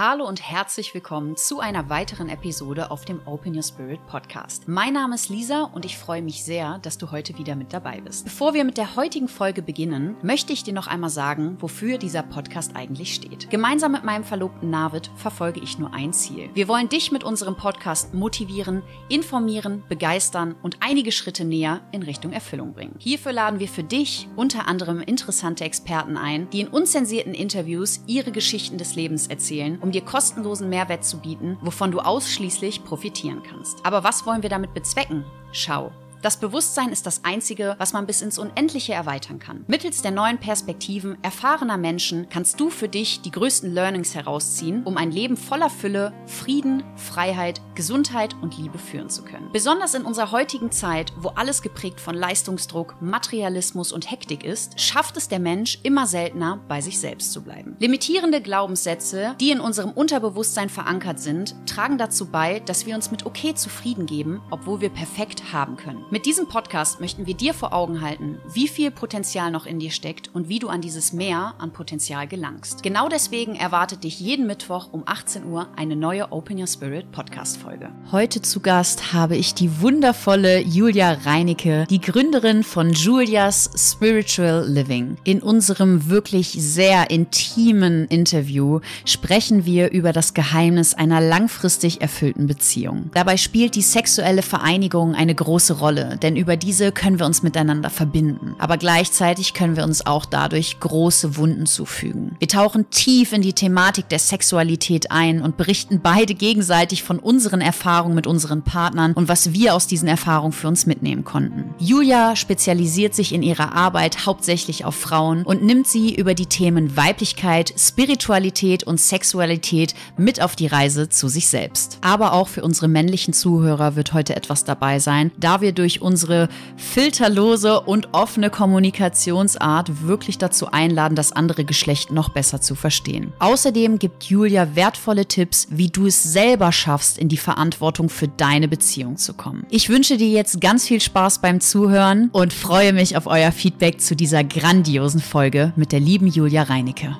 Hallo 0.00 0.28
und 0.28 0.40
herzlich 0.40 0.94
willkommen 0.94 1.36
zu 1.36 1.58
einer 1.58 1.88
weiteren 1.88 2.28
Episode 2.28 2.92
auf 2.92 3.04
dem 3.04 3.20
Open 3.26 3.56
Your 3.56 3.64
Spirit 3.64 3.98
Podcast. 4.06 4.68
Mein 4.68 4.92
Name 4.92 5.16
ist 5.16 5.28
Lisa 5.28 5.64
und 5.74 5.84
ich 5.84 5.98
freue 5.98 6.22
mich 6.22 6.44
sehr, 6.44 6.78
dass 6.82 6.98
du 6.98 7.10
heute 7.10 7.36
wieder 7.36 7.56
mit 7.56 7.72
dabei 7.72 8.00
bist. 8.00 8.24
Bevor 8.24 8.54
wir 8.54 8.62
mit 8.62 8.76
der 8.76 8.94
heutigen 8.94 9.26
Folge 9.26 9.60
beginnen, 9.60 10.14
möchte 10.22 10.52
ich 10.52 10.62
dir 10.62 10.72
noch 10.72 10.86
einmal 10.86 11.10
sagen, 11.10 11.56
wofür 11.58 11.98
dieser 11.98 12.22
Podcast 12.22 12.76
eigentlich 12.76 13.12
steht. 13.12 13.50
Gemeinsam 13.50 13.90
mit 13.90 14.04
meinem 14.04 14.22
Verlobten 14.22 14.70
Navid 14.70 15.10
verfolge 15.16 15.58
ich 15.58 15.80
nur 15.80 15.92
ein 15.92 16.12
Ziel. 16.12 16.48
Wir 16.54 16.68
wollen 16.68 16.88
dich 16.88 17.10
mit 17.10 17.24
unserem 17.24 17.56
Podcast 17.56 18.14
motivieren, 18.14 18.84
informieren, 19.08 19.82
begeistern 19.88 20.54
und 20.62 20.76
einige 20.78 21.10
Schritte 21.10 21.44
näher 21.44 21.80
in 21.90 22.04
Richtung 22.04 22.30
Erfüllung 22.30 22.72
bringen. 22.72 22.94
Hierfür 23.00 23.32
laden 23.32 23.58
wir 23.58 23.66
für 23.66 23.82
dich 23.82 24.28
unter 24.36 24.68
anderem 24.68 25.00
interessante 25.00 25.64
Experten 25.64 26.16
ein, 26.16 26.48
die 26.50 26.60
in 26.60 26.68
unzensierten 26.68 27.34
Interviews 27.34 28.00
ihre 28.06 28.30
Geschichten 28.30 28.78
des 28.78 28.94
Lebens 28.94 29.26
erzählen 29.26 29.82
um 29.87 29.87
dir 29.92 30.02
kostenlosen 30.02 30.68
Mehrwert 30.68 31.04
zu 31.04 31.18
bieten, 31.18 31.58
wovon 31.60 31.90
du 31.90 32.00
ausschließlich 32.00 32.84
profitieren 32.84 33.42
kannst. 33.42 33.84
Aber 33.84 34.04
was 34.04 34.26
wollen 34.26 34.42
wir 34.42 34.50
damit 34.50 34.74
bezwecken? 34.74 35.24
Schau. 35.52 35.90
Das 36.20 36.36
Bewusstsein 36.36 36.90
ist 36.90 37.06
das 37.06 37.24
Einzige, 37.24 37.76
was 37.78 37.92
man 37.92 38.06
bis 38.06 38.22
ins 38.22 38.38
Unendliche 38.38 38.92
erweitern 38.92 39.38
kann. 39.38 39.64
Mittels 39.68 40.02
der 40.02 40.10
neuen 40.10 40.38
Perspektiven 40.38 41.16
erfahrener 41.22 41.76
Menschen 41.76 42.28
kannst 42.28 42.58
du 42.58 42.70
für 42.70 42.88
dich 42.88 43.20
die 43.20 43.30
größten 43.30 43.72
Learnings 43.72 44.16
herausziehen, 44.16 44.82
um 44.84 44.96
ein 44.96 45.12
Leben 45.12 45.36
voller 45.36 45.70
Fülle, 45.70 46.12
Frieden, 46.26 46.82
Freiheit, 46.96 47.60
Gesundheit 47.76 48.34
und 48.42 48.58
Liebe 48.58 48.78
führen 48.78 49.10
zu 49.10 49.22
können. 49.22 49.48
Besonders 49.52 49.94
in 49.94 50.02
unserer 50.02 50.32
heutigen 50.32 50.72
Zeit, 50.72 51.12
wo 51.16 51.28
alles 51.28 51.62
geprägt 51.62 52.00
von 52.00 52.16
Leistungsdruck, 52.16 52.96
Materialismus 53.00 53.92
und 53.92 54.10
Hektik 54.10 54.42
ist, 54.42 54.80
schafft 54.80 55.16
es 55.16 55.28
der 55.28 55.38
Mensch 55.38 55.78
immer 55.84 56.08
seltener, 56.08 56.58
bei 56.66 56.80
sich 56.80 56.98
selbst 56.98 57.32
zu 57.32 57.42
bleiben. 57.42 57.76
Limitierende 57.78 58.40
Glaubenssätze, 58.40 59.36
die 59.40 59.52
in 59.52 59.60
unserem 59.60 59.92
Unterbewusstsein 59.92 60.68
verankert 60.68 61.20
sind, 61.20 61.54
tragen 61.66 61.96
dazu 61.96 62.26
bei, 62.26 62.58
dass 62.58 62.86
wir 62.86 62.96
uns 62.96 63.12
mit 63.12 63.24
okay 63.24 63.54
zufrieden 63.54 64.06
geben, 64.06 64.42
obwohl 64.50 64.80
wir 64.80 64.90
perfekt 64.90 65.52
haben 65.52 65.76
können. 65.76 66.07
Mit 66.10 66.24
diesem 66.24 66.48
Podcast 66.48 67.02
möchten 67.02 67.26
wir 67.26 67.34
dir 67.34 67.52
vor 67.52 67.74
Augen 67.74 68.00
halten, 68.00 68.38
wie 68.54 68.66
viel 68.66 68.90
Potenzial 68.90 69.50
noch 69.50 69.66
in 69.66 69.78
dir 69.78 69.90
steckt 69.90 70.30
und 70.34 70.48
wie 70.48 70.58
du 70.58 70.68
an 70.68 70.80
dieses 70.80 71.12
Mehr 71.12 71.52
an 71.58 71.70
Potenzial 71.70 72.26
gelangst. 72.26 72.82
Genau 72.82 73.10
deswegen 73.10 73.54
erwartet 73.56 74.04
dich 74.04 74.18
jeden 74.18 74.46
Mittwoch 74.46 74.90
um 74.90 75.02
18 75.04 75.44
Uhr 75.44 75.68
eine 75.76 75.96
neue 75.96 76.32
Open 76.32 76.58
Your 76.58 76.66
Spirit 76.66 77.12
Podcast-Folge. 77.12 77.90
Heute 78.10 78.40
zu 78.40 78.60
Gast 78.60 79.12
habe 79.12 79.36
ich 79.36 79.52
die 79.52 79.82
wundervolle 79.82 80.62
Julia 80.62 81.12
Reinecke, 81.26 81.86
die 81.90 82.00
Gründerin 82.00 82.62
von 82.62 82.94
Julias 82.94 83.68
Spiritual 83.76 84.66
Living. 84.66 85.18
In 85.24 85.42
unserem 85.42 86.08
wirklich 86.08 86.52
sehr 86.52 87.10
intimen 87.10 88.06
Interview 88.06 88.80
sprechen 89.04 89.66
wir 89.66 89.90
über 89.90 90.14
das 90.14 90.32
Geheimnis 90.32 90.94
einer 90.94 91.20
langfristig 91.20 92.00
erfüllten 92.00 92.46
Beziehung. 92.46 93.10
Dabei 93.12 93.36
spielt 93.36 93.74
die 93.74 93.82
sexuelle 93.82 94.40
Vereinigung 94.40 95.14
eine 95.14 95.34
große 95.34 95.74
Rolle 95.74 95.97
Rolle, 95.98 96.16
denn 96.16 96.36
über 96.36 96.56
diese 96.56 96.92
können 96.92 97.18
wir 97.18 97.26
uns 97.26 97.42
miteinander 97.42 97.90
verbinden. 97.90 98.54
Aber 98.58 98.76
gleichzeitig 98.76 99.54
können 99.54 99.76
wir 99.76 99.84
uns 99.84 100.06
auch 100.06 100.24
dadurch 100.24 100.80
große 100.80 101.36
Wunden 101.36 101.66
zufügen. 101.66 102.36
Wir 102.38 102.48
tauchen 102.48 102.90
tief 102.90 103.32
in 103.32 103.42
die 103.42 103.52
Thematik 103.52 104.08
der 104.08 104.18
Sexualität 104.18 105.10
ein 105.10 105.42
und 105.42 105.56
berichten 105.56 106.00
beide 106.02 106.34
gegenseitig 106.34 107.02
von 107.02 107.18
unseren 107.18 107.60
Erfahrungen 107.60 108.14
mit 108.14 108.26
unseren 108.26 108.62
Partnern 108.62 109.12
und 109.12 109.28
was 109.28 109.52
wir 109.52 109.74
aus 109.74 109.86
diesen 109.86 110.08
Erfahrungen 110.08 110.52
für 110.52 110.68
uns 110.68 110.86
mitnehmen 110.86 111.24
konnten. 111.24 111.74
Julia 111.78 112.36
spezialisiert 112.36 113.14
sich 113.14 113.32
in 113.32 113.42
ihrer 113.42 113.74
Arbeit 113.74 114.26
hauptsächlich 114.26 114.84
auf 114.84 114.94
Frauen 114.94 115.42
und 115.42 115.62
nimmt 115.62 115.86
sie 115.86 116.14
über 116.14 116.34
die 116.34 116.46
Themen 116.46 116.96
Weiblichkeit, 116.96 117.72
Spiritualität 117.76 118.84
und 118.84 119.00
Sexualität 119.00 119.94
mit 120.16 120.40
auf 120.40 120.56
die 120.56 120.66
Reise 120.66 121.08
zu 121.08 121.28
sich 121.28 121.48
selbst. 121.48 121.98
Aber 122.00 122.32
auch 122.32 122.48
für 122.48 122.62
unsere 122.62 122.88
männlichen 122.88 123.32
Zuhörer 123.34 123.96
wird 123.96 124.12
heute 124.12 124.36
etwas 124.36 124.64
dabei 124.64 124.98
sein, 124.98 125.30
da 125.38 125.60
wir 125.60 125.72
durch 125.72 125.87
durch 125.88 126.02
unsere 126.02 126.50
filterlose 126.76 127.80
und 127.80 128.12
offene 128.12 128.50
Kommunikationsart 128.50 130.06
wirklich 130.06 130.36
dazu 130.36 130.70
einladen, 130.70 131.14
das 131.14 131.32
andere 131.32 131.64
Geschlecht 131.64 132.12
noch 132.12 132.28
besser 132.28 132.60
zu 132.60 132.74
verstehen. 132.74 133.32
Außerdem 133.38 133.98
gibt 133.98 134.24
Julia 134.24 134.74
wertvolle 134.74 135.24
Tipps, 135.24 135.66
wie 135.70 135.88
du 135.88 136.04
es 136.04 136.22
selber 136.22 136.72
schaffst, 136.72 137.16
in 137.16 137.30
die 137.30 137.38
Verantwortung 137.38 138.10
für 138.10 138.28
deine 138.28 138.68
Beziehung 138.68 139.16
zu 139.16 139.32
kommen. 139.32 139.64
Ich 139.70 139.88
wünsche 139.88 140.18
dir 140.18 140.28
jetzt 140.28 140.60
ganz 140.60 140.86
viel 140.86 141.00
Spaß 141.00 141.38
beim 141.38 141.62
Zuhören 141.62 142.28
und 142.32 142.52
freue 142.52 142.92
mich 142.92 143.16
auf 143.16 143.26
euer 143.26 143.50
Feedback 143.50 144.02
zu 144.02 144.14
dieser 144.14 144.44
grandiosen 144.44 145.20
Folge 145.20 145.72
mit 145.74 145.92
der 145.92 146.00
lieben 146.00 146.26
Julia 146.26 146.64
Reinecke. 146.64 147.16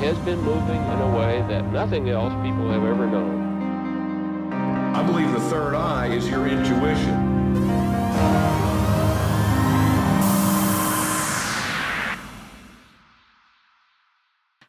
has 0.00 0.16
been 0.20 0.40
moving 0.42 0.80
in 0.80 1.00
a 1.00 1.16
way 1.16 1.44
that 1.48 1.72
nothing 1.72 2.08
else 2.08 2.32
people 2.42 2.70
have 2.70 2.84
ever 2.84 3.06
known. 3.06 3.47
I 4.98 5.02
believe 5.04 5.30
the 5.30 5.38
third 5.48 5.76
eye 5.76 6.08
is 6.08 6.28
your 6.28 6.48
intuition. 6.48 7.14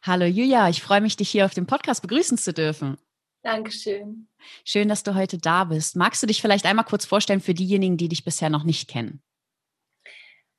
Hallo 0.02 0.26
Julia, 0.26 0.68
ich 0.68 0.82
freue 0.82 1.00
mich, 1.00 1.16
dich 1.16 1.30
hier 1.30 1.44
auf 1.44 1.54
dem 1.54 1.66
Podcast 1.66 2.02
begrüßen 2.02 2.38
zu 2.38 2.52
dürfen. 2.52 2.96
Dankeschön. 3.42 4.28
Schön, 4.64 4.88
dass 4.88 5.02
du 5.02 5.16
heute 5.16 5.36
da 5.36 5.64
bist. 5.64 5.96
Magst 5.96 6.22
du 6.22 6.28
dich 6.28 6.40
vielleicht 6.40 6.64
einmal 6.64 6.84
kurz 6.84 7.04
vorstellen 7.04 7.40
für 7.40 7.54
diejenigen, 7.54 7.96
die 7.96 8.08
dich 8.08 8.24
bisher 8.24 8.50
noch 8.50 8.62
nicht 8.62 8.88
kennen? 8.88 9.20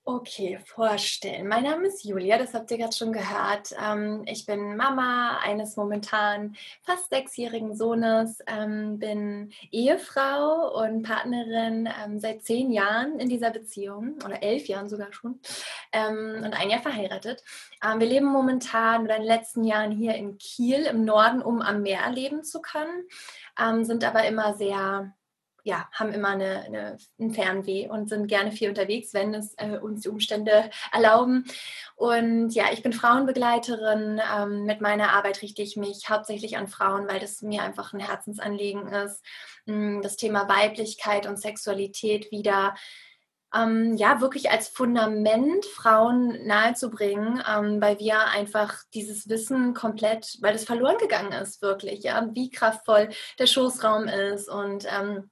Okay, 0.03 0.57
vorstellen. 0.65 1.47
Mein 1.47 1.63
Name 1.63 1.87
ist 1.87 2.03
Julia, 2.03 2.39
das 2.39 2.55
habt 2.55 2.71
ihr 2.71 2.79
gerade 2.79 2.95
schon 2.95 3.13
gehört. 3.13 3.71
Ähm, 3.79 4.23
ich 4.25 4.47
bin 4.47 4.75
Mama 4.75 5.37
eines 5.43 5.77
momentan 5.77 6.55
fast 6.81 7.11
sechsjährigen 7.11 7.75
Sohnes, 7.75 8.39
ähm, 8.47 8.97
bin 8.97 9.53
Ehefrau 9.69 10.81
und 10.81 11.03
Partnerin 11.03 11.87
ähm, 12.03 12.19
seit 12.19 12.43
zehn 12.43 12.71
Jahren 12.71 13.19
in 13.19 13.29
dieser 13.29 13.51
Beziehung 13.51 14.15
oder 14.25 14.41
elf 14.41 14.67
Jahren 14.67 14.89
sogar 14.89 15.13
schon 15.13 15.39
und 15.93 16.53
ein 16.53 16.69
Jahr 16.69 16.81
verheiratet. 16.81 17.43
wir 17.81 18.07
leben 18.07 18.25
momentan 18.25 19.03
oder 19.03 19.17
in 19.17 19.23
den 19.23 19.27
letzten 19.27 19.65
Jahren 19.65 19.91
hier 19.91 20.15
in 20.15 20.37
Kiel 20.37 20.85
im 20.85 21.03
Norden, 21.03 21.41
um 21.41 21.61
am 21.61 21.81
Meer 21.81 22.09
leben 22.11 22.45
zu 22.45 22.61
können, 22.61 23.03
sind 23.83 24.05
aber 24.05 24.23
immer 24.23 24.53
sehr 24.53 25.13
ja, 25.63 25.87
haben 25.91 26.13
immer 26.13 26.29
eine, 26.29 26.61
eine, 26.61 26.97
ein 27.19 27.33
Fernweh 27.33 27.87
und 27.87 28.09
sind 28.09 28.27
gerne 28.27 28.51
viel 28.51 28.69
unterwegs, 28.69 29.13
wenn 29.13 29.33
es 29.33 29.53
äh, 29.57 29.77
uns 29.77 30.01
die 30.01 30.09
Umstände 30.09 30.69
erlauben. 30.91 31.45
Und 31.95 32.51
ja, 32.51 32.65
ich 32.71 32.83
bin 32.83 32.93
Frauenbegleiterin. 32.93 34.21
Ähm, 34.35 34.65
mit 34.65 34.81
meiner 34.81 35.13
Arbeit 35.13 35.41
richte 35.41 35.61
ich 35.61 35.77
mich 35.77 36.09
hauptsächlich 36.09 36.57
an 36.57 36.67
Frauen, 36.67 37.07
weil 37.07 37.19
das 37.19 37.41
mir 37.41 37.63
einfach 37.63 37.93
ein 37.93 37.99
Herzensanliegen 37.99 38.87
ist, 38.87 39.23
hm, 39.65 40.01
das 40.01 40.15
Thema 40.15 40.49
Weiblichkeit 40.49 41.27
und 41.27 41.39
Sexualität 41.39 42.31
wieder 42.31 42.75
ähm, 43.53 43.95
ja, 43.97 44.21
wirklich 44.21 44.49
als 44.49 44.69
Fundament 44.69 45.65
Frauen 45.65 46.45
nahezubringen, 46.45 47.43
ähm, 47.47 47.81
weil 47.81 47.99
wir 47.99 48.27
einfach 48.27 48.75
dieses 48.93 49.27
Wissen 49.27 49.73
komplett, 49.73 50.37
weil 50.41 50.53
das 50.53 50.63
verloren 50.63 50.97
gegangen 50.97 51.33
ist, 51.33 51.61
wirklich, 51.61 52.03
ja, 52.03 52.27
wie 52.33 52.49
kraftvoll 52.49 53.09
der 53.39 53.47
Schoßraum 53.47 54.07
ist 54.07 54.49
und 54.49 54.85
ähm, 54.87 55.29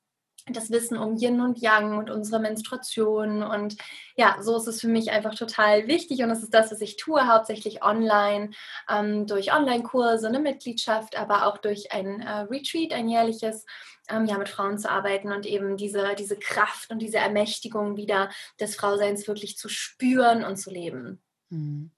das 0.55 0.71
Wissen 0.71 0.97
um 0.97 1.17
Yin 1.17 1.41
und 1.41 1.59
Yang 1.59 1.97
und 1.97 2.09
unsere 2.09 2.39
Menstruation. 2.39 3.43
Und 3.43 3.75
ja, 4.15 4.37
so 4.41 4.57
ist 4.57 4.67
es 4.67 4.81
für 4.81 4.87
mich 4.87 5.11
einfach 5.11 5.35
total 5.35 5.87
wichtig. 5.87 6.21
Und 6.21 6.29
das 6.29 6.43
ist 6.43 6.53
das, 6.53 6.71
was 6.71 6.81
ich 6.81 6.97
tue, 6.97 7.27
hauptsächlich 7.27 7.83
online, 7.83 8.51
ähm, 8.89 9.27
durch 9.27 9.53
Online-Kurse, 9.53 10.27
eine 10.27 10.39
Mitgliedschaft, 10.39 11.17
aber 11.17 11.45
auch 11.45 11.57
durch 11.57 11.91
ein 11.91 12.21
äh, 12.21 12.41
Retreat, 12.41 12.93
ein 12.93 13.07
jährliches, 13.07 13.65
ähm, 14.09 14.25
ja, 14.25 14.37
mit 14.37 14.49
Frauen 14.49 14.77
zu 14.77 14.89
arbeiten 14.89 15.31
und 15.31 15.45
eben 15.45 15.77
diese, 15.77 16.15
diese 16.17 16.37
Kraft 16.37 16.91
und 16.91 16.99
diese 16.99 17.17
Ermächtigung 17.17 17.97
wieder 17.97 18.29
des 18.59 18.75
Frauseins 18.75 19.27
wirklich 19.27 19.57
zu 19.57 19.69
spüren 19.69 20.43
und 20.43 20.57
zu 20.57 20.69
leben. 20.69 21.21
Mhm. 21.49 21.91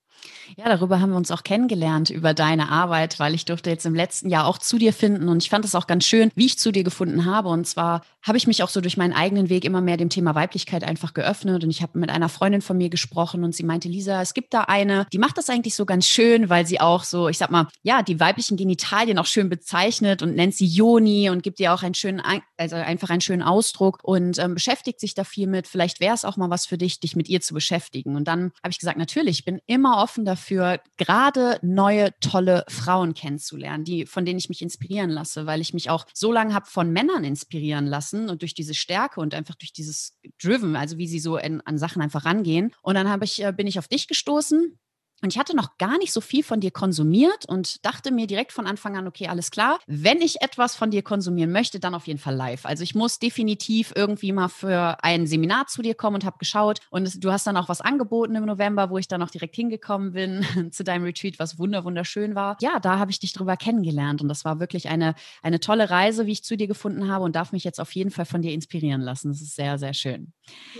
Ja, 0.57 0.65
darüber 0.65 0.99
haben 0.99 1.11
wir 1.11 1.17
uns 1.17 1.31
auch 1.31 1.43
kennengelernt, 1.43 2.09
über 2.09 2.33
deine 2.33 2.69
Arbeit, 2.69 3.19
weil 3.19 3.33
ich 3.33 3.45
durfte 3.45 3.69
jetzt 3.69 3.85
im 3.85 3.95
letzten 3.95 4.29
Jahr 4.29 4.45
auch 4.45 4.57
zu 4.57 4.77
dir 4.77 4.93
finden 4.93 5.29
und 5.29 5.43
ich 5.43 5.49
fand 5.49 5.65
es 5.65 5.75
auch 5.75 5.87
ganz 5.87 6.05
schön, 6.05 6.31
wie 6.35 6.45
ich 6.45 6.59
zu 6.59 6.71
dir 6.71 6.83
gefunden 6.83 7.25
habe. 7.25 7.49
Und 7.49 7.65
zwar 7.67 8.01
habe 8.23 8.37
ich 8.37 8.47
mich 8.47 8.61
auch 8.63 8.69
so 8.69 8.81
durch 8.81 8.97
meinen 8.97 9.13
eigenen 9.13 9.49
Weg 9.49 9.65
immer 9.65 9.81
mehr 9.81 9.97
dem 9.97 10.09
Thema 10.09 10.35
Weiblichkeit 10.35 10.83
einfach 10.83 11.13
geöffnet 11.13 11.63
und 11.63 11.69
ich 11.69 11.81
habe 11.81 11.97
mit 11.97 12.09
einer 12.09 12.29
Freundin 12.29 12.61
von 12.61 12.77
mir 12.77 12.89
gesprochen 12.89 13.43
und 13.43 13.55
sie 13.55 13.63
meinte, 13.63 13.87
Lisa, 13.87 14.21
es 14.21 14.33
gibt 14.33 14.53
da 14.53 14.61
eine, 14.61 15.07
die 15.11 15.17
macht 15.17 15.37
das 15.37 15.49
eigentlich 15.49 15.75
so 15.75 15.85
ganz 15.85 16.05
schön, 16.05 16.49
weil 16.49 16.65
sie 16.65 16.79
auch 16.79 17.03
so, 17.03 17.29
ich 17.29 17.37
sag 17.37 17.49
mal, 17.51 17.67
ja, 17.83 18.03
die 18.03 18.19
weiblichen 18.19 18.57
Genitalien 18.57 19.17
auch 19.17 19.25
schön 19.25 19.49
bezeichnet 19.49 20.21
und 20.21 20.35
nennt 20.35 20.53
sie 20.53 20.67
Joni 20.67 21.29
und 21.29 21.43
gibt 21.43 21.59
ihr 21.59 21.73
auch 21.73 21.83
einen 21.83 21.95
schönen, 21.95 22.21
also 22.57 22.75
einfach 22.75 23.09
einen 23.09 23.21
schönen 23.21 23.41
Ausdruck 23.41 23.99
und 24.03 24.37
ähm, 24.37 24.53
beschäftigt 24.53 24.99
sich 24.99 25.13
da 25.15 25.23
viel 25.23 25.47
mit. 25.47 25.67
Vielleicht 25.67 25.99
wäre 25.99 26.13
es 26.13 26.25
auch 26.25 26.37
mal 26.37 26.49
was 26.49 26.65
für 26.65 26.77
dich, 26.77 26.99
dich 26.99 27.15
mit 27.15 27.29
ihr 27.29 27.41
zu 27.41 27.53
beschäftigen. 27.53 28.15
Und 28.15 28.27
dann 28.27 28.51
habe 28.63 28.69
ich 28.69 28.79
gesagt, 28.79 28.97
natürlich, 28.97 29.39
ich 29.39 29.45
bin 29.45 29.59
immer 29.65 30.01
offen 30.01 30.25
dafür, 30.25 30.40
dafür, 30.41 30.79
gerade 30.97 31.59
neue, 31.61 32.09
tolle 32.19 32.65
Frauen 32.67 33.13
kennenzulernen, 33.13 33.83
die, 33.83 34.05
von 34.05 34.25
denen 34.25 34.39
ich 34.39 34.49
mich 34.49 34.61
inspirieren 34.61 35.11
lasse, 35.11 35.45
weil 35.45 35.61
ich 35.61 35.73
mich 35.73 35.89
auch 35.89 36.05
so 36.13 36.31
lange 36.31 36.53
habe 36.53 36.65
von 36.65 36.91
Männern 36.91 37.23
inspirieren 37.23 37.85
lassen 37.85 38.29
und 38.29 38.41
durch 38.41 38.55
diese 38.55 38.73
Stärke 38.73 39.19
und 39.19 39.35
einfach 39.35 39.55
durch 39.55 39.71
dieses 39.71 40.17
Driven, 40.41 40.75
also 40.75 40.97
wie 40.97 41.07
sie 41.07 41.19
so 41.19 41.37
in, 41.37 41.61
an 41.61 41.77
Sachen 41.77 42.01
einfach 42.01 42.25
rangehen. 42.25 42.73
Und 42.81 42.95
dann 42.95 43.21
ich, 43.21 43.43
äh, 43.43 43.53
bin 43.55 43.67
ich 43.67 43.77
auf 43.77 43.87
dich 43.87 44.07
gestoßen 44.07 44.79
Und 45.21 45.33
ich 45.33 45.39
hatte 45.39 45.55
noch 45.55 45.77
gar 45.77 45.97
nicht 45.97 46.11
so 46.11 46.21
viel 46.21 46.43
von 46.43 46.59
dir 46.59 46.71
konsumiert 46.71 47.45
und 47.47 47.85
dachte 47.85 48.11
mir 48.11 48.27
direkt 48.27 48.51
von 48.51 48.65
Anfang 48.65 48.97
an, 48.97 49.07
okay, 49.07 49.27
alles 49.27 49.51
klar. 49.51 49.79
Wenn 49.87 50.21
ich 50.21 50.41
etwas 50.41 50.75
von 50.75 50.91
dir 50.91 51.03
konsumieren 51.03 51.51
möchte, 51.51 51.79
dann 51.79 51.93
auf 51.93 52.07
jeden 52.07 52.19
Fall 52.19 52.35
live. 52.35 52.65
Also 52.65 52.83
ich 52.83 52.95
muss 52.95 53.19
definitiv 53.19 53.93
irgendwie 53.95 54.31
mal 54.31 54.47
für 54.47 55.03
ein 55.03 55.27
Seminar 55.27 55.67
zu 55.67 55.81
dir 55.81 55.95
kommen 55.95 56.15
und 56.15 56.25
habe 56.25 56.37
geschaut. 56.39 56.79
Und 56.89 57.23
du 57.23 57.31
hast 57.31 57.45
dann 57.45 57.57
auch 57.57 57.69
was 57.69 57.81
angeboten 57.81 58.35
im 58.35 58.45
November, 58.45 58.89
wo 58.89 58.97
ich 58.97 59.07
dann 59.07 59.21
auch 59.21 59.29
direkt 59.29 59.55
hingekommen 59.55 60.13
bin 60.13 60.45
zu 60.71 60.83
deinem 60.83 61.03
Retreat, 61.03 61.37
was 61.39 61.59
wunderschön 61.59 62.35
war. 62.35 62.57
Ja, 62.61 62.79
da 62.79 62.97
habe 62.97 63.11
ich 63.11 63.19
dich 63.19 63.33
drüber 63.33 63.57
kennengelernt 63.57 64.21
und 64.21 64.27
das 64.27 64.43
war 64.45 64.59
wirklich 64.59 64.89
eine, 64.89 65.13
eine 65.43 65.59
tolle 65.59 65.89
Reise, 65.89 66.25
wie 66.25 66.31
ich 66.31 66.43
zu 66.43 66.57
dir 66.57 66.67
gefunden 66.67 67.09
habe 67.09 67.25
und 67.25 67.35
darf 67.35 67.51
mich 67.51 67.63
jetzt 67.63 67.79
auf 67.79 67.93
jeden 67.93 68.11
Fall 68.11 68.25
von 68.25 68.41
dir 68.41 68.53
inspirieren 68.53 69.01
lassen. 69.01 69.29
Das 69.29 69.41
ist 69.41 69.55
sehr, 69.55 69.77
sehr 69.77 69.93
schön. 69.93 70.33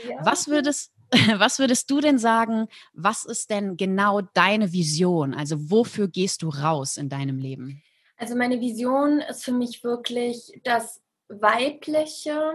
Ja. 0.10 0.16
Was 0.24 0.48
würdest 0.48 0.92
was 1.38 1.60
würdest 1.60 1.90
du 1.92 2.00
denn 2.00 2.18
sagen, 2.18 2.68
was 2.94 3.26
ist 3.26 3.50
denn 3.50 3.78
genau 3.78 4.22
deine 4.22 4.72
Vision? 4.72 5.34
Also 5.34 5.70
wofür 5.70 6.08
gehst 6.08 6.42
du 6.42 6.50
raus 6.50 6.98
in 6.98 7.10
deinem 7.10 7.38
Leben? 7.38 7.82
Also 8.18 8.36
meine 8.36 8.62
Vision 8.62 9.20
ist 9.20 9.44
für 9.44 9.52
mich 9.52 9.84
wirklich 9.84 10.60
das 10.64 11.02
Weibliche 11.28 12.54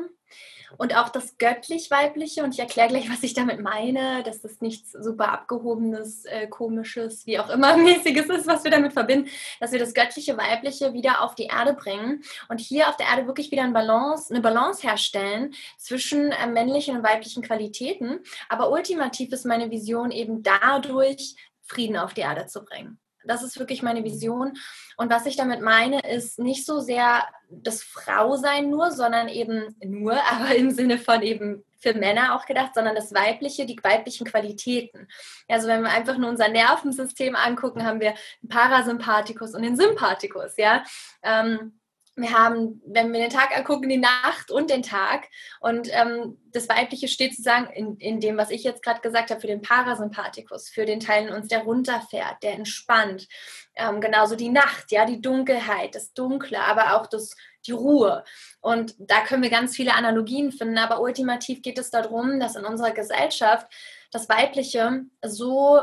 und 0.78 0.96
auch 0.96 1.08
das 1.08 1.38
göttlich-weibliche. 1.38 2.42
Und 2.42 2.54
ich 2.54 2.60
erkläre 2.60 2.88
gleich, 2.88 3.10
was 3.10 3.22
ich 3.22 3.34
damit 3.34 3.60
meine, 3.60 4.22
dass 4.22 4.42
das 4.42 4.60
nichts 4.60 4.92
super 4.92 5.32
abgehobenes, 5.32 6.24
äh, 6.24 6.46
komisches, 6.48 7.26
wie 7.26 7.38
auch 7.38 7.50
immer 7.50 7.76
mäßiges 7.76 8.26
ist, 8.26 8.46
was 8.46 8.64
wir 8.64 8.70
damit 8.70 8.92
verbinden, 8.92 9.30
dass 9.60 9.72
wir 9.72 9.78
das 9.78 9.94
göttliche, 9.94 10.36
weibliche 10.36 10.92
wieder 10.92 11.22
auf 11.22 11.34
die 11.34 11.44
Erde 11.44 11.74
bringen 11.74 12.22
und 12.48 12.60
hier 12.60 12.88
auf 12.88 12.96
der 12.96 13.06
Erde 13.06 13.26
wirklich 13.26 13.50
wieder 13.50 13.62
eine 13.62 13.72
Balance, 13.72 14.32
eine 14.32 14.42
Balance 14.42 14.86
herstellen 14.86 15.54
zwischen 15.78 16.32
äh, 16.32 16.46
männlichen 16.46 16.96
und 16.96 17.02
weiblichen 17.02 17.42
Qualitäten. 17.42 18.20
Aber 18.48 18.70
ultimativ 18.70 19.32
ist 19.32 19.46
meine 19.46 19.70
Vision 19.70 20.10
eben 20.10 20.42
dadurch, 20.42 21.36
Frieden 21.62 21.96
auf 21.96 22.14
die 22.14 22.20
Erde 22.20 22.46
zu 22.46 22.64
bringen. 22.64 23.00
Das 23.26 23.42
ist 23.42 23.58
wirklich 23.58 23.82
meine 23.82 24.04
Vision. 24.04 24.54
Und 24.96 25.10
was 25.10 25.26
ich 25.26 25.36
damit 25.36 25.60
meine, 25.60 26.00
ist 26.00 26.38
nicht 26.38 26.64
so 26.64 26.80
sehr 26.80 27.24
das 27.50 27.82
Frausein 27.82 28.70
nur, 28.70 28.90
sondern 28.90 29.28
eben 29.28 29.76
nur, 29.84 30.14
aber 30.30 30.54
im 30.54 30.70
Sinne 30.70 30.98
von 30.98 31.22
eben 31.22 31.64
für 31.78 31.94
Männer 31.94 32.34
auch 32.34 32.46
gedacht, 32.46 32.72
sondern 32.74 32.94
das 32.94 33.14
Weibliche, 33.14 33.66
die 33.66 33.78
weiblichen 33.82 34.26
Qualitäten. 34.26 35.08
Also 35.48 35.68
wenn 35.68 35.82
wir 35.82 35.90
einfach 35.90 36.16
nur 36.16 36.30
unser 36.30 36.48
Nervensystem 36.48 37.36
angucken, 37.36 37.84
haben 37.84 38.00
wir 38.00 38.14
den 38.42 38.48
Parasympathikus 38.48 39.54
und 39.54 39.62
den 39.62 39.76
Sympathikus, 39.76 40.56
ja. 40.56 40.82
Ähm, 41.22 41.78
wir 42.16 42.32
haben, 42.32 42.80
wenn 42.86 43.12
wir 43.12 43.20
den 43.20 43.30
Tag 43.30 43.56
angucken, 43.56 43.90
die 43.90 43.98
Nacht 43.98 44.50
und 44.50 44.70
den 44.70 44.82
Tag. 44.82 45.28
Und 45.60 45.88
ähm, 45.92 46.38
das 46.50 46.66
Weibliche 46.66 47.08
steht 47.08 47.32
sozusagen 47.32 47.70
in, 47.72 47.98
in 47.98 48.20
dem, 48.20 48.38
was 48.38 48.50
ich 48.50 48.64
jetzt 48.64 48.82
gerade 48.82 49.02
gesagt 49.02 49.30
habe, 49.30 49.40
für 49.40 49.46
den 49.46 49.60
Parasympathikus, 49.60 50.70
für 50.70 50.86
den 50.86 50.98
Teil 50.98 51.28
in 51.28 51.34
uns, 51.34 51.48
der 51.48 51.60
runterfährt, 51.60 52.42
der 52.42 52.54
entspannt. 52.54 53.28
Ähm, 53.74 54.00
genauso 54.00 54.34
die 54.34 54.48
Nacht, 54.48 54.90
ja, 54.92 55.04
die 55.04 55.20
Dunkelheit, 55.20 55.94
das 55.94 56.14
Dunkle, 56.14 56.58
aber 56.58 56.96
auch 56.96 57.06
das, 57.06 57.36
die 57.66 57.72
Ruhe. 57.72 58.24
Und 58.62 58.94
da 58.98 59.20
können 59.20 59.42
wir 59.42 59.50
ganz 59.50 59.76
viele 59.76 59.92
Analogien 59.92 60.52
finden, 60.52 60.78
aber 60.78 61.02
ultimativ 61.02 61.60
geht 61.60 61.78
es 61.78 61.90
darum, 61.90 62.40
dass 62.40 62.56
in 62.56 62.64
unserer 62.64 62.92
Gesellschaft 62.92 63.66
das 64.10 64.30
Weibliche 64.30 65.02
so 65.22 65.82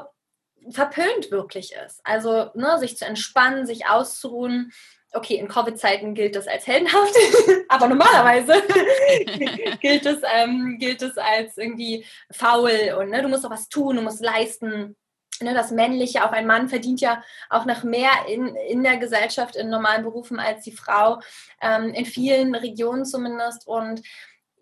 verpönt 0.71 1.29
wirklich 1.29 1.73
ist. 1.85 2.01
Also 2.03 2.49
ne, 2.55 2.79
sich 2.79 2.97
zu 2.97 3.05
entspannen, 3.05 3.67
sich 3.67 3.87
auszuruhen 3.87 4.71
okay, 5.13 5.35
in 5.35 5.47
Covid-Zeiten 5.47 6.13
gilt 6.13 6.35
das 6.35 6.47
als 6.47 6.67
heldenhaft, 6.67 7.15
aber 7.69 7.87
normalerweise 7.87 8.53
gilt, 9.81 10.05
es, 10.05 10.21
ähm, 10.35 10.77
gilt 10.79 11.01
es 11.01 11.17
als 11.17 11.57
irgendwie 11.57 12.05
faul 12.31 12.95
und 12.99 13.09
ne, 13.09 13.21
du 13.21 13.29
musst 13.29 13.43
doch 13.43 13.51
was 13.51 13.69
tun, 13.69 13.95
du 13.95 14.01
musst 14.01 14.21
leisten. 14.21 14.95
Ne, 15.41 15.55
das 15.55 15.71
Männliche, 15.71 16.23
auch 16.23 16.31
ein 16.31 16.45
Mann 16.45 16.69
verdient 16.69 17.01
ja 17.01 17.23
auch 17.49 17.65
noch 17.65 17.83
mehr 17.83 18.11
in, 18.27 18.55
in 18.55 18.83
der 18.83 18.97
Gesellschaft, 18.97 19.55
in 19.55 19.69
normalen 19.69 20.03
Berufen 20.03 20.39
als 20.39 20.63
die 20.63 20.71
Frau, 20.71 21.19
ähm, 21.59 21.93
in 21.93 22.05
vielen 22.05 22.53
Regionen 22.53 23.03
zumindest. 23.03 23.67
Und 23.67 24.03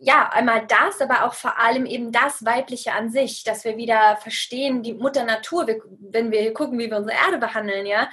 ja, 0.04 0.30
einmal 0.30 0.66
das, 0.66 1.00
aber 1.00 1.26
auch 1.26 1.36
vor 1.36 1.60
allem 1.60 1.86
eben 1.86 2.12
das 2.12 2.44
Weibliche 2.44 2.94
an 2.94 3.12
sich, 3.12 3.44
dass 3.44 3.64
wir 3.66 3.78
wieder 3.78 4.18
verstehen, 4.18 4.82
die 4.82 4.96
Mutter 4.96 5.24
Natur, 5.24 5.68
wir, 5.68 5.80
wenn 6.00 6.32
wir 6.32 6.52
gucken, 6.56 6.80
wie 6.80 6.90
wir 6.90 6.98
unsere 6.98 7.16
Erde 7.16 7.38
behandeln, 7.38 7.86
ja, 7.86 8.10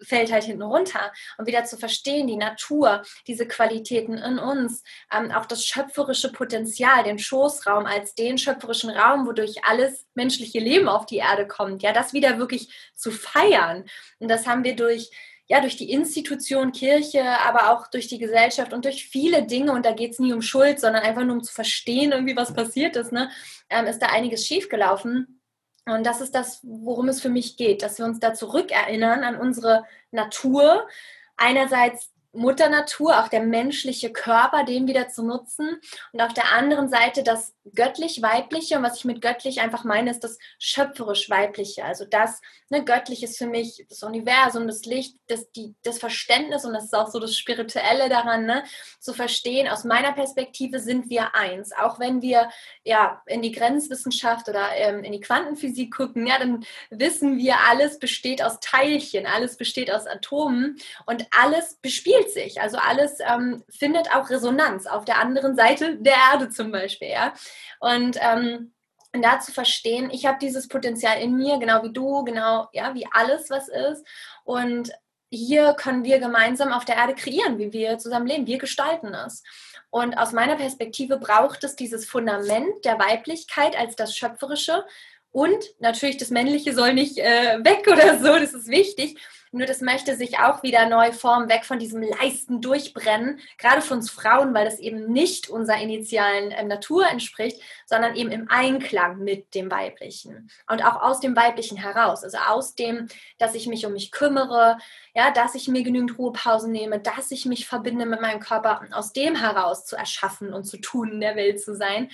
fällt 0.00 0.32
halt 0.32 0.44
hinten 0.44 0.62
runter. 0.62 1.12
Und 1.36 1.46
wieder 1.46 1.64
zu 1.64 1.76
verstehen, 1.76 2.26
die 2.26 2.38
Natur, 2.38 3.02
diese 3.26 3.46
Qualitäten 3.46 4.16
in 4.16 4.38
uns, 4.38 4.82
ähm, 5.12 5.30
auch 5.30 5.44
das 5.44 5.62
schöpferische 5.62 6.32
Potenzial, 6.32 7.04
den 7.04 7.18
Schoßraum 7.18 7.84
als 7.84 8.14
den 8.14 8.38
schöpferischen 8.38 8.88
Raum, 8.88 9.26
wodurch 9.26 9.62
alles 9.62 10.06
menschliche 10.14 10.58
Leben 10.58 10.88
auf 10.88 11.04
die 11.04 11.18
Erde 11.18 11.46
kommt, 11.46 11.82
ja, 11.82 11.92
das 11.92 12.14
wieder 12.14 12.38
wirklich 12.38 12.72
zu 12.94 13.10
feiern. 13.10 13.84
Und 14.20 14.28
das 14.28 14.46
haben 14.46 14.64
wir 14.64 14.74
durch 14.74 15.10
ja, 15.48 15.60
durch 15.60 15.76
die 15.76 15.92
Institution 15.92 16.72
Kirche, 16.72 17.22
aber 17.46 17.70
auch 17.72 17.86
durch 17.86 18.08
die 18.08 18.18
Gesellschaft 18.18 18.72
und 18.72 18.84
durch 18.84 19.08
viele 19.08 19.44
Dinge, 19.44 19.72
und 19.72 19.86
da 19.86 19.92
geht 19.92 20.12
es 20.12 20.18
nie 20.18 20.32
um 20.32 20.42
Schuld, 20.42 20.80
sondern 20.80 21.02
einfach 21.02 21.24
nur 21.24 21.36
um 21.36 21.42
zu 21.42 21.52
verstehen, 21.52 22.12
irgendwie 22.12 22.36
was 22.36 22.52
passiert 22.52 22.96
ist, 22.96 23.12
ne, 23.12 23.30
ähm, 23.70 23.86
ist 23.86 24.00
da 24.00 24.06
einiges 24.06 24.46
schiefgelaufen. 24.46 25.40
Und 25.84 26.04
das 26.04 26.20
ist 26.20 26.34
das, 26.34 26.60
worum 26.64 27.08
es 27.08 27.20
für 27.20 27.28
mich 27.28 27.56
geht, 27.56 27.82
dass 27.82 27.98
wir 27.98 28.06
uns 28.06 28.18
da 28.18 28.34
zurückerinnern 28.34 29.22
an 29.22 29.36
unsere 29.36 29.84
Natur. 30.10 30.88
Einerseits 31.36 32.10
Mutter 32.32 32.68
Natur, 32.68 33.20
auch 33.20 33.28
der 33.28 33.42
menschliche 33.42 34.12
Körper, 34.12 34.64
den 34.64 34.88
wieder 34.88 35.08
zu 35.08 35.24
nutzen. 35.24 35.80
Und 36.12 36.20
auf 36.20 36.34
der 36.34 36.52
anderen 36.52 36.88
Seite 36.88 37.22
das 37.22 37.54
göttlich-weibliche. 37.74 38.76
Und 38.76 38.82
was 38.82 38.98
ich 38.98 39.04
mit 39.04 39.20
göttlich 39.20 39.60
einfach 39.60 39.84
meine, 39.84 40.10
ist 40.10 40.24
das 40.24 40.38
schöpferisch-weibliche. 40.58 41.84
Also 41.84 42.04
das, 42.04 42.40
ne, 42.68 42.84
göttlich 42.84 43.22
ist 43.22 43.38
für 43.38 43.46
mich 43.46 43.84
das 43.88 44.02
Universum, 44.02 44.66
das 44.66 44.84
Licht, 44.84 45.16
das, 45.28 45.50
die, 45.52 45.74
das 45.82 45.98
Verständnis 45.98 46.64
und 46.64 46.72
das 46.72 46.84
ist 46.84 46.94
auch 46.94 47.08
so 47.08 47.18
das 47.18 47.36
Spirituelle 47.36 48.08
daran, 48.08 48.46
ne, 48.46 48.64
zu 49.00 49.12
verstehen. 49.12 49.68
Aus 49.68 49.84
meiner 49.84 50.12
Perspektive 50.12 50.80
sind 50.80 51.10
wir 51.10 51.34
eins. 51.34 51.72
Auch 51.72 51.98
wenn 51.98 52.22
wir 52.22 52.50
ja 52.84 53.22
in 53.26 53.42
die 53.42 53.52
Grenzwissenschaft 53.52 54.48
oder 54.48 54.68
ähm, 54.74 55.04
in 55.04 55.12
die 55.12 55.20
Quantenphysik 55.20 55.94
gucken, 55.94 56.26
ja, 56.26 56.38
dann 56.38 56.64
wissen 56.90 57.38
wir, 57.38 57.56
alles 57.68 57.98
besteht 57.98 58.42
aus 58.42 58.60
Teilchen, 58.60 59.26
alles 59.26 59.56
besteht 59.56 59.90
aus 59.90 60.06
Atomen 60.06 60.76
und 61.06 61.26
alles 61.30 61.76
bespielt 61.82 62.30
sich. 62.30 62.60
Also 62.60 62.78
alles 62.78 63.18
ähm, 63.20 63.64
findet 63.68 64.14
auch 64.14 64.30
Resonanz 64.30 64.86
auf 64.86 65.04
der 65.04 65.18
anderen 65.18 65.56
Seite 65.56 65.96
der 65.96 66.14
Erde 66.32 66.50
zum 66.50 66.72
Beispiel. 66.72 67.08
Ja? 67.08 67.32
Und 67.80 68.18
ähm, 68.20 68.72
da 69.12 69.40
zu 69.40 69.52
verstehen, 69.52 70.10
ich 70.10 70.26
habe 70.26 70.38
dieses 70.40 70.68
Potenzial 70.68 71.20
in 71.20 71.36
mir, 71.36 71.58
genau 71.58 71.82
wie 71.82 71.92
du, 71.92 72.24
genau 72.24 72.68
ja, 72.72 72.94
wie 72.94 73.06
alles, 73.12 73.50
was 73.50 73.68
ist. 73.68 74.06
Und 74.44 74.92
hier 75.30 75.74
können 75.74 76.04
wir 76.04 76.18
gemeinsam 76.18 76.72
auf 76.72 76.84
der 76.84 76.96
Erde 76.96 77.14
kreieren, 77.14 77.58
wie 77.58 77.72
wir 77.72 77.98
zusammen 77.98 78.26
leben. 78.26 78.46
Wir 78.46 78.58
gestalten 78.58 79.14
es. 79.14 79.42
Und 79.90 80.18
aus 80.18 80.32
meiner 80.32 80.56
Perspektive 80.56 81.18
braucht 81.18 81.64
es 81.64 81.76
dieses 81.76 82.06
Fundament 82.06 82.84
der 82.84 82.98
Weiblichkeit 82.98 83.76
als 83.76 83.96
das 83.96 84.16
Schöpferische. 84.16 84.84
Und 85.30 85.64
natürlich, 85.80 86.16
das 86.16 86.30
Männliche 86.30 86.74
soll 86.74 86.94
nicht 86.94 87.18
äh, 87.18 87.58
weg 87.64 87.86
oder 87.90 88.18
so, 88.18 88.38
das 88.38 88.54
ist 88.54 88.68
wichtig. 88.68 89.18
Nur 89.56 89.66
das 89.66 89.80
möchte 89.80 90.14
sich 90.16 90.38
auch 90.38 90.62
wieder 90.62 90.86
neu 90.86 91.12
formen, 91.12 91.48
weg 91.48 91.64
von 91.64 91.78
diesem 91.78 92.02
Leisten, 92.02 92.60
Durchbrennen, 92.60 93.40
gerade 93.56 93.80
für 93.80 93.94
uns 93.94 94.10
Frauen, 94.10 94.52
weil 94.52 94.66
das 94.66 94.78
eben 94.78 95.10
nicht 95.10 95.48
unserer 95.48 95.80
initialen 95.80 96.50
äh, 96.50 96.62
Natur 96.62 97.08
entspricht, 97.08 97.58
sondern 97.86 98.16
eben 98.16 98.30
im 98.30 98.50
Einklang 98.50 99.18
mit 99.18 99.54
dem 99.54 99.70
Weiblichen 99.70 100.50
und 100.70 100.84
auch 100.84 101.00
aus 101.00 101.20
dem 101.20 101.34
Weiblichen 101.34 101.78
heraus. 101.78 102.22
Also 102.22 102.36
aus 102.36 102.74
dem, 102.74 103.08
dass 103.38 103.54
ich 103.54 103.66
mich 103.66 103.86
um 103.86 103.94
mich 103.94 104.12
kümmere, 104.12 104.76
ja, 105.14 105.30
dass 105.30 105.54
ich 105.54 105.68
mir 105.68 105.82
genügend 105.82 106.18
Ruhepausen 106.18 106.70
nehme, 106.70 107.00
dass 107.00 107.30
ich 107.30 107.46
mich 107.46 107.66
verbinde 107.66 108.04
mit 108.04 108.20
meinem 108.20 108.40
Körper, 108.40 108.82
aus 108.92 109.14
dem 109.14 109.36
heraus 109.36 109.86
zu 109.86 109.96
erschaffen 109.96 110.52
und 110.52 110.64
zu 110.64 110.76
tun, 110.76 111.12
in 111.12 111.20
der 111.20 111.34
Welt 111.34 111.62
zu 111.62 111.74
sein. 111.74 112.10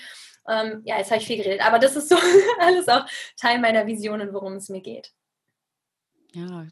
Ähm, 0.49 0.83
ja, 0.85 0.99
jetzt 0.99 1.11
habe 1.11 1.21
ich 1.21 1.27
viel 1.27 1.39
geredet, 1.39 1.67
aber 1.67 1.81
das 1.81 1.97
ist 1.97 2.09
so 2.09 2.17
alles 2.61 2.87
auch 2.87 3.05
Teil 3.37 3.59
meiner 3.59 3.89
Visionen, 3.89 4.33
worum 4.33 4.55
es 4.55 4.69
mir 4.69 4.81
geht. 4.81 5.13
Ja, 6.35 6.67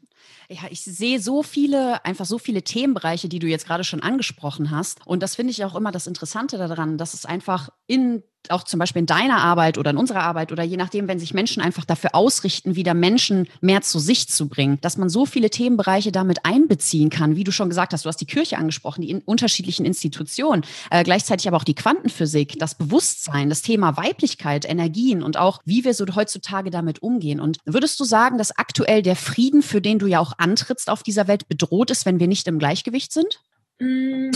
ja, 0.51 0.63
ich 0.69 0.83
sehe 0.83 1.19
so 1.19 1.43
viele, 1.43 2.03
einfach 2.03 2.25
so 2.25 2.37
viele 2.37 2.63
Themenbereiche, 2.63 3.29
die 3.29 3.39
du 3.39 3.47
jetzt 3.47 3.65
gerade 3.65 3.83
schon 3.83 4.01
angesprochen 4.01 4.71
hast. 4.71 4.99
Und 5.05 5.23
das 5.23 5.35
finde 5.35 5.51
ich 5.51 5.63
auch 5.63 5.75
immer 5.75 5.91
das 5.91 6.07
Interessante 6.07 6.57
daran, 6.57 6.97
dass 6.97 7.13
es 7.13 7.25
einfach 7.25 7.69
in 7.87 8.23
auch 8.49 8.63
zum 8.63 8.79
Beispiel 8.79 9.01
in 9.01 9.05
deiner 9.05 9.37
Arbeit 9.37 9.77
oder 9.77 9.91
in 9.91 9.97
unserer 9.97 10.23
Arbeit 10.23 10.51
oder 10.51 10.63
je 10.63 10.77
nachdem, 10.77 11.07
wenn 11.07 11.19
sich 11.19 11.33
Menschen 11.33 11.61
einfach 11.61 11.85
dafür 11.85 12.15
ausrichten, 12.15 12.75
wieder 12.75 12.93
Menschen 12.93 13.47
mehr 13.61 13.81
zu 13.81 13.99
sich 13.99 14.27
zu 14.29 14.47
bringen, 14.47 14.79
dass 14.81 14.97
man 14.97 15.09
so 15.09 15.25
viele 15.25 15.49
Themenbereiche 15.49 16.11
damit 16.11 16.43
einbeziehen 16.45 17.09
kann, 17.09 17.35
wie 17.35 17.43
du 17.43 17.51
schon 17.51 17.69
gesagt 17.69 17.93
hast, 17.93 18.05
du 18.05 18.09
hast 18.09 18.17
die 18.17 18.25
Kirche 18.25 18.57
angesprochen, 18.57 19.01
die 19.01 19.11
in 19.11 19.19
unterschiedlichen 19.19 19.85
Institutionen, 19.85 20.63
äh, 20.89 21.03
gleichzeitig 21.03 21.47
aber 21.47 21.57
auch 21.57 21.63
die 21.63 21.75
Quantenphysik, 21.75 22.57
das 22.57 22.75
Bewusstsein, 22.75 23.49
das 23.49 23.61
Thema 23.61 23.95
Weiblichkeit, 23.97 24.67
Energien 24.67 25.21
und 25.21 25.37
auch, 25.37 25.59
wie 25.65 25.83
wir 25.83 25.93
so 25.93 26.05
heutzutage 26.15 26.71
damit 26.71 27.03
umgehen. 27.03 27.39
Und 27.39 27.59
würdest 27.65 27.99
du 27.99 28.03
sagen, 28.03 28.37
dass 28.37 28.57
aktuell 28.57 29.03
der 29.03 29.15
Frieden, 29.15 29.61
für 29.61 29.81
den 29.81 29.99
du 29.99 30.07
ja 30.07 30.19
auch 30.19 30.33
antrittst 30.41 30.89
auf 30.89 31.03
dieser 31.03 31.27
Welt, 31.27 31.47
bedroht 31.47 31.91
ist, 31.91 32.05
wenn 32.05 32.19
wir 32.19 32.27
nicht 32.27 32.47
im 32.47 32.59
Gleichgewicht 32.59 33.13
sind? 33.13 33.41
Mm 33.79 34.31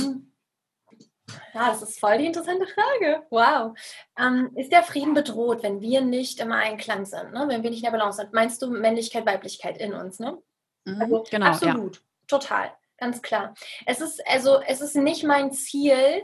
Ja, 1.53 1.69
das 1.69 1.81
ist 1.81 1.99
voll 1.99 2.17
die 2.17 2.25
interessante 2.25 2.67
Frage. 2.67 3.23
Wow. 3.29 3.77
Ähm, 4.19 4.51
ist 4.55 4.71
der 4.71 4.83
Frieden 4.83 5.13
bedroht, 5.13 5.63
wenn 5.63 5.81
wir 5.81 6.01
nicht 6.01 6.39
im 6.39 6.51
Einklang 6.51 7.05
sind, 7.05 7.33
ne? 7.33 7.45
wenn 7.47 7.63
wir 7.63 7.69
nicht 7.69 7.83
in 7.83 7.91
der 7.91 7.97
Balance 7.97 8.17
sind? 8.17 8.33
Meinst 8.33 8.61
du 8.61 8.69
Männlichkeit, 8.69 9.25
Weiblichkeit 9.25 9.77
in 9.77 9.93
uns? 9.93 10.19
Ne? 10.19 10.37
Mhm, 10.85 11.01
also 11.01 11.23
genau, 11.29 11.45
absolut, 11.47 11.95
ja. 11.97 12.01
total, 12.27 12.71
ganz 12.97 13.21
klar. 13.21 13.53
Es 13.85 14.01
ist 14.01 14.25
also 14.27 14.61
es 14.61 14.81
ist 14.81 14.95
nicht 14.95 15.23
mein 15.23 15.51
Ziel, 15.51 16.23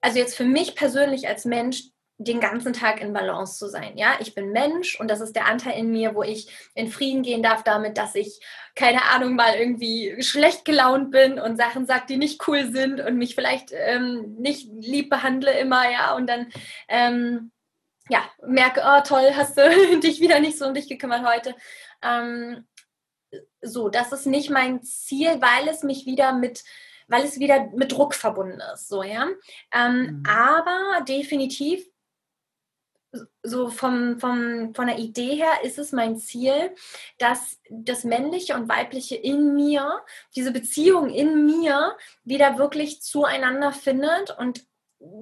also 0.00 0.18
jetzt 0.18 0.36
für 0.36 0.44
mich 0.44 0.74
persönlich 0.74 1.28
als 1.28 1.44
Mensch 1.44 1.84
den 2.18 2.40
ganzen 2.40 2.72
Tag 2.72 3.00
in 3.00 3.12
Balance 3.12 3.58
zu 3.58 3.68
sein. 3.68 3.96
Ja, 3.96 4.16
ich 4.20 4.34
bin 4.34 4.52
Mensch 4.52 4.98
und 5.00 5.10
das 5.10 5.20
ist 5.20 5.34
der 5.34 5.46
Anteil 5.46 5.78
in 5.78 5.90
mir, 5.90 6.14
wo 6.14 6.22
ich 6.22 6.48
in 6.74 6.88
Frieden 6.88 7.22
gehen 7.22 7.42
darf 7.42 7.64
damit, 7.64 7.98
dass 7.98 8.14
ich 8.14 8.40
keine 8.76 9.04
Ahnung 9.06 9.34
mal 9.34 9.54
irgendwie 9.56 10.22
schlecht 10.22 10.64
gelaunt 10.64 11.10
bin 11.10 11.40
und 11.40 11.56
Sachen 11.56 11.86
sagt, 11.86 12.10
die 12.10 12.16
nicht 12.16 12.46
cool 12.46 12.70
sind 12.70 13.00
und 13.00 13.16
mich 13.16 13.34
vielleicht 13.34 13.70
ähm, 13.72 14.36
nicht 14.38 14.68
lieb 14.72 15.10
behandle 15.10 15.58
immer, 15.58 15.90
ja, 15.90 16.14
und 16.14 16.28
dann 16.28 16.52
ähm, 16.88 17.50
ja 18.08 18.22
merke, 18.46 18.82
oh 18.84 19.00
toll, 19.04 19.32
hast 19.34 19.58
du 19.58 20.00
dich 20.00 20.20
wieder 20.20 20.38
nicht 20.38 20.56
so 20.56 20.66
um 20.66 20.74
dich 20.74 20.88
gekümmert 20.88 21.26
heute. 21.26 21.56
Ähm, 22.00 22.64
so, 23.60 23.88
das 23.88 24.12
ist 24.12 24.26
nicht 24.26 24.50
mein 24.50 24.84
Ziel, 24.84 25.40
weil 25.40 25.68
es 25.68 25.82
mich 25.82 26.06
wieder 26.06 26.32
mit 26.32 26.62
weil 27.06 27.24
es 27.24 27.38
wieder 27.38 27.68
mit 27.74 27.92
Druck 27.92 28.14
verbunden 28.14 28.62
ist, 28.72 28.88
so 28.88 29.02
ja. 29.02 29.28
Ähm, 29.74 30.00
mhm. 30.00 30.22
Aber 30.26 31.04
definitiv 31.06 31.84
so 33.42 33.68
vom, 33.68 34.18
vom, 34.18 34.74
von 34.74 34.86
der 34.86 34.98
Idee 34.98 35.36
her 35.36 35.52
ist 35.62 35.78
es 35.78 35.92
mein 35.92 36.16
Ziel, 36.16 36.74
dass 37.18 37.60
das 37.70 38.04
Männliche 38.04 38.54
und 38.54 38.68
Weibliche 38.68 39.16
in 39.16 39.54
mir, 39.54 40.00
diese 40.36 40.52
Beziehung 40.52 41.10
in 41.10 41.46
mir 41.46 41.96
wieder 42.24 42.58
wirklich 42.58 43.02
zueinander 43.02 43.72
findet 43.72 44.36
und 44.38 44.66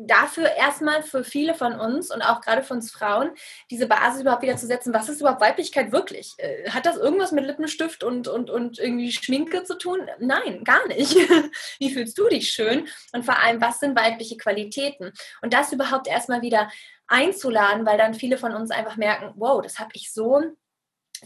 dafür 0.06 0.50
erstmal 0.52 1.02
für 1.02 1.24
viele 1.24 1.54
von 1.54 1.78
uns 1.78 2.14
und 2.14 2.22
auch 2.22 2.40
gerade 2.40 2.62
für 2.62 2.74
uns 2.74 2.90
Frauen 2.90 3.30
diese 3.70 3.86
Basis 3.86 4.20
überhaupt 4.20 4.42
wieder 4.42 4.56
zu 4.56 4.66
setzen. 4.66 4.94
Was 4.94 5.08
ist 5.08 5.20
überhaupt 5.20 5.40
Weiblichkeit 5.40 5.92
wirklich? 5.92 6.34
Äh, 6.38 6.70
hat 6.70 6.86
das 6.86 6.96
irgendwas 6.96 7.32
mit 7.32 7.44
Lippenstift 7.44 8.04
und, 8.04 8.28
und, 8.28 8.50
und 8.50 8.78
irgendwie 8.78 9.12
Schminke 9.12 9.64
zu 9.64 9.76
tun? 9.76 10.08
Nein, 10.18 10.62
gar 10.64 10.86
nicht. 10.88 11.14
Wie 11.78 11.90
fühlst 11.90 12.18
du 12.18 12.28
dich 12.28 12.50
schön? 12.50 12.86
Und 13.12 13.24
vor 13.24 13.38
allem, 13.38 13.60
was 13.60 13.80
sind 13.80 13.98
weibliche 13.98 14.36
Qualitäten? 14.36 15.12
Und 15.40 15.52
das 15.52 15.72
überhaupt 15.72 16.06
erstmal 16.06 16.42
wieder 16.42 16.70
einzuladen, 17.12 17.86
weil 17.86 17.98
dann 17.98 18.14
viele 18.14 18.38
von 18.38 18.54
uns 18.54 18.70
einfach 18.70 18.96
merken, 18.96 19.32
wow, 19.36 19.62
das 19.62 19.78
habe 19.78 19.90
ich 19.94 20.12
so 20.12 20.42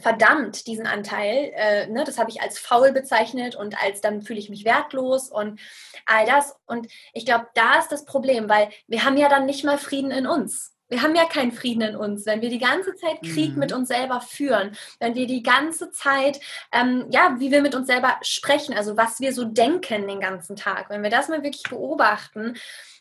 verdammt, 0.00 0.66
diesen 0.66 0.86
Anteil, 0.86 1.52
äh, 1.54 1.86
ne, 1.86 2.04
das 2.04 2.18
habe 2.18 2.30
ich 2.30 2.42
als 2.42 2.58
faul 2.58 2.92
bezeichnet 2.92 3.54
und 3.54 3.82
als 3.82 4.00
dann 4.00 4.22
fühle 4.22 4.38
ich 4.38 4.50
mich 4.50 4.64
wertlos 4.64 5.30
und 5.30 5.58
all 6.04 6.26
das. 6.26 6.54
Und 6.66 6.86
ich 7.12 7.24
glaube, 7.24 7.46
da 7.54 7.78
ist 7.78 7.90
das 7.90 8.04
Problem, 8.04 8.48
weil 8.48 8.68
wir 8.86 9.04
haben 9.04 9.16
ja 9.16 9.28
dann 9.28 9.46
nicht 9.46 9.64
mal 9.64 9.78
Frieden 9.78 10.10
in 10.10 10.26
uns. 10.26 10.74
Wir 10.88 11.02
haben 11.02 11.16
ja 11.16 11.24
keinen 11.24 11.50
Frieden 11.50 11.82
in 11.82 11.96
uns, 11.96 12.26
wenn 12.26 12.42
wir 12.42 12.50
die 12.50 12.60
ganze 12.60 12.94
Zeit 12.94 13.20
Krieg 13.22 13.54
mhm. 13.54 13.58
mit 13.58 13.72
uns 13.72 13.88
selber 13.88 14.20
führen, 14.20 14.76
wenn 15.00 15.16
wir 15.16 15.26
die 15.26 15.42
ganze 15.42 15.90
Zeit, 15.90 16.38
ähm, 16.70 17.06
ja, 17.10 17.36
wie 17.38 17.50
wir 17.50 17.60
mit 17.60 17.74
uns 17.74 17.88
selber 17.88 18.16
sprechen, 18.22 18.72
also 18.72 18.96
was 18.96 19.18
wir 19.18 19.32
so 19.32 19.44
denken 19.44 20.06
den 20.06 20.20
ganzen 20.20 20.54
Tag. 20.54 20.88
Wenn 20.88 21.02
wir 21.02 21.10
das 21.10 21.28
mal 21.28 21.42
wirklich 21.42 21.64
beobachten, 21.64 22.54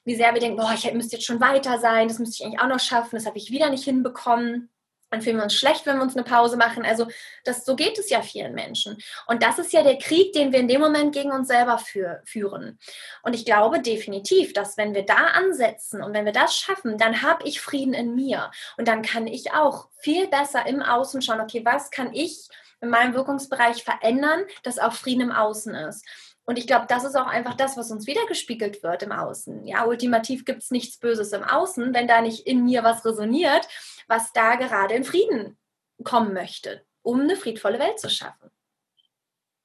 wie 0.05 0.15
sehr 0.15 0.33
wir 0.33 0.39
denken, 0.39 0.57
boah, 0.57 0.73
ich 0.73 0.91
müsste 0.93 1.17
jetzt 1.17 1.25
schon 1.25 1.41
weiter 1.41 1.79
sein, 1.79 2.07
das 2.07 2.19
müsste 2.19 2.35
ich 2.41 2.45
eigentlich 2.45 2.61
auch 2.61 2.67
noch 2.67 2.79
schaffen, 2.79 3.15
das 3.15 3.25
habe 3.25 3.37
ich 3.37 3.51
wieder 3.51 3.69
nicht 3.69 3.83
hinbekommen. 3.83 4.69
Dann 5.11 5.21
fühlen 5.21 5.37
wir 5.37 5.43
uns 5.43 5.55
schlecht, 5.55 5.85
wenn 5.85 5.97
wir 5.97 6.03
uns 6.03 6.15
eine 6.15 6.25
Pause 6.25 6.57
machen. 6.57 6.83
Also 6.83 7.07
das, 7.43 7.63
so 7.63 7.75
geht 7.75 7.97
es 7.97 8.09
ja 8.09 8.21
vielen 8.21 8.53
Menschen. 8.53 8.97
Und 9.27 9.43
das 9.43 9.59
ist 9.59 9.71
ja 9.71 9.83
der 9.83 9.97
Krieg, 9.97 10.33
den 10.33 10.51
wir 10.51 10.59
in 10.59 10.67
dem 10.67 10.81
Moment 10.81 11.13
gegen 11.13 11.31
uns 11.31 11.47
selber 11.47 11.77
für, 11.77 12.21
führen. 12.25 12.79
Und 13.21 13.33
ich 13.33 13.45
glaube 13.45 13.79
definitiv, 13.79 14.51
dass 14.53 14.77
wenn 14.77 14.93
wir 14.93 15.05
da 15.05 15.15
ansetzen 15.15 16.03
und 16.03 16.13
wenn 16.13 16.25
wir 16.25 16.33
das 16.33 16.57
schaffen, 16.57 16.97
dann 16.97 17.21
habe 17.21 17.47
ich 17.47 17.61
Frieden 17.61 17.93
in 17.93 18.15
mir. 18.15 18.51
Und 18.77 18.87
dann 18.87 19.03
kann 19.03 19.27
ich 19.27 19.53
auch 19.53 19.89
viel 19.99 20.27
besser 20.27 20.65
im 20.65 20.81
Außen 20.81 21.21
schauen, 21.21 21.39
okay, 21.39 21.63
was 21.63 21.91
kann 21.91 22.13
ich 22.13 22.49
in 22.81 22.89
meinem 22.89 23.13
Wirkungsbereich 23.13 23.83
verändern, 23.83 24.43
dass 24.63 24.79
auch 24.79 24.93
Frieden 24.93 25.21
im 25.21 25.31
Außen 25.31 25.73
ist. 25.75 26.05
Und 26.45 26.59
ich 26.59 26.67
glaube, 26.67 26.85
das 26.87 27.03
ist 27.03 27.15
auch 27.15 27.27
einfach 27.27 27.55
das, 27.55 27.75
was 27.75 27.91
uns 27.91 28.05
wiedergespiegelt 28.05 28.83
wird 28.83 29.03
im 29.03 29.11
Außen. 29.11 29.65
Ja, 29.65 29.85
ultimativ 29.85 30.45
gibt 30.45 30.61
es 30.61 30.71
nichts 30.71 30.97
Böses 30.99 31.31
im 31.33 31.43
Außen, 31.43 31.93
wenn 31.93 32.07
da 32.07 32.21
nicht 32.21 32.45
in 32.45 32.63
mir 32.63 32.83
was 32.83 33.03
resoniert, 33.03 33.67
was 34.07 34.31
da 34.31 34.55
gerade 34.55 34.93
in 34.93 35.03
Frieden 35.03 35.57
kommen 36.03 36.33
möchte, 36.33 36.85
um 37.01 37.21
eine 37.21 37.35
friedvolle 37.35 37.79
Welt 37.79 37.99
zu 37.99 38.09
schaffen. 38.09 38.51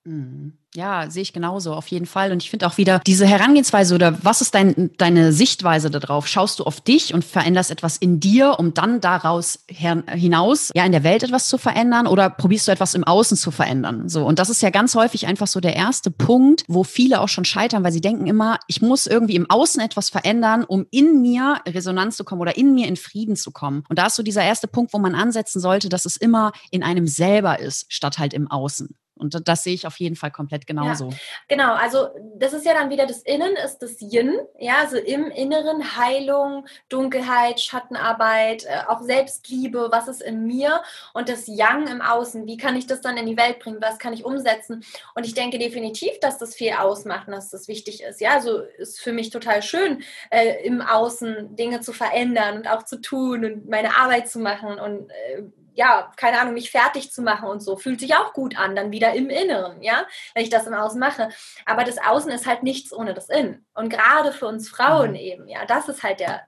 Mhm. 0.04 0.54
Ja, 0.74 1.10
sehe 1.10 1.22
ich 1.22 1.32
genauso, 1.32 1.74
auf 1.74 1.88
jeden 1.88 2.06
Fall. 2.06 2.30
Und 2.30 2.42
ich 2.42 2.48
finde 2.48 2.66
auch 2.66 2.78
wieder 2.78 3.00
diese 3.04 3.26
Herangehensweise 3.26 3.94
oder 3.94 4.24
was 4.24 4.40
ist 4.40 4.54
dein, 4.54 4.90
deine 4.98 5.32
Sichtweise 5.32 5.90
darauf? 5.90 6.28
Schaust 6.28 6.60
du 6.60 6.64
auf 6.64 6.80
dich 6.80 7.12
und 7.12 7.24
veränderst 7.24 7.72
etwas 7.72 7.96
in 7.96 8.20
dir, 8.20 8.58
um 8.58 8.72
dann 8.72 9.00
daraus 9.00 9.64
hinaus 9.68 10.70
ja 10.74 10.84
in 10.86 10.92
der 10.92 11.02
Welt 11.02 11.24
etwas 11.24 11.48
zu 11.48 11.58
verändern 11.58 12.06
oder 12.06 12.30
probierst 12.30 12.68
du 12.68 12.72
etwas 12.72 12.94
im 12.94 13.02
Außen 13.02 13.36
zu 13.36 13.50
verändern? 13.50 14.08
So. 14.08 14.24
Und 14.24 14.38
das 14.38 14.48
ist 14.48 14.62
ja 14.62 14.70
ganz 14.70 14.94
häufig 14.94 15.26
einfach 15.26 15.48
so 15.48 15.58
der 15.58 15.74
erste 15.74 16.12
Punkt, 16.12 16.62
wo 16.68 16.84
viele 16.84 17.20
auch 17.20 17.28
schon 17.28 17.44
scheitern, 17.44 17.82
weil 17.82 17.92
sie 17.92 18.00
denken 18.00 18.28
immer, 18.28 18.58
ich 18.68 18.80
muss 18.80 19.08
irgendwie 19.08 19.34
im 19.34 19.50
Außen 19.50 19.82
etwas 19.82 20.08
verändern, 20.08 20.64
um 20.64 20.86
in 20.92 21.20
mir 21.20 21.60
Resonanz 21.66 22.16
zu 22.16 22.24
kommen 22.24 22.40
oder 22.40 22.56
in 22.56 22.74
mir 22.74 22.86
in 22.86 22.96
Frieden 22.96 23.34
zu 23.34 23.50
kommen. 23.50 23.82
Und 23.88 23.98
da 23.98 24.06
ist 24.06 24.14
so 24.14 24.22
dieser 24.22 24.44
erste 24.44 24.68
Punkt, 24.68 24.94
wo 24.94 24.98
man 24.98 25.16
ansetzen 25.16 25.60
sollte, 25.60 25.88
dass 25.88 26.04
es 26.04 26.16
immer 26.16 26.52
in 26.70 26.84
einem 26.84 27.08
selber 27.08 27.58
ist, 27.58 27.92
statt 27.92 28.18
halt 28.18 28.32
im 28.34 28.48
Außen. 28.48 28.94
Und 29.20 29.46
das 29.46 29.62
sehe 29.62 29.74
ich 29.74 29.86
auf 29.86 29.98
jeden 29.98 30.16
Fall 30.16 30.30
komplett 30.30 30.66
genauso. 30.66 31.10
Ja, 31.10 31.16
genau, 31.48 31.74
also 31.74 32.08
das 32.36 32.52
ist 32.52 32.64
ja 32.64 32.74
dann 32.74 32.90
wieder 32.90 33.06
das 33.06 33.22
Innen, 33.22 33.54
ist 33.64 33.78
das 33.78 34.00
Yin, 34.00 34.38
ja, 34.58 34.78
also 34.80 34.96
im 34.96 35.30
Inneren 35.30 35.96
Heilung, 35.96 36.66
Dunkelheit, 36.88 37.60
Schattenarbeit, 37.60 38.64
äh, 38.64 38.80
auch 38.88 39.02
Selbstliebe, 39.02 39.88
was 39.92 40.08
ist 40.08 40.22
in 40.22 40.46
mir 40.46 40.82
und 41.12 41.28
das 41.28 41.46
Yang 41.46 41.88
im 41.88 42.00
Außen, 42.00 42.46
wie 42.46 42.56
kann 42.56 42.76
ich 42.76 42.86
das 42.86 43.00
dann 43.00 43.16
in 43.16 43.26
die 43.26 43.36
Welt 43.36 43.58
bringen, 43.58 43.78
was 43.80 43.98
kann 43.98 44.12
ich 44.12 44.24
umsetzen? 44.24 44.84
Und 45.14 45.26
ich 45.26 45.34
denke 45.34 45.58
definitiv, 45.58 46.18
dass 46.20 46.38
das 46.38 46.54
viel 46.54 46.72
ausmacht 46.72 47.28
und 47.28 47.34
dass 47.34 47.50
das 47.50 47.68
wichtig 47.68 48.02
ist. 48.02 48.20
Ja, 48.20 48.32
also 48.32 48.60
ist 48.78 49.00
für 49.00 49.12
mich 49.12 49.30
total 49.30 49.62
schön, 49.62 50.02
äh, 50.30 50.64
im 50.64 50.80
Außen 50.80 51.56
Dinge 51.56 51.80
zu 51.80 51.92
verändern 51.92 52.58
und 52.58 52.68
auch 52.68 52.84
zu 52.84 53.00
tun 53.00 53.44
und 53.44 53.68
meine 53.68 53.96
Arbeit 53.96 54.28
zu 54.28 54.38
machen 54.38 54.78
und 54.78 55.10
äh, 55.10 55.42
ja, 55.80 56.12
keine 56.16 56.38
Ahnung, 56.38 56.52
mich 56.52 56.70
fertig 56.70 57.10
zu 57.10 57.22
machen 57.22 57.48
und 57.48 57.60
so, 57.60 57.78
fühlt 57.78 58.00
sich 58.00 58.14
auch 58.14 58.34
gut 58.34 58.58
an, 58.58 58.76
dann 58.76 58.92
wieder 58.92 59.14
im 59.14 59.30
Inneren, 59.30 59.82
ja, 59.82 60.04
wenn 60.34 60.42
ich 60.42 60.50
das 60.50 60.66
im 60.66 60.74
Außen 60.74 61.00
mache. 61.00 61.30
Aber 61.64 61.84
das 61.84 61.96
Außen 61.96 62.30
ist 62.30 62.46
halt 62.46 62.62
nichts 62.62 62.92
ohne 62.92 63.14
das 63.14 63.30
Innen. 63.30 63.64
Und 63.72 63.88
gerade 63.88 64.32
für 64.32 64.46
uns 64.46 64.68
Frauen 64.68 65.12
mhm. 65.12 65.16
eben, 65.16 65.48
ja, 65.48 65.64
das 65.64 65.88
ist 65.88 66.02
halt 66.02 66.20
der 66.20 66.42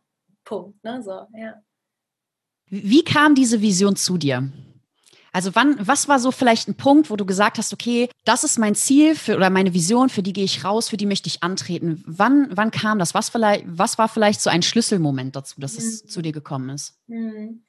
Punkt, 0.44 0.84
ne, 0.84 1.02
so, 1.02 1.26
ja. 1.34 1.54
Wie 2.66 3.04
kam 3.04 3.34
diese 3.34 3.62
Vision 3.62 3.96
zu 3.96 4.18
dir? 4.18 4.52
Also 5.32 5.54
wann, 5.54 5.76
was 5.80 6.08
war 6.08 6.18
so 6.18 6.30
vielleicht 6.30 6.68
ein 6.68 6.74
Punkt, 6.74 7.08
wo 7.08 7.16
du 7.16 7.24
gesagt 7.24 7.56
hast, 7.56 7.72
okay, 7.72 8.10
das 8.26 8.44
ist 8.44 8.58
mein 8.58 8.74
Ziel 8.74 9.14
für, 9.14 9.36
oder 9.36 9.48
meine 9.48 9.72
Vision, 9.72 10.10
für 10.10 10.22
die 10.22 10.34
gehe 10.34 10.44
ich 10.44 10.62
raus, 10.62 10.90
für 10.90 10.98
die 10.98 11.06
möchte 11.06 11.28
ich 11.28 11.42
antreten. 11.42 12.04
Wann, 12.06 12.50
wann 12.54 12.70
kam 12.70 12.98
das? 12.98 13.14
Was, 13.14 13.30
vielleicht, 13.30 13.64
was 13.66 13.96
war 13.96 14.10
vielleicht 14.10 14.42
so 14.42 14.50
ein 14.50 14.60
Schlüsselmoment 14.60 15.34
dazu, 15.34 15.58
dass 15.58 15.72
mhm. 15.72 15.78
es 15.78 16.06
zu 16.06 16.20
dir 16.20 16.32
gekommen 16.32 16.68
ist? 16.68 16.98
Mhm. 17.06 17.64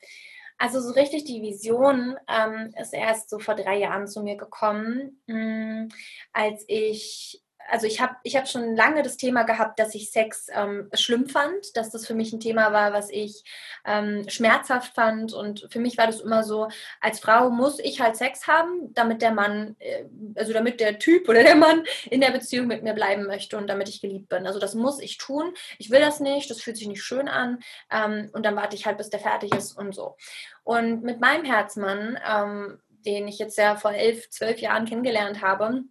Also 0.63 0.79
so 0.79 0.91
richtig 0.93 1.25
die 1.25 1.41
Vision 1.41 2.15
ähm, 2.25 2.73
ist 2.81 2.93
erst 2.93 3.29
so 3.29 3.37
vor 3.37 3.53
drei 3.53 3.79
Jahren 3.79 4.07
zu 4.07 4.23
mir 4.23 4.37
gekommen, 4.37 5.21
mh, 5.27 5.35
hm, 5.35 5.89
als 6.31 6.63
ich 6.69 7.42
also 7.69 7.87
ich 7.87 8.01
habe 8.01 8.15
ich 8.23 8.35
hab 8.35 8.47
schon 8.47 8.75
lange 8.75 9.03
das 9.03 9.17
Thema 9.17 9.43
gehabt, 9.43 9.79
dass 9.79 9.95
ich 9.95 10.11
Sex 10.11 10.47
ähm, 10.53 10.89
schlimm 10.93 11.27
fand, 11.27 11.75
dass 11.75 11.89
das 11.89 12.05
für 12.05 12.13
mich 12.13 12.33
ein 12.33 12.39
Thema 12.39 12.71
war, 12.73 12.93
was 12.93 13.09
ich 13.09 13.43
ähm, 13.85 14.27
schmerzhaft 14.29 14.93
fand. 14.95 15.33
Und 15.33 15.67
für 15.69 15.79
mich 15.79 15.97
war 15.97 16.07
das 16.07 16.21
immer 16.21 16.43
so, 16.43 16.69
als 17.01 17.19
Frau 17.19 17.49
muss 17.49 17.79
ich 17.79 18.01
halt 18.01 18.15
Sex 18.15 18.47
haben, 18.47 18.93
damit 18.93 19.21
der 19.21 19.31
Mann, 19.31 19.75
äh, 19.79 20.05
also 20.35 20.53
damit 20.53 20.79
der 20.79 20.99
Typ 20.99 21.27
oder 21.29 21.43
der 21.43 21.55
Mann 21.55 21.83
in 22.09 22.21
der 22.21 22.31
Beziehung 22.31 22.67
mit 22.67 22.83
mir 22.83 22.93
bleiben 22.93 23.25
möchte 23.25 23.57
und 23.57 23.67
damit 23.67 23.89
ich 23.89 24.01
geliebt 24.01 24.29
bin. 24.29 24.45
Also 24.45 24.59
das 24.59 24.75
muss 24.75 24.99
ich 24.99 25.17
tun. 25.17 25.53
Ich 25.77 25.89
will 25.89 26.01
das 26.01 26.19
nicht, 26.19 26.49
das 26.49 26.61
fühlt 26.61 26.77
sich 26.77 26.87
nicht 26.87 27.03
schön 27.03 27.27
an. 27.27 27.59
Ähm, 27.91 28.29
und 28.33 28.45
dann 28.45 28.55
warte 28.55 28.75
ich 28.75 28.85
halt, 28.85 28.97
bis 28.97 29.09
der 29.09 29.19
fertig 29.19 29.53
ist 29.55 29.77
und 29.77 29.95
so. 29.95 30.15
Und 30.63 31.03
mit 31.03 31.19
meinem 31.19 31.45
Herzmann, 31.45 32.19
ähm, 32.29 32.79
den 33.05 33.27
ich 33.27 33.37
jetzt 33.37 33.57
ja 33.57 33.75
vor 33.75 33.91
elf, 33.91 34.29
zwölf 34.29 34.59
Jahren 34.59 34.85
kennengelernt 34.85 35.41
habe, 35.41 35.83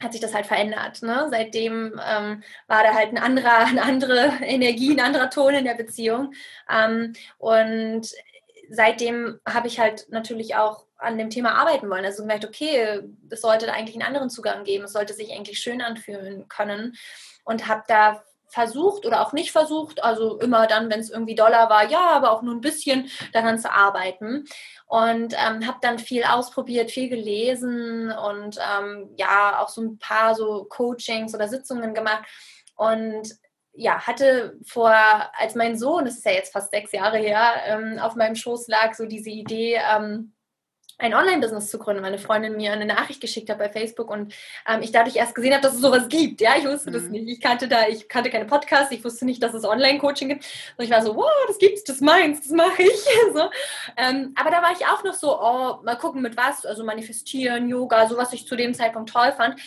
hat 0.00 0.12
sich 0.12 0.20
das 0.20 0.34
halt 0.34 0.46
verändert. 0.46 1.02
Ne? 1.02 1.26
Seitdem 1.30 2.00
ähm, 2.04 2.42
war 2.66 2.82
da 2.82 2.94
halt 2.94 3.10
ein 3.10 3.18
anderer, 3.18 3.58
eine 3.66 3.82
andere 3.82 4.32
Energie, 4.42 4.92
ein 4.92 5.04
anderer 5.04 5.30
Ton 5.30 5.54
in 5.54 5.64
der 5.64 5.74
Beziehung. 5.74 6.34
Ähm, 6.70 7.14
und 7.38 8.08
seitdem 8.70 9.40
habe 9.48 9.68
ich 9.68 9.80
halt 9.80 10.06
natürlich 10.10 10.56
auch 10.56 10.84
an 10.98 11.16
dem 11.16 11.30
Thema 11.30 11.54
arbeiten 11.54 11.88
wollen. 11.90 12.04
Also 12.04 12.22
gemerkt, 12.22 12.44
okay, 12.44 13.00
es 13.30 13.40
sollte 13.40 13.72
eigentlich 13.72 13.96
einen 13.96 14.06
anderen 14.06 14.30
Zugang 14.30 14.64
geben, 14.64 14.84
es 14.84 14.92
sollte 14.92 15.14
sich 15.14 15.32
eigentlich 15.32 15.60
schön 15.60 15.80
anfühlen 15.80 16.48
können. 16.48 16.96
Und 17.44 17.66
habe 17.66 17.82
da 17.88 18.22
versucht 18.48 19.06
oder 19.06 19.20
auch 19.20 19.32
nicht 19.32 19.52
versucht, 19.52 20.02
also 20.02 20.38
immer 20.38 20.66
dann, 20.66 20.90
wenn 20.90 21.00
es 21.00 21.10
irgendwie 21.10 21.34
Dollar 21.34 21.68
war, 21.68 21.88
ja, 21.90 22.10
aber 22.10 22.32
auch 22.32 22.42
nur 22.42 22.54
ein 22.54 22.60
bisschen 22.60 23.10
daran 23.32 23.58
zu 23.58 23.70
arbeiten. 23.70 24.44
Und 24.86 25.34
ähm, 25.34 25.66
habe 25.66 25.78
dann 25.82 25.98
viel 25.98 26.24
ausprobiert, 26.24 26.90
viel 26.90 27.10
gelesen 27.10 28.10
und 28.10 28.58
ähm, 28.58 29.10
ja, 29.16 29.60
auch 29.60 29.68
so 29.68 29.82
ein 29.82 29.98
paar 29.98 30.34
so 30.34 30.64
Coachings 30.64 31.34
oder 31.34 31.48
Sitzungen 31.48 31.92
gemacht. 31.92 32.24
Und 32.74 33.34
ja, 33.74 34.06
hatte 34.06 34.56
vor, 34.66 34.92
als 35.36 35.54
mein 35.54 35.78
Sohn, 35.78 36.06
das 36.06 36.16
ist 36.16 36.24
ja 36.24 36.32
jetzt 36.32 36.52
fast 36.52 36.70
sechs 36.70 36.92
Jahre 36.92 37.18
her, 37.18 37.52
ähm, 37.66 37.98
auf 37.98 38.16
meinem 38.16 38.34
Schoß 38.34 38.66
lag, 38.68 38.94
so 38.94 39.04
diese 39.04 39.30
Idee, 39.30 39.78
ähm, 39.94 40.32
ein 40.98 41.14
Online-Business 41.14 41.70
zu 41.70 41.78
gründen. 41.78 42.02
Meine 42.02 42.18
Freundin 42.18 42.56
mir 42.56 42.72
eine 42.72 42.84
Nachricht 42.84 43.20
geschickt 43.20 43.48
hat 43.48 43.58
bei 43.58 43.68
Facebook 43.68 44.10
und 44.10 44.34
ähm, 44.68 44.82
ich 44.82 44.90
dadurch 44.90 45.16
erst 45.16 45.34
gesehen 45.34 45.52
habe, 45.52 45.62
dass 45.62 45.74
es 45.74 45.80
sowas 45.80 46.08
gibt. 46.08 46.40
Ja, 46.40 46.56
ich 46.58 46.64
wusste 46.64 46.90
mhm. 46.90 46.94
das 46.94 47.02
nicht. 47.04 47.28
Ich 47.28 47.40
kannte 47.40 47.68
da, 47.68 47.86
ich 47.86 48.08
kannte 48.08 48.30
keine 48.30 48.46
Podcasts, 48.46 48.92
ich 48.92 49.04
wusste 49.04 49.24
nicht, 49.24 49.42
dass 49.42 49.54
es 49.54 49.64
Online-Coaching 49.64 50.28
gibt. 50.28 50.44
Und 50.76 50.84
ich 50.84 50.90
war 50.90 51.02
so, 51.02 51.14
wow, 51.14 51.30
das 51.46 51.58
gibt's, 51.58 51.84
das 51.84 52.00
meins, 52.00 52.42
das 52.42 52.50
mache 52.50 52.82
ich. 52.82 53.00
so. 53.34 53.48
ähm, 53.96 54.34
aber 54.34 54.50
da 54.50 54.60
war 54.60 54.72
ich 54.72 54.84
auch 54.86 55.04
noch 55.04 55.14
so, 55.14 55.40
oh, 55.40 55.78
mal 55.84 55.96
gucken 55.96 56.20
mit 56.20 56.36
was, 56.36 56.66
also 56.66 56.84
manifestieren, 56.84 57.68
Yoga, 57.68 58.08
so 58.08 58.16
was 58.16 58.32
ich 58.32 58.46
zu 58.46 58.56
dem 58.56 58.74
Zeitpunkt 58.74 59.10
toll 59.10 59.32
fand. 59.32 59.60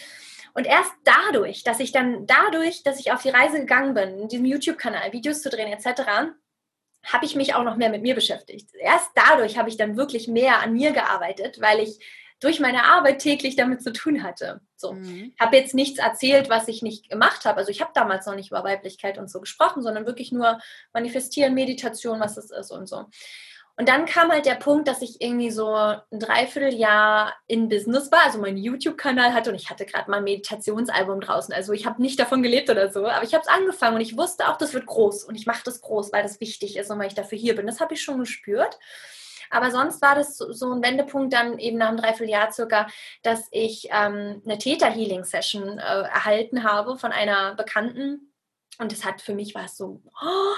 Und 0.54 0.68
erst 0.68 0.92
dadurch, 1.06 1.64
dass 1.64 1.80
ich 1.80 1.94
dann 1.94 2.28
dadurch, 2.28 2.84
dass 2.84 3.00
ich 3.00 3.14
auf 3.14 3.22
die 3.22 3.30
Reise 3.30 3.60
gegangen 3.60 3.94
bin, 3.94 4.20
in 4.20 4.28
diesem 4.28 4.46
YouTube-Kanal 4.46 5.14
Videos 5.14 5.42
zu 5.42 5.50
drehen 5.50 5.72
etc., 5.72 6.34
habe 7.04 7.26
ich 7.26 7.36
mich 7.36 7.56
auch 7.56 7.64
noch 7.64 7.78
mehr 7.78 7.90
mit 7.90 8.02
mir 8.02 8.16
beschäftigt. 8.16 8.70
Erst 8.80 9.10
dadurch 9.16 9.58
habe 9.58 9.70
ich 9.70 9.78
dann 9.78 9.98
wirklich 9.98 10.28
mehr 10.28 10.60
an 10.60 10.74
mir 10.74 10.92
gearbeitet, 10.92 11.60
weil 11.62 11.80
ich 11.80 12.00
durch 12.42 12.60
meine 12.60 12.86
Arbeit 12.86 13.20
täglich 13.20 13.56
damit 13.56 13.84
zu 13.84 13.94
tun 13.94 14.24
hatte. 14.24 14.62
So, 14.76 14.94
mhm. 14.94 15.34
habe 15.40 15.58
jetzt 15.58 15.76
nichts 15.76 16.00
erzählt, 16.00 16.50
was 16.50 16.68
ich 16.68 16.82
nicht 16.82 17.08
gemacht 17.08 17.46
habe. 17.46 17.58
Also 17.58 17.70
ich 17.70 17.82
habe 17.82 17.92
damals 17.94 18.26
noch 18.26 18.36
nicht 18.36 18.50
über 18.50 18.64
Weiblichkeit 18.64 19.20
und 19.20 19.30
so 19.30 19.40
gesprochen, 19.40 19.84
sondern 19.84 20.08
wirklich 20.08 20.32
nur 20.32 20.60
manifestieren, 20.92 21.54
Meditation, 21.54 22.20
was 22.20 22.38
es 22.38 22.50
ist 22.50 22.72
und 22.72 22.90
so. 22.90 23.06
Und 23.78 23.88
dann 23.88 24.06
kam 24.06 24.32
halt 24.32 24.46
der 24.46 24.56
Punkt, 24.56 24.88
dass 24.88 25.02
ich 25.02 25.22
irgendwie 25.22 25.50
so 25.50 25.74
ein 25.74 26.02
Dreivierteljahr 26.12 27.34
in 27.48 27.70
Business 27.70 28.12
war, 28.12 28.26
also 28.26 28.40
meinen 28.40 28.58
YouTube-Kanal 28.58 29.34
hatte 29.34 29.50
und 29.50 29.56
ich 29.56 29.70
hatte 29.70 29.86
gerade 29.86 30.10
mal 30.12 30.18
ein 30.18 30.24
Meditationsalbum 30.24 31.22
draußen. 31.22 31.54
Also 31.54 31.74
ich 31.74 31.86
habe 31.86 32.02
nicht 32.02 32.20
davon 32.20 32.44
gelebt 32.44 32.70
oder 32.70 32.92
so, 32.92 33.08
aber 33.08 33.24
ich 33.24 33.34
habe 33.34 33.44
es 33.44 33.48
angefangen 33.48 33.96
und 33.96 34.02
ich 34.02 34.18
wusste 34.18 34.50
auch, 34.50 34.58
das 34.58 34.74
wird 34.74 34.86
groß 34.86 35.24
und 35.24 35.36
ich 35.36 35.46
mache 35.46 35.64
das 35.64 35.82
groß, 35.82 36.12
weil 36.12 36.24
das 36.24 36.40
wichtig 36.40 36.78
ist 36.78 36.92
und 36.92 37.00
weil 37.00 37.08
ich 37.08 37.16
dafür 37.16 37.38
hier 37.38 37.56
bin. 37.56 37.66
Das 37.66 37.80
habe 37.80 37.94
ich 37.94 38.02
schon 38.04 38.20
gespürt. 38.20 38.78
Aber 39.50 39.70
sonst 39.70 40.02
war 40.02 40.16
das 40.16 40.38
so 40.38 40.72
ein 40.72 40.82
Wendepunkt 40.82 41.34
dann 41.34 41.60
eben 41.60 41.78
nach 41.78 41.90
einem 41.90 41.98
Dreivierteljahr 41.98 42.52
circa, 42.52 42.88
dass 43.22 43.48
ich 43.52 43.90
ähm, 43.92 44.42
eine 44.46 44.58
Theta-Healing-Session 44.58 45.78
äh, 45.78 45.82
erhalten 45.82 46.64
habe 46.64 46.98
von 46.98 47.12
einer 47.12 47.56
Bekannten. 47.56 48.34
Und 48.80 48.92
das 48.92 49.04
hat 49.04 49.22
für 49.22 49.36
mich 49.36 49.54
war 49.54 49.66
es 49.66 49.76
so, 49.76 50.02
oh, 50.22 50.56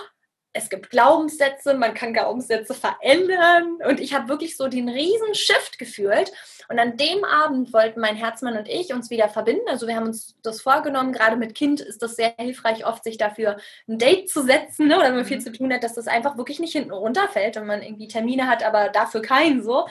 es 0.53 0.69
gibt 0.69 0.91
Glaubenssätze, 0.91 1.73
man 1.73 1.95
kann 1.95 2.13
Glaubenssätze 2.13 2.75
verändern. 2.75 3.79
Und 3.87 3.99
ich 3.99 4.13
habe 4.13 4.29
wirklich 4.29 4.55
so 4.55 4.67
den 4.67 4.87
riesen 4.87 5.33
Shift 5.33 5.79
gefühlt. 5.79 6.31
Und 6.69 6.77
an 6.77 6.95
dem 6.95 7.23
Abend 7.25 7.73
wollten 7.73 7.99
mein 7.99 8.15
Herzmann 8.15 8.55
und 8.55 8.69
ich 8.69 8.93
uns 8.93 9.09
wieder 9.09 9.29
verbinden. 9.29 9.67
Also 9.67 9.87
wir 9.87 9.95
haben 9.95 10.05
uns 10.05 10.35
das 10.43 10.61
vorgenommen. 10.61 11.11
Gerade 11.11 11.37
mit 11.37 11.55
Kind 11.55 11.81
ist 11.81 12.03
das 12.03 12.15
sehr 12.15 12.35
hilfreich, 12.37 12.85
oft 12.85 13.03
sich 13.03 13.17
dafür 13.17 13.57
ein 13.87 13.97
Date 13.97 14.29
zu 14.29 14.43
setzen 14.43 14.87
ne? 14.87 14.97
oder 14.97 15.07
wenn 15.07 15.15
man 15.15 15.25
viel 15.25 15.37
mhm. 15.37 15.41
zu 15.41 15.51
tun 15.51 15.73
hat, 15.73 15.83
dass 15.83 15.95
das 15.95 16.07
einfach 16.07 16.37
wirklich 16.37 16.59
nicht 16.59 16.73
hinten 16.73 16.91
runterfällt 16.91 17.57
und 17.57 17.65
man 17.65 17.81
irgendwie 17.81 18.07
Termine 18.07 18.47
hat, 18.47 18.63
aber 18.63 18.89
dafür 18.89 19.23
keinen 19.23 19.63
so. 19.63 19.87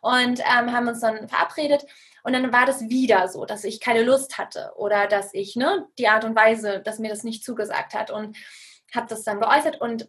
Und 0.00 0.38
ähm, 0.40 0.72
haben 0.72 0.86
uns 0.86 1.00
dann 1.00 1.28
verabredet. 1.28 1.84
Und 2.22 2.32
dann 2.32 2.52
war 2.52 2.66
das 2.66 2.88
wieder 2.88 3.28
so, 3.28 3.44
dass 3.44 3.64
ich 3.64 3.80
keine 3.80 4.02
Lust 4.02 4.38
hatte 4.38 4.72
oder 4.76 5.08
dass 5.08 5.34
ich 5.34 5.56
ne, 5.56 5.86
die 5.98 6.08
Art 6.08 6.24
und 6.24 6.36
Weise, 6.36 6.80
dass 6.80 6.98
mir 7.00 7.10
das 7.10 7.24
nicht 7.24 7.44
zugesagt 7.44 7.94
hat. 7.94 8.10
Und 8.10 8.36
habe 8.94 9.06
das 9.08 9.24
dann 9.24 9.40
geäußert 9.40 9.80
und 9.80 10.08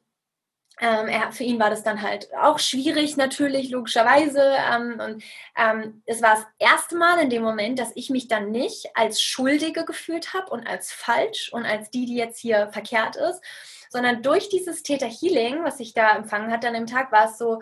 ähm, 0.80 1.08
er, 1.08 1.32
für 1.32 1.44
ihn 1.44 1.60
war 1.60 1.72
das 1.72 1.84
dann 1.84 2.04
halt 2.04 2.30
auch 2.40 2.60
schwierig, 2.60 3.18
natürlich, 3.18 3.72
logischerweise. 3.72 4.42
Ähm, 4.42 5.00
und 5.00 5.24
ähm, 5.58 6.04
es 6.06 6.22
war 6.22 6.36
das 6.36 6.46
erste 6.60 6.96
Mal 6.96 7.20
in 7.20 7.32
dem 7.32 7.42
Moment, 7.42 7.80
dass 7.80 7.92
ich 7.96 8.12
mich 8.12 8.28
dann 8.28 8.52
nicht 8.52 8.96
als 8.96 9.22
Schuldige 9.22 9.86
gefühlt 9.86 10.34
habe 10.36 10.52
und 10.52 10.68
als 10.68 10.92
falsch 10.92 11.52
und 11.52 11.66
als 11.66 11.90
die, 11.90 12.06
die 12.06 12.16
jetzt 12.16 12.40
hier 12.40 12.70
verkehrt 12.72 13.16
ist, 13.16 13.42
sondern 13.90 14.22
durch 14.22 14.50
dieses 14.50 14.84
Täter 14.84 15.08
Healing, 15.08 15.64
was 15.64 15.80
ich 15.80 15.94
da 15.94 16.16
empfangen 16.16 16.52
hatte 16.52 16.68
an 16.68 16.76
dem 16.76 16.88
Tag, 16.88 17.12
war 17.12 17.26
es 17.26 17.40
so, 17.40 17.62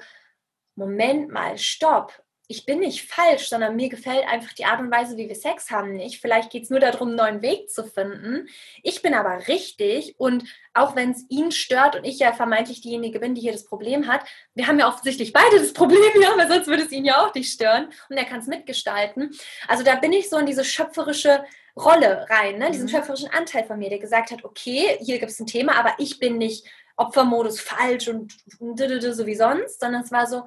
Moment 0.76 1.32
mal, 1.32 1.58
stopp 1.58 2.25
ich 2.48 2.66
bin 2.66 2.80
nicht 2.80 3.12
falsch, 3.12 3.50
sondern 3.50 3.76
mir 3.76 3.90
gefällt 3.90 4.28
einfach 4.28 4.54
die 4.54 4.66
Art 4.66 4.80
und 4.80 4.92
Weise, 4.92 5.18
wie 5.18 5.28
wir 5.28 5.36
Sex 5.36 5.72
haben 5.72 5.94
nicht. 5.94 6.22
Vielleicht 6.22 6.52
geht 6.52 6.64
es 6.64 6.70
nur 6.70 6.80
darum, 6.80 7.10
einen 7.10 7.18
neuen 7.18 7.42
Weg 7.42 7.70
zu 7.70 7.84
finden. 7.84 8.48
Ich 8.84 9.02
bin 9.02 9.14
aber 9.14 9.48
richtig 9.48 10.16
und 10.18 10.44
auch 10.74 10.96
wenn 10.96 11.12
es 11.12 11.26
ihn 11.30 11.52
stört 11.52 11.96
und 11.96 12.04
ich 12.04 12.20
ja 12.20 12.34
vermeintlich 12.34 12.82
diejenige 12.82 13.20
bin, 13.20 13.36
die 13.36 13.42
hier 13.42 13.52
das 13.52 13.66
Problem 13.66 14.08
hat, 14.08 14.22
wir 14.54 14.68
haben 14.68 14.80
ja 14.80 14.88
offensichtlich 14.88 15.34
beide 15.34 15.60
das 15.60 15.74
Problem, 15.74 16.22
ja, 16.22 16.38
weil 16.38 16.48
sonst 16.48 16.68
würde 16.68 16.84
es 16.84 16.92
ihn 16.92 17.06
ja 17.06 17.26
auch 17.26 17.34
nicht 17.34 17.52
stören 17.52 17.90
und 18.10 18.18
er 18.18 18.26
kann 18.26 18.40
es 18.40 18.48
mitgestalten. 18.48 19.32
Also 19.68 19.84
da 19.84 19.96
bin 19.96 20.14
ich 20.14 20.30
so 20.30 20.38
in 20.38 20.46
diese 20.46 20.64
schöpferische 20.64 21.44
Rolle 21.76 22.26
rein, 22.30 22.58
ne? 22.58 22.72
diesen 22.72 22.86
mhm. 22.86 22.90
schöpferischen 22.90 23.30
Anteil 23.32 23.66
von 23.66 23.80
mir, 23.80 23.90
der 23.90 24.00
gesagt 24.00 24.32
hat, 24.32 24.44
okay, 24.46 24.98
hier 25.02 25.20
gibt 25.20 25.32
es 25.32 25.40
ein 25.40 25.48
Thema, 25.48 25.76
aber 25.78 25.94
ich 25.98 26.20
bin 26.20 26.38
nicht 26.38 26.66
Opfermodus 26.96 27.60
falsch 27.60 28.08
und 28.08 28.34
so 28.60 29.26
wie 29.26 29.36
sonst, 29.36 29.82
sondern 29.82 30.04
es 30.04 30.12
war 30.12 30.28
so, 30.28 30.44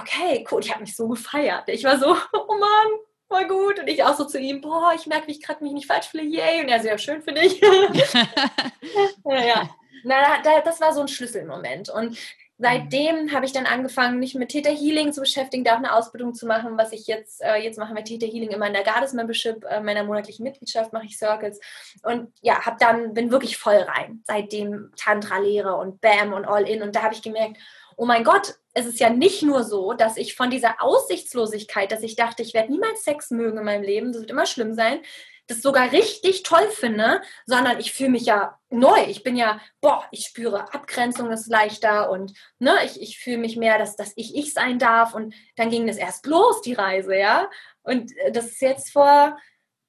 okay, 0.00 0.46
cool, 0.50 0.60
ich 0.62 0.70
habe 0.70 0.82
mich 0.82 0.96
so 0.96 1.08
gefeiert. 1.08 1.68
Ich 1.68 1.84
war 1.84 1.98
so, 1.98 2.16
oh 2.32 2.54
Mann, 2.54 2.98
war 3.28 3.46
gut. 3.46 3.78
Und 3.78 3.88
ich 3.88 4.02
auch 4.04 4.16
so 4.16 4.24
zu 4.24 4.38
ihm, 4.38 4.60
boah, 4.60 4.92
ich 4.94 5.06
merke, 5.06 5.26
wie 5.28 5.32
ich 5.32 5.42
gerade 5.42 5.62
mich 5.62 5.72
nicht 5.72 5.86
falsch 5.86 6.06
fühle, 6.06 6.24
yay. 6.24 6.60
Und 6.60 6.68
er 6.68 6.80
so, 6.80 6.88
ja, 6.88 6.98
schön 6.98 7.22
für 7.22 7.32
dich. 7.32 7.60
ja, 9.24 9.44
ja. 9.44 9.70
Na, 10.04 10.40
da, 10.42 10.60
das 10.60 10.80
war 10.80 10.92
so 10.92 11.00
ein 11.00 11.08
Schlüsselmoment. 11.08 11.90
Und 11.90 12.16
seitdem 12.58 13.32
habe 13.32 13.46
ich 13.46 13.52
dann 13.52 13.66
angefangen, 13.66 14.18
mich 14.18 14.34
mit 14.34 14.50
Theta 14.50 14.70
Healing 14.70 15.12
zu 15.12 15.20
beschäftigen, 15.20 15.64
da 15.64 15.74
auch 15.74 15.78
eine 15.78 15.94
Ausbildung 15.94 16.34
zu 16.34 16.46
machen, 16.46 16.76
was 16.76 16.92
ich 16.92 17.06
jetzt, 17.06 17.42
äh, 17.42 17.56
jetzt 17.56 17.78
mache 17.78 17.94
mit 17.94 18.06
Theta 18.06 18.26
Healing 18.26 18.50
immer 18.50 18.66
in 18.66 18.72
der 18.72 18.84
Goddess 18.84 19.12
Membership, 19.12 19.64
äh, 19.64 19.80
meiner 19.80 20.04
monatlichen 20.04 20.44
Mitgliedschaft 20.44 20.92
mache 20.92 21.06
ich 21.06 21.18
Circles 21.18 21.60
und 22.02 22.32
ja, 22.40 22.64
habe 22.64 22.76
dann, 22.80 23.14
bin 23.14 23.30
wirklich 23.30 23.56
voll 23.56 23.76
rein, 23.76 24.22
seitdem 24.26 24.92
Tantra-Lehre 24.96 25.76
und 25.76 26.00
Bam 26.00 26.32
und 26.32 26.46
All 26.46 26.68
In 26.68 26.82
und 26.82 26.96
da 26.96 27.02
habe 27.02 27.14
ich 27.14 27.22
gemerkt, 27.22 27.58
oh 27.96 28.06
mein 28.06 28.24
Gott, 28.24 28.54
es 28.78 28.86
ist 28.86 29.00
ja 29.00 29.10
nicht 29.10 29.42
nur 29.42 29.64
so, 29.64 29.92
dass 29.92 30.16
ich 30.16 30.36
von 30.36 30.50
dieser 30.50 30.82
Aussichtslosigkeit, 30.82 31.90
dass 31.90 32.02
ich 32.02 32.16
dachte, 32.16 32.42
ich 32.42 32.54
werde 32.54 32.72
niemals 32.72 33.02
Sex 33.02 33.30
mögen 33.30 33.58
in 33.58 33.64
meinem 33.64 33.82
Leben, 33.82 34.12
das 34.12 34.22
wird 34.22 34.30
immer 34.30 34.46
schlimm 34.46 34.74
sein, 34.74 35.00
das 35.48 35.62
sogar 35.62 35.90
richtig 35.92 36.42
toll 36.42 36.68
finde, 36.70 37.22
sondern 37.46 37.80
ich 37.80 37.92
fühle 37.92 38.10
mich 38.10 38.26
ja 38.26 38.58
neu. 38.68 39.02
Ich 39.08 39.22
bin 39.22 39.34
ja, 39.34 39.60
boah, 39.80 40.04
ich 40.10 40.26
spüre 40.26 40.72
Abgrenzung 40.74 41.30
ist 41.30 41.48
leichter 41.48 42.10
und 42.10 42.34
ne, 42.58 42.74
ich, 42.84 43.00
ich 43.00 43.18
fühle 43.18 43.38
mich 43.38 43.56
mehr, 43.56 43.78
dass, 43.78 43.96
dass 43.96 44.12
ich 44.14 44.36
ich 44.36 44.52
sein 44.52 44.78
darf. 44.78 45.14
Und 45.14 45.34
dann 45.56 45.70
ging 45.70 45.86
das 45.86 45.96
erst 45.96 46.26
los, 46.26 46.60
die 46.60 46.74
Reise, 46.74 47.16
ja. 47.16 47.50
Und 47.82 48.14
äh, 48.18 48.30
das 48.30 48.46
ist 48.46 48.60
jetzt 48.60 48.92
vor, 48.92 49.38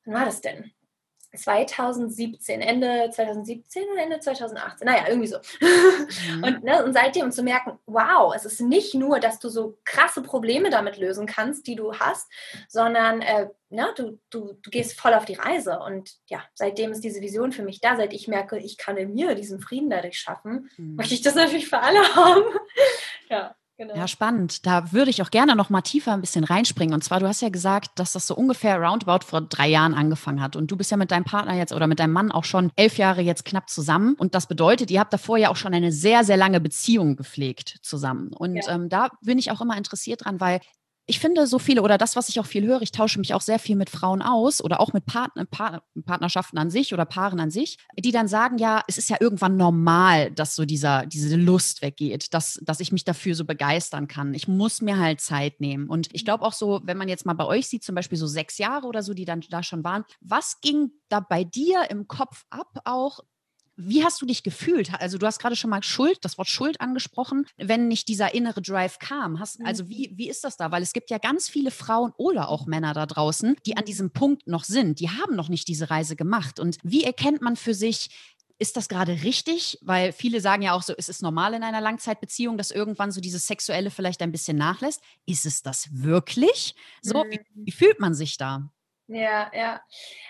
wann 0.06 0.14
war 0.14 0.26
das 0.26 0.40
denn? 0.40 0.72
2017, 1.36 2.62
Ende 2.62 3.10
2017 3.12 3.84
oder 3.92 4.04
Ende 4.04 4.20
2018, 4.20 4.86
naja, 4.86 5.06
irgendwie 5.08 5.28
so. 5.28 5.38
Mhm. 5.60 6.44
Und, 6.44 6.64
ne, 6.64 6.84
und 6.84 6.94
seitdem 6.94 7.32
zu 7.32 7.44
merken, 7.44 7.78
wow, 7.86 8.34
es 8.36 8.46
ist 8.46 8.62
nicht 8.62 8.94
nur, 8.96 9.20
dass 9.20 9.40
du 9.40 9.50
so 9.50 9.78
krasse 9.86 10.22
Probleme 10.22 10.70
damit 10.70 10.98
lösen 10.98 11.26
kannst, 11.26 11.68
die 11.68 11.76
du 11.76 11.94
hast, 11.94 12.28
sondern 12.68 13.22
äh, 13.22 13.48
ne, 13.70 13.94
du, 13.96 14.20
du, 14.30 14.54
du 14.62 14.70
gehst 14.70 15.00
voll 15.00 15.14
auf 15.14 15.26
die 15.26 15.36
Reise. 15.36 15.80
Und 15.80 16.18
ja, 16.28 16.44
seitdem 16.54 16.92
ist 16.92 17.04
diese 17.04 17.22
Vision 17.22 17.52
für 17.52 17.64
mich 17.64 17.80
da, 17.80 17.96
seit 17.96 18.14
ich 18.14 18.28
merke, 18.28 18.58
ich 18.58 18.78
kann 18.78 18.98
in 18.98 19.14
mir 19.14 19.36
diesen 19.36 19.60
Frieden 19.60 19.90
dadurch 19.90 20.20
schaffen, 20.20 20.70
mhm. 20.78 20.96
möchte 20.96 21.14
ich 21.14 21.22
das 21.22 21.36
natürlich 21.36 21.70
für 21.70 21.80
alle 21.80 22.02
haben. 22.16 22.44
ja. 23.30 23.56
Genau. 23.80 23.96
Ja, 23.96 24.10
spannend. 24.10 24.66
Da 24.66 24.92
würde 24.92 25.10
ich 25.10 25.22
auch 25.22 25.32
gerne 25.32 25.56
noch 25.56 25.70
mal 25.70 25.82
tiefer 25.82 26.12
ein 26.12 26.20
bisschen 26.20 26.44
reinspringen. 26.44 26.94
Und 26.94 27.02
zwar, 27.02 27.22
du 27.22 27.28
hast 27.30 27.42
ja 27.42 27.48
gesagt, 27.48 27.98
dass 27.98 28.12
das 28.12 28.28
so 28.28 28.36
ungefähr 28.36 28.78
roundabout 28.78 29.24
vor 29.26 29.40
drei 29.40 29.70
Jahren 29.70 29.94
angefangen 29.94 30.42
hat. 30.42 30.58
Und 30.58 30.70
du 30.70 30.76
bist 30.76 30.92
ja 30.92 30.98
mit 30.98 31.12
deinem 31.12 31.24
Partner 31.24 31.56
jetzt 31.56 31.72
oder 31.72 31.88
mit 31.88 32.02
deinem 32.02 32.12
Mann 32.12 32.30
auch 32.30 32.44
schon 32.44 32.74
elf 32.76 32.98
Jahre 32.98 33.22
jetzt 33.22 33.46
knapp 33.46 33.70
zusammen. 33.70 34.16
Und 34.16 34.36
das 34.36 34.48
bedeutet, 34.48 34.92
ihr 34.92 35.00
habt 35.00 35.14
davor 35.14 35.38
ja 35.38 35.50
auch 35.50 35.56
schon 35.56 35.74
eine 35.74 35.94
sehr, 35.94 36.26
sehr 36.26 36.36
lange 36.36 36.60
Beziehung 36.60 37.16
gepflegt 37.16 37.78
zusammen. 37.82 38.34
Und 38.34 38.58
ja. 38.58 38.76
ähm, 38.76 38.90
da 38.90 39.12
bin 39.22 39.38
ich 39.38 39.50
auch 39.50 39.62
immer 39.62 39.78
interessiert 39.78 40.26
dran, 40.26 40.42
weil 40.42 40.60
ich 41.10 41.20
finde 41.20 41.48
so 41.48 41.58
viele 41.58 41.82
oder 41.82 41.98
das, 41.98 42.16
was 42.16 42.30
ich 42.30 42.40
auch 42.40 42.46
viel 42.46 42.66
höre, 42.66 42.84
ich 42.84 42.92
tausche 42.92 43.18
mich 43.18 43.34
auch 43.34 43.42
sehr 43.42 43.58
viel 43.58 43.76
mit 43.76 43.90
Frauen 43.90 44.22
aus 44.22 44.64
oder 44.64 44.80
auch 44.80 44.94
mit 44.94 45.08
Partner, 45.08 45.48
Partnerschaften 46.06 46.60
an 46.60 46.70
sich 46.70 46.94
oder 46.94 47.06
Paaren 47.06 47.40
an 47.40 47.50
sich, 47.50 47.78
die 47.98 48.12
dann 48.12 48.28
sagen, 48.28 48.60
ja, 48.60 48.84
es 48.88 49.00
ist 49.00 49.10
ja 49.10 49.18
irgendwann 49.20 49.58
normal, 49.58 50.30
dass 50.30 50.56
so 50.56 50.66
dieser, 50.66 51.08
diese 51.08 51.36
Lust 51.36 51.82
weggeht, 51.82 52.34
dass, 52.36 52.60
dass 52.62 52.80
ich 52.80 52.92
mich 52.92 53.06
dafür 53.06 53.34
so 53.34 53.44
begeistern 53.44 54.08
kann. 54.08 54.36
Ich 54.36 54.48
muss 54.48 54.82
mir 54.82 55.00
halt 55.00 55.20
Zeit 55.20 55.60
nehmen. 55.60 55.90
Und 55.90 56.10
ich 56.14 56.26
glaube 56.26 56.46
auch 56.46 56.54
so, 56.54 56.82
wenn 56.84 56.98
man 56.98 57.10
jetzt 57.10 57.26
mal 57.26 57.34
bei 57.34 57.46
euch 57.46 57.68
sieht, 57.68 57.84
zum 57.84 57.96
Beispiel 57.96 58.18
so 58.18 58.28
sechs 58.28 58.60
Jahre 58.60 58.86
oder 58.86 59.02
so, 59.02 59.16
die 59.16 59.26
dann 59.26 59.42
da 59.50 59.64
schon 59.64 59.84
waren, 59.84 60.06
was 60.22 60.62
ging 60.62 60.92
da 61.10 61.22
bei 61.22 61.44
dir 61.44 61.90
im 61.90 62.08
Kopf 62.08 62.46
ab 62.52 62.82
auch, 62.86 63.22
wie 63.82 64.04
hast 64.04 64.22
du 64.22 64.26
dich 64.26 64.44
gefühlt? 64.44 64.92
Also 65.00 65.18
du 65.18 65.26
hast 65.26 65.40
gerade 65.40 65.56
schon 65.56 65.70
mal 65.70 65.82
Schuld, 65.84 66.20
das 66.22 66.38
Wort 66.38 66.50
Schuld 66.50 66.82
angesprochen, 66.82 67.46
wenn 67.58 67.88
nicht 67.88 68.10
dieser 68.10 68.34
innere 68.34 68.62
Drive 68.62 69.00
kam. 69.00 69.40
Hast, 69.40 69.60
also 69.64 69.88
wie, 69.88 70.10
mhm. 70.10 70.18
wie 70.18 70.30
ist 70.30 70.44
das 70.44 70.58
da? 70.58 70.72
Weil 70.72 70.84
es 70.84 70.92
gibt 70.92 71.10
ja 71.10 71.18
ganz 71.18 71.48
viele 71.48 71.72
Frauen 71.72 72.12
oder 72.18 72.50
auch 72.50 72.66
Männer 72.66 72.94
da 72.94 73.06
draußen, 73.06 73.56
die 73.66 73.78
an 73.78 73.86
diesem 73.86 74.12
Punkt 74.12 74.48
noch 74.48 74.66
sind. 74.66 75.00
Die 75.00 75.10
haben 75.10 75.36
noch 75.36 75.48
nicht 75.48 75.68
diese 75.70 75.90
Reise 75.90 76.18
gemacht. 76.18 76.60
Und 76.60 76.78
wie 76.84 77.06
erkennt 77.06 77.42
man 77.42 77.56
für 77.56 77.74
sich, 77.74 78.10
ist 78.58 78.76
das 78.76 78.90
gerade 78.90 79.24
richtig? 79.24 79.80
Weil 79.82 80.12
viele 80.12 80.42
sagen 80.42 80.62
ja 80.62 80.74
auch 80.74 80.84
so, 80.84 80.94
es 80.98 81.08
ist 81.08 81.22
normal 81.22 81.54
in 81.54 81.64
einer 81.64 81.80
Langzeitbeziehung, 81.80 82.58
dass 82.58 82.72
irgendwann 82.72 83.12
so 83.12 83.22
dieses 83.22 83.48
Sexuelle 83.48 83.92
vielleicht 83.92 84.22
ein 84.22 84.34
bisschen 84.34 84.58
nachlässt. 84.58 85.02
Ist 85.26 85.46
es 85.46 85.62
das 85.62 85.88
wirklich? 85.92 86.76
So, 87.02 87.24
wie, 87.30 87.40
mhm. 87.40 87.66
wie 87.66 87.72
fühlt 87.72 88.02
man 88.02 88.14
sich 88.14 88.38
da? 88.38 88.70
Ja, 89.12 89.50
ja. 89.56 89.82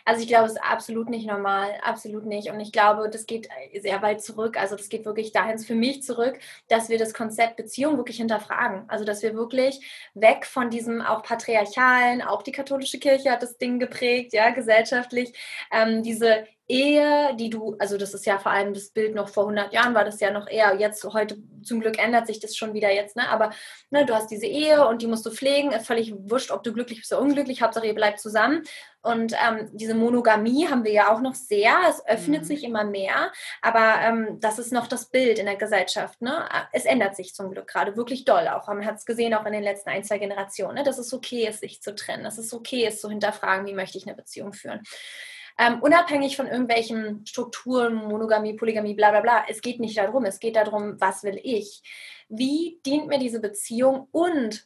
Also 0.05 0.21
ich 0.21 0.29
glaube, 0.29 0.45
es 0.45 0.53
ist 0.53 0.63
absolut 0.63 1.09
nicht 1.09 1.27
normal, 1.27 1.69
absolut 1.83 2.25
nicht. 2.25 2.49
Und 2.49 2.61
ich 2.61 2.71
glaube, 2.71 3.09
das 3.09 3.25
geht 3.25 3.49
sehr 3.81 4.01
weit 4.01 4.21
zurück. 4.23 4.55
Also 4.57 4.77
das 4.77 4.87
geht 4.87 5.03
wirklich 5.05 5.33
dahin 5.33 5.59
für 5.59 5.75
mich 5.75 6.01
zurück, 6.01 6.39
dass 6.69 6.87
wir 6.87 6.97
das 6.97 7.13
Konzept 7.13 7.57
Beziehung 7.57 7.97
wirklich 7.97 8.17
hinterfragen. 8.17 8.85
Also 8.89 9.03
dass 9.03 9.21
wir 9.21 9.33
wirklich 9.35 9.81
weg 10.13 10.45
von 10.45 10.69
diesem 10.69 11.01
auch 11.01 11.23
patriarchalen, 11.23 12.21
auch 12.21 12.41
die 12.41 12.53
katholische 12.53 12.99
Kirche 12.99 13.31
hat 13.31 13.43
das 13.43 13.57
Ding 13.57 13.79
geprägt, 13.79 14.31
ja, 14.31 14.49
gesellschaftlich, 14.51 15.33
ähm, 15.73 16.01
diese 16.01 16.45
Ehe, 16.69 17.35
die 17.35 17.49
du, 17.49 17.75
also 17.79 17.97
das 17.97 18.13
ist 18.13 18.27
ja 18.27 18.37
vor 18.37 18.51
allem 18.51 18.75
das 18.75 18.91
Bild 18.91 19.15
noch 19.15 19.29
vor 19.29 19.43
100 19.43 19.73
Jahren, 19.73 19.95
war 19.95 20.05
das 20.05 20.19
ja 20.19 20.29
noch 20.29 20.47
eher, 20.47 20.75
jetzt 20.75 21.03
heute 21.03 21.37
zum 21.63 21.81
Glück 21.81 21.97
ändert 21.97 22.27
sich 22.27 22.39
das 22.39 22.55
schon 22.55 22.75
wieder 22.75 22.93
jetzt, 22.93 23.15
ne? 23.15 23.27
aber 23.27 23.49
ne, 23.89 24.05
du 24.05 24.13
hast 24.13 24.29
diese 24.29 24.45
Ehe 24.45 24.87
und 24.87 25.01
die 25.01 25.07
musst 25.07 25.25
du 25.25 25.31
pflegen, 25.31 25.71
ist 25.71 25.87
völlig 25.87 26.13
wurscht, 26.15 26.51
ob 26.51 26.63
du 26.63 26.71
glücklich 26.71 26.99
bist 26.99 27.11
oder 27.11 27.23
unglücklich, 27.23 27.63
Hauptsache 27.63 27.87
ihr 27.87 27.95
bleibt 27.95 28.19
zusammen. 28.19 28.63
Und 29.01 29.33
ähm, 29.33 29.69
diese 29.73 29.95
Monogamie 29.95 30.67
haben 30.67 30.83
wir 30.83 30.91
ja 30.91 31.11
auch 31.11 31.21
noch 31.21 31.33
sehr, 31.33 31.75
es 31.89 32.05
öffnet 32.05 32.41
mhm. 32.41 32.45
sich 32.45 32.63
immer 32.63 32.83
mehr, 32.83 33.31
aber 33.61 33.95
ähm, 34.01 34.39
das 34.39 34.59
ist 34.59 34.71
noch 34.71 34.85
das 34.85 35.09
Bild 35.09 35.39
in 35.39 35.47
der 35.47 35.55
Gesellschaft. 35.55 36.21
Ne? 36.21 36.47
Es 36.71 36.85
ändert 36.85 37.15
sich 37.15 37.33
zum 37.33 37.49
Glück 37.49 37.67
gerade 37.67 37.95
wirklich 37.95 38.25
doll 38.25 38.47
auch. 38.47 38.67
Man 38.67 38.85
hat 38.85 38.97
es 38.97 39.05
gesehen 39.05 39.33
auch 39.33 39.45
in 39.45 39.53
den 39.53 39.63
letzten 39.63 39.89
ein, 39.89 40.03
zwei 40.03 40.19
Generationen, 40.19 40.75
ne? 40.75 40.83
dass 40.83 40.99
es 40.99 41.13
okay 41.13 41.47
ist, 41.47 41.61
sich 41.61 41.81
zu 41.81 41.95
trennen, 41.95 42.25
dass 42.25 42.37
es 42.37 42.53
okay 42.53 42.85
ist, 42.85 43.01
zu 43.01 43.09
hinterfragen, 43.09 43.65
wie 43.65 43.73
möchte 43.73 43.97
ich 43.97 44.05
eine 44.05 44.15
Beziehung 44.15 44.53
führen. 44.53 44.81
Ähm, 45.61 45.81
unabhängig 45.81 46.37
von 46.37 46.47
irgendwelchen 46.47 47.25
Strukturen, 47.25 47.95
Monogamie, 47.95 48.53
Polygamie, 48.53 48.93
bla 48.93 49.11
bla 49.11 49.19
bla. 49.19 49.43
Es 49.49 49.59
geht 49.59 49.81
nicht 49.81 49.97
darum, 49.97 50.23
es 50.23 50.39
geht 50.39 50.55
darum, 50.55 50.95
was 51.01 51.23
will 51.23 51.37
ich? 51.43 51.83
Wie 52.29 52.79
dient 52.85 53.07
mir 53.07 53.19
diese 53.19 53.41
Beziehung? 53.41 54.07
Und 54.11 54.65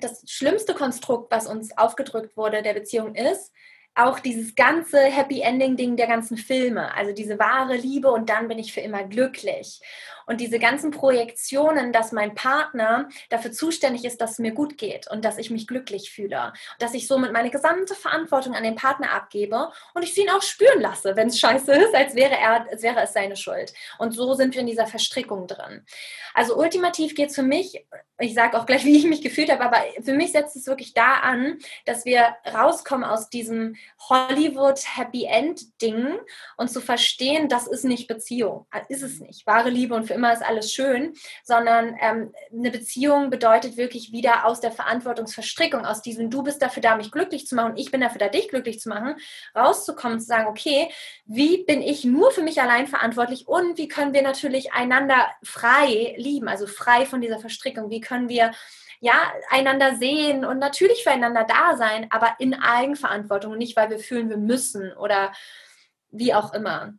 das 0.00 0.24
schlimmste 0.26 0.74
Konstrukt, 0.74 1.30
was 1.30 1.46
uns 1.46 1.76
aufgedrückt 1.78 2.36
wurde 2.36 2.62
der 2.62 2.74
Beziehung 2.74 3.14
ist, 3.14 3.52
auch 3.94 4.18
dieses 4.18 4.54
ganze 4.54 4.98
Happy 5.00 5.40
Ending-Ding 5.40 5.96
der 5.96 6.08
ganzen 6.08 6.36
Filme, 6.36 6.94
also 6.94 7.12
diese 7.12 7.38
wahre 7.38 7.76
Liebe 7.76 8.10
und 8.10 8.28
dann 8.28 8.48
bin 8.48 8.58
ich 8.58 8.72
für 8.72 8.80
immer 8.80 9.04
glücklich. 9.04 9.80
Und 10.28 10.42
diese 10.42 10.58
ganzen 10.58 10.90
Projektionen, 10.90 11.90
dass 11.90 12.12
mein 12.12 12.34
Partner 12.34 13.08
dafür 13.30 13.50
zuständig 13.50 14.04
ist, 14.04 14.20
dass 14.20 14.32
es 14.32 14.38
mir 14.38 14.52
gut 14.52 14.76
geht 14.76 15.10
und 15.10 15.24
dass 15.24 15.38
ich 15.38 15.50
mich 15.50 15.66
glücklich 15.66 16.10
fühle. 16.10 16.52
Dass 16.78 16.92
ich 16.92 17.06
somit 17.06 17.32
meine 17.32 17.50
gesamte 17.50 17.94
Verantwortung 17.94 18.54
an 18.54 18.62
den 18.62 18.74
Partner 18.74 19.12
abgebe 19.12 19.72
und 19.94 20.02
ich 20.02 20.16
ihn 20.18 20.28
auch 20.28 20.42
spüren 20.42 20.82
lasse, 20.82 21.16
wenn 21.16 21.28
es 21.28 21.40
scheiße 21.40 21.72
ist, 21.72 21.94
als 21.94 22.14
wäre, 22.14 22.36
er, 22.36 22.68
als 22.70 22.82
wäre 22.82 23.00
es 23.00 23.14
seine 23.14 23.36
Schuld. 23.36 23.72
Und 23.98 24.12
so 24.12 24.34
sind 24.34 24.54
wir 24.54 24.60
in 24.60 24.66
dieser 24.66 24.86
Verstrickung 24.86 25.46
drin. 25.46 25.86
Also 26.34 26.56
ultimativ 26.56 27.14
geht 27.14 27.30
es 27.30 27.34
für 27.34 27.42
mich, 27.42 27.86
ich 28.18 28.34
sage 28.34 28.58
auch 28.58 28.66
gleich, 28.66 28.84
wie 28.84 28.96
ich 28.98 29.06
mich 29.06 29.22
gefühlt 29.22 29.50
habe, 29.50 29.64
aber 29.64 29.82
für 30.02 30.12
mich 30.12 30.32
setzt 30.32 30.56
es 30.56 30.66
wirklich 30.66 30.92
da 30.92 31.14
an, 31.14 31.58
dass 31.86 32.04
wir 32.04 32.36
rauskommen 32.52 33.08
aus 33.08 33.30
diesem 33.30 33.76
Hollywood 34.10 34.78
Happy 34.96 35.24
End 35.24 35.80
Ding 35.80 36.18
und 36.58 36.68
zu 36.70 36.82
verstehen, 36.82 37.48
das 37.48 37.66
ist 37.66 37.84
nicht 37.84 38.08
Beziehung. 38.08 38.66
Ist 38.88 39.02
es 39.02 39.20
nicht. 39.20 39.46
Wahre 39.46 39.70
Liebe 39.70 39.94
und 39.94 40.04
für 40.04 40.17
immer 40.18 40.32
ist 40.32 40.44
alles 40.44 40.72
schön, 40.72 41.14
sondern 41.42 41.96
ähm, 42.00 42.32
eine 42.52 42.70
Beziehung 42.70 43.30
bedeutet 43.30 43.76
wirklich 43.76 44.12
wieder 44.12 44.44
aus 44.44 44.60
der 44.60 44.72
Verantwortungsverstrickung, 44.72 45.86
aus 45.86 46.02
diesem 46.02 46.28
du 46.28 46.42
bist 46.42 46.60
dafür 46.60 46.82
da, 46.82 46.96
mich 46.96 47.10
glücklich 47.10 47.46
zu 47.46 47.54
machen 47.54 47.78
ich 47.78 47.90
bin 47.90 48.00
dafür 48.00 48.18
da, 48.18 48.28
dich 48.28 48.48
glücklich 48.48 48.80
zu 48.80 48.88
machen, 48.88 49.16
rauszukommen, 49.54 50.20
zu 50.20 50.26
sagen, 50.26 50.48
okay, 50.48 50.90
wie 51.24 51.64
bin 51.64 51.80
ich 51.80 52.04
nur 52.04 52.30
für 52.32 52.42
mich 52.42 52.60
allein 52.60 52.86
verantwortlich 52.86 53.46
und 53.46 53.78
wie 53.78 53.88
können 53.88 54.12
wir 54.12 54.22
natürlich 54.22 54.72
einander 54.72 55.28
frei 55.42 56.14
lieben, 56.16 56.48
also 56.48 56.66
frei 56.66 57.06
von 57.06 57.20
dieser 57.20 57.38
Verstrickung, 57.38 57.90
wie 57.90 58.00
können 58.00 58.28
wir 58.28 58.52
ja, 59.00 59.32
einander 59.48 59.96
sehen 59.96 60.44
und 60.44 60.58
natürlich 60.58 61.04
füreinander 61.04 61.44
da 61.44 61.76
sein, 61.76 62.08
aber 62.10 62.34
in 62.40 62.54
Eigenverantwortung 62.54 63.52
und 63.52 63.58
nicht, 63.58 63.76
weil 63.76 63.90
wir 63.90 64.00
fühlen, 64.00 64.28
wir 64.28 64.38
müssen 64.38 64.92
oder 64.92 65.32
wie 66.10 66.34
auch 66.34 66.52
immer. 66.52 66.94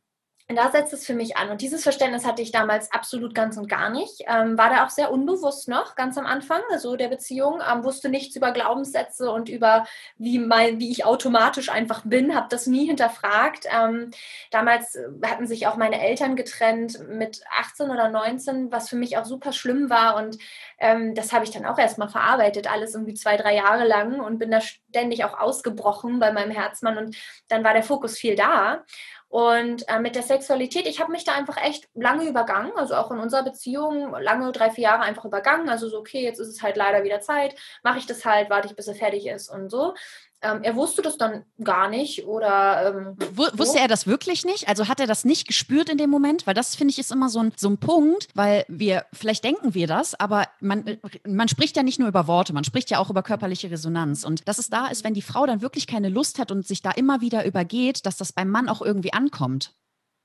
Da 0.52 0.72
setzt 0.72 0.94
es 0.94 1.06
für 1.06 1.14
mich 1.14 1.38
an. 1.38 1.52
Und 1.52 1.62
dieses 1.62 1.84
Verständnis 1.84 2.26
hatte 2.26 2.42
ich 2.42 2.52
damals 2.52 2.92
absolut 2.92 3.36
ganz 3.36 3.56
und 3.58 3.70
gar 3.70 3.92
nicht. 3.92 4.24
Ähm, 4.26 4.58
war 4.58 4.72
da 4.72 4.84
auch 4.84 4.90
sehr 4.90 5.12
unbewusst 5.12 5.68
noch, 5.68 5.94
ganz 5.94 6.18
am 6.18 6.26
Anfang, 6.26 6.62
also 6.72 6.96
der 6.96 7.08
Beziehung. 7.08 7.62
Ähm, 7.72 7.84
wusste 7.84 8.10
nichts 8.10 8.36
über 8.36 8.52
Glaubenssätze 8.52 9.30
und 9.30 9.48
über, 9.48 9.86
wie, 10.18 10.40
mein, 10.40 10.80
wie 10.80 10.90
ich 10.90 11.06
automatisch 11.06 11.70
einfach 11.70 12.02
bin. 12.04 12.34
Habe 12.34 12.48
das 12.50 12.66
nie 12.66 12.88
hinterfragt. 12.88 13.68
Ähm, 13.72 14.10
damals 14.50 14.96
äh, 14.96 15.08
hatten 15.24 15.46
sich 15.46 15.68
auch 15.68 15.76
meine 15.76 16.02
Eltern 16.02 16.36
getrennt 16.36 16.98
mit 17.08 17.44
18 17.56 17.92
oder 17.92 18.10
19, 18.10 18.72
was 18.72 18.90
für 18.90 18.96
mich 18.96 19.20
auch 19.20 19.26
super 19.26 19.54
schlimm 19.54 19.92
war. 19.92 20.16
Und 20.16 20.40
ähm, 20.80 21.14
das 21.14 21.32
habe 21.32 21.46
ich 21.46 21.52
dann 21.52 21.68
auch 21.68 21.78
erstmal 21.78 22.10
verarbeitet, 22.10 22.72
alles 22.72 22.96
irgendwie 22.96 23.14
zwei, 23.14 23.38
drei 23.38 23.54
Jahre 23.54 23.86
lang 23.86 24.20
und 24.20 24.40
bin 24.40 24.50
da 24.50 24.62
ständig 24.62 25.26
auch 25.26 25.40
ausgebrochen 25.40 26.18
bei 26.18 26.32
meinem 26.32 26.50
Herzmann. 26.50 26.98
Und 26.98 27.16
dann 27.50 27.64
war 27.64 27.74
der 27.74 27.84
Fokus 27.84 28.18
viel 28.18 28.36
da. 28.36 28.84
Und 29.30 29.88
äh, 29.88 30.00
mit 30.00 30.15
der 30.15 30.24
Sexualität, 30.24 30.88
ich 30.88 31.00
habe 31.00 31.12
mich 31.12 31.24
da 31.24 31.34
einfach 31.34 31.58
echt 31.58 31.88
lange 31.94 32.28
übergangen, 32.28 32.72
also 32.76 32.96
auch 32.96 33.12
in 33.12 33.20
unserer 33.20 33.44
Beziehung, 33.44 34.12
lange, 34.20 34.52
drei, 34.52 34.72
vier 34.72 34.86
Jahre 34.86 35.04
einfach 35.04 35.24
übergangen. 35.24 35.70
Also 35.70 35.88
so, 35.88 36.00
okay, 36.00 36.24
jetzt 36.24 36.39
ist 36.39 36.48
es 36.48 36.63
halt 36.63 36.76
leider 36.76 37.04
wieder 37.04 37.22
Zeit, 37.22 37.54
mache 37.84 38.00
ich 38.00 38.08
das 38.08 38.26
halt, 38.26 38.50
warte 38.50 38.68
ich, 38.68 38.76
bis 38.76 38.88
er 38.88 38.96
fertig 38.96 39.28
ist 39.28 39.50
und 39.50 39.70
so. 39.70 39.94
Ähm, 40.41 40.63
er 40.63 40.75
wusste 40.75 41.02
das 41.02 41.17
dann 41.17 41.43
gar 41.62 41.89
nicht 41.89 42.25
oder. 42.25 42.95
Ähm, 42.95 43.17
wusste 43.36 43.73
so. 43.73 43.78
er 43.78 43.89
das 43.89 44.08
wirklich 44.08 44.45
nicht? 44.45 44.69
Also 44.69 44.88
hat 44.88 44.99
er 45.02 45.08
das 45.08 45.25
nicht 45.25 45.47
gespürt 45.47 45.89
in 45.89 45.97
dem 45.97 46.10
Moment? 46.10 46.47
Weil 46.47 46.54
das 46.54 46.75
finde 46.75 46.91
ich 46.91 46.99
ist 46.99 47.12
immer 47.12 47.30
so 47.30 47.39
ein, 47.39 47.52
so 47.58 47.69
ein 47.69 47.78
Punkt, 47.78 48.28
weil 48.36 48.65
wir, 48.69 49.06
vielleicht 49.12 49.43
denken 49.43 49.73
wir 49.73 49.88
das, 49.88 50.17
aber 50.17 50.47
man, 50.62 50.97
man 51.28 51.49
spricht 51.49 51.75
ja 51.75 51.84
nicht 51.84 51.99
nur 51.99 52.08
über 52.08 52.28
Worte, 52.28 52.54
man 52.54 52.63
spricht 52.63 52.89
ja 52.89 52.99
auch 52.99 53.10
über 53.10 53.21
körperliche 53.21 53.69
Resonanz. 53.69 54.23
Und 54.23 54.47
dass 54.47 54.60
es 54.60 54.69
da 54.69 54.88
ist, 54.88 55.04
wenn 55.04 55.13
die 55.13 55.21
Frau 55.21 55.45
dann 55.45 55.62
wirklich 55.62 55.88
keine 55.88 56.10
Lust 56.10 56.39
hat 56.39 56.52
und 56.52 56.65
sich 56.65 56.82
da 56.82 56.91
immer 56.91 57.19
wieder 57.19 57.45
übergeht, 57.45 58.06
dass 58.06 58.15
das 58.15 58.32
beim 58.32 58.49
Mann 58.49 58.69
auch 58.69 58.82
irgendwie 58.82 59.12
ankommt. 59.12 59.73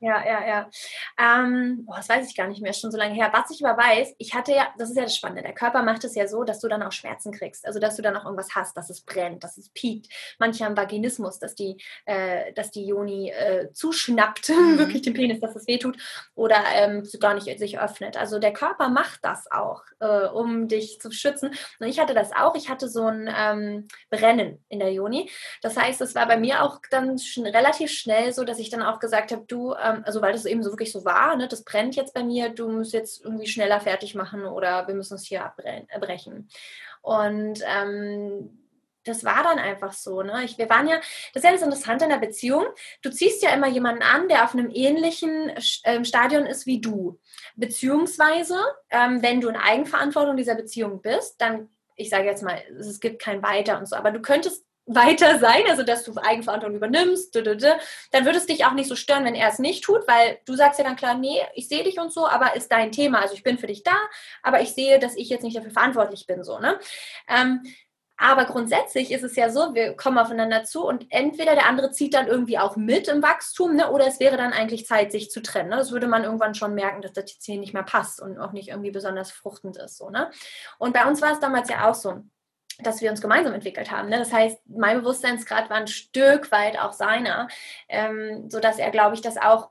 Ja, 0.00 0.22
ja, 0.26 0.46
ja. 0.46 0.70
Ähm, 1.18 1.84
boah, 1.86 1.96
das 1.96 2.08
weiß 2.08 2.28
ich 2.28 2.36
gar 2.36 2.48
nicht 2.48 2.60
mehr, 2.60 2.72
ist 2.72 2.80
schon 2.80 2.90
so 2.90 2.98
lange 2.98 3.14
her. 3.14 3.30
Was 3.32 3.50
ich 3.50 3.64
aber 3.64 3.80
weiß, 3.80 4.14
ich 4.18 4.34
hatte 4.34 4.52
ja, 4.52 4.66
das 4.76 4.90
ist 4.90 4.96
ja 4.96 5.04
das 5.04 5.16
Spannende, 5.16 5.42
der 5.42 5.54
Körper 5.54 5.82
macht 5.82 6.04
es 6.04 6.14
ja 6.14 6.26
so, 6.26 6.44
dass 6.44 6.60
du 6.60 6.68
dann 6.68 6.82
auch 6.82 6.92
Schmerzen 6.92 7.32
kriegst. 7.32 7.64
Also, 7.66 7.78
dass 7.78 7.96
du 7.96 8.02
dann 8.02 8.16
auch 8.16 8.24
irgendwas 8.24 8.54
hast, 8.54 8.76
dass 8.76 8.90
es 8.90 9.02
brennt, 9.02 9.44
dass 9.44 9.56
es 9.56 9.70
piekt. 9.70 10.08
Manche 10.38 10.64
haben 10.64 10.76
Vaginismus, 10.76 11.38
dass 11.38 11.54
die, 11.54 11.80
äh, 12.06 12.52
dass 12.54 12.70
die 12.70 12.86
Joni 12.86 13.30
äh, 13.30 13.72
zuschnappt, 13.72 14.48
mhm. 14.50 14.78
wirklich 14.78 15.02
den 15.02 15.14
Penis, 15.14 15.40
dass 15.40 15.56
es 15.56 15.66
wehtut 15.66 15.96
oder 16.34 16.62
ähm, 16.74 17.08
gar 17.20 17.34
nicht 17.34 17.58
sich 17.58 17.78
öffnet. 17.78 18.16
Also, 18.16 18.38
der 18.38 18.52
Körper 18.52 18.88
macht 18.88 19.20
das 19.22 19.50
auch, 19.50 19.84
äh, 20.00 20.26
um 20.26 20.68
dich 20.68 21.00
zu 21.00 21.12
schützen. 21.12 21.54
Und 21.78 21.86
ich 21.86 21.98
hatte 22.00 22.14
das 22.14 22.32
auch. 22.32 22.56
Ich 22.56 22.68
hatte 22.68 22.88
so 22.88 23.06
ein 23.06 23.32
ähm, 23.34 23.88
Brennen 24.10 24.62
in 24.68 24.80
der 24.80 24.92
Joni. 24.92 25.30
Das 25.62 25.76
heißt, 25.76 26.00
es 26.00 26.14
war 26.14 26.26
bei 26.26 26.36
mir 26.36 26.62
auch 26.62 26.80
dann 26.90 27.18
schon 27.18 27.46
relativ 27.46 27.90
schnell 27.90 28.32
so, 28.32 28.44
dass 28.44 28.58
ich 28.58 28.70
dann 28.70 28.82
auch 28.82 28.98
gesagt 28.98 29.32
habe, 29.32 29.44
du, 29.46 29.72
ähm, 29.84 30.02
also 30.04 30.22
weil 30.22 30.32
das 30.32 30.46
eben 30.46 30.62
so 30.62 30.70
wirklich 30.70 30.92
so 30.92 31.04
war, 31.04 31.36
ne, 31.36 31.46
das 31.46 31.64
brennt 31.64 31.96
jetzt 31.96 32.14
bei 32.14 32.24
mir, 32.24 32.48
du 32.48 32.68
musst 32.68 32.92
jetzt 32.92 33.24
irgendwie 33.24 33.46
schneller 33.46 33.80
fertig 33.80 34.14
machen 34.14 34.44
oder 34.46 34.88
wir 34.88 34.94
müssen 34.94 35.14
es 35.14 35.26
hier 35.26 35.44
abbrechen. 35.44 36.48
Und 37.02 37.60
ähm, 37.66 38.58
das 39.04 39.24
war 39.24 39.42
dann 39.42 39.58
einfach 39.58 39.92
so. 39.92 40.22
Ne? 40.22 40.44
Ich, 40.44 40.58
wir 40.58 40.68
waren 40.70 40.88
ja, 40.88 40.96
das 41.34 41.42
ist 41.42 41.44
ja 41.44 41.52
das 41.52 41.62
Interessante 41.62 42.04
in 42.04 42.10
der 42.10 42.18
Beziehung. 42.18 42.64
Du 43.02 43.10
ziehst 43.10 43.42
ja 43.42 43.50
immer 43.50 43.68
jemanden 43.68 44.02
an, 44.02 44.28
der 44.28 44.44
auf 44.44 44.54
einem 44.54 44.70
ähnlichen 44.72 45.52
ähm, 45.84 46.04
Stadion 46.04 46.46
ist 46.46 46.66
wie 46.66 46.80
du. 46.80 47.20
Beziehungsweise, 47.56 48.56
ähm, 48.90 49.22
wenn 49.22 49.40
du 49.40 49.48
in 49.48 49.56
Eigenverantwortung 49.56 50.36
dieser 50.36 50.54
Beziehung 50.54 51.02
bist, 51.02 51.40
dann, 51.40 51.68
ich 51.96 52.08
sage 52.08 52.24
jetzt 52.24 52.42
mal, 52.42 52.58
es 52.78 53.00
gibt 53.00 53.20
kein 53.20 53.42
Weiter 53.42 53.78
und 53.78 53.86
so, 53.86 53.96
aber 53.96 54.10
du 54.10 54.20
könntest 54.20 54.64
weiter 54.86 55.38
sein, 55.38 55.62
also 55.68 55.82
dass 55.82 56.04
du 56.04 56.14
Eigenverantwortung 56.16 56.76
übernimmst, 56.76 57.34
dann 57.34 58.24
würde 58.24 58.38
es 58.38 58.46
dich 58.46 58.66
auch 58.66 58.74
nicht 58.74 58.88
so 58.88 58.96
stören, 58.96 59.24
wenn 59.24 59.34
er 59.34 59.48
es 59.48 59.58
nicht 59.58 59.82
tut, 59.84 60.06
weil 60.06 60.38
du 60.44 60.54
sagst 60.54 60.78
ja 60.78 60.84
dann 60.84 60.96
klar, 60.96 61.14
nee, 61.14 61.40
ich 61.54 61.68
sehe 61.68 61.84
dich 61.84 61.98
und 61.98 62.12
so, 62.12 62.26
aber 62.26 62.54
ist 62.54 62.70
dein 62.70 62.92
Thema, 62.92 63.20
also 63.20 63.34
ich 63.34 63.42
bin 63.42 63.58
für 63.58 63.66
dich 63.66 63.82
da, 63.82 63.96
aber 64.42 64.60
ich 64.60 64.74
sehe, 64.74 64.98
dass 64.98 65.16
ich 65.16 65.28
jetzt 65.30 65.42
nicht 65.42 65.56
dafür 65.56 65.70
verantwortlich 65.70 66.26
bin, 66.26 66.44
so, 66.44 66.58
ne? 66.58 66.78
Ähm, 67.28 67.62
aber 68.16 68.44
grundsätzlich 68.44 69.10
ist 69.10 69.24
es 69.24 69.34
ja 69.34 69.50
so, 69.50 69.74
wir 69.74 69.96
kommen 69.96 70.18
aufeinander 70.18 70.62
zu 70.62 70.86
und 70.86 71.06
entweder 71.10 71.54
der 71.54 71.66
andere 71.66 71.90
zieht 71.90 72.14
dann 72.14 72.28
irgendwie 72.28 72.58
auch 72.58 72.76
mit 72.76 73.08
im 73.08 73.22
Wachstum, 73.22 73.74
ne, 73.74 73.90
oder 73.90 74.06
es 74.06 74.20
wäre 74.20 74.36
dann 74.36 74.52
eigentlich 74.52 74.86
Zeit, 74.86 75.10
sich 75.10 75.30
zu 75.30 75.42
trennen. 75.42 75.70
Ne? 75.70 75.76
Das 75.76 75.90
würde 75.90 76.06
man 76.06 76.22
irgendwann 76.22 76.54
schon 76.54 76.74
merken, 76.74 77.02
dass 77.02 77.12
das 77.12 77.32
jetzt 77.32 77.44
hier 77.44 77.58
nicht 77.58 77.74
mehr 77.74 77.82
passt 77.82 78.20
und 78.20 78.38
auch 78.38 78.52
nicht 78.52 78.68
irgendwie 78.68 78.92
besonders 78.92 79.32
fruchtend 79.32 79.76
ist. 79.78 79.96
So, 79.96 80.10
ne? 80.10 80.30
Und 80.78 80.94
bei 80.94 81.06
uns 81.06 81.22
war 81.22 81.32
es 81.32 81.40
damals 81.40 81.68
ja 81.68 81.90
auch 81.90 81.94
so 81.96 82.22
dass 82.80 83.00
wir 83.00 83.10
uns 83.10 83.20
gemeinsam 83.20 83.54
entwickelt 83.54 83.90
haben. 83.90 84.08
Ne? 84.08 84.18
Das 84.18 84.32
heißt, 84.32 84.58
mein 84.66 84.98
Bewusstseinsgrad 85.00 85.70
war 85.70 85.76
ein 85.76 85.86
Stück 85.86 86.50
weit 86.50 86.78
auch 86.78 86.92
seiner, 86.92 87.48
ähm, 87.88 88.50
sodass 88.50 88.78
er, 88.78 88.90
glaube 88.90 89.14
ich, 89.14 89.20
das 89.20 89.36
auch 89.36 89.70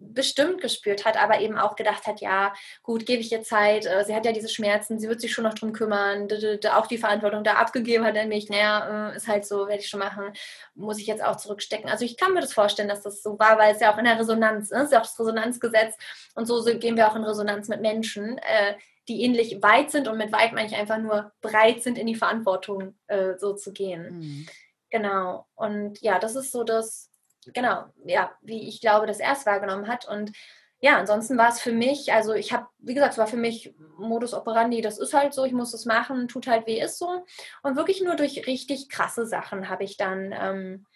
bestimmt 0.00 0.60
gespürt 0.60 1.04
hat, 1.04 1.20
aber 1.20 1.40
eben 1.40 1.58
auch 1.58 1.74
gedacht 1.74 2.06
hat, 2.06 2.20
ja, 2.20 2.52
gut, 2.82 3.04
gebe 3.04 3.20
ich 3.20 3.32
ihr 3.32 3.42
Zeit, 3.42 3.84
äh, 3.84 4.04
sie 4.04 4.14
hat 4.14 4.24
ja 4.24 4.32
diese 4.32 4.48
Schmerzen, 4.48 4.98
sie 4.98 5.08
wird 5.08 5.20
sich 5.20 5.32
schon 5.32 5.44
noch 5.44 5.54
drum 5.54 5.72
kümmern, 5.72 6.28
auch 6.72 6.86
die 6.86 6.98
Verantwortung 6.98 7.42
da 7.42 7.54
abgegeben 7.54 8.04
hat 8.04 8.14
nämlich, 8.14 8.48
naja, 8.48 9.10
äh, 9.10 9.16
ist 9.16 9.26
halt 9.26 9.44
so, 9.44 9.66
werde 9.66 9.80
ich 9.80 9.88
schon 9.88 10.00
machen, 10.00 10.32
muss 10.74 10.98
ich 10.98 11.06
jetzt 11.06 11.22
auch 11.22 11.36
zurückstecken. 11.36 11.90
Also 11.90 12.04
ich 12.04 12.16
kann 12.16 12.32
mir 12.32 12.40
das 12.40 12.52
vorstellen, 12.52 12.88
dass 12.88 13.02
das 13.02 13.22
so 13.22 13.38
war, 13.38 13.58
weil 13.58 13.74
es 13.74 13.80
ja 13.80 13.92
auch 13.92 13.98
in 13.98 14.04
der 14.04 14.18
Resonanz 14.18 14.70
ist, 14.70 14.82
ist 14.82 14.92
ja 14.92 14.98
auch 14.98 15.02
das 15.02 15.18
Resonanzgesetz 15.18 15.96
und 16.34 16.46
so 16.46 16.62
gehen 16.64 16.96
wir 16.96 17.08
auch 17.08 17.16
in 17.16 17.24
Resonanz 17.24 17.68
mit 17.68 17.80
Menschen, 17.80 18.38
äh, 18.38 18.74
die 19.08 19.22
ähnlich 19.22 19.62
weit 19.62 19.90
sind 19.90 20.08
und 20.08 20.18
mit 20.18 20.32
weit 20.32 20.52
meine 20.52 20.68
ich 20.68 20.76
einfach 20.76 20.98
nur 20.98 21.32
breit 21.40 21.82
sind, 21.82 21.98
in 21.98 22.06
die 22.06 22.14
Verantwortung 22.14 22.94
äh, 23.06 23.34
so 23.38 23.54
zu 23.54 23.72
gehen. 23.72 24.18
Mhm. 24.18 24.46
Genau. 24.90 25.46
Und 25.54 26.00
ja, 26.00 26.18
das 26.18 26.36
ist 26.36 26.52
so 26.52 26.64
das, 26.64 27.10
genau, 27.52 27.84
ja, 28.04 28.32
wie 28.42 28.68
ich 28.68 28.80
glaube, 28.80 29.06
das 29.06 29.20
erst 29.20 29.46
wahrgenommen 29.46 29.88
hat. 29.88 30.06
Und 30.06 30.32
ja, 30.80 30.96
ansonsten 30.98 31.36
war 31.36 31.48
es 31.48 31.60
für 31.60 31.72
mich, 31.72 32.12
also 32.12 32.34
ich 32.34 32.52
habe, 32.52 32.66
wie 32.78 32.94
gesagt, 32.94 33.12
es 33.12 33.18
war 33.18 33.26
für 33.26 33.36
mich 33.36 33.74
Modus 33.98 34.32
operandi, 34.32 34.80
das 34.80 34.98
ist 34.98 35.12
halt 35.12 35.34
so, 35.34 35.44
ich 35.44 35.52
muss 35.52 35.74
es 35.74 35.86
machen, 35.86 36.28
tut 36.28 36.46
halt 36.46 36.66
weh, 36.66 36.80
ist 36.80 36.98
so. 36.98 37.24
Und 37.62 37.76
wirklich 37.76 38.00
nur 38.00 38.14
durch 38.14 38.46
richtig 38.46 38.88
krasse 38.88 39.26
Sachen 39.26 39.68
habe 39.68 39.84
ich 39.84 39.96
dann 39.96 40.32
ähm, 40.32 40.86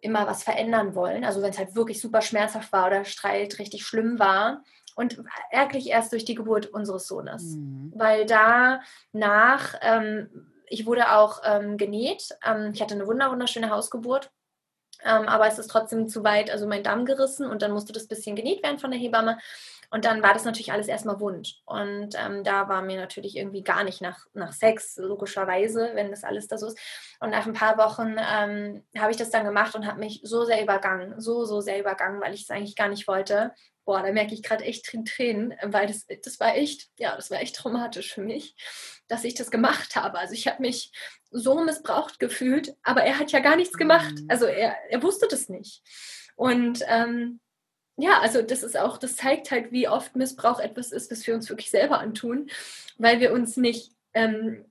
immer 0.00 0.26
was 0.26 0.44
verändern 0.44 0.94
wollen. 0.94 1.24
Also 1.24 1.42
wenn 1.42 1.50
es 1.50 1.58
halt 1.58 1.74
wirklich 1.74 2.00
super 2.00 2.22
schmerzhaft 2.22 2.72
war 2.72 2.86
oder 2.86 3.04
Streit 3.04 3.58
richtig 3.58 3.84
schlimm 3.84 4.18
war. 4.18 4.62
Und 4.96 5.22
ärgerlich 5.50 5.90
erst 5.90 6.12
durch 6.12 6.24
die 6.24 6.34
Geburt 6.34 6.66
unseres 6.66 7.06
Sohnes. 7.06 7.42
Mhm. 7.42 7.92
Weil 7.94 8.26
danach, 8.26 9.78
ähm, 9.82 10.52
ich 10.66 10.86
wurde 10.86 11.12
auch 11.12 11.42
ähm, 11.44 11.76
genäht. 11.76 12.36
Ähm, 12.44 12.72
ich 12.74 12.82
hatte 12.82 12.94
eine 12.94 13.06
wunderschöne 13.06 13.70
Hausgeburt 13.70 14.32
ähm, 15.04 15.28
aber 15.28 15.46
es 15.46 15.58
ist 15.58 15.68
trotzdem 15.70 16.08
zu 16.08 16.24
weit, 16.24 16.50
also 16.50 16.66
mein 16.66 16.82
Damm 16.82 17.04
gerissen 17.04 17.46
und 17.46 17.62
dann 17.62 17.72
musste 17.72 17.92
das 17.92 18.08
bisschen 18.08 18.36
genäht 18.36 18.62
werden 18.62 18.78
von 18.78 18.90
der 18.90 19.00
Hebamme. 19.00 19.38
Und 19.90 20.04
dann 20.04 20.20
war 20.20 20.34
das 20.34 20.44
natürlich 20.44 20.72
alles 20.72 20.88
erstmal 20.88 21.20
wund. 21.20 21.62
Und 21.64 22.16
ähm, 22.18 22.42
da 22.42 22.68
war 22.68 22.82
mir 22.82 22.98
natürlich 22.98 23.36
irgendwie 23.36 23.62
gar 23.62 23.84
nicht 23.84 24.00
nach, 24.00 24.26
nach 24.32 24.52
Sex, 24.52 24.96
logischerweise, 24.96 25.90
wenn 25.94 26.10
das 26.10 26.24
alles 26.24 26.48
da 26.48 26.58
so 26.58 26.66
ist. 26.66 26.78
Und 27.20 27.30
nach 27.30 27.46
ein 27.46 27.52
paar 27.52 27.78
Wochen 27.78 28.16
ähm, 28.18 28.84
habe 28.98 29.12
ich 29.12 29.16
das 29.16 29.30
dann 29.30 29.44
gemacht 29.44 29.76
und 29.76 29.86
habe 29.86 30.00
mich 30.00 30.20
so 30.24 30.44
sehr 30.44 30.60
übergangen, 30.60 31.20
so, 31.20 31.44
so 31.44 31.60
sehr 31.60 31.78
übergangen, 31.78 32.20
weil 32.20 32.34
ich 32.34 32.42
es 32.42 32.50
eigentlich 32.50 32.74
gar 32.74 32.88
nicht 32.88 33.06
wollte 33.06 33.52
boah, 33.86 34.02
da 34.02 34.12
merke 34.12 34.34
ich 34.34 34.42
gerade 34.42 34.64
echt 34.64 34.84
Tränen, 34.84 35.54
weil 35.62 35.86
das, 35.86 36.06
das 36.22 36.38
war 36.40 36.54
echt, 36.56 36.90
ja, 36.98 37.16
das 37.16 37.30
war 37.30 37.40
echt 37.40 37.56
traumatisch 37.56 38.12
für 38.12 38.20
mich, 38.20 38.54
dass 39.08 39.24
ich 39.24 39.34
das 39.34 39.50
gemacht 39.50 39.96
habe. 39.96 40.18
Also 40.18 40.34
ich 40.34 40.46
habe 40.48 40.60
mich 40.60 40.92
so 41.30 41.62
missbraucht 41.62 42.18
gefühlt, 42.18 42.76
aber 42.82 43.02
er 43.04 43.18
hat 43.18 43.32
ja 43.32 43.38
gar 43.38 43.56
nichts 43.56 43.78
gemacht. 43.78 44.14
Mhm. 44.14 44.26
Also 44.28 44.44
er, 44.44 44.76
er 44.90 45.02
wusste 45.02 45.28
das 45.30 45.48
nicht. 45.48 45.82
Und 46.34 46.80
ähm, 46.88 47.40
ja, 47.96 48.20
also 48.20 48.42
das 48.42 48.62
ist 48.62 48.76
auch, 48.76 48.98
das 48.98 49.16
zeigt 49.16 49.50
halt, 49.52 49.72
wie 49.72 49.88
oft 49.88 50.16
Missbrauch 50.16 50.58
etwas 50.58 50.92
ist, 50.92 51.10
was 51.10 51.26
wir 51.26 51.34
uns 51.34 51.48
wirklich 51.48 51.70
selber 51.70 52.00
antun, 52.00 52.50
weil 52.98 53.20
wir 53.20 53.32
uns 53.32 53.56
nicht 53.56 53.92
ähm, 54.12 54.66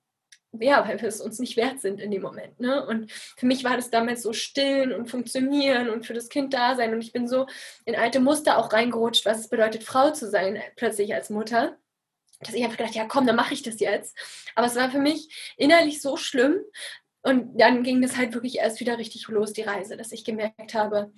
ja, 0.61 0.87
weil 0.87 1.01
wir 1.01 1.07
es 1.07 1.21
uns 1.21 1.39
nicht 1.39 1.57
wert 1.57 1.79
sind 1.79 1.99
in 1.99 2.11
dem 2.11 2.21
Moment. 2.21 2.59
Ne? 2.59 2.85
Und 2.85 3.11
für 3.11 3.45
mich 3.45 3.63
war 3.63 3.75
das 3.75 3.89
damals 3.89 4.21
so 4.21 4.33
stillen 4.33 4.93
und 4.93 5.09
funktionieren 5.09 5.89
und 5.89 6.05
für 6.05 6.13
das 6.13 6.29
Kind 6.29 6.53
da 6.53 6.75
sein. 6.75 6.93
Und 6.93 7.01
ich 7.01 7.13
bin 7.13 7.27
so 7.27 7.47
in 7.85 7.95
alte 7.95 8.19
Muster 8.19 8.57
auch 8.57 8.73
reingerutscht, 8.73 9.25
was 9.25 9.39
es 9.39 9.47
bedeutet, 9.47 9.83
Frau 9.83 10.11
zu 10.11 10.29
sein, 10.29 10.61
plötzlich 10.75 11.13
als 11.13 11.29
Mutter. 11.29 11.77
Dass 12.41 12.53
ich 12.53 12.63
einfach 12.63 12.77
gedacht, 12.77 12.95
ja 12.95 13.05
komm, 13.05 13.25
dann 13.25 13.35
mache 13.35 13.53
ich 13.53 13.63
das 13.63 13.79
jetzt. 13.79 14.17
Aber 14.55 14.67
es 14.67 14.75
war 14.75 14.91
für 14.91 14.99
mich 14.99 15.53
innerlich 15.57 16.01
so 16.01 16.17
schlimm. 16.17 16.57
Und 17.21 17.59
dann 17.59 17.83
ging 17.83 18.01
das 18.01 18.17
halt 18.17 18.33
wirklich 18.33 18.57
erst 18.57 18.79
wieder 18.79 18.97
richtig 18.97 19.27
los, 19.29 19.53
die 19.53 19.63
Reise, 19.63 19.97
dass 19.97 20.11
ich 20.11 20.25
gemerkt 20.25 20.73
habe, 20.75 21.11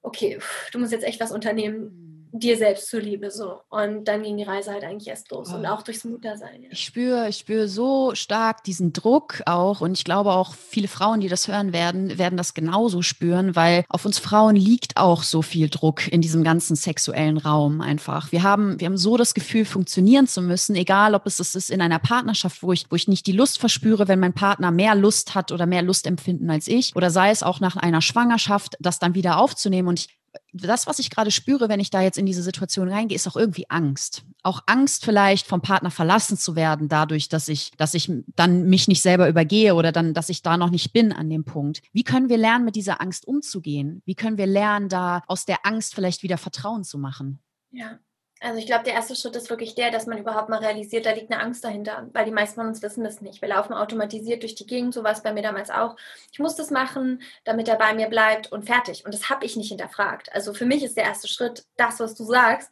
okay, 0.00 0.38
du 0.72 0.78
musst 0.78 0.92
jetzt 0.92 1.04
echt 1.04 1.20
was 1.20 1.32
unternehmen, 1.32 2.05
dir 2.32 2.56
selbst 2.56 2.88
zuliebe 2.88 3.30
so. 3.30 3.60
Und 3.68 4.04
dann 4.04 4.22
ging 4.22 4.36
die 4.36 4.42
Reise 4.42 4.72
halt 4.72 4.84
eigentlich 4.84 5.08
erst 5.08 5.30
los 5.30 5.50
oh. 5.52 5.56
und 5.56 5.66
auch 5.66 5.82
durchs 5.82 6.04
Muttersein. 6.04 6.62
Ja. 6.62 6.68
Ich 6.70 6.84
spüre, 6.84 7.28
ich 7.28 7.36
spüre 7.38 7.68
so 7.68 8.14
stark 8.14 8.64
diesen 8.64 8.92
Druck 8.92 9.42
auch 9.46 9.80
und 9.80 9.92
ich 9.92 10.04
glaube 10.04 10.32
auch 10.32 10.54
viele 10.54 10.88
Frauen, 10.88 11.20
die 11.20 11.28
das 11.28 11.48
hören 11.48 11.72
werden, 11.72 12.18
werden 12.18 12.36
das 12.36 12.54
genauso 12.54 13.02
spüren, 13.02 13.56
weil 13.56 13.84
auf 13.88 14.04
uns 14.04 14.18
Frauen 14.18 14.56
liegt 14.56 14.96
auch 14.96 15.22
so 15.22 15.42
viel 15.42 15.68
Druck 15.68 16.06
in 16.08 16.20
diesem 16.20 16.44
ganzen 16.44 16.76
sexuellen 16.76 17.38
Raum 17.38 17.80
einfach. 17.80 18.32
Wir 18.32 18.42
haben, 18.42 18.78
wir 18.80 18.86
haben 18.86 18.98
so 18.98 19.16
das 19.16 19.34
Gefühl, 19.34 19.64
funktionieren 19.64 20.26
zu 20.26 20.42
müssen, 20.42 20.76
egal 20.76 21.14
ob 21.14 21.26
es 21.26 21.36
das 21.36 21.54
ist 21.54 21.70
in 21.70 21.80
einer 21.80 21.98
Partnerschaft, 21.98 22.62
wo 22.62 22.72
ich, 22.72 22.86
wo 22.90 22.96
ich 22.96 23.08
nicht 23.08 23.26
die 23.26 23.32
Lust 23.32 23.58
verspüre, 23.58 24.08
wenn 24.08 24.20
mein 24.20 24.34
Partner 24.34 24.70
mehr 24.70 24.94
Lust 24.94 25.34
hat 25.34 25.52
oder 25.52 25.66
mehr 25.66 25.82
Lust 25.82 26.06
empfinden 26.06 26.50
als 26.50 26.68
ich, 26.68 26.94
oder 26.96 27.10
sei 27.10 27.30
es 27.30 27.42
auch 27.42 27.60
nach 27.60 27.76
einer 27.76 28.02
Schwangerschaft, 28.02 28.76
das 28.80 28.98
dann 28.98 29.14
wieder 29.14 29.38
aufzunehmen. 29.38 29.88
Und 29.88 30.00
ich 30.00 30.16
das, 30.52 30.86
was 30.86 30.98
ich 30.98 31.10
gerade 31.10 31.30
spüre, 31.30 31.68
wenn 31.68 31.80
ich 31.80 31.90
da 31.90 32.00
jetzt 32.00 32.18
in 32.18 32.26
diese 32.26 32.42
Situation 32.42 32.88
reingehe, 32.88 33.16
ist 33.16 33.26
auch 33.26 33.36
irgendwie 33.36 33.68
Angst. 33.68 34.24
Auch 34.42 34.62
Angst 34.66 35.04
vielleicht 35.04 35.46
vom 35.46 35.60
Partner 35.60 35.90
verlassen 35.90 36.36
zu 36.36 36.56
werden, 36.56 36.88
dadurch, 36.88 37.28
dass 37.28 37.48
ich, 37.48 37.72
dass 37.76 37.94
ich 37.94 38.10
dann 38.34 38.68
mich 38.68 38.88
nicht 38.88 39.02
selber 39.02 39.28
übergehe 39.28 39.74
oder 39.74 39.92
dann, 39.92 40.14
dass 40.14 40.28
ich 40.28 40.42
da 40.42 40.56
noch 40.56 40.70
nicht 40.70 40.92
bin 40.92 41.12
an 41.12 41.28
dem 41.28 41.44
Punkt. 41.44 41.82
Wie 41.92 42.04
können 42.04 42.28
wir 42.28 42.38
lernen, 42.38 42.64
mit 42.64 42.76
dieser 42.76 43.00
Angst 43.00 43.26
umzugehen? 43.26 44.02
Wie 44.04 44.14
können 44.14 44.38
wir 44.38 44.46
lernen, 44.46 44.88
da 44.88 45.22
aus 45.26 45.44
der 45.44 45.64
Angst 45.64 45.94
vielleicht 45.94 46.22
wieder 46.22 46.38
Vertrauen 46.38 46.84
zu 46.84 46.98
machen? 46.98 47.40
Ja, 47.70 47.98
also 48.40 48.58
ich 48.58 48.66
glaube, 48.66 48.84
der 48.84 48.92
erste 48.92 49.16
Schritt 49.16 49.34
ist 49.34 49.48
wirklich 49.48 49.74
der, 49.74 49.90
dass 49.90 50.06
man 50.06 50.18
überhaupt 50.18 50.50
mal 50.50 50.58
realisiert, 50.58 51.06
da 51.06 51.12
liegt 51.12 51.32
eine 51.32 51.42
Angst 51.42 51.64
dahinter, 51.64 52.08
weil 52.12 52.26
die 52.26 52.30
meisten 52.30 52.56
von 52.56 52.68
uns 52.68 52.82
wissen 52.82 53.02
das 53.02 53.22
nicht. 53.22 53.40
Wir 53.40 53.48
laufen 53.48 53.72
automatisiert 53.72 54.42
durch 54.42 54.54
die 54.54 54.66
Gegend, 54.66 54.92
so 54.92 55.02
war 55.02 55.12
es 55.12 55.22
bei 55.22 55.32
mir 55.32 55.42
damals 55.42 55.70
auch. 55.70 55.96
Ich 56.32 56.38
muss 56.38 56.54
das 56.54 56.70
machen, 56.70 57.22
damit 57.44 57.68
er 57.68 57.76
bei 57.76 57.94
mir 57.94 58.08
bleibt 58.08 58.52
und 58.52 58.66
fertig. 58.66 59.06
Und 59.06 59.14
das 59.14 59.30
habe 59.30 59.46
ich 59.46 59.56
nicht 59.56 59.68
hinterfragt. 59.68 60.32
Also 60.34 60.52
für 60.52 60.66
mich 60.66 60.84
ist 60.84 60.98
der 60.98 61.04
erste 61.04 61.28
Schritt 61.28 61.64
das, 61.76 61.98
was 61.98 62.14
du 62.14 62.24
sagst. 62.24 62.70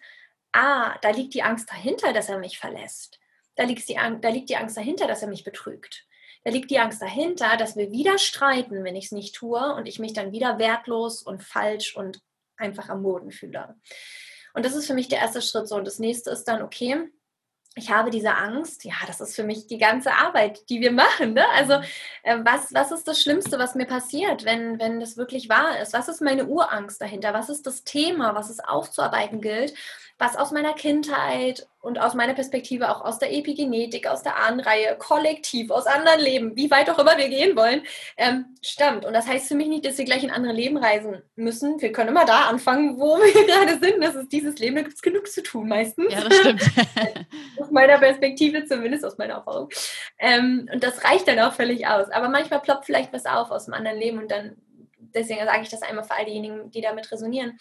Ah, 0.52 0.98
da 1.00 1.10
liegt 1.10 1.32
die 1.34 1.42
Angst 1.42 1.70
dahinter, 1.70 2.12
dass 2.12 2.28
er 2.28 2.38
mich 2.38 2.58
verlässt. 2.58 3.18
Da 3.56 3.64
liegt 3.64 3.88
die, 3.88 3.94
da 3.94 4.28
liegt 4.28 4.50
die 4.50 4.56
Angst 4.56 4.76
dahinter, 4.76 5.06
dass 5.06 5.22
er 5.22 5.28
mich 5.28 5.44
betrügt. 5.44 6.06
Da 6.44 6.50
liegt 6.50 6.70
die 6.70 6.78
Angst 6.78 7.00
dahinter, 7.00 7.56
dass 7.56 7.74
wir 7.74 7.90
wieder 7.90 8.18
streiten, 8.18 8.84
wenn 8.84 8.96
ich 8.96 9.06
es 9.06 9.12
nicht 9.12 9.34
tue 9.34 9.74
und 9.74 9.88
ich 9.88 9.98
mich 9.98 10.12
dann 10.12 10.30
wieder 10.30 10.58
wertlos 10.58 11.22
und 11.22 11.42
falsch 11.42 11.96
und 11.96 12.20
einfach 12.58 12.90
am 12.90 13.02
Boden 13.02 13.30
fühle. 13.30 13.74
Und 14.54 14.64
das 14.64 14.74
ist 14.74 14.86
für 14.86 14.94
mich 14.94 15.08
der 15.08 15.18
erste 15.18 15.42
Schritt 15.42 15.68
so. 15.68 15.76
Und 15.76 15.86
das 15.86 15.98
nächste 15.98 16.30
ist 16.30 16.44
dann, 16.44 16.62
okay, 16.62 17.10
ich 17.76 17.90
habe 17.90 18.10
diese 18.10 18.36
Angst, 18.36 18.84
ja, 18.84 18.94
das 19.06 19.20
ist 19.20 19.34
für 19.34 19.42
mich 19.42 19.66
die 19.66 19.78
ganze 19.78 20.12
Arbeit, 20.12 20.68
die 20.70 20.80
wir 20.80 20.92
machen. 20.92 21.34
Ne? 21.34 21.44
Also 21.54 21.74
äh, 22.22 22.38
was, 22.44 22.72
was 22.72 22.92
ist 22.92 23.08
das 23.08 23.20
Schlimmste, 23.20 23.58
was 23.58 23.74
mir 23.74 23.86
passiert, 23.86 24.44
wenn, 24.44 24.78
wenn 24.78 25.00
das 25.00 25.16
wirklich 25.16 25.48
wahr 25.48 25.80
ist? 25.80 25.92
Was 25.92 26.08
ist 26.08 26.22
meine 26.22 26.46
Urangst 26.46 27.00
dahinter? 27.00 27.34
Was 27.34 27.48
ist 27.48 27.66
das 27.66 27.82
Thema, 27.82 28.36
was 28.36 28.48
es 28.48 28.60
aufzuarbeiten 28.60 29.40
gilt? 29.40 29.74
Was 30.18 30.36
aus 30.36 30.52
meiner 30.52 30.74
Kindheit 30.74 31.66
und 31.80 31.98
aus 31.98 32.14
meiner 32.14 32.34
Perspektive 32.34 32.88
auch 32.88 33.04
aus 33.04 33.18
der 33.18 33.32
Epigenetik, 33.32 34.06
aus 34.06 34.22
der 34.22 34.36
Ahnenreihe, 34.36 34.96
kollektiv, 34.98 35.70
aus 35.70 35.86
anderen 35.86 36.20
Leben, 36.20 36.56
wie 36.56 36.70
weit 36.70 36.88
auch 36.88 36.98
immer 36.98 37.18
wir 37.18 37.28
gehen 37.28 37.56
wollen, 37.56 37.82
ähm, 38.16 38.56
stammt. 38.62 39.04
Und 39.04 39.12
das 39.12 39.26
heißt 39.26 39.48
für 39.48 39.56
mich 39.56 39.66
nicht, 39.66 39.84
dass 39.84 39.98
wir 39.98 40.04
gleich 40.04 40.22
in 40.22 40.30
andere 40.30 40.52
Leben 40.52 40.76
reisen 40.76 41.22
müssen. 41.34 41.80
Wir 41.82 41.90
können 41.92 42.10
immer 42.10 42.24
da 42.24 42.46
anfangen, 42.46 42.98
wo 42.98 43.16
wir 43.18 43.46
gerade 43.46 43.78
sind. 43.80 44.02
Das 44.02 44.14
ist 44.14 44.32
dieses 44.32 44.56
Leben, 44.58 44.76
da 44.76 44.82
gibt 44.82 44.94
es 44.94 45.02
genug 45.02 45.26
zu 45.26 45.42
tun 45.42 45.68
meistens. 45.68 46.12
Ja, 46.12 46.20
das 46.22 46.38
stimmt. 46.38 46.62
aus 47.60 47.70
meiner 47.70 47.98
Perspektive, 47.98 48.64
zumindest 48.66 49.04
aus 49.04 49.18
meiner 49.18 49.34
Erfahrung. 49.34 49.68
Ähm, 50.18 50.68
und 50.72 50.82
das 50.82 51.04
reicht 51.04 51.26
dann 51.26 51.40
auch 51.40 51.54
völlig 51.54 51.88
aus. 51.88 52.08
Aber 52.10 52.28
manchmal 52.28 52.60
ploppt 52.60 52.86
vielleicht 52.86 53.12
was 53.12 53.26
auf 53.26 53.50
aus 53.50 53.66
einem 53.66 53.74
anderen 53.74 53.98
Leben 53.98 54.18
und 54.18 54.30
dann, 54.30 54.56
deswegen 54.96 55.44
sage 55.44 55.62
ich 55.62 55.70
das 55.70 55.82
einmal 55.82 56.04
für 56.04 56.14
all 56.14 56.24
diejenigen, 56.24 56.70
die 56.70 56.80
damit 56.80 57.10
resonieren 57.10 57.58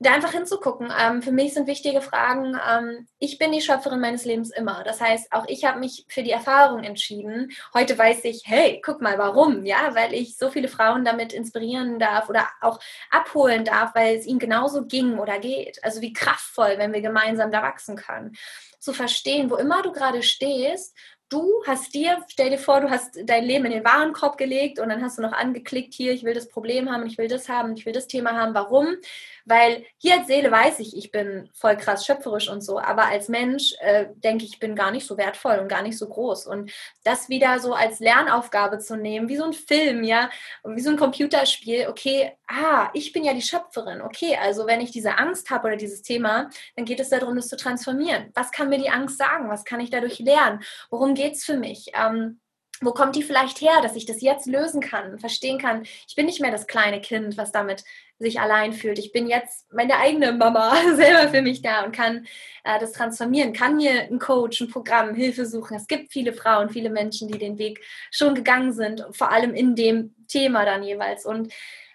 da 0.00 0.12
einfach 0.12 0.32
hinzugucken. 0.32 0.92
Ähm, 0.98 1.22
für 1.22 1.32
mich 1.32 1.54
sind 1.54 1.66
wichtige 1.66 2.00
Fragen, 2.00 2.58
ähm, 2.68 3.06
ich 3.18 3.38
bin 3.38 3.52
die 3.52 3.60
Schöpferin 3.60 4.00
meines 4.00 4.24
Lebens 4.24 4.50
immer. 4.50 4.82
Das 4.84 5.00
heißt, 5.00 5.32
auch 5.32 5.44
ich 5.48 5.64
habe 5.64 5.78
mich 5.78 6.04
für 6.08 6.22
die 6.22 6.30
Erfahrung 6.30 6.82
entschieden. 6.82 7.52
Heute 7.72 7.96
weiß 7.96 8.24
ich, 8.24 8.42
hey, 8.44 8.80
guck 8.84 9.00
mal, 9.00 9.18
warum? 9.18 9.64
Ja, 9.64 9.94
weil 9.94 10.14
ich 10.14 10.36
so 10.36 10.50
viele 10.50 10.68
Frauen 10.68 11.04
damit 11.04 11.32
inspirieren 11.32 11.98
darf 11.98 12.28
oder 12.28 12.48
auch 12.60 12.80
abholen 13.10 13.64
darf, 13.64 13.94
weil 13.94 14.16
es 14.16 14.26
ihnen 14.26 14.38
genauso 14.38 14.84
ging 14.86 15.18
oder 15.18 15.38
geht. 15.38 15.82
Also 15.84 16.00
wie 16.00 16.12
kraftvoll, 16.12 16.74
wenn 16.78 16.92
wir 16.92 17.00
gemeinsam 17.00 17.50
da 17.50 17.62
wachsen 17.62 17.96
können. 17.96 18.32
Zu 18.78 18.92
verstehen, 18.92 19.50
wo 19.50 19.56
immer 19.56 19.82
du 19.82 19.92
gerade 19.92 20.22
stehst 20.22 20.94
du 21.34 21.62
hast 21.66 21.94
dir, 21.94 22.24
stell 22.28 22.50
dir 22.50 22.58
vor, 22.58 22.80
du 22.80 22.90
hast 22.90 23.18
dein 23.24 23.44
Leben 23.44 23.64
in 23.66 23.72
den 23.72 23.84
Warenkorb 23.84 24.36
gelegt 24.38 24.78
und 24.78 24.88
dann 24.88 25.02
hast 25.02 25.18
du 25.18 25.22
noch 25.22 25.32
angeklickt, 25.32 25.92
hier, 25.92 26.12
ich 26.12 26.22
will 26.22 26.34
das 26.34 26.48
Problem 26.48 26.90
haben, 26.90 27.06
ich 27.06 27.18
will 27.18 27.28
das 27.28 27.48
haben, 27.48 27.74
ich 27.76 27.86
will 27.86 27.92
das 27.92 28.06
Thema 28.06 28.32
haben. 28.32 28.54
Warum? 28.54 28.96
Weil 29.44 29.84
hier 29.98 30.18
als 30.18 30.26
Seele 30.26 30.50
weiß 30.50 30.78
ich, 30.78 30.96
ich 30.96 31.10
bin 31.10 31.50
voll 31.52 31.76
krass 31.76 32.06
schöpferisch 32.06 32.48
und 32.48 32.62
so, 32.62 32.78
aber 32.78 33.06
als 33.06 33.28
Mensch 33.28 33.74
äh, 33.80 34.06
denke 34.14 34.44
ich, 34.44 34.54
ich 34.54 34.58
bin 34.58 34.74
gar 34.74 34.90
nicht 34.90 35.06
so 35.06 35.18
wertvoll 35.18 35.58
und 35.58 35.68
gar 35.68 35.82
nicht 35.82 35.98
so 35.98 36.08
groß. 36.08 36.46
Und 36.46 36.72
das 37.02 37.28
wieder 37.28 37.58
so 37.58 37.74
als 37.74 38.00
Lernaufgabe 38.00 38.78
zu 38.78 38.96
nehmen, 38.96 39.28
wie 39.28 39.36
so 39.36 39.44
ein 39.44 39.52
Film, 39.52 40.04
ja, 40.04 40.30
wie 40.64 40.80
so 40.80 40.90
ein 40.90 40.96
Computerspiel, 40.96 41.88
okay, 41.88 42.32
ah, 42.46 42.88
ich 42.94 43.12
bin 43.12 43.24
ja 43.24 43.34
die 43.34 43.42
Schöpferin, 43.42 44.00
okay, 44.00 44.36
also 44.40 44.66
wenn 44.66 44.80
ich 44.80 44.90
diese 44.90 45.18
Angst 45.18 45.50
habe 45.50 45.68
oder 45.68 45.76
dieses 45.76 46.02
Thema, 46.02 46.48
dann 46.76 46.84
geht 46.84 47.00
es 47.00 47.10
darum, 47.10 47.36
das 47.36 47.48
zu 47.48 47.56
transformieren. 47.56 48.30
Was 48.34 48.50
kann 48.50 48.68
mir 48.68 48.78
die 48.78 48.90
Angst 48.90 49.18
sagen? 49.18 49.50
Was 49.50 49.64
kann 49.64 49.80
ich 49.80 49.90
dadurch 49.90 50.18
lernen? 50.20 50.62
Worum 50.90 51.14
geht 51.14 51.34
es 51.34 51.44
für 51.44 51.56
mich? 51.56 51.90
Ähm, 51.94 52.40
wo 52.80 52.92
kommt 52.92 53.16
die 53.16 53.22
vielleicht 53.22 53.60
her, 53.60 53.80
dass 53.82 53.96
ich 53.96 54.06
das 54.06 54.20
jetzt 54.20 54.46
lösen 54.46 54.80
kann, 54.80 55.18
verstehen 55.18 55.58
kann, 55.58 55.84
ich 56.08 56.14
bin 56.16 56.26
nicht 56.26 56.40
mehr 56.40 56.50
das 56.50 56.66
kleine 56.66 57.00
Kind, 57.00 57.36
was 57.36 57.52
damit 57.52 57.84
sich 58.18 58.40
allein 58.40 58.72
fühlt. 58.72 58.98
Ich 58.98 59.12
bin 59.12 59.26
jetzt 59.26 59.72
meine 59.72 59.96
eigene 59.96 60.32
Mama 60.32 60.74
selber 60.94 61.28
für 61.28 61.42
mich 61.42 61.62
da 61.62 61.84
und 61.84 61.94
kann 61.94 62.26
äh, 62.64 62.78
das 62.78 62.92
transformieren, 62.92 63.52
kann 63.52 63.76
mir 63.76 64.02
ein 64.02 64.18
Coach, 64.18 64.60
ein 64.60 64.70
Programm, 64.70 65.14
Hilfe 65.14 65.46
suchen. 65.46 65.76
Es 65.76 65.86
gibt 65.86 66.12
viele 66.12 66.32
Frauen, 66.32 66.70
viele 66.70 66.90
Menschen, 66.90 67.28
die 67.28 67.38
den 67.38 67.58
Weg 67.58 67.80
schon 68.10 68.34
gegangen 68.34 68.72
sind, 68.72 69.04
vor 69.12 69.32
allem 69.32 69.54
in 69.54 69.74
dem 69.74 70.14
Thema 70.28 70.64
dann 70.64 70.82
jeweils. 70.82 71.26
Und 71.26 71.52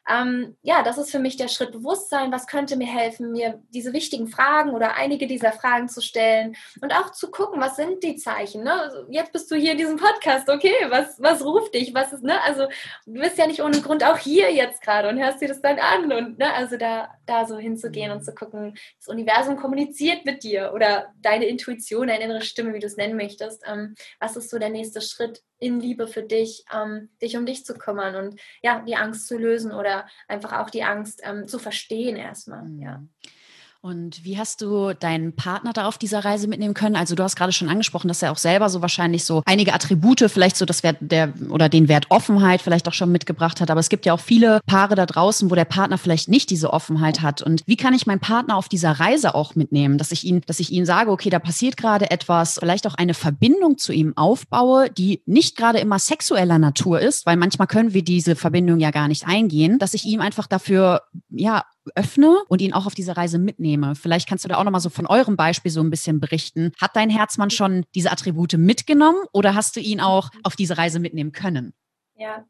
ähm, 0.09 0.57
ja, 0.63 0.81
das 0.81 0.97
ist 0.97 1.11
für 1.11 1.19
mich 1.19 1.37
der 1.37 1.47
Schritt 1.47 1.71
Bewusstsein. 1.71 2.31
Was 2.31 2.47
könnte 2.47 2.75
mir 2.75 2.87
helfen, 2.87 3.31
mir 3.31 3.61
diese 3.69 3.93
wichtigen 3.93 4.27
Fragen 4.27 4.71
oder 4.71 4.95
einige 4.95 5.27
dieser 5.27 5.51
Fragen 5.51 5.87
zu 5.87 6.01
stellen 6.01 6.55
und 6.81 6.91
auch 6.93 7.11
zu 7.11 7.29
gucken, 7.29 7.61
was 7.61 7.75
sind 7.75 8.03
die 8.03 8.15
Zeichen. 8.15 8.63
Ne? 8.63 8.73
Also 8.73 9.05
jetzt 9.09 9.31
bist 9.31 9.51
du 9.51 9.55
hier 9.55 9.73
in 9.73 9.77
diesem 9.77 9.97
Podcast, 9.97 10.49
okay, 10.49 10.73
was, 10.89 11.21
was 11.21 11.45
ruft 11.45 11.75
dich? 11.75 11.93
Was 11.93 12.11
ist, 12.11 12.23
ne? 12.23 12.41
Also 12.41 12.67
du 13.05 13.21
bist 13.21 13.37
ja 13.37 13.45
nicht 13.45 13.61
ohne 13.61 13.81
Grund 13.81 14.03
auch 14.03 14.17
hier 14.17 14.51
jetzt 14.51 14.81
gerade 14.81 15.09
und 15.09 15.19
hörst 15.19 15.41
dir 15.41 15.47
das 15.47 15.61
dann 15.61 15.77
an 15.77 16.11
und 16.11 16.39
ne? 16.39 16.53
also 16.53 16.77
da, 16.77 17.09
da 17.25 17.45
so 17.45 17.57
hinzugehen 17.57 18.11
und 18.11 18.23
zu 18.23 18.33
gucken, 18.33 18.75
das 18.97 19.07
Universum 19.07 19.57
kommuniziert 19.57 20.25
mit 20.25 20.43
dir 20.43 20.71
oder 20.73 21.13
deine 21.21 21.45
Intuition, 21.45 22.07
deine 22.07 22.23
innere 22.23 22.41
Stimme, 22.41 22.73
wie 22.73 22.79
du 22.79 22.87
es 22.87 22.97
nennen 22.97 23.15
möchtest. 23.15 23.63
Ähm, 23.67 23.95
was 24.19 24.35
ist 24.35 24.49
so 24.49 24.57
der 24.57 24.69
nächste 24.69 25.01
Schritt 25.01 25.43
in 25.59 25.79
Liebe 25.79 26.07
für 26.07 26.23
dich, 26.23 26.65
ähm, 26.73 27.09
dich 27.21 27.37
um 27.37 27.45
dich 27.45 27.65
zu 27.65 27.77
kümmern 27.77 28.15
und 28.15 28.39
ja, 28.61 28.81
die 28.81 28.95
Angst 28.95 29.27
zu 29.27 29.37
lösen 29.37 29.71
oder 29.71 30.07
einfach 30.27 30.53
auch 30.59 30.69
die 30.69 30.83
Angst 30.83 31.21
ähm, 31.23 31.47
zu 31.47 31.59
verstehen 31.59 32.15
erstmal. 32.15 32.69
Ja. 32.79 33.03
Und 33.81 34.25
wie 34.25 34.37
hast 34.37 34.59
du 34.59 34.93
deinen 34.93 35.37
Partner 35.37 35.71
da 35.71 35.87
auf 35.87 35.97
dieser 35.97 36.25
Reise 36.25 36.49
mitnehmen 36.49 36.73
können? 36.73 36.97
Also 36.97 37.15
du 37.15 37.23
hast 37.23 37.37
gerade 37.37 37.53
schon 37.53 37.69
angesprochen, 37.69 38.09
dass 38.09 38.21
er 38.21 38.33
auch 38.33 38.37
selber 38.37 38.69
so 38.69 38.81
wahrscheinlich 38.81 39.23
so 39.23 39.41
einige 39.45 39.73
Attribute, 39.73 40.29
vielleicht 40.29 40.57
so 40.57 40.65
das 40.65 40.83
Wert 40.83 40.97
der 40.99 41.31
oder 41.49 41.69
den 41.69 41.87
Wert 41.87 42.07
Offenheit 42.09 42.61
vielleicht 42.61 42.89
auch 42.89 42.93
schon 42.93 43.09
mitgebracht 43.09 43.61
hat. 43.61 43.71
Aber 43.71 43.79
es 43.79 43.87
gibt 43.87 44.05
ja 44.05 44.11
auch 44.11 44.19
viele 44.19 44.59
Paare 44.65 44.95
da 44.95 45.05
draußen, 45.05 45.49
wo 45.49 45.55
der 45.55 45.63
Partner 45.63 45.97
vielleicht 45.97 46.27
nicht 46.27 46.49
diese 46.49 46.73
Offenheit 46.73 47.21
hat. 47.21 47.41
Und 47.41 47.63
wie 47.67 47.77
kann 47.77 47.93
ich 47.93 48.05
meinen 48.05 48.19
Partner 48.19 48.57
auf 48.57 48.67
dieser 48.67 48.91
Reise 48.91 49.33
auch 49.33 49.55
mitnehmen, 49.55 49.97
dass 49.97 50.11
ich 50.11 50.25
ihn, 50.25 50.41
dass 50.45 50.59
ich 50.59 50.71
ihn 50.71 50.85
sage, 50.85 51.09
okay, 51.09 51.29
da 51.29 51.39
passiert 51.39 51.77
gerade 51.77 52.11
etwas, 52.11 52.55
vielleicht 52.59 52.85
auch 52.85 52.95
eine 52.95 53.13
Verbindung 53.13 53.77
zu 53.77 53.93
ihm 53.93 54.11
aufbaue, 54.17 54.89
die 54.89 55.21
nicht 55.25 55.55
gerade 55.55 55.79
immer 55.79 55.99
sexueller 55.99 56.59
Natur 56.59 56.99
ist, 56.99 57.25
weil 57.25 57.37
manchmal 57.37 57.67
können 57.67 57.93
wir 57.93 58.03
diese 58.03 58.35
Verbindung 58.35 58.81
ja 58.81 58.91
gar 58.91 59.07
nicht 59.07 59.25
eingehen, 59.25 59.79
dass 59.79 59.93
ich 59.93 60.03
ihm 60.03 60.19
einfach 60.19 60.47
dafür 60.47 61.03
ja 61.29 61.63
öffne 61.95 62.43
und 62.47 62.61
ihn 62.61 62.73
auch 62.73 62.85
auf 62.85 62.93
diese 62.93 63.17
Reise 63.17 63.39
mitnehme. 63.39 63.95
Vielleicht 63.95 64.27
kannst 64.27 64.45
du 64.45 64.49
da 64.49 64.57
auch 64.57 64.63
nochmal 64.63 64.81
so 64.81 64.89
von 64.89 65.07
eurem 65.07 65.35
Beispiel 65.35 65.71
so 65.71 65.81
ein 65.81 65.89
bisschen 65.89 66.19
berichten. 66.19 66.71
Hat 66.79 66.95
dein 66.95 67.09
Herzmann 67.09 67.49
schon 67.49 67.85
diese 67.95 68.11
Attribute 68.11 68.53
mitgenommen 68.53 69.19
oder 69.33 69.55
hast 69.55 69.75
du 69.75 69.79
ihn 69.79 70.01
auch 70.01 70.29
auf 70.43 70.55
diese 70.55 70.77
Reise 70.77 70.99
mitnehmen 70.99 71.31
können? 71.31 71.73
Ja, 72.15 72.45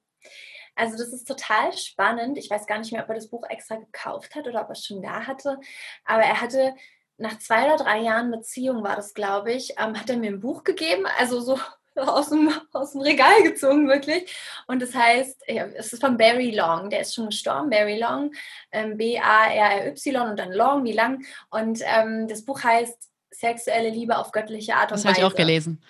also 0.76 0.98
das 0.98 1.12
ist 1.12 1.28
total 1.28 1.76
spannend. 1.78 2.38
Ich 2.38 2.50
weiß 2.50 2.66
gar 2.66 2.80
nicht 2.80 2.92
mehr, 2.94 3.04
ob 3.04 3.10
er 3.10 3.16
das 3.16 3.30
Buch 3.30 3.44
extra 3.50 3.76
gekauft 3.76 4.36
hat 4.36 4.48
oder 4.48 4.62
ob 4.62 4.70
er 4.70 4.72
es 4.72 4.86
schon 4.86 5.02
da 5.02 5.28
hatte. 5.28 5.60
Aber 6.06 6.24
er 6.24 6.40
hatte 6.40 6.74
nach 7.18 7.38
zwei 7.40 7.66
oder 7.66 7.84
drei 7.84 8.00
Jahren 8.00 8.32
Beziehung, 8.32 8.84
war 8.84 8.96
das, 8.96 9.14
glaube 9.14 9.52
ich, 9.52 9.72
ähm, 9.78 10.00
hat 10.00 10.10
er 10.10 10.18
mir 10.18 10.32
ein 10.32 10.40
Buch 10.40 10.64
gegeben. 10.64 11.06
Also 11.18 11.42
so 11.42 11.60
aus 12.08 12.30
dem, 12.30 12.52
aus 12.74 12.92
dem 12.94 13.02
Regal 13.02 13.44
gezogen, 13.44 13.88
wirklich. 13.88 14.34
Und 14.68 14.82
das 14.82 14.94
heißt, 14.94 15.44
es 15.48 15.94
ist 15.94 16.02
von 16.02 16.18
Barry 16.18 16.52
Long, 16.52 16.90
der 16.90 17.02
ist 17.02 17.16
schon 17.16 17.28
gestorben, 17.28 17.70
Barry 17.70 18.00
Long, 18.00 18.32
ähm, 18.72 18.98
B-A-R-R-Y 18.98 20.30
und 20.30 20.40
dann 20.40 20.52
Long, 20.52 20.84
wie 20.84 20.94
lang. 20.94 21.26
Und 21.50 21.82
ähm, 21.84 22.28
das 22.28 22.46
Buch 22.46 22.64
heißt 22.64 23.10
Sexuelle 23.32 23.90
Liebe 23.90 24.18
auf 24.18 24.32
göttliche 24.32 24.76
Art 24.76 24.92
und 24.92 24.98
das 24.98 25.06
Weise. 25.06 25.16
Das 25.16 25.24
habe 25.24 25.28
ich 25.28 25.34
auch 25.34 25.38
gelesen. 25.38 25.82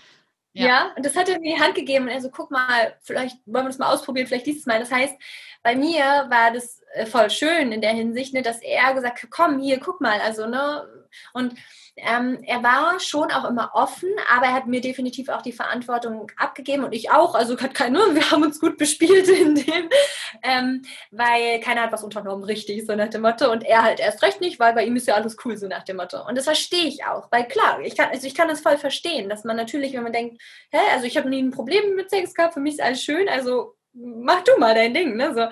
Ja. 0.54 0.66
ja. 0.66 0.94
und 0.96 1.06
das 1.06 1.16
hat 1.16 1.30
er 1.30 1.40
mir 1.40 1.56
die 1.56 1.62
Hand 1.62 1.76
gegeben 1.76 2.06
und 2.06 2.12
er 2.12 2.22
so, 2.22 2.30
guck 2.30 2.52
mal, 2.52 2.96
vielleicht 3.02 3.38
wollen 3.46 3.66
wir 3.66 3.70
das 3.70 3.78
mal 3.78 3.94
ausprobieren, 3.94 4.28
vielleicht 4.28 4.48
dieses 4.48 4.66
Mal. 4.66 4.80
Das 4.80 4.92
heißt, 4.92 5.16
bei 5.64 5.76
mir 5.76 6.04
war 6.30 6.52
das 6.54 6.82
äh, 6.94 7.06
voll 7.06 7.30
schön 7.30 7.72
in 7.72 7.82
der 7.82 7.92
Hinsicht, 7.92 8.34
ne, 8.34 8.42
dass 8.42 8.62
er 8.62 8.94
gesagt 8.94 9.22
hat, 9.24 9.30
komm 9.30 9.60
hier, 9.60 9.80
guck 9.80 10.02
mal, 10.02 10.20
also, 10.22 10.48
ne, 10.48 10.88
und 11.34 11.56
ähm, 11.96 12.40
er 12.46 12.64
war 12.64 13.00
schon 13.00 13.32
auch 13.32 13.50
immer 13.50 13.72
offen, 13.74 14.10
aber 14.30 14.48
er 14.48 14.54
hat 14.54 14.68
mir 14.68 14.82
definitiv 14.82 15.30
auch 15.30 15.42
die 15.42 15.52
Verantwortung 15.52 16.32
abgegeben 16.38 16.84
und 16.84 16.94
ich 16.94 17.12
auch. 17.12 17.36
Also 17.36 17.60
hat 17.60 17.74
keine, 17.74 18.00
wir 18.14 18.32
haben 18.32 18.44
uns 18.44 18.60
gut 18.60 18.78
bespielt 18.78 19.28
in 19.28 19.56
dem, 19.56 19.90
ähm, 20.44 20.82
weil 21.12 21.60
keiner 21.60 21.84
hat 21.84 21.92
was 21.92 22.04
unternommen, 22.04 22.44
richtig, 22.44 22.86
so 22.86 22.96
nach 22.96 23.10
dem 23.10 23.22
Motto. 23.22 23.52
Und 23.52 23.64
er 23.64 23.84
halt 23.84 24.00
erst 24.00 24.22
recht 24.24 24.42
nicht, 24.42 24.60
weil 24.60 24.74
bei 24.74 24.86
ihm 24.86 24.96
ist 24.96 25.08
ja 25.08 25.16
alles 25.16 25.38
cool, 25.44 25.58
so 25.58 25.68
nach 25.68 25.84
dem 25.84 25.98
Motto. 25.98 26.26
Und 26.26 26.38
das 26.38 26.46
verstehe 26.46 26.86
ich 26.86 27.06
auch, 27.06 27.32
weil 27.32 27.48
klar, 27.48 27.80
ich 27.82 27.96
kann, 27.96 28.10
also 28.10 28.26
ich 28.26 28.36
kann 28.36 28.48
das 28.48 28.62
voll 28.62 28.78
verstehen, 28.78 29.30
dass 29.30 29.44
man 29.44 29.58
natürlich, 29.58 29.94
wenn 29.94 30.04
man 30.04 30.14
denkt, 30.14 30.42
hä, 30.72 30.80
also 30.94 31.06
ich 31.06 31.18
habe 31.18 31.30
nie 31.30 31.42
ein 31.42 31.52
Problem 31.52 31.96
mit 31.96 32.10
Sex 32.10 32.34
gehabt, 32.34 32.54
für 32.54 32.60
mich 32.60 32.76
ist 32.76 32.82
alles 32.82 33.04
schön, 33.04 33.28
also 33.28 33.76
mach 33.94 34.44
du 34.44 34.58
mal 34.60 34.76
dein 34.76 34.94
Ding, 34.94 35.16
ne, 35.16 35.34
so. 35.34 35.48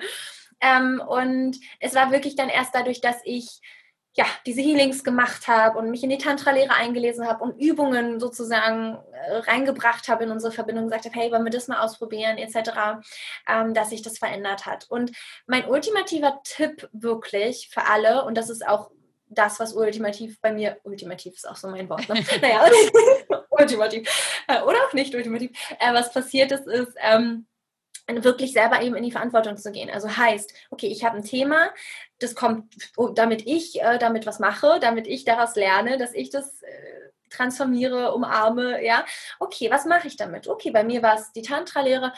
Ähm, 0.60 1.00
und 1.06 1.56
es 1.78 1.94
war 1.94 2.10
wirklich 2.10 2.34
dann 2.34 2.48
erst 2.48 2.74
dadurch, 2.74 3.00
dass 3.00 3.16
ich 3.24 3.60
ja, 4.18 4.26
diese 4.46 4.62
Healings 4.62 5.04
gemacht 5.04 5.46
habe 5.46 5.78
und 5.78 5.92
mich 5.92 6.02
in 6.02 6.10
die 6.10 6.18
Tantra-Lehre 6.18 6.72
eingelesen 6.72 7.28
habe 7.28 7.44
und 7.44 7.56
Übungen 7.60 8.18
sozusagen 8.18 8.98
äh, 9.12 9.36
reingebracht 9.36 10.08
habe 10.08 10.24
in 10.24 10.32
unsere 10.32 10.52
Verbindung, 10.52 10.86
gesagt 10.86 11.04
habe, 11.04 11.14
hey, 11.14 11.30
wollen 11.30 11.44
wir 11.44 11.52
das 11.52 11.68
mal 11.68 11.78
ausprobieren, 11.78 12.36
etc., 12.36 12.98
ähm, 13.48 13.74
dass 13.74 13.90
sich 13.90 14.02
das 14.02 14.18
verändert 14.18 14.66
hat. 14.66 14.86
Und 14.88 15.12
mein 15.46 15.68
ultimativer 15.68 16.40
Tipp 16.42 16.88
wirklich 16.90 17.70
für 17.72 17.86
alle, 17.86 18.24
und 18.24 18.36
das 18.36 18.50
ist 18.50 18.66
auch 18.66 18.90
das, 19.28 19.60
was 19.60 19.74
ultimativ 19.74 20.40
bei 20.40 20.52
mir, 20.52 20.78
ultimativ 20.82 21.34
ist 21.34 21.48
auch 21.48 21.54
so 21.54 21.68
mein 21.68 21.88
Wort, 21.88 22.08
ne? 22.08 22.20
naja, 22.42 22.68
ultimativ, 23.50 24.08
äh, 24.48 24.62
oder 24.62 24.78
auch 24.88 24.94
nicht 24.94 25.14
ultimativ, 25.14 25.52
äh, 25.78 25.94
was 25.94 26.12
passiert 26.12 26.50
ist, 26.50 26.66
ist, 26.66 26.92
ähm, 27.00 27.46
wirklich 28.08 28.52
selber 28.52 28.82
eben 28.82 28.94
in 28.96 29.04
die 29.04 29.12
Verantwortung 29.12 29.56
zu 29.56 29.70
gehen. 29.70 29.90
Also 29.90 30.16
heißt, 30.16 30.52
okay, 30.70 30.86
ich 30.86 31.04
habe 31.04 31.16
ein 31.16 31.24
Thema, 31.24 31.70
das 32.18 32.34
kommt, 32.34 32.74
oh, 32.96 33.08
damit 33.08 33.46
ich 33.46 33.80
äh, 33.82 33.98
damit 33.98 34.26
was 34.26 34.38
mache, 34.38 34.78
damit 34.80 35.06
ich 35.06 35.24
daraus 35.24 35.54
lerne, 35.54 35.98
dass 35.98 36.14
ich 36.14 36.30
das 36.30 36.62
äh, 36.62 37.10
transformiere, 37.30 38.14
umarme, 38.14 38.84
ja. 38.84 39.04
Okay, 39.38 39.70
was 39.70 39.84
mache 39.84 40.08
ich 40.08 40.16
damit? 40.16 40.48
Okay, 40.48 40.70
bei 40.70 40.84
mir 40.84 41.02
war 41.02 41.16
es 41.16 41.32
die 41.32 41.42
Tantra-Lehre, 41.42 42.12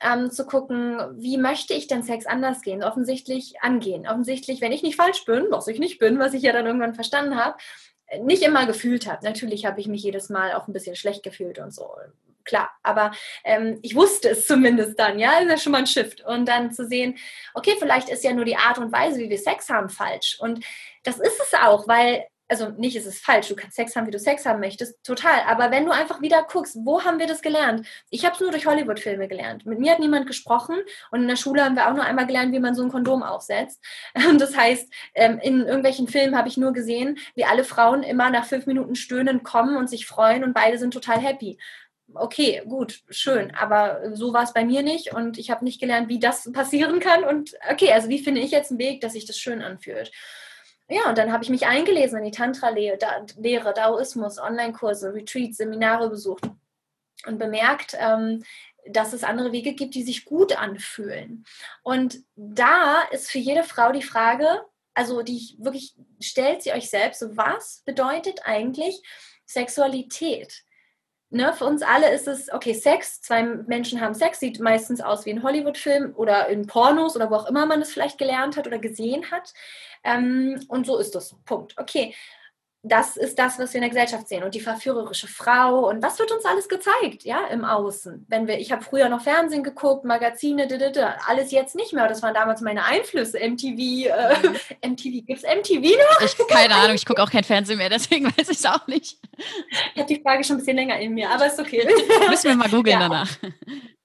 ähm, 0.00 0.30
zu 0.30 0.44
gucken, 0.44 0.98
wie 1.14 1.38
möchte 1.38 1.72
ich 1.72 1.86
denn 1.86 2.02
Sex 2.02 2.26
anders 2.26 2.60
gehen, 2.60 2.82
offensichtlich 2.82 3.62
angehen. 3.62 4.06
Offensichtlich, 4.06 4.60
wenn 4.60 4.72
ich 4.72 4.82
nicht 4.82 4.96
falsch 4.96 5.24
bin, 5.24 5.46
was 5.50 5.68
ich 5.68 5.78
nicht 5.78 5.98
bin, 5.98 6.18
was 6.18 6.34
ich 6.34 6.42
ja 6.42 6.52
dann 6.52 6.66
irgendwann 6.66 6.94
verstanden 6.94 7.36
habe, 7.36 7.56
nicht 8.20 8.42
immer 8.42 8.66
gefühlt 8.66 9.06
habe. 9.10 9.24
Natürlich 9.24 9.64
habe 9.64 9.80
ich 9.80 9.88
mich 9.88 10.02
jedes 10.02 10.28
Mal 10.28 10.52
auch 10.52 10.68
ein 10.68 10.72
bisschen 10.72 10.96
schlecht 10.96 11.22
gefühlt 11.22 11.58
und 11.58 11.72
so 11.72 11.90
klar. 12.46 12.70
Aber 12.82 13.12
ähm, 13.44 13.78
ich 13.82 13.94
wusste 13.94 14.30
es 14.30 14.46
zumindest 14.46 14.98
dann, 14.98 15.18
ja, 15.18 15.38
ist 15.38 15.50
ja 15.50 15.58
schon 15.58 15.72
mal 15.72 15.78
ein 15.78 15.86
Shift. 15.86 16.24
Und 16.24 16.46
dann 16.46 16.72
zu 16.72 16.86
sehen, 16.86 17.18
okay, 17.54 17.74
vielleicht 17.78 18.08
ist 18.08 18.24
ja 18.24 18.32
nur 18.32 18.44
die 18.44 18.56
Art 18.56 18.78
und 18.78 18.92
Weise, 18.92 19.18
wie 19.18 19.28
wir 19.28 19.38
Sex 19.38 19.68
haben, 19.68 19.90
falsch. 19.90 20.38
Und 20.40 20.64
das 21.02 21.18
ist 21.18 21.40
es 21.40 21.52
auch, 21.60 21.86
weil 21.86 22.24
also 22.48 22.68
nicht 22.70 22.96
ist 22.96 23.06
es 23.06 23.18
falsch, 23.18 23.48
du 23.48 23.56
kannst 23.56 23.76
Sex 23.76 23.96
haben, 23.96 24.06
wie 24.06 24.12
du 24.12 24.18
Sex 24.18 24.46
haben 24.46 24.60
möchtest, 24.60 25.02
total. 25.04 25.40
Aber 25.46 25.70
wenn 25.70 25.84
du 25.84 25.92
einfach 25.92 26.20
wieder 26.20 26.44
guckst, 26.48 26.76
wo 26.84 27.02
haben 27.04 27.18
wir 27.18 27.26
das 27.26 27.42
gelernt? 27.42 27.86
Ich 28.10 28.24
habe 28.24 28.34
es 28.34 28.40
nur 28.40 28.50
durch 28.50 28.66
Hollywood-Filme 28.66 29.28
gelernt. 29.28 29.66
Mit 29.66 29.80
mir 29.80 29.92
hat 29.92 29.98
niemand 29.98 30.26
gesprochen 30.26 30.76
und 31.10 31.22
in 31.22 31.28
der 31.28 31.36
Schule 31.36 31.64
haben 31.64 31.76
wir 31.76 31.88
auch 31.88 31.94
nur 31.94 32.04
einmal 32.04 32.26
gelernt, 32.26 32.52
wie 32.52 32.60
man 32.60 32.74
so 32.74 32.82
ein 32.82 32.90
Kondom 32.90 33.22
aufsetzt. 33.22 33.82
Und 34.28 34.40
das 34.40 34.56
heißt, 34.56 34.92
ähm, 35.14 35.38
in 35.42 35.60
irgendwelchen 35.60 36.08
Filmen 36.08 36.36
habe 36.36 36.48
ich 36.48 36.56
nur 36.56 36.72
gesehen, 36.72 37.18
wie 37.34 37.44
alle 37.44 37.64
Frauen 37.64 38.02
immer 38.02 38.30
nach 38.30 38.44
fünf 38.44 38.66
Minuten 38.66 38.94
stöhnen 38.94 39.42
kommen 39.42 39.76
und 39.76 39.88
sich 39.88 40.06
freuen 40.06 40.44
und 40.44 40.54
beide 40.54 40.78
sind 40.78 40.92
total 40.92 41.18
happy 41.18 41.58
okay, 42.20 42.62
gut, 42.68 43.02
schön, 43.08 43.54
aber 43.54 44.14
so 44.14 44.32
war 44.32 44.42
es 44.42 44.52
bei 44.52 44.64
mir 44.64 44.82
nicht 44.82 45.12
und 45.12 45.38
ich 45.38 45.50
habe 45.50 45.64
nicht 45.64 45.80
gelernt, 45.80 46.08
wie 46.08 46.18
das 46.18 46.50
passieren 46.52 47.00
kann 47.00 47.24
und 47.24 47.54
okay, 47.70 47.92
also 47.92 48.08
wie 48.08 48.18
finde 48.18 48.40
ich 48.40 48.50
jetzt 48.50 48.70
einen 48.70 48.78
Weg, 48.78 49.00
dass 49.00 49.12
sich 49.12 49.26
das 49.26 49.38
schön 49.38 49.62
anfühlt. 49.62 50.10
Ja, 50.88 51.08
und 51.08 51.18
dann 51.18 51.32
habe 51.32 51.42
ich 51.42 51.50
mich 51.50 51.66
eingelesen 51.66 52.18
in 52.18 52.24
die 52.24 52.30
Tantra-Lehre, 52.30 53.74
Daoismus, 53.74 54.38
Online-Kurse, 54.38 55.12
Retreats, 55.12 55.56
Seminare 55.56 56.08
besucht 56.08 56.48
und 57.26 57.38
bemerkt, 57.38 57.96
ähm, 57.98 58.44
dass 58.88 59.12
es 59.12 59.24
andere 59.24 59.50
Wege 59.50 59.74
gibt, 59.74 59.96
die 59.96 60.04
sich 60.04 60.24
gut 60.24 60.56
anfühlen. 60.56 61.44
Und 61.82 62.18
da 62.36 63.02
ist 63.10 63.30
für 63.30 63.38
jede 63.38 63.64
Frau 63.64 63.90
die 63.90 64.02
Frage, 64.02 64.62
also 64.94 65.22
die 65.22 65.56
wirklich 65.58 65.94
stellt 66.20 66.62
sie 66.62 66.72
euch 66.72 66.88
selbst, 66.88 67.24
was 67.36 67.82
bedeutet 67.84 68.40
eigentlich 68.44 69.02
Sexualität? 69.44 70.64
Ne, 71.36 71.52
für 71.52 71.64
uns 71.64 71.82
alle 71.82 72.12
ist 72.12 72.26
es, 72.26 72.52
okay, 72.52 72.72
Sex, 72.72 73.20
zwei 73.20 73.42
Menschen 73.44 74.00
haben 74.00 74.14
Sex, 74.14 74.40
sieht 74.40 74.60
meistens 74.60 75.00
aus 75.00 75.26
wie 75.26 75.30
ein 75.30 75.42
Hollywood-Film 75.42 76.14
oder 76.16 76.48
in 76.48 76.66
Pornos 76.66 77.14
oder 77.16 77.30
wo 77.30 77.36
auch 77.36 77.48
immer 77.48 77.66
man 77.66 77.82
es 77.82 77.92
vielleicht 77.92 78.18
gelernt 78.18 78.56
hat 78.56 78.66
oder 78.66 78.78
gesehen 78.78 79.30
hat. 79.30 79.52
Ähm, 80.02 80.64
und 80.68 80.86
so 80.86 80.98
ist 80.98 81.14
das. 81.14 81.36
Punkt. 81.44 81.74
Okay 81.78 82.14
das 82.88 83.16
ist 83.16 83.38
das, 83.38 83.58
was 83.58 83.72
wir 83.72 83.78
in 83.78 83.82
der 83.82 83.90
Gesellschaft 83.90 84.28
sehen. 84.28 84.42
Und 84.44 84.54
die 84.54 84.60
verführerische 84.60 85.26
Frau 85.26 85.88
und 85.88 86.02
was 86.02 86.18
wird 86.18 86.30
uns 86.30 86.44
alles 86.44 86.68
gezeigt, 86.68 87.24
ja, 87.24 87.46
im 87.48 87.64
Außen. 87.64 88.26
Wenn 88.28 88.46
wir, 88.46 88.58
ich 88.58 88.72
habe 88.72 88.82
früher 88.82 89.08
noch 89.08 89.22
Fernsehen 89.22 89.62
geguckt, 89.62 90.04
Magazine, 90.04 90.66
didede, 90.66 91.14
alles 91.26 91.50
jetzt 91.50 91.74
nicht 91.74 91.92
mehr. 91.92 92.08
Das 92.08 92.22
waren 92.22 92.34
damals 92.34 92.60
meine 92.60 92.84
Einflüsse. 92.84 93.38
MTV, 93.38 94.06
äh, 94.06 94.88
MTV, 94.88 95.26
gibt 95.26 95.30
es 95.30 95.42
MTV 95.42 95.96
noch? 95.96 96.20
Ich, 96.20 96.36
keine 96.48 96.74
Ahnung, 96.74 96.94
ich 96.94 97.04
gucke 97.04 97.22
auch 97.22 97.30
kein 97.30 97.44
Fernsehen 97.44 97.78
mehr, 97.78 97.90
deswegen 97.90 98.26
weiß 98.38 98.48
ich 98.48 98.58
es 98.58 98.66
auch 98.66 98.86
nicht. 98.86 99.18
Ich 99.94 100.00
habe 100.00 100.14
die 100.14 100.20
Frage 100.20 100.44
schon 100.44 100.56
ein 100.56 100.58
bisschen 100.60 100.76
länger 100.76 100.98
in 100.98 101.14
mir, 101.14 101.30
aber 101.30 101.46
ist 101.46 101.58
okay. 101.58 101.86
Müssen 102.28 102.48
wir 102.48 102.56
mal 102.56 102.68
googeln 102.68 103.00
ja. 103.00 103.08
danach. 103.08 103.28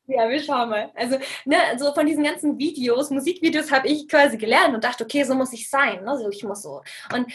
Ja, 0.07 0.27
wir 0.27 0.43
schauen 0.43 0.69
mal. 0.69 0.91
Also, 0.95 1.17
ne, 1.45 1.57
also 1.69 1.93
von 1.93 2.05
diesen 2.05 2.23
ganzen 2.23 2.57
Videos, 2.57 3.11
Musikvideos 3.11 3.71
habe 3.71 3.87
ich 3.87 4.09
quasi 4.09 4.37
gelernt 4.37 4.73
und 4.73 4.83
dachte, 4.83 5.05
okay, 5.05 5.23
so 5.23 5.35
muss 5.35 5.53
ich 5.53 5.69
sein. 5.69 6.03
Ne? 6.03 6.17
So, 6.17 6.29
ich 6.29 6.43
muss 6.43 6.63
so. 6.63 6.81
Und 7.13 7.31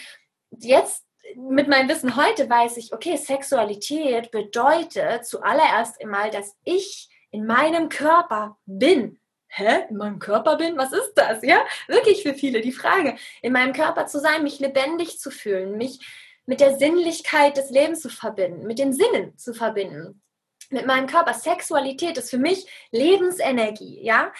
jetzt 0.58 1.05
mit 1.34 1.68
meinem 1.68 1.88
Wissen 1.88 2.16
heute 2.16 2.48
weiß 2.48 2.76
ich, 2.76 2.92
okay, 2.92 3.16
Sexualität 3.16 4.30
bedeutet 4.30 5.26
zuallererst 5.26 6.00
einmal, 6.00 6.30
dass 6.30 6.56
ich 6.64 7.08
in 7.30 7.46
meinem 7.46 7.88
Körper 7.88 8.58
bin. 8.66 9.18
hä, 9.48 9.86
in 9.88 9.96
meinem 9.96 10.18
Körper 10.18 10.56
bin? 10.56 10.76
Was 10.76 10.92
ist 10.92 11.14
das? 11.14 11.42
Ja, 11.42 11.64
wirklich 11.88 12.22
für 12.22 12.34
viele 12.34 12.60
die 12.60 12.72
Frage, 12.72 13.16
in 13.42 13.52
meinem 13.52 13.72
Körper 13.72 14.06
zu 14.06 14.20
sein, 14.20 14.42
mich 14.42 14.58
lebendig 14.58 15.18
zu 15.18 15.30
fühlen, 15.30 15.76
mich 15.76 16.00
mit 16.46 16.60
der 16.60 16.76
Sinnlichkeit 16.78 17.56
des 17.56 17.70
Lebens 17.70 18.00
zu 18.00 18.08
verbinden, 18.08 18.66
mit 18.66 18.78
den 18.78 18.92
Sinnen 18.92 19.36
zu 19.38 19.54
verbinden 19.54 20.22
mit 20.70 20.86
meinem 20.86 21.06
Körper. 21.06 21.34
Sexualität 21.34 22.18
ist 22.18 22.30
für 22.30 22.38
mich 22.38 22.66
Lebensenergie, 22.90 24.00
ja. 24.02 24.32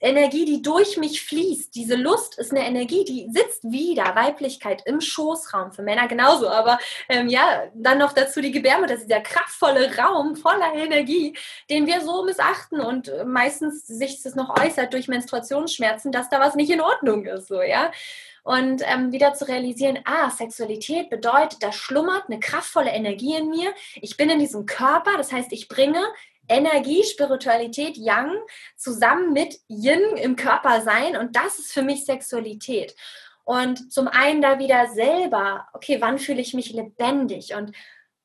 Energie, 0.00 0.44
die 0.44 0.60
durch 0.60 0.96
mich 0.96 1.22
fließt. 1.22 1.74
Diese 1.74 1.94
Lust 1.94 2.38
ist 2.38 2.50
eine 2.50 2.66
Energie, 2.66 3.04
die 3.04 3.28
sitzt 3.32 3.64
wieder, 3.64 4.14
Weiblichkeit 4.14 4.82
im 4.86 5.00
Schoßraum, 5.00 5.72
für 5.72 5.82
Männer 5.82 6.08
genauso, 6.08 6.48
aber 6.48 6.78
ähm, 7.08 7.28
ja, 7.28 7.64
dann 7.74 7.98
noch 7.98 8.12
dazu 8.12 8.40
die 8.40 8.52
Gebärmutter, 8.52 8.94
das 8.94 9.02
ist 9.02 9.10
der 9.10 9.22
kraftvolle 9.22 9.96
Raum 9.96 10.36
voller 10.36 10.74
Energie, 10.74 11.36
den 11.70 11.86
wir 11.86 12.00
so 12.02 12.24
missachten 12.24 12.80
und 12.80 13.08
äh, 13.08 13.24
meistens 13.24 13.86
sich 13.86 14.22
das 14.22 14.34
noch 14.34 14.60
äußert 14.60 14.92
durch 14.92 15.08
Menstruationsschmerzen, 15.08 16.12
dass 16.12 16.28
da 16.28 16.40
was 16.40 16.54
nicht 16.54 16.70
in 16.70 16.80
Ordnung 16.80 17.24
ist, 17.26 17.48
so, 17.48 17.62
ja. 17.62 17.90
Und 18.42 18.82
ähm, 18.84 19.10
wieder 19.10 19.32
zu 19.32 19.48
realisieren, 19.48 20.00
ah, 20.04 20.28
Sexualität 20.28 21.08
bedeutet, 21.08 21.62
da 21.62 21.72
schlummert 21.72 22.24
eine 22.28 22.40
kraftvolle 22.40 22.90
Energie 22.90 23.36
in 23.36 23.48
mir. 23.48 23.72
Ich 24.02 24.18
bin 24.18 24.28
in 24.28 24.38
diesem 24.38 24.66
Körper, 24.66 25.16
das 25.16 25.32
heißt, 25.32 25.50
ich 25.52 25.66
bringe 25.66 26.04
Energie, 26.48 27.02
Spiritualität, 27.04 27.96
Yang 27.96 28.32
zusammen 28.76 29.32
mit 29.32 29.58
Yin 29.68 30.16
im 30.16 30.36
Körper 30.36 30.82
sein 30.82 31.16
und 31.16 31.36
das 31.36 31.58
ist 31.58 31.72
für 31.72 31.82
mich 31.82 32.04
Sexualität. 32.04 32.94
Und 33.44 33.92
zum 33.92 34.08
einen 34.08 34.40
da 34.40 34.58
wieder 34.58 34.88
selber, 34.88 35.68
okay, 35.74 36.00
wann 36.00 36.18
fühle 36.18 36.40
ich 36.40 36.54
mich 36.54 36.72
lebendig 36.72 37.54
und 37.54 37.72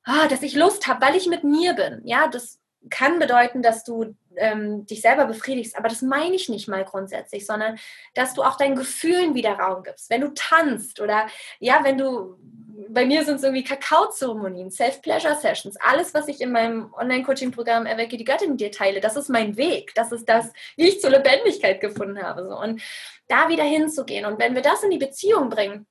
ah, 0.03 0.27
dass 0.27 0.43
ich 0.43 0.55
Lust 0.55 0.87
habe, 0.87 1.05
weil 1.05 1.15
ich 1.15 1.27
mit 1.27 1.43
mir 1.43 1.73
bin. 1.73 2.01
Ja, 2.05 2.27
das 2.27 2.59
kann 2.89 3.19
bedeuten, 3.19 3.61
dass 3.61 3.83
du 3.83 4.15
ähm, 4.37 4.85
dich 4.85 5.01
selber 5.01 5.25
befriedigst, 5.25 5.77
aber 5.77 5.89
das 5.89 6.01
meine 6.01 6.35
ich 6.35 6.47
nicht 6.47 6.69
mal 6.69 6.85
grundsätzlich, 6.85 7.45
sondern 7.45 7.77
dass 8.13 8.33
du 8.33 8.43
auch 8.43 8.55
deinen 8.55 8.77
Gefühlen 8.77 9.35
wieder 9.35 9.53
Raum 9.53 9.83
gibst. 9.83 10.09
Wenn 10.09 10.21
du 10.21 10.29
tanzt 10.33 11.01
oder 11.01 11.27
ja, 11.59 11.83
wenn 11.83 11.97
du 11.97 12.37
bei 12.87 13.05
mir 13.05 13.25
sind 13.25 13.35
es 13.35 13.43
irgendwie 13.43 13.63
Kakaozeremonien, 13.63 14.71
Self-Pleasure-Sessions, 14.71 15.77
alles, 15.81 16.13
was 16.13 16.27
ich 16.27 16.39
in 16.39 16.51
meinem 16.51 16.93
Online-Coaching-Programm 16.93 17.85
Erwecke 17.85 18.17
die 18.17 18.23
Göttin 18.23 18.57
dir 18.57 18.71
teile, 18.71 19.01
das 19.01 19.15
ist 19.15 19.29
mein 19.29 19.57
Weg. 19.57 19.93
Das 19.95 20.11
ist 20.11 20.29
das, 20.29 20.51
wie 20.77 20.87
ich 20.87 21.01
zur 21.01 21.09
Lebendigkeit 21.09 21.81
gefunden 21.81 22.21
habe. 22.21 22.47
So. 22.47 22.57
Und 22.57 22.81
da 23.27 23.49
wieder 23.49 23.63
hinzugehen. 23.63 24.25
Und 24.25 24.39
wenn 24.39 24.55
wir 24.55 24.61
das 24.61 24.83
in 24.83 24.91
die 24.91 24.97
Beziehung 24.97 25.49
bringen, 25.49 25.87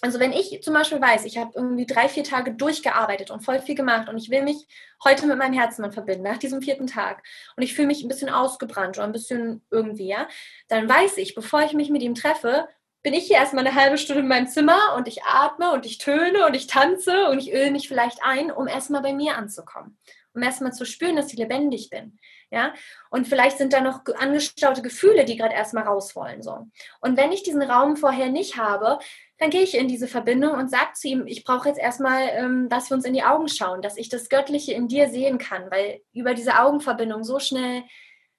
also 0.00 0.18
wenn 0.18 0.32
ich 0.32 0.60
zum 0.62 0.74
Beispiel 0.74 1.00
weiß, 1.00 1.24
ich 1.26 1.38
habe 1.38 1.52
irgendwie 1.54 1.86
drei, 1.86 2.08
vier 2.08 2.24
Tage 2.24 2.54
durchgearbeitet 2.54 3.30
und 3.30 3.44
voll 3.44 3.60
viel 3.60 3.76
gemacht 3.76 4.08
und 4.08 4.18
ich 4.18 4.30
will 4.30 4.42
mich 4.42 4.66
heute 5.04 5.28
mit 5.28 5.38
meinem 5.38 5.52
Herzen 5.52 5.92
verbinden, 5.92 6.24
nach 6.24 6.38
diesem 6.38 6.60
vierten 6.60 6.88
Tag, 6.88 7.22
und 7.56 7.62
ich 7.62 7.74
fühle 7.74 7.86
mich 7.86 8.02
ein 8.02 8.08
bisschen 8.08 8.28
ausgebrannt 8.28 8.98
oder 8.98 9.06
ein 9.06 9.12
bisschen 9.12 9.64
irgendwie, 9.70 10.08
ja, 10.08 10.26
dann 10.66 10.88
weiß 10.88 11.18
ich, 11.18 11.36
bevor 11.36 11.62
ich 11.62 11.72
mich 11.72 11.88
mit 11.88 12.02
ihm 12.02 12.16
treffe, 12.16 12.68
bin 13.02 13.14
ich 13.14 13.26
hier 13.26 13.36
erstmal 13.36 13.66
eine 13.66 13.74
halbe 13.74 13.98
Stunde 13.98 14.22
in 14.22 14.28
meinem 14.28 14.46
Zimmer 14.46 14.94
und 14.96 15.08
ich 15.08 15.24
atme 15.24 15.72
und 15.72 15.86
ich 15.86 15.98
töne 15.98 16.46
und 16.46 16.54
ich 16.54 16.66
tanze 16.66 17.28
und 17.28 17.38
ich 17.38 17.52
öle 17.52 17.70
mich 17.70 17.88
vielleicht 17.88 18.22
ein, 18.22 18.50
um 18.50 18.68
erstmal 18.68 19.02
bei 19.02 19.12
mir 19.12 19.36
anzukommen. 19.36 19.98
Um 20.34 20.42
erstmal 20.42 20.72
zu 20.72 20.86
spüren, 20.86 21.16
dass 21.16 21.32
ich 21.32 21.38
lebendig 21.38 21.90
bin. 21.90 22.18
Ja, 22.50 22.74
und 23.10 23.26
vielleicht 23.26 23.56
sind 23.56 23.72
da 23.72 23.80
noch 23.80 24.02
angestaute 24.18 24.82
Gefühle, 24.82 25.24
die 25.24 25.36
gerade 25.36 25.54
erstmal 25.54 25.84
raus 25.84 26.14
wollen. 26.14 26.42
So. 26.42 26.66
Und 27.00 27.16
wenn 27.16 27.32
ich 27.32 27.42
diesen 27.42 27.62
Raum 27.62 27.96
vorher 27.96 28.28
nicht 28.28 28.58
habe, 28.58 28.98
dann 29.38 29.50
gehe 29.50 29.62
ich 29.62 29.74
in 29.74 29.88
diese 29.88 30.06
Verbindung 30.06 30.52
und 30.52 30.70
sage 30.70 30.92
zu 30.94 31.08
ihm, 31.08 31.26
ich 31.26 31.44
brauche 31.44 31.68
jetzt 31.68 31.80
erstmal, 31.80 32.28
ähm, 32.32 32.68
dass 32.68 32.90
wir 32.90 32.96
uns 32.96 33.06
in 33.06 33.14
die 33.14 33.24
Augen 33.24 33.48
schauen, 33.48 33.80
dass 33.80 33.96
ich 33.96 34.10
das 34.10 34.28
Göttliche 34.28 34.74
in 34.74 34.86
dir 34.86 35.08
sehen 35.08 35.38
kann, 35.38 35.70
weil 35.70 36.02
über 36.12 36.34
diese 36.34 36.60
Augenverbindung 36.60 37.24
so 37.24 37.38
schnell, 37.38 37.84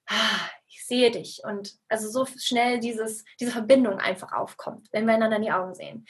ah, 0.08 0.50
sehe 0.88 1.12
dich 1.12 1.42
und 1.44 1.74
also 1.90 2.10
so 2.10 2.26
schnell 2.38 2.80
dieses, 2.80 3.24
diese 3.40 3.52
Verbindung 3.52 4.00
einfach 4.00 4.32
aufkommt, 4.34 4.88
wenn 4.92 5.06
wir 5.06 5.14
einander 5.14 5.38
in 5.38 5.44
die 5.44 5.52
Augen 5.52 5.74
sehen 5.76 6.06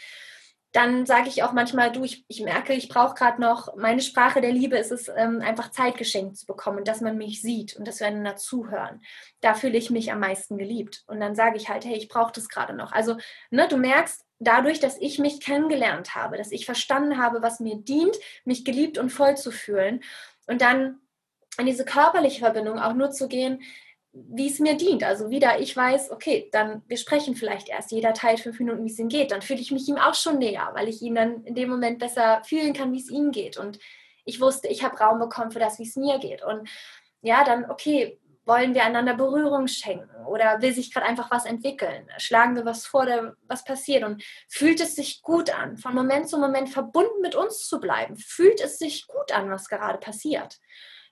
dann 0.73 1.05
sage 1.05 1.29
ich 1.29 1.43
auch 1.43 1.53
manchmal, 1.53 1.91
du, 1.91 2.03
ich, 2.03 2.25
ich 2.27 2.41
merke, 2.41 2.73
ich 2.73 2.89
brauche 2.89 3.13
gerade 3.13 3.39
noch, 3.39 3.75
meine 3.75 4.01
Sprache 4.01 4.41
der 4.41 4.51
Liebe 4.51 4.75
ist 4.75 4.91
es, 4.91 5.07
ähm, 5.07 5.39
einfach 5.39 5.69
Zeit 5.69 5.97
geschenkt 5.97 6.35
zu 6.35 6.47
bekommen 6.47 6.79
und 6.79 6.87
dass 6.87 6.99
man 6.99 7.15
mich 7.15 7.43
sieht 7.43 7.75
und 7.75 7.87
dass 7.87 7.99
wir 7.99 8.07
einander 8.07 8.37
zuhören. 8.37 8.99
Da 9.39 9.53
fühle 9.53 9.77
ich 9.77 9.91
mich 9.91 10.11
am 10.11 10.19
meisten 10.19 10.57
geliebt. 10.57 11.03
Und 11.05 11.19
dann 11.19 11.35
sage 11.35 11.57
ich 11.57 11.69
halt, 11.69 11.85
hey, 11.85 11.95
ich 11.95 12.09
brauche 12.09 12.31
das 12.33 12.49
gerade 12.49 12.73
noch. 12.73 12.91
Also, 12.91 13.17
ne, 13.51 13.67
du 13.67 13.77
merkst, 13.77 14.25
dadurch, 14.39 14.79
dass 14.79 14.97
ich 14.97 15.19
mich 15.19 15.41
kennengelernt 15.41 16.15
habe, 16.15 16.37
dass 16.37 16.51
ich 16.51 16.65
verstanden 16.65 17.19
habe, 17.19 17.43
was 17.43 17.59
mir 17.59 17.75
dient, 17.75 18.17
mich 18.43 18.65
geliebt 18.65 18.97
und 18.97 19.11
voll 19.11 19.37
zu 19.37 19.51
fühlen 19.51 20.01
und 20.47 20.61
dann 20.61 20.97
in 21.59 21.67
diese 21.67 21.85
körperliche 21.85 22.39
Verbindung 22.39 22.79
auch 22.79 22.93
nur 22.93 23.11
zu 23.11 23.27
gehen, 23.27 23.61
wie 24.13 24.47
es 24.47 24.59
mir 24.59 24.75
dient. 24.75 25.03
Also 25.03 25.29
wieder, 25.31 25.59
ich 25.59 25.75
weiß, 25.75 26.11
okay, 26.11 26.49
dann 26.51 26.83
wir 26.87 26.97
sprechen 26.97 27.35
vielleicht 27.35 27.67
erst 27.67 27.91
jeder 27.91 28.13
teilt 28.13 28.39
fünf 28.39 28.59
Minuten, 28.59 28.83
wie 28.83 28.91
es 28.91 28.99
ihm 28.99 29.09
geht. 29.09 29.31
Dann 29.31 29.41
fühle 29.41 29.59
ich 29.59 29.71
mich 29.71 29.87
ihm 29.87 29.97
auch 29.97 30.13
schon 30.13 30.37
näher, 30.37 30.69
weil 30.73 30.87
ich 30.87 31.01
ihn 31.01 31.15
dann 31.15 31.43
in 31.45 31.55
dem 31.55 31.69
Moment 31.69 31.99
besser 31.99 32.41
fühlen 32.45 32.73
kann, 32.73 32.93
wie 32.93 32.99
es 32.99 33.09
ihm 33.09 33.31
geht. 33.31 33.57
Und 33.57 33.79
ich 34.23 34.39
wusste, 34.39 34.67
ich 34.67 34.83
habe 34.83 34.97
Raum 34.97 35.19
bekommen 35.19 35.51
für 35.51 35.59
das, 35.59 35.79
wie 35.79 35.87
es 35.87 35.95
mir 35.95 36.19
geht. 36.19 36.43
Und 36.43 36.69
ja, 37.21 37.43
dann, 37.43 37.69
okay, 37.69 38.19
wollen 38.45 38.73
wir 38.73 38.83
einander 38.83 39.15
Berührung 39.15 39.67
schenken 39.67 40.25
oder 40.25 40.61
will 40.61 40.73
sich 40.73 40.93
gerade 40.93 41.05
einfach 41.05 41.31
was 41.31 41.45
entwickeln? 41.45 42.07
Schlagen 42.17 42.55
wir 42.55 42.65
was 42.65 42.85
vor, 42.85 43.07
was 43.47 43.63
passiert? 43.63 44.03
Und 44.03 44.23
fühlt 44.49 44.81
es 44.81 44.95
sich 44.95 45.21
gut 45.21 45.57
an, 45.57 45.77
von 45.77 45.95
Moment 45.95 46.27
zu 46.29 46.37
Moment 46.37 46.69
verbunden 46.69 47.21
mit 47.21 47.35
uns 47.35 47.67
zu 47.67 47.79
bleiben? 47.79 48.17
Fühlt 48.17 48.61
es 48.61 48.77
sich 48.77 49.07
gut 49.07 49.31
an, 49.31 49.49
was 49.49 49.69
gerade 49.69 49.97
passiert? 49.97 50.59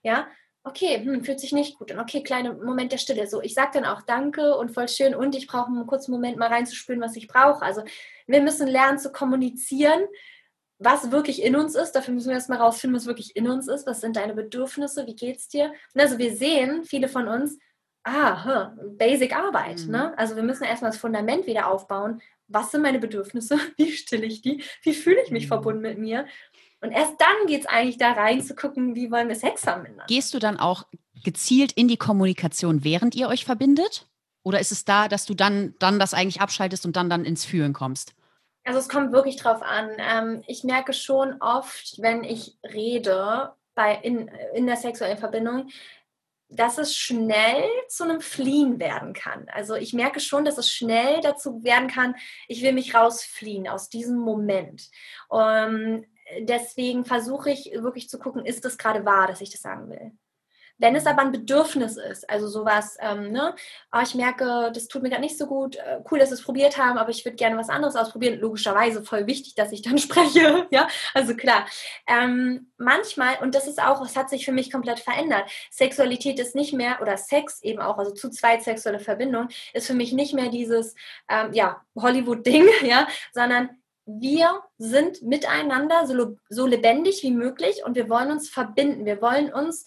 Ja, 0.02 0.26
okay, 0.64 1.00
hm, 1.02 1.24
fühlt 1.24 1.40
sich 1.40 1.52
nicht 1.52 1.78
gut 1.78 1.92
an. 1.92 2.00
Okay, 2.00 2.22
kleiner 2.22 2.54
Moment 2.54 2.92
der 2.92 2.98
Stille. 2.98 3.26
So, 3.26 3.42
ich 3.42 3.54
sage 3.54 3.70
dann 3.74 3.84
auch 3.84 4.02
Danke 4.02 4.56
und 4.56 4.70
voll 4.70 4.88
schön 4.88 5.14
und 5.14 5.34
ich 5.34 5.46
brauche 5.46 5.66
einen 5.66 5.86
kurzen 5.86 6.12
Moment 6.12 6.36
mal 6.36 6.48
reinzuspüren, 6.48 7.00
was 7.00 7.16
ich 7.16 7.28
brauche. 7.28 7.62
Also 7.62 7.82
wir 8.26 8.42
müssen 8.42 8.68
lernen 8.68 8.98
zu 8.98 9.10
kommunizieren, 9.10 10.02
was 10.78 11.10
wirklich 11.10 11.42
in 11.42 11.56
uns 11.56 11.74
ist. 11.74 11.92
Dafür 11.92 12.14
müssen 12.14 12.28
wir 12.28 12.34
erstmal 12.34 12.58
rausfinden, 12.58 12.96
was 12.96 13.06
wirklich 13.06 13.36
in 13.36 13.48
uns 13.48 13.68
ist. 13.68 13.86
Was 13.86 14.00
sind 14.00 14.16
deine 14.16 14.34
Bedürfnisse? 14.34 15.06
Wie 15.06 15.16
geht's 15.16 15.48
dir? 15.48 15.72
Und 15.94 16.00
also 16.00 16.18
wir 16.18 16.34
sehen, 16.34 16.84
viele 16.84 17.08
von 17.08 17.28
uns, 17.28 17.58
ah, 18.04 18.44
huh, 18.44 18.96
Basic 18.96 19.34
Arbeit. 19.34 19.80
Mhm. 19.86 19.92
Ne? 19.92 20.18
Also 20.18 20.36
wir 20.36 20.42
müssen 20.42 20.64
erstmal 20.64 20.90
das 20.90 21.00
Fundament 21.00 21.46
wieder 21.46 21.68
aufbauen. 21.68 22.20
Was 22.48 22.70
sind 22.70 22.82
meine 22.82 22.98
Bedürfnisse? 22.98 23.58
Wie 23.76 23.92
stille 23.92 24.26
ich 24.26 24.42
die? 24.42 24.62
Wie 24.82 24.94
fühle 24.94 25.22
ich 25.24 25.30
mich 25.30 25.44
mhm. 25.44 25.48
verbunden 25.48 25.82
mit 25.82 25.98
mir? 25.98 26.26
Und 26.82 26.90
erst 26.90 27.14
dann 27.20 27.46
geht 27.46 27.60
es 27.60 27.66
eigentlich 27.66 27.96
da 27.96 28.12
rein 28.12 28.42
zu 28.42 28.54
gucken, 28.54 28.94
wie 28.94 29.10
wollen 29.10 29.28
wir 29.28 29.36
Sex 29.36 29.66
haben 29.66 29.82
miteinander. 29.82 30.06
Gehst 30.08 30.34
du 30.34 30.40
dann 30.40 30.58
auch 30.58 30.84
gezielt 31.24 31.72
in 31.72 31.86
die 31.86 31.96
Kommunikation, 31.96 32.82
während 32.82 33.14
ihr 33.14 33.28
euch 33.28 33.44
verbindet? 33.44 34.06
Oder 34.42 34.58
ist 34.58 34.72
es 34.72 34.84
da, 34.84 35.06
dass 35.06 35.24
du 35.24 35.34
dann, 35.34 35.76
dann 35.78 36.00
das 36.00 36.12
eigentlich 36.12 36.40
abschaltest 36.40 36.84
und 36.84 36.96
dann, 36.96 37.08
dann 37.08 37.24
ins 37.24 37.44
Fühlen 37.44 37.72
kommst? 37.72 38.14
Also 38.64 38.80
es 38.80 38.88
kommt 38.88 39.12
wirklich 39.12 39.36
drauf 39.36 39.62
an. 39.62 39.90
Ähm, 39.98 40.42
ich 40.48 40.64
merke 40.64 40.92
schon 40.92 41.40
oft, 41.40 42.00
wenn 42.00 42.24
ich 42.24 42.58
rede 42.64 43.52
bei, 43.74 43.94
in, 44.02 44.28
in 44.54 44.66
der 44.66 44.76
sexuellen 44.76 45.18
Verbindung, 45.18 45.68
dass 46.48 46.78
es 46.78 46.96
schnell 46.96 47.64
zu 47.88 48.04
einem 48.04 48.20
Fliehen 48.20 48.78
werden 48.78 49.14
kann. 49.14 49.46
Also 49.52 49.74
ich 49.74 49.94
merke 49.94 50.20
schon, 50.20 50.44
dass 50.44 50.58
es 50.58 50.70
schnell 50.70 51.20
dazu 51.22 51.64
werden 51.64 51.88
kann, 51.88 52.14
ich 52.46 52.62
will 52.62 52.72
mich 52.72 52.94
rausfliehen 52.94 53.68
aus 53.68 53.88
diesem 53.88 54.18
Moment. 54.18 54.90
Um, 55.28 55.40
ähm, 55.40 56.06
deswegen 56.40 57.04
versuche 57.04 57.50
ich 57.50 57.70
wirklich 57.74 58.08
zu 58.08 58.18
gucken, 58.18 58.44
ist 58.44 58.64
das 58.64 58.78
gerade 58.78 59.04
wahr, 59.04 59.26
dass 59.26 59.40
ich 59.40 59.50
das 59.50 59.62
sagen 59.62 59.88
will. 59.90 60.12
Wenn 60.82 60.96
es 60.96 61.06
aber 61.06 61.22
ein 61.22 61.30
Bedürfnis 61.30 61.96
ist, 61.96 62.28
also 62.28 62.48
sowas, 62.48 62.96
ähm, 63.00 63.30
ne, 63.30 63.54
oh, 63.92 64.00
ich 64.02 64.16
merke, 64.16 64.72
das 64.74 64.88
tut 64.88 65.02
mir 65.02 65.10
gerade 65.10 65.22
nicht 65.22 65.38
so 65.38 65.46
gut, 65.46 65.76
äh, 65.76 66.00
cool, 66.10 66.18
dass 66.18 66.30
wir 66.30 66.34
es 66.34 66.42
probiert 66.42 66.76
haben, 66.76 66.98
aber 66.98 67.10
ich 67.10 67.24
würde 67.24 67.36
gerne 67.36 67.56
was 67.56 67.68
anderes 67.68 67.94
ausprobieren. 67.94 68.40
Logischerweise 68.40 69.04
voll 69.04 69.28
wichtig, 69.28 69.54
dass 69.54 69.70
ich 69.70 69.82
dann 69.82 69.98
spreche, 69.98 70.66
ja, 70.70 70.88
also 71.14 71.36
klar. 71.36 71.66
Ähm, 72.08 72.72
manchmal, 72.78 73.36
und 73.42 73.54
das 73.54 73.68
ist 73.68 73.80
auch, 73.80 74.04
es 74.04 74.16
hat 74.16 74.28
sich 74.28 74.44
für 74.44 74.50
mich 74.50 74.72
komplett 74.72 74.98
verändert, 74.98 75.48
Sexualität 75.70 76.40
ist 76.40 76.56
nicht 76.56 76.72
mehr, 76.72 77.00
oder 77.00 77.16
Sex 77.16 77.62
eben 77.62 77.80
auch, 77.80 77.98
also 77.98 78.12
zu 78.12 78.30
zweit 78.30 78.64
sexuelle 78.64 78.98
Verbindung, 78.98 79.48
ist 79.74 79.86
für 79.86 79.94
mich 79.94 80.12
nicht 80.12 80.34
mehr 80.34 80.48
dieses, 80.48 80.96
ähm, 81.28 81.52
ja, 81.52 81.80
Hollywood-Ding, 81.94 82.66
ja, 82.82 83.06
sondern 83.32 83.70
wir 84.04 84.62
sind 84.78 85.22
miteinander 85.22 86.06
so, 86.06 86.36
so 86.48 86.66
lebendig 86.66 87.22
wie 87.22 87.30
möglich 87.30 87.84
und 87.84 87.94
wir 87.94 88.08
wollen 88.08 88.30
uns 88.30 88.48
verbinden. 88.48 89.04
Wir 89.04 89.22
wollen 89.22 89.52
uns 89.52 89.84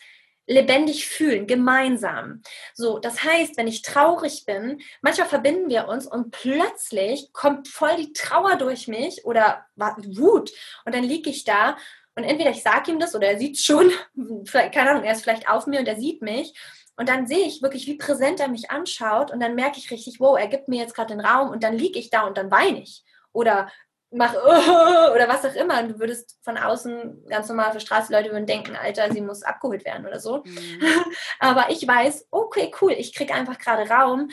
lebendig 0.47 1.07
fühlen, 1.07 1.47
gemeinsam. 1.47 2.41
So, 2.73 2.99
das 2.99 3.23
heißt, 3.23 3.57
wenn 3.57 3.67
ich 3.67 3.81
traurig 3.81 4.45
bin, 4.45 4.79
manchmal 5.01 5.27
verbinden 5.27 5.69
wir 5.69 5.87
uns 5.87 6.05
und 6.05 6.31
plötzlich 6.31 7.33
kommt 7.33 7.67
voll 7.67 7.95
die 7.97 8.13
Trauer 8.13 8.55
durch 8.57 8.87
mich 8.87 9.25
oder 9.25 9.65
Wut 9.75 10.51
und 10.85 10.93
dann 10.93 11.03
liege 11.03 11.29
ich 11.29 11.45
da 11.45 11.77
und 12.15 12.23
entweder 12.23 12.51
ich 12.51 12.61
sage 12.63 12.91
ihm 12.91 12.99
das 12.99 13.15
oder 13.15 13.27
er 13.27 13.39
sieht 13.39 13.59
schon, 13.59 13.91
keine 14.51 14.91
Ahnung, 14.91 15.03
er 15.03 15.13
ist 15.13 15.23
vielleicht 15.23 15.49
auf 15.49 15.67
mir 15.67 15.79
und 15.79 15.87
er 15.87 15.99
sieht 15.99 16.21
mich 16.21 16.53
und 16.95 17.09
dann 17.09 17.27
sehe 17.27 17.45
ich 17.45 17.61
wirklich, 17.61 17.87
wie 17.87 17.97
präsent 17.97 18.39
er 18.39 18.47
mich 18.47 18.69
anschaut 18.69 19.31
und 19.31 19.39
dann 19.39 19.55
merke 19.55 19.79
ich 19.79 19.91
richtig, 19.91 20.19
wow, 20.19 20.37
er 20.37 20.47
gibt 20.47 20.67
mir 20.67 20.79
jetzt 20.79 20.93
gerade 20.93 21.13
den 21.13 21.25
Raum 21.25 21.49
und 21.49 21.63
dann 21.63 21.75
liege 21.75 21.99
ich 21.99 22.11
da 22.11 22.21
und 22.21 22.37
dann 22.37 22.51
weine 22.51 22.81
ich 22.83 23.03
oder 23.33 23.69
mach 24.11 24.33
oder 24.33 25.27
was 25.27 25.45
auch 25.45 25.55
immer. 25.55 25.81
Und 25.81 25.89
du 25.89 25.99
würdest 25.99 26.37
von 26.43 26.57
außen 26.57 27.25
ganz 27.27 27.47
normal 27.49 27.71
für 27.71 27.79
Straßenleute 27.79 28.31
würden 28.31 28.45
denken, 28.45 28.75
Alter, 28.75 29.11
sie 29.11 29.21
muss 29.21 29.43
abgeholt 29.43 29.85
werden 29.85 30.05
oder 30.05 30.19
so. 30.19 30.43
Mhm. 30.45 30.81
Aber 31.39 31.69
ich 31.69 31.87
weiß, 31.87 32.27
okay, 32.31 32.71
cool, 32.81 32.93
ich 32.93 33.13
kriege 33.13 33.33
einfach 33.33 33.57
gerade 33.57 33.89
Raum, 33.89 34.29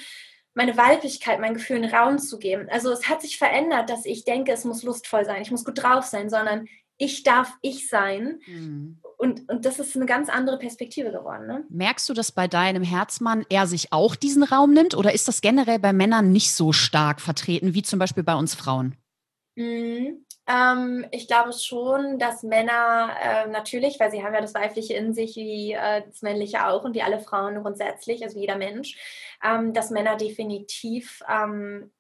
meine 0.55 0.77
Weiblichkeit, 0.77 1.41
mein 1.41 1.55
Gefühl 1.55 1.79
in 1.79 1.85
Raum 1.87 2.19
zu 2.19 2.39
geben. 2.39 2.69
Also 2.71 2.93
es 2.93 3.09
hat 3.09 3.23
sich 3.23 3.39
verändert, 3.39 3.89
dass 3.89 4.05
ich 4.05 4.25
denke, 4.25 4.53
es 4.53 4.65
muss 4.65 4.83
lustvoll 4.83 5.25
sein, 5.25 5.41
ich 5.41 5.51
muss 5.51 5.65
gut 5.65 5.83
drauf 5.83 6.05
sein, 6.05 6.29
sondern 6.29 6.67
ich 6.99 7.23
darf 7.23 7.55
ich 7.63 7.89
sein. 7.89 8.41
Mhm. 8.47 8.99
Und, 9.19 9.49
und 9.49 9.65
das 9.65 9.79
ist 9.79 9.97
eine 9.97 10.07
ganz 10.07 10.29
andere 10.29 10.59
Perspektive 10.59 11.11
geworden. 11.11 11.47
Ne? 11.47 11.65
Merkst 11.69 12.09
du, 12.09 12.13
dass 12.13 12.33
bei 12.33 12.49
deinem 12.49 12.83
Herzmann 12.83 13.47
er 13.49 13.67
sich 13.67 13.93
auch 13.93 14.15
diesen 14.15 14.43
Raum 14.43 14.73
nimmt 14.73 14.95
oder 14.97 15.15
ist 15.15 15.29
das 15.29 15.41
generell 15.41 15.79
bei 15.79 15.93
Männern 15.93 16.33
nicht 16.33 16.53
so 16.53 16.73
stark 16.73 17.21
vertreten 17.21 17.75
wie 17.75 17.83
zum 17.83 17.99
Beispiel 17.99 18.25
bei 18.25 18.35
uns 18.35 18.55
Frauen? 18.55 18.97
Mhm. 19.55 20.25
Ähm, 20.47 21.07
ich 21.11 21.29
glaube 21.29 21.53
schon, 21.53 22.19
dass 22.19 22.43
Männer 22.43 23.15
äh, 23.23 23.47
natürlich, 23.49 24.01
weil 24.01 24.11
sie 24.11 24.25
haben 24.25 24.35
ja 24.35 24.41
das 24.41 24.55
Weibliche 24.55 24.95
in 24.95 25.15
sich, 25.15 25.37
wie 25.37 25.73
äh, 25.73 26.03
das 26.07 26.23
Männliche 26.23 26.67
auch 26.67 26.85
und 26.85 26.95
wie 26.95 27.03
alle 27.03 27.21
Frauen 27.21 27.63
grundsätzlich, 27.63 28.25
also 28.25 28.39
jeder 28.39 28.57
Mensch, 28.57 28.97
ähm, 29.45 29.73
dass 29.73 29.91
Männer 29.91 30.17
definitiv 30.17 31.23
ähm, 31.29 31.93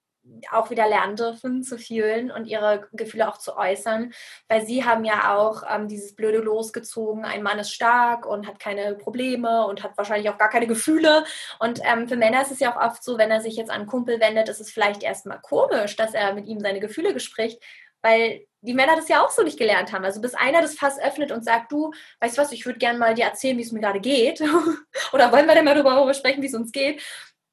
auch 0.50 0.70
wieder 0.70 0.88
lernen 0.88 1.16
dürfen 1.16 1.62
zu 1.62 1.78
fühlen 1.78 2.30
und 2.30 2.46
ihre 2.46 2.88
Gefühle 2.92 3.28
auch 3.28 3.38
zu 3.38 3.56
äußern, 3.56 4.12
weil 4.48 4.64
sie 4.64 4.84
haben 4.84 5.04
ja 5.04 5.36
auch 5.36 5.62
ähm, 5.68 5.88
dieses 5.88 6.14
blöde 6.14 6.38
losgezogen, 6.38 7.24
ein 7.24 7.42
Mann 7.42 7.58
ist 7.58 7.72
stark 7.72 8.26
und 8.26 8.46
hat 8.46 8.58
keine 8.58 8.94
Probleme 8.94 9.66
und 9.66 9.82
hat 9.82 9.96
wahrscheinlich 9.96 10.30
auch 10.30 10.38
gar 10.38 10.50
keine 10.50 10.66
Gefühle 10.66 11.24
und 11.58 11.80
ähm, 11.84 12.08
für 12.08 12.16
Männer 12.16 12.42
ist 12.42 12.52
es 12.52 12.60
ja 12.60 12.72
auch 12.72 12.80
oft 12.80 13.02
so, 13.02 13.18
wenn 13.18 13.30
er 13.30 13.40
sich 13.40 13.56
jetzt 13.56 13.70
an 13.70 13.80
einen 13.80 13.86
Kumpel 13.86 14.20
wendet, 14.20 14.48
ist 14.48 14.60
es 14.60 14.70
vielleicht 14.70 15.02
erstmal 15.02 15.40
komisch, 15.40 15.96
dass 15.96 16.14
er 16.14 16.34
mit 16.34 16.46
ihm 16.46 16.60
seine 16.60 16.80
Gefühle 16.80 17.12
bespricht, 17.12 17.62
weil 18.02 18.46
die 18.62 18.74
Männer 18.74 18.96
das 18.96 19.08
ja 19.08 19.24
auch 19.24 19.30
so 19.30 19.42
nicht 19.42 19.58
gelernt 19.58 19.92
haben. 19.92 20.04
Also 20.04 20.20
bis 20.20 20.34
einer 20.34 20.62
das 20.62 20.74
Fass 20.76 20.98
öffnet 21.00 21.32
und 21.32 21.44
sagt, 21.44 21.72
du, 21.72 21.92
weißt 22.20 22.38
du 22.38 22.42
was, 22.42 22.52
ich 22.52 22.64
würde 22.64 22.78
gerne 22.78 22.98
mal 22.98 23.14
dir 23.14 23.24
erzählen, 23.24 23.58
wie 23.58 23.62
es 23.62 23.72
mir 23.72 23.80
gerade 23.80 24.00
geht. 24.00 24.40
Oder 25.12 25.32
wollen 25.32 25.46
wir 25.46 25.54
denn 25.54 25.64
mal 25.64 25.74
darüber 25.74 26.14
sprechen, 26.14 26.42
wie 26.42 26.46
es 26.46 26.54
uns 26.54 26.70
geht? 26.70 27.02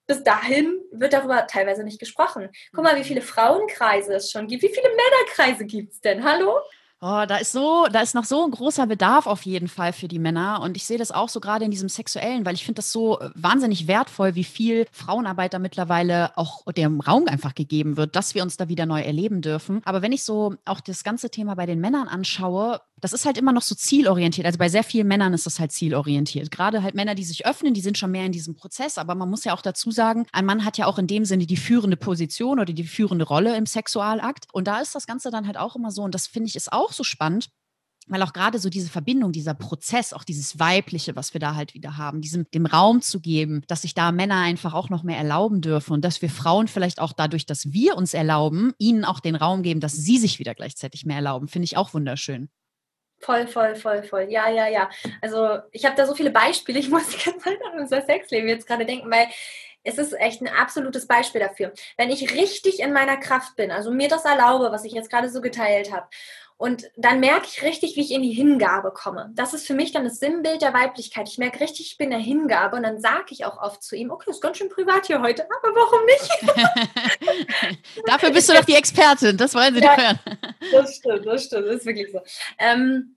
Bis 0.09 0.23
dahin 0.23 0.81
wird 0.91 1.13
darüber 1.13 1.45
teilweise 1.45 1.83
nicht 1.83 1.99
gesprochen. 1.99 2.49
Guck 2.73 2.83
mal, 2.83 2.97
wie 2.97 3.03
viele 3.03 3.21
Frauenkreise 3.21 4.15
es 4.15 4.31
schon 4.31 4.47
gibt. 4.47 4.63
Wie 4.63 4.73
viele 4.73 4.89
Männerkreise 4.89 5.65
gibt 5.65 5.93
es 5.93 6.01
denn? 6.01 6.23
Hallo? 6.23 6.57
Oh, 7.01 7.23
da 7.25 7.37
ist 7.37 7.53
so, 7.53 7.87
da 7.89 8.01
ist 8.01 8.13
noch 8.13 8.25
so 8.25 8.43
ein 8.43 8.51
großer 8.51 8.85
Bedarf 8.87 9.25
auf 9.25 9.43
jeden 9.43 9.69
Fall 9.69 9.93
für 9.93 10.09
die 10.09 10.19
Männer. 10.19 10.61
Und 10.61 10.75
ich 10.75 10.85
sehe 10.85 10.97
das 10.97 11.11
auch 11.11 11.29
so 11.29 11.39
gerade 11.39 11.63
in 11.63 11.71
diesem 11.71 11.87
Sexuellen, 11.87 12.45
weil 12.45 12.55
ich 12.55 12.65
finde 12.65 12.79
das 12.79 12.91
so 12.91 13.19
äh, 13.19 13.29
wahnsinnig 13.35 13.87
wertvoll, 13.87 14.35
wie 14.35 14.43
viel 14.43 14.85
Frauenarbeit 14.91 15.53
da 15.53 15.59
mittlerweile 15.59 16.35
auch 16.37 16.65
dem 16.73 16.99
Raum 16.99 17.27
einfach 17.27 17.55
gegeben 17.55 17.95
wird, 17.95 18.17
dass 18.17 18.35
wir 18.35 18.43
uns 18.43 18.57
da 18.57 18.67
wieder 18.67 18.85
neu 18.85 19.01
erleben 19.01 19.41
dürfen. 19.41 19.81
Aber 19.85 20.01
wenn 20.01 20.11
ich 20.11 20.23
so 20.23 20.55
auch 20.65 20.81
das 20.81 21.05
ganze 21.05 21.29
Thema 21.29 21.55
bei 21.55 21.67
den 21.67 21.79
Männern 21.79 22.09
anschaue, 22.09 22.81
das 23.01 23.13
ist 23.13 23.25
halt 23.25 23.37
immer 23.37 23.53
noch 23.53 23.61
so 23.61 23.75
zielorientiert. 23.75 24.45
Also 24.45 24.57
bei 24.57 24.69
sehr 24.69 24.83
vielen 24.83 25.07
Männern 25.07 25.33
ist 25.33 25.45
das 25.45 25.59
halt 25.59 25.71
zielorientiert. 25.71 26.51
Gerade 26.51 26.83
halt 26.83 26.95
Männer, 26.95 27.15
die 27.15 27.23
sich 27.23 27.45
öffnen, 27.45 27.73
die 27.73 27.81
sind 27.81 27.97
schon 27.97 28.11
mehr 28.11 28.25
in 28.25 28.31
diesem 28.31 28.55
Prozess. 28.55 28.97
Aber 28.97 29.15
man 29.15 29.29
muss 29.29 29.43
ja 29.43 29.53
auch 29.53 29.61
dazu 29.61 29.91
sagen, 29.91 30.25
ein 30.31 30.45
Mann 30.45 30.65
hat 30.65 30.77
ja 30.77 30.85
auch 30.85 30.97
in 30.97 31.07
dem 31.07 31.25
Sinne 31.25 31.45
die 31.45 31.57
führende 31.57 31.97
Position 31.97 32.59
oder 32.59 32.73
die 32.73 32.83
führende 32.83 33.25
Rolle 33.25 33.55
im 33.55 33.65
Sexualakt. 33.65 34.47
Und 34.51 34.67
da 34.67 34.79
ist 34.79 34.95
das 34.95 35.07
Ganze 35.07 35.31
dann 35.31 35.47
halt 35.47 35.57
auch 35.57 35.75
immer 35.75 35.91
so. 35.91 36.03
Und 36.03 36.15
das 36.15 36.27
finde 36.27 36.47
ich 36.47 36.55
ist 36.55 36.71
auch 36.71 36.91
so 36.91 37.03
spannend 37.03 37.49
weil 38.09 38.23
auch 38.23 38.33
gerade 38.33 38.59
so 38.59 38.69
diese 38.69 38.89
Verbindung, 38.89 39.31
dieser 39.31 39.53
Prozess, 39.53 40.13
auch 40.13 40.23
dieses 40.23 40.59
Weibliche, 40.59 41.15
was 41.15 41.33
wir 41.33 41.39
da 41.39 41.55
halt 41.55 41.73
wieder 41.73 41.97
haben, 41.97 42.21
diesem 42.21 42.45
dem 42.53 42.65
Raum 42.65 43.01
zu 43.01 43.21
geben, 43.21 43.61
dass 43.67 43.83
sich 43.83 43.93
da 43.93 44.11
Männer 44.11 44.41
einfach 44.41 44.73
auch 44.73 44.89
noch 44.89 45.03
mehr 45.03 45.17
erlauben 45.17 45.61
dürfen 45.61 45.93
und 45.93 46.03
dass 46.03 46.21
wir 46.21 46.29
Frauen 46.29 46.67
vielleicht 46.67 46.99
auch 46.99 47.13
dadurch, 47.13 47.45
dass 47.45 47.71
wir 47.71 47.95
uns 47.95 48.13
erlauben, 48.13 48.73
ihnen 48.79 49.05
auch 49.05 49.19
den 49.19 49.35
Raum 49.35 49.61
geben, 49.61 49.79
dass 49.79 49.93
sie 49.93 50.17
sich 50.17 50.39
wieder 50.39 50.55
gleichzeitig 50.55 51.05
mehr 51.05 51.17
erlauben, 51.17 51.47
finde 51.47 51.65
ich 51.65 51.77
auch 51.77 51.93
wunderschön. 51.93 52.49
Voll, 53.19 53.47
voll, 53.47 53.75
voll, 53.75 54.03
voll. 54.03 54.27
Ja, 54.29 54.49
ja, 54.49 54.67
ja. 54.67 54.89
Also 55.21 55.59
ich 55.71 55.85
habe 55.85 55.95
da 55.95 56.05
so 56.05 56.15
viele 56.15 56.31
Beispiele. 56.31 56.79
Ich 56.79 56.89
muss 56.89 57.07
die 57.09 57.23
ganze 57.23 57.45
Zeit 57.45 57.59
an 57.71 57.79
unser 57.79 58.01
Sexleben 58.01 58.47
jetzt 58.47 58.67
gerade 58.67 58.85
denken, 58.85 59.11
weil 59.11 59.27
es 59.83 59.97
ist 59.97 60.13
echt 60.13 60.41
ein 60.41 60.47
absolutes 60.47 61.07
Beispiel 61.07 61.41
dafür. 61.41 61.71
Wenn 61.97 62.09
ich 62.09 62.33
richtig 62.33 62.79
in 62.79 62.93
meiner 62.93 63.17
Kraft 63.17 63.55
bin, 63.55 63.71
also 63.71 63.91
mir 63.91 64.09
das 64.09 64.25
erlaube, 64.25 64.71
was 64.71 64.83
ich 64.83 64.93
jetzt 64.93 65.09
gerade 65.09 65.29
so 65.29 65.41
geteilt 65.41 65.91
habe, 65.91 66.07
und 66.61 66.91
dann 66.97 67.21
merke 67.21 67.47
ich 67.47 67.63
richtig, 67.63 67.95
wie 67.95 68.01
ich 68.01 68.11
in 68.11 68.21
die 68.21 68.33
Hingabe 68.33 68.91
komme. 68.91 69.31
Das 69.33 69.53
ist 69.53 69.65
für 69.65 69.73
mich 69.73 69.93
dann 69.93 70.03
das 70.03 70.19
Sinnbild 70.19 70.61
der 70.61 70.73
Weiblichkeit. 70.73 71.29
Ich 71.29 71.37
merke 71.37 71.61
richtig, 71.61 71.91
ich 71.91 71.97
bin 71.97 72.09
der 72.09 72.19
Hingabe 72.19 72.75
und 72.75 72.83
dann 72.83 72.99
sage 72.99 73.27
ich 73.29 73.45
auch 73.45 73.61
oft 73.61 73.81
zu 73.81 73.95
ihm, 73.95 74.11
okay, 74.11 74.29
ist 74.29 74.41
ganz 74.41 74.57
schön 74.57 74.67
privat 74.67 75.05
hier 75.05 75.21
heute, 75.21 75.45
aber 75.45 75.73
warum 75.73 76.05
nicht? 76.05 77.17
Dafür 78.05 78.31
bist 78.31 78.49
du 78.49 78.53
doch 78.53 78.65
die 78.65 78.75
Expertin, 78.75 79.37
das 79.37 79.53
wollen 79.53 79.73
Sie 79.75 79.81
ja, 79.81 79.97
hören. 79.97 80.19
Das 80.71 80.95
stimmt, 80.95 81.25
das 81.25 81.45
stimmt, 81.45 81.67
das 81.67 81.75
ist 81.77 81.85
wirklich 81.85 82.11
so. 82.11 82.21
Ähm, 82.57 83.15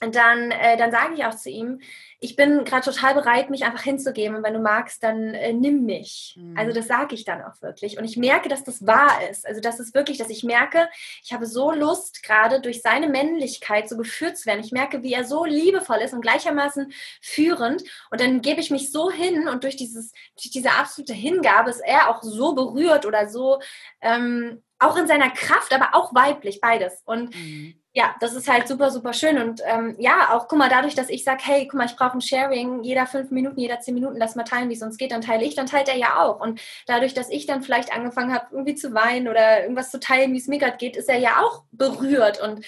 dann, 0.00 0.50
äh, 0.50 0.76
dann 0.76 0.90
sage 0.90 1.14
ich 1.14 1.24
auch 1.24 1.34
zu 1.34 1.50
ihm, 1.50 1.80
ich 2.24 2.36
bin 2.36 2.64
gerade 2.64 2.90
total 2.90 3.12
bereit, 3.12 3.50
mich 3.50 3.66
einfach 3.66 3.82
hinzugeben. 3.82 4.36
Und 4.36 4.42
wenn 4.42 4.54
du 4.54 4.58
magst, 4.58 5.02
dann 5.02 5.34
äh, 5.34 5.52
nimm 5.52 5.84
mich. 5.84 6.34
Mhm. 6.38 6.56
Also 6.56 6.72
das 6.72 6.86
sage 6.86 7.14
ich 7.14 7.26
dann 7.26 7.42
auch 7.42 7.60
wirklich. 7.60 7.98
Und 7.98 8.04
ich 8.04 8.16
merke, 8.16 8.48
dass 8.48 8.64
das 8.64 8.86
wahr 8.86 9.18
ist. 9.30 9.46
Also 9.46 9.60
das 9.60 9.78
ist 9.78 9.94
wirklich, 9.94 10.16
dass 10.16 10.30
ich 10.30 10.42
merke, 10.42 10.88
ich 11.22 11.34
habe 11.34 11.44
so 11.44 11.70
Lust, 11.70 12.22
gerade 12.22 12.62
durch 12.62 12.80
seine 12.80 13.08
Männlichkeit 13.08 13.90
so 13.90 13.98
geführt 13.98 14.38
zu 14.38 14.46
werden. 14.46 14.64
Ich 14.64 14.72
merke, 14.72 15.02
wie 15.02 15.12
er 15.12 15.24
so 15.24 15.44
liebevoll 15.44 15.98
ist 15.98 16.14
und 16.14 16.22
gleichermaßen 16.22 16.94
führend. 17.20 17.84
Und 18.10 18.20
dann 18.22 18.40
gebe 18.40 18.60
ich 18.60 18.70
mich 18.70 18.90
so 18.90 19.10
hin 19.10 19.46
und 19.46 19.62
durch, 19.62 19.76
dieses, 19.76 20.12
durch 20.34 20.50
diese 20.50 20.70
absolute 20.70 21.12
Hingabe 21.12 21.68
ist 21.68 21.82
er 21.84 22.08
auch 22.08 22.22
so 22.22 22.54
berührt 22.54 23.04
oder 23.04 23.28
so, 23.28 23.60
ähm, 24.00 24.62
auch 24.78 24.96
in 24.96 25.06
seiner 25.06 25.30
Kraft, 25.30 25.74
aber 25.74 25.90
auch 25.92 26.14
weiblich, 26.14 26.62
beides. 26.62 27.02
Und 27.04 27.34
mhm 27.34 27.83
ja, 27.96 28.16
das 28.18 28.34
ist 28.34 28.48
halt 28.48 28.66
super, 28.66 28.90
super 28.90 29.12
schön. 29.12 29.38
Und 29.38 29.62
ähm, 29.64 29.94
ja, 30.00 30.30
auch 30.32 30.48
guck 30.48 30.58
mal, 30.58 30.68
dadurch, 30.68 30.96
dass 30.96 31.08
ich 31.10 31.22
sage, 31.22 31.42
hey, 31.44 31.68
guck 31.68 31.78
mal, 31.78 31.86
ich 31.86 31.94
brauche 31.94 32.18
ein 32.18 32.20
Sharing, 32.20 32.82
jeder 32.82 33.06
fünf 33.06 33.30
Minuten, 33.30 33.60
jeder 33.60 33.78
zehn 33.78 33.94
Minuten, 33.94 34.16
lass 34.16 34.34
mal 34.34 34.42
teilen, 34.42 34.68
wie 34.68 34.74
es 34.74 34.82
uns 34.82 34.96
geht, 34.96 35.12
dann 35.12 35.20
teile 35.20 35.44
ich, 35.44 35.54
dann 35.54 35.66
teilt 35.66 35.88
er 35.88 35.96
ja 35.96 36.18
auch. 36.18 36.40
Und 36.40 36.60
dadurch, 36.86 37.14
dass 37.14 37.30
ich 37.30 37.46
dann 37.46 37.62
vielleicht 37.62 37.92
angefangen 37.92 38.34
habe, 38.34 38.46
irgendwie 38.50 38.74
zu 38.74 38.94
weinen 38.94 39.28
oder 39.28 39.62
irgendwas 39.62 39.92
zu 39.92 40.00
teilen, 40.00 40.32
wie 40.32 40.38
es 40.38 40.48
mir 40.48 40.58
gerade 40.58 40.76
geht, 40.76 40.96
ist 40.96 41.08
er 41.08 41.18
ja 41.18 41.40
auch 41.40 41.62
berührt. 41.70 42.42
Und 42.42 42.66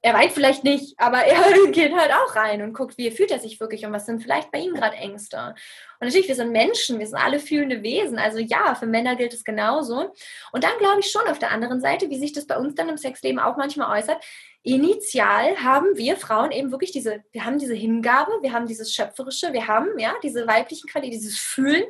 er 0.00 0.14
weint 0.14 0.32
vielleicht 0.32 0.64
nicht, 0.64 0.94
aber 0.98 1.18
er 1.18 1.70
geht 1.72 1.94
halt 1.94 2.12
auch 2.12 2.36
rein 2.36 2.62
und 2.62 2.72
guckt, 2.72 2.98
wie 2.98 3.10
fühlt 3.10 3.30
er 3.30 3.40
sich 3.40 3.58
wirklich 3.58 3.84
und 3.84 3.92
was 3.92 4.06
sind 4.06 4.22
vielleicht 4.22 4.52
bei 4.52 4.58
ihm 4.58 4.74
gerade 4.74 4.96
Ängste. 4.96 5.54
Und 6.00 6.06
natürlich, 6.06 6.28
wir 6.28 6.36
sind 6.36 6.52
Menschen, 6.52 6.98
wir 6.98 7.06
sind 7.06 7.18
alle 7.18 7.40
fühlende 7.40 7.82
Wesen. 7.82 8.18
Also 8.18 8.38
ja, 8.38 8.76
für 8.76 8.86
Männer 8.86 9.16
gilt 9.16 9.34
es 9.34 9.44
genauso. 9.44 10.14
Und 10.52 10.62
dann 10.62 10.78
glaube 10.78 11.00
ich 11.00 11.10
schon 11.10 11.26
auf 11.26 11.40
der 11.40 11.50
anderen 11.50 11.80
Seite, 11.80 12.10
wie 12.10 12.18
sich 12.18 12.32
das 12.32 12.46
bei 12.46 12.56
uns 12.56 12.74
dann 12.76 12.88
im 12.88 12.96
Sexleben 12.96 13.40
auch 13.40 13.56
manchmal 13.56 13.98
äußert, 13.98 14.22
initial 14.62 15.56
haben 15.62 15.96
wir 15.96 16.16
Frauen 16.16 16.50
eben 16.50 16.70
wirklich 16.70 16.92
diese, 16.92 17.22
wir 17.32 17.44
haben 17.44 17.58
diese 17.58 17.74
Hingabe, 17.74 18.32
wir 18.42 18.52
haben 18.52 18.66
dieses 18.66 18.92
Schöpferische, 18.92 19.52
wir 19.52 19.66
haben 19.66 19.98
ja 19.98 20.14
diese 20.22 20.46
weiblichen 20.46 20.88
Qualitäten, 20.88 21.20
dieses 21.20 21.38
Fühlen, 21.38 21.84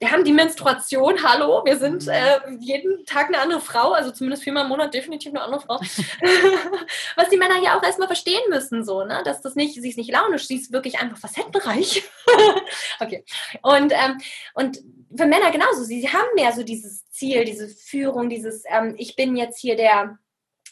wir 0.00 0.10
haben 0.10 0.24
die 0.24 0.32
Menstruation, 0.32 1.22
hallo, 1.22 1.62
wir 1.64 1.78
sind 1.78 2.06
mhm. 2.06 2.12
äh, 2.12 2.38
jeden 2.60 3.06
Tag 3.06 3.28
eine 3.28 3.38
andere 3.38 3.60
Frau, 3.60 3.92
also 3.92 4.10
zumindest 4.10 4.42
viermal 4.42 4.64
im 4.64 4.68
Monat 4.68 4.92
definitiv 4.92 5.32
eine 5.32 5.42
andere 5.42 5.60
Frau. 5.60 5.76
Was 7.16 7.28
die 7.30 7.36
Männer 7.36 7.62
ja 7.62 7.78
auch 7.78 7.82
erstmal 7.82 8.08
verstehen 8.08 8.42
müssen, 8.48 8.84
so, 8.84 9.04
ne? 9.04 9.22
Dass 9.24 9.40
das 9.40 9.54
nicht, 9.54 9.80
sie 9.80 9.88
ist 9.88 9.98
nicht 9.98 10.12
launisch, 10.12 10.46
sie 10.46 10.56
ist 10.56 10.72
wirklich 10.72 10.98
einfach 10.98 11.18
facettenreich. 11.18 12.02
okay. 13.00 13.24
Und, 13.62 13.92
ähm, 13.92 14.18
und 14.54 14.78
für 15.16 15.26
Männer 15.26 15.50
genauso, 15.52 15.84
sie, 15.84 16.00
sie 16.00 16.12
haben 16.12 16.28
mehr 16.34 16.52
so 16.52 16.64
dieses 16.64 17.08
Ziel, 17.10 17.44
diese 17.44 17.68
Führung, 17.68 18.28
dieses, 18.28 18.64
ähm, 18.68 18.94
ich 18.98 19.14
bin 19.14 19.36
jetzt 19.36 19.58
hier 19.58 19.76
der 19.76 20.18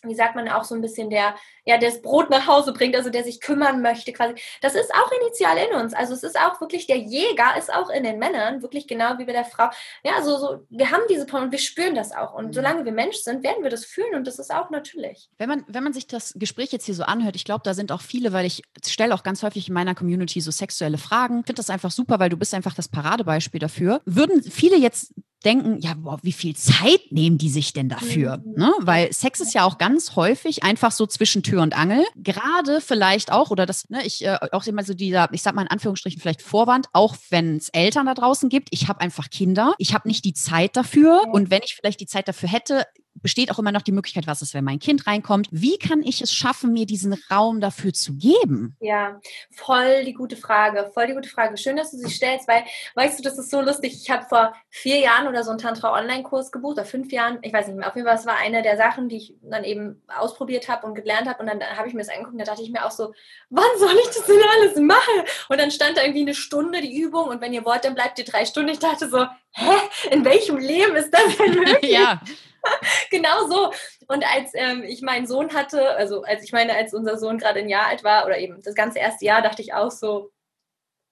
wie 0.02 0.14
sagt 0.14 0.34
man 0.34 0.48
auch 0.48 0.64
so 0.64 0.74
ein 0.74 0.80
bisschen 0.80 1.10
der, 1.10 1.34
ja, 1.64 1.78
der 1.78 1.90
das 1.90 2.02
Brot 2.02 2.30
nach 2.30 2.46
Hause 2.46 2.72
bringt, 2.72 2.96
also 2.96 3.10
der 3.10 3.24
sich 3.24 3.40
kümmern 3.40 3.82
möchte 3.82 4.12
quasi. 4.12 4.34
Das 4.60 4.74
ist 4.74 4.92
auch 4.94 5.10
initial 5.20 5.56
in 5.58 5.80
uns. 5.80 5.94
Also 5.94 6.14
es 6.14 6.22
ist 6.22 6.38
auch 6.38 6.60
wirklich, 6.60 6.86
der 6.86 6.98
Jäger 6.98 7.56
ist 7.56 7.72
auch 7.72 7.88
in 7.90 8.04
den 8.04 8.18
Männern, 8.18 8.62
wirklich 8.62 8.86
genau 8.88 9.18
wie 9.18 9.24
bei 9.24 9.32
der 9.32 9.44
Frau. 9.44 9.70
Ja, 10.04 10.22
so, 10.22 10.38
so 10.38 10.66
wir 10.70 10.90
haben 10.90 11.02
diese 11.08 11.26
Punkte 11.26 11.46
und 11.46 11.52
wir 11.52 11.58
spüren 11.58 11.94
das 11.94 12.12
auch. 12.12 12.34
Und 12.34 12.48
mhm. 12.48 12.52
solange 12.52 12.84
wir 12.84 12.92
Mensch 12.92 13.16
sind, 13.18 13.44
werden 13.44 13.62
wir 13.62 13.70
das 13.70 13.84
fühlen 13.84 14.14
und 14.14 14.26
das 14.26 14.38
ist 14.38 14.52
auch 14.52 14.70
natürlich. 14.70 15.28
Wenn 15.38 15.48
man, 15.48 15.64
wenn 15.68 15.84
man 15.84 15.92
sich 15.92 16.06
das 16.06 16.34
Gespräch 16.36 16.72
jetzt 16.72 16.86
hier 16.86 16.94
so 16.94 17.04
anhört, 17.04 17.36
ich 17.36 17.44
glaube, 17.44 17.62
da 17.64 17.74
sind 17.74 17.92
auch 17.92 18.00
viele, 18.02 18.32
weil 18.32 18.46
ich 18.46 18.62
stelle 18.84 19.14
auch 19.14 19.22
ganz 19.22 19.42
häufig 19.42 19.68
in 19.68 19.74
meiner 19.74 19.94
Community 19.94 20.40
so 20.40 20.50
sexuelle 20.50 20.98
Fragen. 20.98 21.40
Ich 21.40 21.46
finde 21.46 21.60
das 21.60 21.70
einfach 21.70 21.90
super, 21.90 22.18
weil 22.18 22.30
du 22.30 22.36
bist 22.36 22.54
einfach 22.54 22.74
das 22.74 22.88
Paradebeispiel 22.88 23.60
dafür. 23.60 24.00
Würden 24.04 24.42
viele 24.42 24.76
jetzt 24.76 25.14
denken, 25.42 25.78
ja, 25.80 25.94
boah, 25.94 26.18
wie 26.22 26.32
viel 26.32 26.56
Zeit 26.56 27.00
nehmen 27.10 27.38
die 27.38 27.48
sich 27.48 27.72
denn 27.72 27.88
dafür? 27.88 28.38
Mhm. 28.38 28.54
Ne? 28.56 28.72
Weil 28.80 29.12
Sex 29.12 29.40
ist 29.40 29.54
ja 29.54 29.64
auch 29.64 29.78
ganz 29.78 30.16
häufig 30.16 30.64
einfach 30.64 30.92
so 30.92 31.06
zwischen 31.06 31.42
Tür 31.42 31.62
und 31.62 31.76
Angel. 31.76 32.04
Gerade 32.16 32.80
vielleicht 32.80 33.32
auch, 33.32 33.50
oder 33.50 33.66
das, 33.66 33.88
ne, 33.90 34.04
ich 34.04 34.24
äh, 34.24 34.38
auch 34.52 34.66
immer 34.66 34.84
so 34.84 34.94
dieser, 34.94 35.32
ich 35.32 35.42
sag 35.42 35.54
mal 35.54 35.62
in 35.62 35.68
Anführungsstrichen 35.68 36.20
vielleicht 36.20 36.42
Vorwand, 36.42 36.88
auch 36.92 37.16
wenn 37.30 37.56
es 37.56 37.68
Eltern 37.70 38.06
da 38.06 38.14
draußen 38.14 38.48
gibt, 38.48 38.68
ich 38.70 38.88
habe 38.88 39.00
einfach 39.00 39.30
Kinder, 39.30 39.74
ich 39.78 39.94
habe 39.94 40.08
nicht 40.08 40.24
die 40.24 40.34
Zeit 40.34 40.76
dafür 40.76 41.22
und 41.32 41.50
wenn 41.50 41.62
ich 41.64 41.74
vielleicht 41.74 42.00
die 42.00 42.06
Zeit 42.06 42.28
dafür 42.28 42.48
hätte, 42.48 42.86
besteht 43.14 43.50
auch 43.50 43.58
immer 43.58 43.72
noch 43.72 43.82
die 43.82 43.92
Möglichkeit, 43.92 44.26
was 44.26 44.42
ist, 44.42 44.54
wenn 44.54 44.64
mein 44.64 44.78
Kind 44.78 45.06
reinkommt. 45.06 45.48
Wie 45.50 45.78
kann 45.78 46.02
ich 46.02 46.22
es 46.22 46.32
schaffen, 46.32 46.72
mir 46.72 46.86
diesen 46.86 47.14
Raum 47.30 47.60
dafür 47.60 47.92
zu 47.92 48.14
geben? 48.14 48.76
Ja, 48.80 49.20
voll 49.50 50.04
die 50.04 50.14
gute 50.14 50.36
Frage. 50.36 50.90
Voll 50.94 51.08
die 51.08 51.14
gute 51.14 51.28
Frage. 51.28 51.56
Schön, 51.56 51.76
dass 51.76 51.90
du 51.90 51.98
sie 51.98 52.10
stellst, 52.10 52.48
weil, 52.48 52.64
weißt 52.94 53.18
du, 53.18 53.22
das 53.22 53.38
ist 53.38 53.50
so 53.50 53.60
lustig. 53.60 53.94
Ich 53.94 54.10
habe 54.10 54.24
vor 54.28 54.54
vier 54.70 54.98
Jahren 54.98 55.28
oder 55.28 55.44
so 55.44 55.50
einen 55.50 55.58
Tantra-Online-Kurs 55.58 56.52
gebucht, 56.52 56.78
oder 56.78 56.84
fünf 56.84 57.12
Jahren, 57.12 57.38
ich 57.42 57.52
weiß 57.52 57.66
nicht 57.66 57.76
mehr. 57.76 57.88
Auf 57.88 57.96
jeden 57.96 58.06
Fall, 58.06 58.16
es 58.16 58.26
war 58.26 58.36
eine 58.36 58.62
der 58.62 58.76
Sachen, 58.76 59.08
die 59.08 59.16
ich 59.16 59.34
dann 59.42 59.64
eben 59.64 60.02
ausprobiert 60.08 60.68
habe 60.68 60.86
und 60.86 60.94
gelernt 60.94 61.28
habe. 61.28 61.40
Und 61.40 61.46
dann 61.46 61.60
habe 61.76 61.88
ich 61.88 61.94
mir 61.94 62.00
das 62.00 62.08
angeguckt 62.08 62.32
und 62.32 62.38
da 62.38 62.44
dachte 62.44 62.62
ich 62.62 62.70
mir 62.70 62.84
auch 62.84 62.90
so, 62.90 63.12
wann 63.50 63.64
soll 63.78 63.94
ich 64.02 64.06
das 64.06 64.26
denn 64.26 64.40
alles 64.58 64.76
machen? 64.76 65.28
Und 65.48 65.60
dann 65.60 65.70
stand 65.70 65.96
da 65.96 66.02
irgendwie 66.02 66.22
eine 66.22 66.34
Stunde 66.34 66.80
die 66.80 67.00
Übung 67.00 67.28
und 67.28 67.40
wenn 67.40 67.52
ihr 67.52 67.64
wollt, 67.64 67.84
dann 67.84 67.94
bleibt 67.94 68.18
ihr 68.18 68.24
drei 68.24 68.44
Stunden. 68.44 68.70
Ich 68.70 68.78
dachte 68.78 69.08
so, 69.08 69.26
hä, 69.52 69.74
in 70.10 70.24
welchem 70.24 70.56
Leben 70.56 70.96
ist 70.96 71.12
das 71.12 71.36
denn 71.36 71.54
möglich? 71.54 71.92
ja. 71.92 72.20
genau 73.10 73.48
so. 73.48 73.72
Und 74.08 74.24
als 74.24 74.52
ähm, 74.54 74.82
ich 74.84 75.02
meinen 75.02 75.26
Sohn 75.26 75.52
hatte, 75.52 75.96
also 75.96 76.22
als 76.22 76.44
ich 76.44 76.52
meine, 76.52 76.74
als 76.74 76.94
unser 76.94 77.18
Sohn 77.18 77.38
gerade 77.38 77.60
ein 77.60 77.68
Jahr 77.68 77.86
alt 77.86 78.04
war 78.04 78.26
oder 78.26 78.38
eben 78.38 78.62
das 78.62 78.74
ganze 78.74 78.98
erste 78.98 79.24
Jahr, 79.24 79.42
dachte 79.42 79.62
ich 79.62 79.74
auch 79.74 79.90
so, 79.90 80.30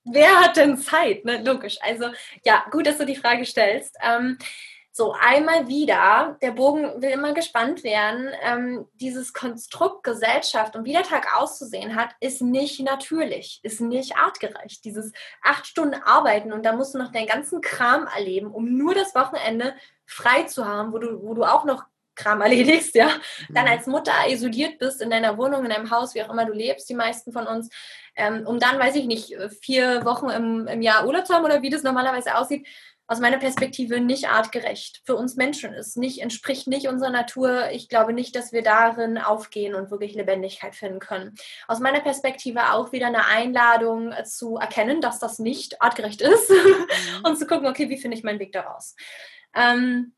wer 0.04 0.40
hat 0.40 0.56
denn 0.56 0.78
Zeit? 0.78 1.24
Ne? 1.24 1.42
Logisch. 1.42 1.78
Also 1.82 2.06
ja, 2.44 2.64
gut, 2.70 2.86
dass 2.86 2.98
du 2.98 3.06
die 3.06 3.16
Frage 3.16 3.44
stellst. 3.44 3.96
Ähm, 4.02 4.38
so, 4.92 5.14
einmal 5.18 5.68
wieder, 5.68 6.36
der 6.42 6.50
Bogen 6.50 7.00
will 7.00 7.10
immer 7.10 7.32
gespannt 7.32 7.84
werden. 7.84 8.28
Ähm, 8.42 8.88
dieses 8.94 9.32
Konstrukt 9.32 10.02
Gesellschaft 10.02 10.74
und 10.74 10.84
wie 10.84 10.92
der 10.92 11.04
Tag 11.04 11.28
auszusehen 11.40 11.94
hat, 11.94 12.10
ist 12.18 12.42
nicht 12.42 12.80
natürlich, 12.80 13.60
ist 13.62 13.80
nicht 13.80 14.16
artgerecht. 14.16 14.84
Dieses 14.84 15.12
acht 15.42 15.66
Stunden 15.66 15.94
Arbeiten 16.02 16.52
und 16.52 16.66
da 16.66 16.72
musst 16.72 16.94
du 16.94 16.98
noch 16.98 17.12
deinen 17.12 17.28
ganzen 17.28 17.60
Kram 17.60 18.08
erleben, 18.08 18.50
um 18.50 18.76
nur 18.76 18.94
das 18.94 19.14
Wochenende 19.14 19.74
frei 20.10 20.42
zu 20.42 20.66
haben, 20.66 20.92
wo 20.92 20.98
du, 20.98 21.22
wo 21.22 21.34
du 21.34 21.44
auch 21.44 21.64
noch 21.64 21.84
Kram 22.16 22.40
erledigst, 22.42 22.94
ja, 22.94 23.10
dann 23.48 23.64
mhm. 23.64 23.70
als 23.70 23.86
Mutter 23.86 24.12
isoliert 24.28 24.78
bist 24.78 25.00
in 25.00 25.10
deiner 25.10 25.38
Wohnung, 25.38 25.64
in 25.64 25.70
deinem 25.70 25.90
Haus, 25.90 26.14
wie 26.14 26.22
auch 26.22 26.30
immer 26.30 26.44
du 26.44 26.52
lebst, 26.52 26.88
die 26.88 26.94
meisten 26.94 27.32
von 27.32 27.46
uns, 27.46 27.70
ähm, 28.16 28.46
um 28.46 28.58
dann, 28.58 28.78
weiß 28.78 28.96
ich 28.96 29.06
nicht, 29.06 29.34
vier 29.62 30.04
Wochen 30.04 30.28
im, 30.28 30.66
im 30.66 30.82
Jahr 30.82 31.06
Urlaub 31.06 31.26
zu 31.26 31.34
haben 31.34 31.44
oder 31.44 31.62
wie 31.62 31.70
das 31.70 31.82
normalerweise 31.82 32.36
aussieht, 32.36 32.66
aus 33.10 33.18
meiner 33.18 33.38
Perspektive 33.38 33.98
nicht 33.98 34.28
artgerecht 34.28 35.02
für 35.04 35.16
uns 35.16 35.34
Menschen 35.34 35.74
ist, 35.74 35.96
nicht, 35.96 36.22
entspricht 36.22 36.68
nicht 36.68 36.86
unserer 36.86 37.10
Natur. 37.10 37.70
Ich 37.72 37.88
glaube 37.88 38.12
nicht, 38.12 38.36
dass 38.36 38.52
wir 38.52 38.62
darin 38.62 39.18
aufgehen 39.18 39.74
und 39.74 39.90
wirklich 39.90 40.14
Lebendigkeit 40.14 40.76
finden 40.76 41.00
können. 41.00 41.34
Aus 41.66 41.80
meiner 41.80 41.98
Perspektive 41.98 42.72
auch 42.72 42.92
wieder 42.92 43.08
eine 43.08 43.26
Einladung 43.26 44.14
zu 44.24 44.58
erkennen, 44.58 45.00
dass 45.00 45.18
das 45.18 45.40
nicht 45.40 45.82
artgerecht 45.82 46.22
ist 46.22 46.50
mhm. 46.50 46.86
und 47.24 47.36
zu 47.36 47.48
gucken, 47.48 47.66
okay, 47.66 47.88
wie 47.88 47.98
finde 47.98 48.16
ich 48.16 48.22
meinen 48.22 48.38
Weg 48.38 48.52
daraus. 48.52 48.94
Ähm, 49.54 50.12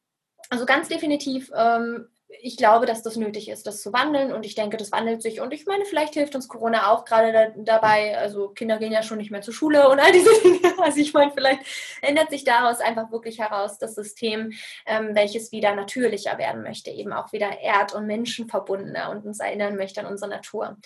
also 0.51 0.67
ganz 0.67 0.89
definitiv 0.89 1.51
ähm, 1.57 2.09
ich 2.41 2.57
glaube, 2.57 2.87
dass 2.87 3.03
das 3.03 3.17
nötig 3.17 3.49
ist, 3.49 3.67
das 3.67 3.83
zu 3.83 3.93
wandeln 3.93 4.33
und 4.33 4.47
ich 4.47 4.55
denke, 4.55 4.77
das 4.77 4.93
wandelt 4.93 5.23
sich 5.23 5.41
und 5.41 5.53
ich 5.53 5.67
meine, 5.67 5.85
vielleicht 5.85 6.15
hilft 6.15 6.35
uns 6.35 6.49
Corona 6.49 6.91
auch 6.91 7.05
gerade 7.05 7.33
da, 7.33 7.49
dabei. 7.57 8.17
Also 8.19 8.49
Kinder 8.49 8.79
gehen 8.79 8.93
ja 8.93 9.03
schon 9.03 9.19
nicht 9.19 9.31
mehr 9.31 9.43
zur 9.43 9.55
Schule 9.55 9.89
und 9.89 10.01
all 10.01 10.13
diese 10.13 10.31
Dinge. 10.43 10.75
Also 10.79 10.99
ich 10.99 11.13
meine, 11.13 11.33
vielleicht 11.33 11.63
ändert 12.01 12.31
sich 12.31 12.45
daraus 12.45 12.81
einfach 12.81 13.11
wirklich 13.11 13.39
heraus 13.39 13.79
das 13.79 13.95
System, 13.95 14.53
ähm, 14.87 15.15
welches 15.15 15.53
wieder 15.53 15.75
natürlicher 15.75 16.39
werden 16.39 16.63
möchte, 16.63 16.91
eben 16.91 17.13
auch 17.13 17.33
wieder 17.33 17.61
erd- 17.61 17.95
und 17.95 18.07
menschenverbundener 18.07 19.11
und 19.11 19.25
uns 19.27 19.41
erinnern 19.41 19.77
möchte 19.77 20.01
an 20.01 20.07
unsere 20.07 20.31
Natur. 20.31 20.77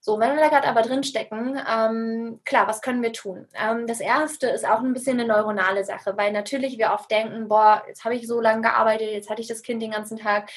So, 0.00 0.18
wenn 0.20 0.34
wir 0.34 0.40
da 0.40 0.48
gerade 0.48 0.68
aber 0.68 0.82
drin 0.82 1.02
stecken, 1.02 1.60
ähm, 1.68 2.40
klar, 2.44 2.68
was 2.68 2.82
können 2.82 3.02
wir 3.02 3.12
tun? 3.12 3.48
Ähm, 3.54 3.86
das 3.86 4.00
erste 4.00 4.48
ist 4.48 4.66
auch 4.66 4.80
ein 4.80 4.92
bisschen 4.92 5.18
eine 5.18 5.28
neuronale 5.28 5.84
Sache, 5.84 6.16
weil 6.16 6.32
natürlich 6.32 6.78
wir 6.78 6.92
oft 6.92 7.10
denken, 7.10 7.48
boah, 7.48 7.82
jetzt 7.88 8.04
habe 8.04 8.14
ich 8.14 8.26
so 8.26 8.40
lange 8.40 8.62
gearbeitet, 8.62 9.10
jetzt 9.10 9.28
hatte 9.28 9.42
ich 9.42 9.48
das 9.48 9.62
Kind 9.62 9.82
den 9.82 9.90
ganzen 9.90 10.16
Tag 10.16 10.50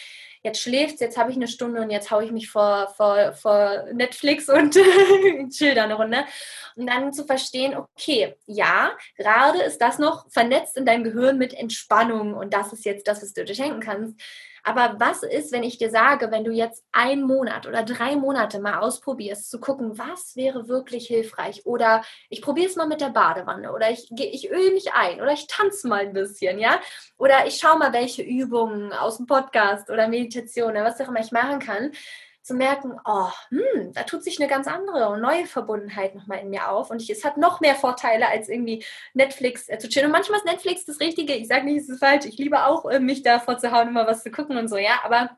jetzt 0.44 0.62
schläft 0.62 1.02
jetzt 1.02 1.18
habe 1.18 1.30
ich 1.32 1.38
eine 1.38 1.48
Stunde 1.48 1.82
und 1.82 1.90
jetzt 1.90 2.12
haue 2.12 2.24
ich 2.24 2.32
mich 2.32 2.50
vor, 2.50 2.92
vor, 2.98 3.34
vor 3.34 3.86
Netflix 3.94 4.50
und 4.50 4.74
chill 5.50 5.76
da 5.76 5.84
eine 5.84 5.96
Runde. 5.96 6.26
Und 6.76 6.88
dann 6.88 7.14
zu 7.14 7.26
verstehen, 7.26 7.76
okay, 7.76 8.36
ja, 8.46 8.92
gerade 9.18 9.62
ist 9.62 9.80
das 9.80 10.00
noch 10.00 10.26
vernetzt 10.32 10.78
in 10.78 10.86
deinem 10.86 11.04
Gehirn 11.04 11.38
mit 11.38 11.54
Entspannung 11.54 12.34
und 12.34 12.54
das 12.54 12.74
ist 12.74 12.86
jetzt 12.86 13.08
das, 13.08 13.22
was 13.22 13.34
du 13.34 13.46
dir 13.46 13.56
schenken 13.56 13.82
kannst. 13.82 14.20
Aber 14.64 14.96
was 15.00 15.24
ist, 15.24 15.52
wenn 15.52 15.64
ich 15.64 15.78
dir 15.78 15.90
sage, 15.90 16.32
wenn 16.32 16.44
du 16.44 16.52
jetzt 16.52 16.84
einen 16.92 17.24
Monat 17.24 17.68
oder 17.68 17.84
drei 17.84 18.16
Monate 18.16 18.60
mal 18.60 18.80
ausprobierst, 18.80 19.50
zu 19.50 19.60
gucken, 19.60 19.98
was 19.98 20.36
wäre 20.36 20.68
wirklich 20.68 21.08
hilfreich? 21.08 21.66
Oder 21.66 22.04
ich 22.30 22.42
probiere 22.42 22.70
es 22.70 22.76
mal 22.76 22.88
mit 22.88 23.02
der 23.02 23.10
Badewanne 23.10 23.74
oder 23.74 23.90
ich, 23.90 24.12
ich 24.12 24.52
öle 24.52 24.72
mich 24.72 24.94
ein 24.94 25.22
oder 25.22 25.32
ich 25.32 25.48
tanze 25.48 25.88
mal 25.88 26.02
ein 26.02 26.14
bisschen, 26.14 26.60
ja? 26.60 26.80
Oder 27.18 27.46
ich 27.48 27.58
schaue 27.58 27.78
mal, 27.78 27.94
welche 27.94 28.24
Übungen 28.24 28.94
aus 28.94 29.18
dem 29.18 29.26
Podcast 29.26 29.90
oder 29.90 30.08
Meditation 30.08 30.72
oder 30.72 30.84
was 30.84 31.00
auch 31.02 31.08
immer 31.08 31.20
ich 31.20 31.32
machen 31.32 31.60
kann 31.60 31.92
zu 32.42 32.56
merken, 32.56 33.00
oh, 33.06 33.30
hm, 33.50 33.94
da 33.94 34.04
tut 34.04 34.24
sich 34.24 34.40
eine 34.40 34.50
ganz 34.50 34.68
andere 34.68 35.10
und 35.10 35.22
neue 35.22 35.46
Verbundenheit 35.46 36.16
nochmal 36.16 36.40
in 36.40 36.50
mir 36.50 36.70
auf. 36.70 36.90
Und 36.90 37.02
ich, 37.02 37.10
es 37.10 37.24
hat 37.24 37.38
noch 37.38 37.62
mehr 37.62 37.76
Vorteile, 37.76 38.28
als 38.28 38.50
irgendwie 38.50 38.84
Netflix 39.14 39.70
äh, 39.70 39.78
zu 39.78 39.90
chillen. 39.90 40.08
Und 40.08 40.12
manchmal 40.12 40.40
ist 40.40 40.46
Netflix 40.46 40.86
das 40.86 41.00
Richtige. 41.00 41.34
Ich 41.34 41.48
sage 41.48 41.66
nicht, 41.66 41.82
es 41.82 41.90
ist 41.90 42.00
falsch. 42.00 42.26
Ich 42.26 42.38
liebe 42.38 42.66
auch, 42.66 42.86
äh, 42.90 43.00
mich 43.00 43.22
da 43.22 43.40
vorzuhauen, 43.40 43.90
immer 43.90 44.08
was 44.08 44.24
zu 44.24 44.32
gucken 44.32 44.58
und 44.58 44.70
so, 44.70 44.78
ja. 44.78 45.02
Aber 45.04 45.38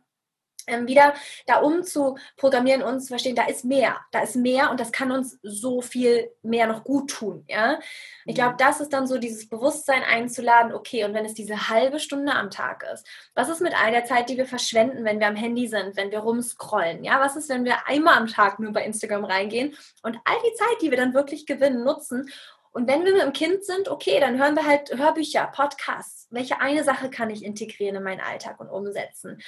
wieder 0.67 1.13
da 1.45 1.59
umzuprogrammieren 1.59 2.81
und 2.83 3.01
zu 3.01 3.07
verstehen, 3.07 3.35
da 3.35 3.45
ist 3.45 3.65
mehr, 3.65 3.97
da 4.11 4.21
ist 4.21 4.35
mehr 4.35 4.71
und 4.71 4.79
das 4.79 4.91
kann 4.91 5.11
uns 5.11 5.39
so 5.43 5.81
viel 5.81 6.31
mehr 6.41 6.67
noch 6.67 6.83
gut 6.83 7.09
tun. 7.09 7.45
Ja? 7.47 7.79
Ich 8.25 8.35
glaube, 8.35 8.53
mhm. 8.53 8.57
das 8.57 8.79
ist 8.79 8.93
dann 8.93 9.07
so 9.07 9.17
dieses 9.17 9.49
Bewusstsein 9.49 10.03
einzuladen, 10.03 10.73
okay, 10.73 11.03
und 11.03 11.13
wenn 11.13 11.25
es 11.25 11.33
diese 11.33 11.69
halbe 11.69 11.99
Stunde 11.99 12.33
am 12.33 12.49
Tag 12.49 12.85
ist, 12.93 13.05
was 13.35 13.49
ist 13.49 13.61
mit 13.61 13.73
all 13.81 13.91
der 13.91 14.05
Zeit, 14.05 14.29
die 14.29 14.37
wir 14.37 14.45
verschwenden, 14.45 15.05
wenn 15.05 15.19
wir 15.19 15.27
am 15.27 15.35
Handy 15.35 15.67
sind, 15.67 15.95
wenn 15.95 16.11
wir 16.11 16.19
rumscrollen? 16.19 17.03
Ja, 17.03 17.19
was 17.19 17.35
ist, 17.35 17.49
wenn 17.49 17.65
wir 17.65 17.87
einmal 17.87 18.17
am 18.17 18.27
Tag 18.27 18.59
nur 18.59 18.73
bei 18.73 18.83
Instagram 18.83 19.25
reingehen 19.25 19.75
und 20.01 20.17
all 20.25 20.37
die 20.45 20.55
Zeit, 20.55 20.81
die 20.81 20.89
wir 20.89 20.97
dann 20.97 21.13
wirklich 21.13 21.45
gewinnen, 21.45 21.83
nutzen 21.83 22.29
und 22.73 22.87
wenn 22.87 23.05
wir 23.05 23.13
mit 23.13 23.21
dem 23.21 23.33
Kind 23.33 23.63
sind, 23.63 23.87
okay, 23.87 24.19
dann 24.19 24.39
hören 24.39 24.55
wir 24.55 24.65
halt 24.65 24.97
Hörbücher, 24.97 25.45
Podcasts. 25.53 26.27
Welche 26.31 26.59
eine 26.59 26.83
Sache 26.83 27.11
kann 27.11 27.29
ich 27.29 27.45
integrieren 27.45 27.95
in 27.95 28.03
meinen 28.03 28.19
Alltag 28.19 28.59
und 28.59 28.67
umsetzen? 28.67 29.39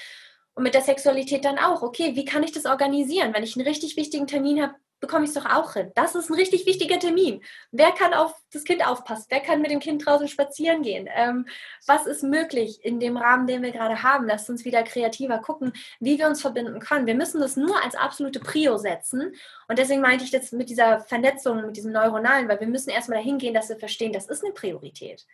Und 0.56 0.64
mit 0.64 0.74
der 0.74 0.82
Sexualität 0.82 1.46
dann 1.46 1.60
auch, 1.60 1.82
okay, 1.82 2.16
wie 2.16 2.26
kann 2.26 2.44
ich 2.44 2.54
das 2.54 2.66
organisieren? 2.66 3.34
Wenn 3.34 3.44
ich 3.44 3.56
einen 3.56 3.68
richtig 3.68 3.98
wichtigen 3.98 4.26
Termin 4.26 4.62
habe, 4.62 4.76
bekomme 5.00 5.26
ich 5.26 5.30
es 5.30 5.36
doch 5.36 5.46
auch 5.46 5.74
hin. 5.74 5.92
Das 5.96 6.16
ist 6.16 6.30
ein 6.30 6.36
richtig 6.36 6.66
wichtiger 6.66 6.98
Termin. 6.98 7.42
Wer 7.72 7.92
kann 7.92 8.14
auf 8.14 8.34
das 8.52 8.64
Kind 8.64 8.86
aufpassen? 8.88 9.26
Wer 9.30 9.42
kann 9.42 9.62
mit 9.62 9.70
dem 9.70 9.80
Kind 9.80 10.06
draußen 10.06 10.28
spazieren 10.28 10.82
gehen? 10.82 11.08
Ähm, 11.14 11.46
was 11.86 12.06
ist 12.08 12.24
möglich 12.24 12.84
in 12.84 13.00
dem 13.00 13.18
Rahmen, 13.18 13.48
den 13.48 13.62
wir 13.62 13.72
gerade 13.72 14.02
haben? 14.02 14.26
Lasst 14.28 14.50
uns 14.50 14.66
wieder 14.66 14.84
kreativer 14.84 15.40
gucken, 15.40 15.74
wie 16.00 16.18
wir 16.18 16.28
uns 16.28 16.42
verbinden 16.42 16.80
können. 16.80 17.06
Wir 17.06 17.16
müssen 17.16 17.42
das 17.42 17.58
nur 17.58 17.84
als 17.84 17.96
absolute 17.96 18.40
Prio 18.40 18.78
setzen. 18.78 19.34
Und 19.68 19.78
deswegen 19.78 20.02
meinte 20.02 20.24
ich 20.24 20.32
das 20.32 20.52
mit 20.52 20.70
dieser 20.70 21.02
Vernetzung, 21.02 21.66
mit 21.66 21.78
diesem 21.78 21.92
Neuronalen, 21.92 22.48
weil 22.48 22.60
wir 22.60 22.68
müssen 22.68 22.90
erstmal 22.90 23.20
dahin 23.20 23.38
gehen, 23.38 23.54
dass 23.54 23.70
wir 23.70 23.78
verstehen, 23.78 24.14
das 24.14 24.28
ist 24.28 24.44
eine 24.44 24.54
Priorität. 24.54 25.26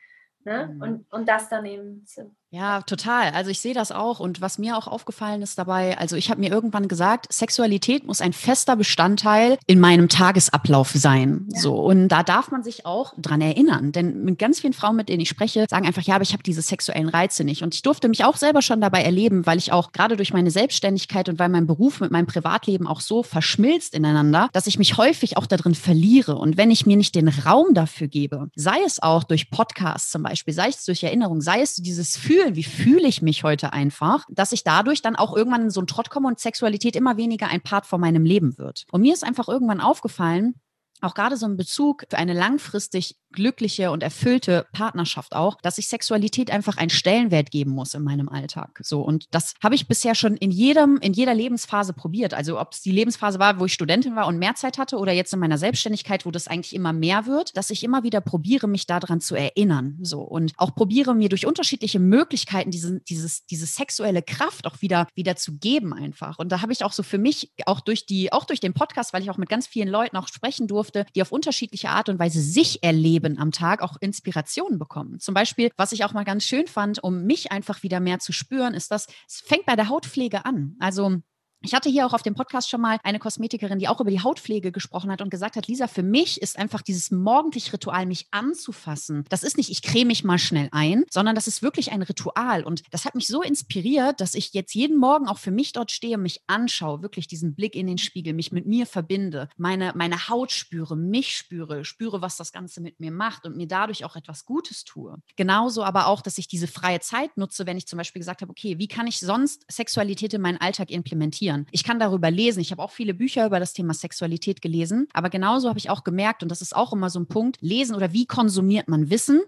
Ne? 0.44 0.72
Mhm. 0.74 0.82
Und, 0.82 1.14
und 1.14 1.30
das 1.30 1.50
dann 1.50 1.66
eben 1.66 2.06
zu 2.06 2.36
ja, 2.54 2.82
total. 2.82 3.32
Also 3.32 3.50
ich 3.50 3.62
sehe 3.62 3.74
das 3.74 3.94
auch. 3.94 4.20
Und 4.20 4.42
was 4.42 4.58
mir 4.58 4.78
auch 4.78 4.88
aufgefallen 4.88 5.42
ist 5.42 5.58
dabei, 5.58 5.98
also 5.98 6.18
ich 6.18 6.30
habe 6.30 6.42
mir 6.42 6.52
irgendwann 6.52 6.90
gesagt, 6.90 7.32
Sexualität 7.32 8.06
muss 8.06 8.20
ein 8.20 8.34
fester 8.34 8.76
Bestandteil 8.76 9.58
in 9.68 9.80
meinem 9.80 10.10
Tagesablauf 10.10 10.92
sein. 10.94 11.48
Ja. 11.54 11.62
So. 11.62 11.76
Und 11.76 12.10
da 12.10 12.24
darf 12.24 12.52
man 12.52 12.62
sich 12.62 12.86
auch 12.86 13.14
dran 13.18 13.40
erinnern. 13.40 13.94
Denn 13.94 14.26
mit 14.26 14.38
ganz 14.38 14.60
vielen 14.60 14.74
Frauen, 14.74 14.98
mit 14.98 15.08
denen 15.08 15.22
ich 15.22 15.30
spreche, 15.30 15.66
sagen 15.70 15.88
einfach, 15.88 16.02
ja, 16.02 16.16
aber 16.16 16.24
ich 16.24 16.34
habe 16.34 16.44
diese 16.44 16.62
sexuellen 16.62 17.08
Reize 17.08 17.46
nicht. 17.46 17.64
Und 17.64 17.74
ich 17.74 17.84
durfte 17.84 18.10
mich 18.10 18.26
auch 18.26 18.36
selber 18.36 18.62
schon 18.62 18.82
dabei 18.82 19.02
erleben, 19.02 19.46
weil 19.46 19.58
ich 19.58 19.72
auch 19.72 19.94
gerade 19.94 20.18
durch 20.18 20.34
meine 20.34 20.52
Selbstständigkeit 20.52 21.30
und 21.30 21.40
weil 21.40 21.48
mein 21.48 21.68
Beruf 21.68 22.02
mit 22.02 22.12
meinem 22.12 22.28
Privatleben 22.28 22.86
auch 22.86 23.00
so 23.00 23.24
verschmilzt 23.24 23.94
ineinander, 23.94 24.50
dass 24.52 24.68
ich 24.68 24.78
mich 24.78 24.98
häufig 24.98 25.38
auch 25.38 25.46
darin 25.46 25.74
verliere. 25.74 26.36
Und 26.36 26.58
wenn 26.58 26.70
ich 26.70 26.86
mir 26.86 26.98
nicht 26.98 27.16
den 27.16 27.30
Raum 27.30 27.74
dafür 27.74 28.10
gebe, 28.10 28.50
sei 28.56 28.80
es 28.86 29.02
auch 29.02 29.24
durch 29.24 29.50
Podcasts 29.52 30.12
zum 30.12 30.24
Beispiel, 30.24 30.54
sei 30.54 30.68
es 30.68 30.84
durch 30.84 31.02
Erinnerung, 31.04 31.40
sei 31.40 31.62
es 31.62 31.76
dieses 31.76 32.18
Fühlen, 32.18 32.41
fühlen, 32.42 32.56
wie 32.56 32.64
fühle 32.64 33.08
ich 33.08 33.22
mich 33.22 33.44
heute 33.44 33.74
einfach, 33.74 34.26
dass 34.30 34.52
ich 34.52 34.64
dadurch 34.64 35.02
dann 35.02 35.16
auch 35.16 35.36
irgendwann 35.36 35.64
in 35.64 35.70
so 35.70 35.80
einen 35.80 35.88
Trott 35.88 36.10
komme 36.10 36.28
und 36.28 36.40
Sexualität 36.40 36.96
immer 36.96 37.18
weniger 37.18 37.48
ein 37.48 37.62
Part 37.62 37.86
von 37.86 38.02
meinem 38.02 38.26
Leben 38.26 38.58
wird. 38.58 38.86
Und 38.92 39.02
mir 39.02 39.14
ist 39.14 39.24
einfach 39.24 39.48
irgendwann 39.48 39.82
aufgefallen, 39.82 40.56
auch 41.02 41.14
gerade 41.14 41.38
so 41.38 41.46
ein 41.46 41.58
Bezug 41.58 42.04
für 42.10 42.18
eine 42.18 42.34
langfristig 42.34 43.16
glückliche 43.34 43.92
und 43.92 44.04
erfüllte 44.04 44.68
Partnerschaft 44.74 45.36
auch, 45.36 45.58
dass 45.62 45.78
ich 45.78 45.88
Sexualität 45.88 46.52
einfach 46.52 46.78
einen 46.78 46.90
Stellenwert 46.90 47.52
geben 47.52 47.72
muss 47.72 47.94
in 47.94 48.04
meinem 48.04 48.30
Alltag. 48.30 48.80
So 48.84 49.02
und 49.02 49.26
das 49.32 49.54
habe 49.64 49.76
ich 49.76 49.88
bisher 49.88 50.16
schon 50.16 50.36
in 50.36 50.52
jedem 50.52 50.98
in 50.98 51.14
jeder 51.14 51.34
Lebensphase 51.34 51.94
probiert. 51.94 52.34
Also 52.34 52.60
ob 52.60 52.74
es 52.74 52.82
die 52.82 52.92
Lebensphase 52.92 53.40
war, 53.40 53.60
wo 53.60 53.66
ich 53.66 53.74
Studentin 53.74 54.16
war 54.16 54.28
und 54.28 54.38
mehr 54.38 54.56
Zeit 54.56 54.78
hatte 54.78 54.98
oder 54.98 55.12
jetzt 55.12 55.34
in 55.34 55.40
meiner 55.40 55.58
Selbstständigkeit, 55.58 56.26
wo 56.26 56.32
das 56.32 56.48
eigentlich 56.48 56.76
immer 56.76 56.94
mehr 56.94 57.26
wird, 57.26 57.56
dass 57.58 57.70
ich 57.70 57.84
immer 57.84 58.04
wieder 58.04 58.22
probiere, 58.22 58.68
mich 58.68 58.86
daran 58.86 59.22
zu 59.22 59.36
erinnern. 59.36 59.98
So 60.02 60.22
und 60.22 60.54
auch 60.58 60.76
probiere 60.76 61.16
mir 61.16 61.30
durch 61.30 61.46
unterschiedliche 61.46 62.00
Möglichkeiten 62.00 62.72
diese, 62.72 63.00
dieses 63.02 63.46
diese 63.46 63.66
sexuelle 63.66 64.22
Kraft 64.22 64.68
auch 64.68 64.82
wieder 64.82 65.08
wieder 65.16 65.36
zu 65.36 65.58
geben 65.58 65.94
einfach. 65.94 66.38
Und 66.38 66.52
da 66.52 66.62
habe 66.62 66.74
ich 66.74 66.84
auch 66.84 66.94
so 66.94 67.04
für 67.04 67.18
mich 67.18 67.52
auch 67.66 67.80
durch 67.80 68.06
die 68.06 68.34
auch 68.34 68.46
durch 68.46 68.60
den 68.60 68.74
Podcast, 68.74 69.14
weil 69.14 69.24
ich 69.24 69.30
auch 69.30 69.38
mit 69.38 69.50
ganz 69.50 69.68
vielen 69.68 69.88
Leuten 69.88 70.18
auch 70.18 70.28
sprechen 70.28 70.68
durfte 70.68 70.82
durfte, 70.82 71.06
die 71.16 71.22
auf 71.22 71.32
unterschiedliche 71.32 71.90
Art 71.90 72.10
und 72.10 72.20
Weise 72.20 72.42
sich 72.42 72.84
erleben 72.84 73.21
erleben 73.22 73.40
am 73.40 73.52
Tag, 73.52 73.82
auch 73.82 73.98
Inspirationen 74.00 74.80
bekommen. 74.80 75.20
Zum 75.20 75.34
Beispiel, 75.34 75.70
was 75.78 75.92
ich 75.92 76.04
auch 76.04 76.14
mal 76.14 76.24
ganz 76.24 76.44
schön 76.44 76.68
fand, 76.68 77.04
um 77.04 77.24
mich 77.24 77.52
einfach 77.52 77.84
wieder 77.84 78.00
mehr 78.00 78.20
zu 78.20 78.32
spüren, 78.32 78.74
ist, 78.74 78.92
dass 78.92 79.08
es 79.28 79.42
fängt 79.46 79.66
bei 79.66 79.76
der 79.76 79.90
Hautpflege 79.90 80.46
an. 80.46 80.76
Also 80.80 81.18
ich 81.62 81.74
hatte 81.74 81.90
hier 81.90 82.06
auch 82.06 82.14
auf 82.14 82.24
dem 82.24 82.34
Podcast 82.34 82.70
schon 82.70 82.82
mal 82.82 82.98
eine 83.04 83.20
Kosmetikerin, 83.20 83.80
die 83.80 83.88
auch 83.88 84.02
über 84.02 84.12
die 84.12 84.22
Hautpflege 84.22 84.72
gesprochen 84.72 85.12
hat 85.12 85.22
und 85.22 85.30
gesagt 85.30 85.56
hat, 85.56 85.68
Lisa, 85.68 85.88
für 85.88 86.04
mich 86.04 86.42
ist 86.42 86.58
einfach 86.58 86.82
dieses 86.82 87.12
morgendliche 87.12 87.74
Ritual, 87.74 88.06
mich 88.06 88.28
anzufassen. 88.32 89.26
Das 89.30 89.44
ist 89.44 89.58
nicht, 89.58 89.70
ich 89.70 89.82
creme 89.82 90.08
mich 90.08 90.24
mal 90.24 90.40
schnell 90.40 90.70
ein, 90.72 91.06
sondern 91.10 91.36
das 91.36 91.48
ist 91.48 91.62
wirklich 91.62 91.92
ein 91.92 92.02
Ritual. 92.02 92.64
Und 92.64 92.84
das 92.92 93.06
hat 93.06 93.16
mich 93.16 93.28
so 93.28 93.42
inspiriert, 93.42 94.20
dass 94.22 94.34
ich 94.34 94.54
jetzt 94.54 94.74
jeden 94.74 94.98
Morgen 94.98 95.28
auch 95.28 95.38
für 95.38 95.52
mich 95.52 95.72
dort 95.72 95.92
stehe, 95.92 96.18
mich 96.18 96.42
anschaue, 96.48 97.02
wirklich 97.04 97.28
diesen 97.28 97.54
Blick 97.54 97.76
in 97.76 97.88
den 97.88 98.00
Spiegel, 98.00 98.34
mich 98.34 98.52
mit 98.52 98.66
mir 98.66 98.86
verbinde, 98.86 99.48
meine, 99.58 99.94
meine 99.96 100.30
Haut 100.30 100.52
spüre, 100.52 100.98
mich 100.98 101.36
spüre, 101.36 101.86
spüre, 101.86 102.22
was 102.22 102.38
das 102.38 102.52
Ganze 102.52 102.82
mit 102.82 103.00
mir 103.00 103.12
macht 103.12 103.46
und 103.46 103.56
mir 103.56 103.68
dadurch 103.68 104.04
auch 104.04 104.16
etwas 104.16 104.46
Gutes 104.46 104.84
tue. 104.84 105.18
Genauso 105.36 105.84
aber 105.84 106.08
auch, 106.08 106.22
dass 106.22 106.38
ich 106.38 106.48
diese 106.48 106.68
freie 106.68 107.00
Zeit 107.02 107.38
nutze, 107.38 107.68
wenn 107.68 107.78
ich 107.78 107.88
zum 107.88 107.98
Beispiel 107.98 108.20
gesagt 108.20 108.42
habe, 108.42 108.52
okay, 108.52 108.80
wie 108.80 108.88
kann 108.88 109.06
ich 109.06 109.20
sonst 109.20 109.64
Sexualität 109.72 110.34
in 110.34 110.42
meinen 110.42 110.60
Alltag 110.60 110.90
implementieren? 110.90 111.51
Reflektieren. 111.52 111.68
Ich 111.72 111.84
kann 111.84 112.00
darüber 112.00 112.32
lesen. 112.32 112.60
Ich 112.60 112.72
habe 112.72 112.82
auch 112.82 112.92
viele 112.92 113.14
Bücher 113.14 113.46
über 113.46 113.60
das 113.60 113.74
Thema 113.74 113.94
Sexualität 113.94 114.62
gelesen. 114.62 115.08
Aber 115.14 115.30
genauso 115.30 115.70
habe 115.70 115.80
ich 115.80 115.90
auch 115.90 116.04
gemerkt, 116.04 116.44
und 116.44 116.50
das 116.50 116.62
ist 116.62 116.76
auch 116.76 116.94
immer 116.94 117.10
so 117.10 117.20
ein 117.20 117.28
Punkt, 117.28 117.58
lesen 117.62 117.96
oder 117.96 118.14
wie 118.14 118.26
konsumiert 118.26 118.88
man 118.88 119.10
Wissen 119.10 119.42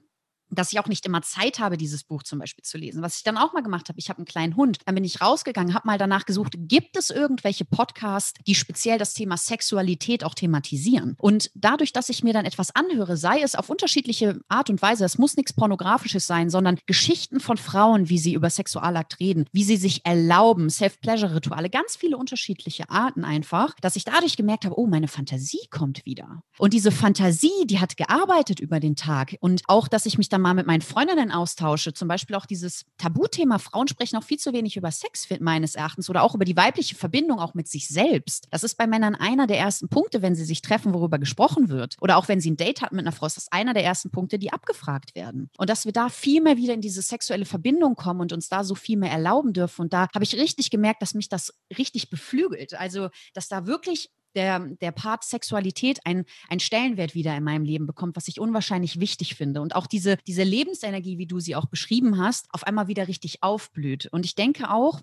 dass 0.56 0.72
ich 0.72 0.80
auch 0.80 0.88
nicht 0.88 1.06
immer 1.06 1.22
Zeit 1.22 1.60
habe, 1.60 1.78
dieses 1.78 2.04
Buch 2.04 2.24
zum 2.24 2.40
Beispiel 2.40 2.64
zu 2.64 2.78
lesen. 2.78 3.02
Was 3.02 3.18
ich 3.18 3.24
dann 3.24 3.38
auch 3.38 3.54
mal 3.54 3.64
gemacht 3.64 3.90
habe, 3.90 4.00
ich 4.00 4.10
habe 4.10 4.18
einen 4.18 4.26
kleinen 4.26 4.56
Hund, 4.56 4.80
dann 4.86 4.96
bin 4.96 5.04
ich 5.04 5.22
rausgegangen, 5.22 5.74
habe 5.74 5.88
mal 5.88 5.98
danach 5.98 6.26
gesucht, 6.26 6.54
gibt 6.58 6.98
es 6.98 7.10
irgendwelche 7.10 7.66
Podcasts, 7.66 8.34
die 8.46 8.56
speziell 8.56 8.98
das 8.98 9.14
Thema 9.14 9.38
Sexualität 9.38 10.24
auch 10.24 10.34
thematisieren? 10.36 11.16
Und 11.18 11.52
dadurch, 11.56 11.94
dass 11.94 12.10
ich 12.10 12.24
mir 12.24 12.34
dann 12.34 12.46
etwas 12.46 12.76
anhöre, 12.76 13.18
sei 13.18 13.42
es 13.42 13.56
auf 13.56 13.70
unterschiedliche 13.70 14.40
Art 14.48 14.70
und 14.70 14.82
Weise, 14.82 15.06
es 15.06 15.18
muss 15.18 15.36
nichts 15.36 15.54
Pornografisches 15.54 16.28
sein, 16.28 16.50
sondern 16.50 16.80
Geschichten 16.86 17.40
von 17.40 17.58
Frauen, 17.58 18.10
wie 18.10 18.18
sie 18.18 18.34
über 18.34 18.50
Sexualakt 18.50 19.20
reden, 19.20 19.46
wie 19.52 19.64
sie 19.64 19.78
sich 19.78 20.06
erlauben, 20.06 20.70
Self-Pleasure-Rituale, 20.70 21.70
ganz 21.70 21.96
viele 21.96 22.18
unterschiedliche 22.18 22.90
Arten 22.90 23.24
einfach, 23.24 23.76
dass 23.82 23.96
ich 23.96 24.06
dadurch 24.06 24.38
gemerkt 24.38 24.66
habe, 24.66 24.78
oh, 24.78 24.88
meine 24.88 25.08
Fantasie 25.08 25.68
kommt 25.70 26.06
wieder. 26.06 26.44
Und 26.58 26.74
diese 26.74 26.92
Fantasie, 26.92 27.66
die 27.66 27.80
hat 27.80 27.98
gearbeitet 27.98 28.60
über 28.60 28.80
den 28.80 28.96
Tag 28.96 29.36
und 29.40 29.64
auch, 29.68 29.88
dass 29.88 30.06
ich 30.06 30.18
mich 30.18 30.30
dann 30.30 30.42
mal 30.44 30.54
mit 30.54 30.68
meinen 30.68 30.82
Freundinnen 30.82 31.32
austausche, 31.32 31.94
zum 31.94 32.08
Beispiel 32.08 32.36
auch 32.36 32.46
dieses 32.46 32.86
Tabuthema, 32.98 33.58
Frauen 33.58 33.88
sprechen 33.88 34.18
auch 34.18 34.24
viel 34.24 34.38
zu 34.38 34.54
wenig 34.54 34.78
über 34.78 34.92
Sex, 34.92 35.28
meines 35.40 35.76
Erachtens, 35.76 36.10
oder 36.10 36.22
auch 36.22 36.36
über 36.36 36.46
die 36.46 36.56
weibliche 36.56 36.96
Verbindung 36.96 37.40
auch 37.40 37.56
mit 37.56 37.68
sich 37.68 37.88
selbst. 37.88 38.48
Das 38.52 38.64
ist 38.64 38.76
bei 38.76 38.86
Männern 38.86 39.16
einer 39.16 39.48
der 39.48 39.58
ersten 39.58 39.90
Punkte, 39.90 40.22
wenn 40.22 40.36
sie 40.36 40.46
sich 40.46 40.62
treffen, 40.62 40.94
worüber 40.94 41.18
gesprochen 41.18 41.70
wird. 41.70 41.96
Oder 42.02 42.18
auch 42.18 42.28
wenn 42.28 42.40
sie 42.40 42.52
ein 42.52 42.58
Date 42.58 42.82
hatten 42.82 42.96
mit 42.96 43.06
einer 43.06 43.16
Frau, 43.16 43.26
ist 43.26 43.38
das 43.38 43.52
einer 43.52 43.74
der 43.74 43.84
ersten 43.84 44.12
Punkte, 44.12 44.38
die 44.38 44.54
abgefragt 44.54 45.16
werden. 45.16 45.50
Und 45.58 45.70
dass 45.70 45.86
wir 45.86 45.94
da 45.94 46.10
viel 46.10 46.42
mehr 46.42 46.58
wieder 46.58 46.74
in 46.74 46.82
diese 46.82 47.02
sexuelle 47.02 47.46
Verbindung 47.46 47.96
kommen 47.96 48.22
und 48.22 48.34
uns 48.34 48.50
da 48.50 48.64
so 48.64 48.76
viel 48.76 48.98
mehr 48.98 49.12
erlauben 49.12 49.54
dürfen. 49.54 49.82
Und 49.82 49.94
da 49.94 50.08
habe 50.14 50.24
ich 50.24 50.36
richtig 50.36 50.70
gemerkt, 50.70 51.02
dass 51.02 51.14
mich 51.14 51.30
das 51.30 51.54
richtig 51.78 52.10
beflügelt. 52.10 52.74
Also, 52.76 53.10
dass 53.34 53.48
da 53.48 53.66
wirklich 53.66 54.12
der, 54.36 54.60
der 54.60 54.92
Part 54.92 55.24
Sexualität 55.24 56.00
einen, 56.06 56.26
Stellenwert 56.60 57.16
wieder 57.16 57.36
in 57.36 57.44
meinem 57.44 57.64
Leben 57.64 57.86
bekommt, 57.86 58.16
was 58.16 58.28
ich 58.28 58.40
unwahrscheinlich 58.40 59.00
wichtig 59.00 59.36
finde. 59.36 59.62
Und 59.62 59.76
auch 59.76 59.88
diese, 59.88 60.18
diese 60.28 60.44
Lebensenergie, 60.44 61.18
wie 61.18 61.28
du 61.28 61.40
sie 61.40 61.56
auch 61.56 61.66
beschrieben 61.66 62.18
hast, 62.18 62.48
auf 62.52 62.66
einmal 62.66 62.88
wieder 62.88 63.08
richtig 63.08 63.44
aufblüht. 63.44 64.08
Und 64.12 64.26
ich 64.26 64.36
denke 64.36 64.70
auch, 64.72 65.02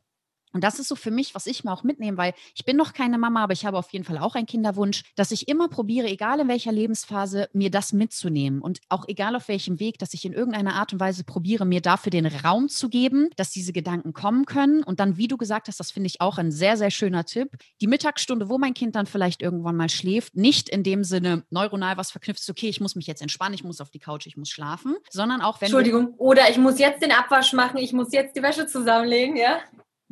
und 0.53 0.65
das 0.65 0.79
ist 0.79 0.89
so 0.89 0.97
für 0.97 1.11
mich, 1.11 1.35
was 1.35 1.47
ich 1.47 1.65
mir 1.65 1.73
auch 1.73 1.83
mitnehme, 1.83 2.17
weil 2.17 2.35
ich 2.55 2.65
bin 2.65 2.77
noch 2.77 2.93
keine 2.93 3.19
Mama, 3.19 3.43
aber 3.43 3.53
ich 3.53 3.65
habe 3.65 3.79
auf 3.79 3.91
jeden 3.91 4.05
Fall 4.05 4.19
auch 4.19 4.35
einen 4.35 4.47
Kinderwunsch, 4.47 5.03
dass 5.17 5.31
ich 5.31 5.49
immer 5.49 5.69
probiere, 5.69 6.09
egal 6.09 6.41
in 6.41 6.49
welcher 6.49 6.73
Lebensphase, 6.73 7.49
mir 7.53 7.71
das 7.71 7.93
mitzunehmen 7.93 8.61
und 8.61 8.81
auch 8.89 9.07
egal 9.09 9.37
auf 9.37 9.49
welchem 9.49 9.81
Weg, 9.81 9.99
dass 9.99 10.15
ich 10.15 10.25
in 10.25 10.33
irgendeiner 10.33 10.75
Art 10.75 10.93
und 10.93 11.01
Weise 11.01 11.25
probiere, 11.25 11.65
mir 11.65 11.81
dafür 11.81 12.11
den 12.11 12.27
Raum 12.27 12.69
zu 12.69 12.89
geben, 12.89 13.31
dass 13.37 13.51
diese 13.51 13.73
Gedanken 13.73 14.13
kommen 14.13 14.45
können. 14.45 14.83
Und 14.83 15.01
dann, 15.01 15.17
wie 15.17 15.29
du 15.29 15.37
gesagt 15.37 15.69
hast, 15.69 15.81
das 15.81 15.91
finde 15.91 16.09
ich 16.09 16.21
auch 16.21 16.39
ein 16.39 16.51
sehr, 16.51 16.77
sehr 16.77 16.91
schöner 16.91 17.25
Tipp, 17.25 17.51
die 17.81 17.87
Mittagsstunde, 17.87 18.49
wo 18.49 18.59
mein 18.59 18.75
Kind 18.75 18.97
dann 18.97 19.07
vielleicht 19.07 19.43
irgendwann 19.43 19.77
mal 19.77 19.89
schläft, 19.89 20.37
nicht 20.37 20.69
in 20.69 20.83
dem 20.83 21.05
Sinne 21.05 21.45
neuronal 21.51 21.97
was 21.97 22.11
verknüpft 22.11 22.41
okay, 22.51 22.69
ich 22.69 22.81
muss 22.81 22.97
mich 22.97 23.07
jetzt 23.07 23.23
entspannen, 23.23 23.55
ich 23.55 23.65
muss 23.65 23.81
auf 23.81 23.91
die 23.91 23.99
Couch, 23.99 24.27
ich 24.27 24.37
muss 24.37 24.51
schlafen, 24.51 24.97
sondern 25.11 25.41
auch 25.41 25.61
wenn. 25.61 25.67
Entschuldigung, 25.67 26.15
oder 26.19 26.51
ich 26.51 26.59
muss 26.59 26.79
jetzt 26.79 27.03
den 27.03 27.13
Abwasch 27.13 27.53
machen, 27.53 27.79
ich 27.79 27.93
muss 27.93 28.13
jetzt 28.13 28.37
die 28.37 28.43
Wäsche 28.43 28.67
zusammenlegen, 28.67 29.37
ja? 29.37 29.61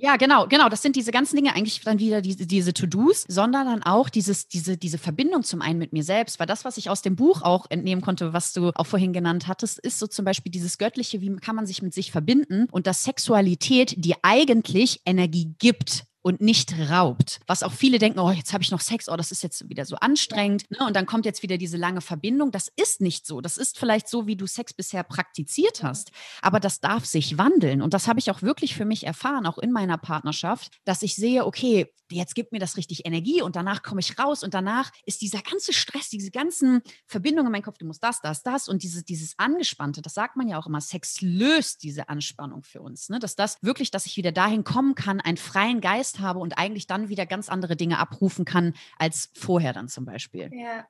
Ja, 0.00 0.16
genau, 0.16 0.46
genau. 0.46 0.68
Das 0.68 0.80
sind 0.80 0.94
diese 0.94 1.10
ganzen 1.10 1.34
Dinge 1.34 1.56
eigentlich 1.56 1.80
dann 1.80 1.98
wieder 1.98 2.20
diese, 2.20 2.46
diese 2.46 2.72
To-Dos, 2.72 3.24
sondern 3.26 3.66
dann 3.66 3.82
auch 3.82 4.08
dieses, 4.08 4.46
diese, 4.46 4.76
diese 4.76 4.96
Verbindung 4.96 5.42
zum 5.42 5.60
einen 5.60 5.80
mit 5.80 5.92
mir 5.92 6.04
selbst. 6.04 6.38
Weil 6.38 6.46
das, 6.46 6.64
was 6.64 6.76
ich 6.76 6.88
aus 6.88 7.02
dem 7.02 7.16
Buch 7.16 7.42
auch 7.42 7.66
entnehmen 7.68 8.00
konnte, 8.00 8.32
was 8.32 8.52
du 8.52 8.70
auch 8.76 8.86
vorhin 8.86 9.12
genannt 9.12 9.48
hattest, 9.48 9.80
ist 9.80 9.98
so 9.98 10.06
zum 10.06 10.24
Beispiel 10.24 10.52
dieses 10.52 10.78
Göttliche, 10.78 11.20
wie 11.20 11.34
kann 11.36 11.56
man 11.56 11.66
sich 11.66 11.82
mit 11.82 11.94
sich 11.94 12.12
verbinden 12.12 12.68
und 12.70 12.86
dass 12.86 13.02
Sexualität, 13.02 13.94
die 13.96 14.14
eigentlich 14.22 15.02
Energie 15.04 15.52
gibt, 15.58 16.04
und 16.28 16.42
nicht 16.42 16.74
raubt. 16.90 17.40
Was 17.46 17.62
auch 17.62 17.72
viele 17.72 17.98
denken, 17.98 18.18
oh, 18.18 18.30
jetzt 18.30 18.52
habe 18.52 18.62
ich 18.62 18.70
noch 18.70 18.82
Sex, 18.82 19.08
oh, 19.08 19.16
das 19.16 19.32
ist 19.32 19.42
jetzt 19.42 19.66
wieder 19.70 19.86
so 19.86 19.96
anstrengend. 19.96 20.70
Ne? 20.70 20.86
Und 20.86 20.94
dann 20.94 21.06
kommt 21.06 21.24
jetzt 21.24 21.42
wieder 21.42 21.56
diese 21.56 21.78
lange 21.78 22.02
Verbindung. 22.02 22.50
Das 22.50 22.70
ist 22.76 23.00
nicht 23.00 23.26
so. 23.26 23.40
Das 23.40 23.56
ist 23.56 23.78
vielleicht 23.78 24.08
so, 24.08 24.26
wie 24.26 24.36
du 24.36 24.46
Sex 24.46 24.74
bisher 24.74 25.04
praktiziert 25.04 25.82
hast. 25.82 26.10
Aber 26.42 26.60
das 26.60 26.80
darf 26.80 27.06
sich 27.06 27.38
wandeln. 27.38 27.80
Und 27.80 27.94
das 27.94 28.08
habe 28.08 28.18
ich 28.18 28.30
auch 28.30 28.42
wirklich 28.42 28.74
für 28.74 28.84
mich 28.84 29.06
erfahren, 29.06 29.46
auch 29.46 29.56
in 29.56 29.72
meiner 29.72 29.96
Partnerschaft, 29.96 30.70
dass 30.84 31.00
ich 31.00 31.14
sehe, 31.14 31.46
okay, 31.46 31.86
jetzt 32.16 32.34
gibt 32.34 32.52
mir 32.52 32.58
das 32.58 32.76
richtig 32.76 33.06
Energie 33.06 33.42
und 33.42 33.56
danach 33.56 33.82
komme 33.82 34.00
ich 34.00 34.18
raus 34.18 34.42
und 34.42 34.54
danach 34.54 34.90
ist 35.04 35.20
dieser 35.20 35.40
ganze 35.40 35.72
Stress, 35.72 36.08
diese 36.08 36.30
ganzen 36.30 36.82
Verbindungen 37.06 37.46
in 37.46 37.52
meinem 37.52 37.62
Kopf, 37.62 37.78
du 37.78 37.86
musst 37.86 38.02
das, 38.02 38.20
das, 38.20 38.42
das 38.42 38.68
und 38.68 38.82
dieses, 38.82 39.04
dieses 39.04 39.38
Angespannte, 39.38 40.02
das 40.02 40.14
sagt 40.14 40.36
man 40.36 40.48
ja 40.48 40.58
auch 40.58 40.66
immer, 40.66 40.80
Sex 40.80 41.20
löst 41.20 41.82
diese 41.82 42.08
Anspannung 42.08 42.62
für 42.62 42.80
uns. 42.80 43.08
Ne? 43.08 43.18
Dass 43.18 43.36
das 43.36 43.58
wirklich, 43.62 43.90
dass 43.90 44.06
ich 44.06 44.16
wieder 44.16 44.32
dahin 44.32 44.64
kommen 44.64 44.94
kann, 44.94 45.20
einen 45.20 45.36
freien 45.36 45.80
Geist 45.80 46.17
habe 46.20 46.38
und 46.38 46.58
eigentlich 46.58 46.86
dann 46.86 47.08
wieder 47.08 47.26
ganz 47.26 47.48
andere 47.48 47.76
Dinge 47.76 47.98
abrufen 47.98 48.44
kann 48.44 48.74
als 48.98 49.30
vorher 49.34 49.72
dann 49.72 49.88
zum 49.88 50.04
Beispiel. 50.04 50.50
Ja. 50.52 50.86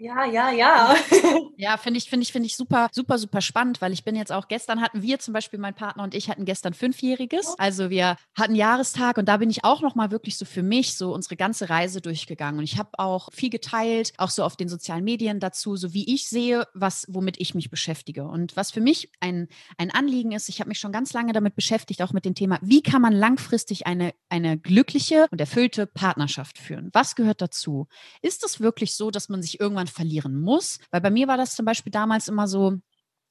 Ja, 0.00 0.24
ja, 0.24 0.52
ja. 0.52 0.94
ja, 1.56 1.76
finde 1.76 1.98
ich, 1.98 2.08
finde 2.08 2.22
ich, 2.22 2.30
finde 2.30 2.46
ich 2.46 2.54
super, 2.54 2.88
super, 2.92 3.18
super 3.18 3.40
spannend, 3.40 3.80
weil 3.80 3.92
ich 3.92 4.04
bin 4.04 4.14
jetzt 4.14 4.30
auch 4.30 4.46
gestern 4.46 4.80
hatten 4.80 5.02
wir 5.02 5.18
zum 5.18 5.34
Beispiel, 5.34 5.58
mein 5.58 5.74
Partner 5.74 6.04
und 6.04 6.14
ich 6.14 6.30
hatten 6.30 6.44
gestern 6.44 6.72
fünfjähriges. 6.72 7.56
Also 7.58 7.90
wir 7.90 8.16
hatten 8.36 8.54
Jahrestag 8.54 9.18
und 9.18 9.28
da 9.28 9.38
bin 9.38 9.50
ich 9.50 9.64
auch 9.64 9.82
nochmal 9.82 10.12
wirklich 10.12 10.38
so 10.38 10.44
für 10.44 10.62
mich 10.62 10.96
so 10.96 11.12
unsere 11.12 11.34
ganze 11.34 11.68
Reise 11.68 12.00
durchgegangen. 12.00 12.60
Und 12.60 12.64
ich 12.64 12.78
habe 12.78 12.90
auch 12.92 13.32
viel 13.32 13.50
geteilt, 13.50 14.12
auch 14.18 14.30
so 14.30 14.44
auf 14.44 14.54
den 14.54 14.68
sozialen 14.68 15.02
Medien 15.02 15.40
dazu, 15.40 15.76
so 15.76 15.92
wie 15.92 16.14
ich 16.14 16.28
sehe, 16.28 16.68
was, 16.74 17.04
womit 17.08 17.40
ich 17.40 17.56
mich 17.56 17.68
beschäftige. 17.68 18.22
Und 18.22 18.54
was 18.54 18.70
für 18.70 18.80
mich 18.80 19.10
ein, 19.18 19.48
ein 19.78 19.90
Anliegen 19.90 20.30
ist, 20.30 20.48
ich 20.48 20.60
habe 20.60 20.68
mich 20.68 20.78
schon 20.78 20.92
ganz 20.92 21.12
lange 21.12 21.32
damit 21.32 21.56
beschäftigt, 21.56 22.02
auch 22.02 22.12
mit 22.12 22.24
dem 22.24 22.36
Thema, 22.36 22.60
wie 22.62 22.82
kann 22.82 23.02
man 23.02 23.12
langfristig 23.12 23.88
eine, 23.88 24.14
eine 24.28 24.58
glückliche 24.58 25.26
und 25.32 25.40
erfüllte 25.40 25.88
Partnerschaft 25.88 26.56
führen? 26.56 26.90
Was 26.92 27.16
gehört 27.16 27.42
dazu? 27.42 27.88
Ist 28.22 28.44
es 28.44 28.60
wirklich 28.60 28.94
so, 28.94 29.10
dass 29.10 29.28
man 29.28 29.42
sich 29.42 29.58
irgendwann 29.58 29.87
verlieren 29.88 30.40
muss. 30.40 30.78
Weil 30.90 31.00
bei 31.00 31.10
mir 31.10 31.28
war 31.28 31.36
das 31.36 31.54
zum 31.54 31.64
Beispiel 31.64 31.92
damals 31.92 32.28
immer 32.28 32.48
so, 32.48 32.78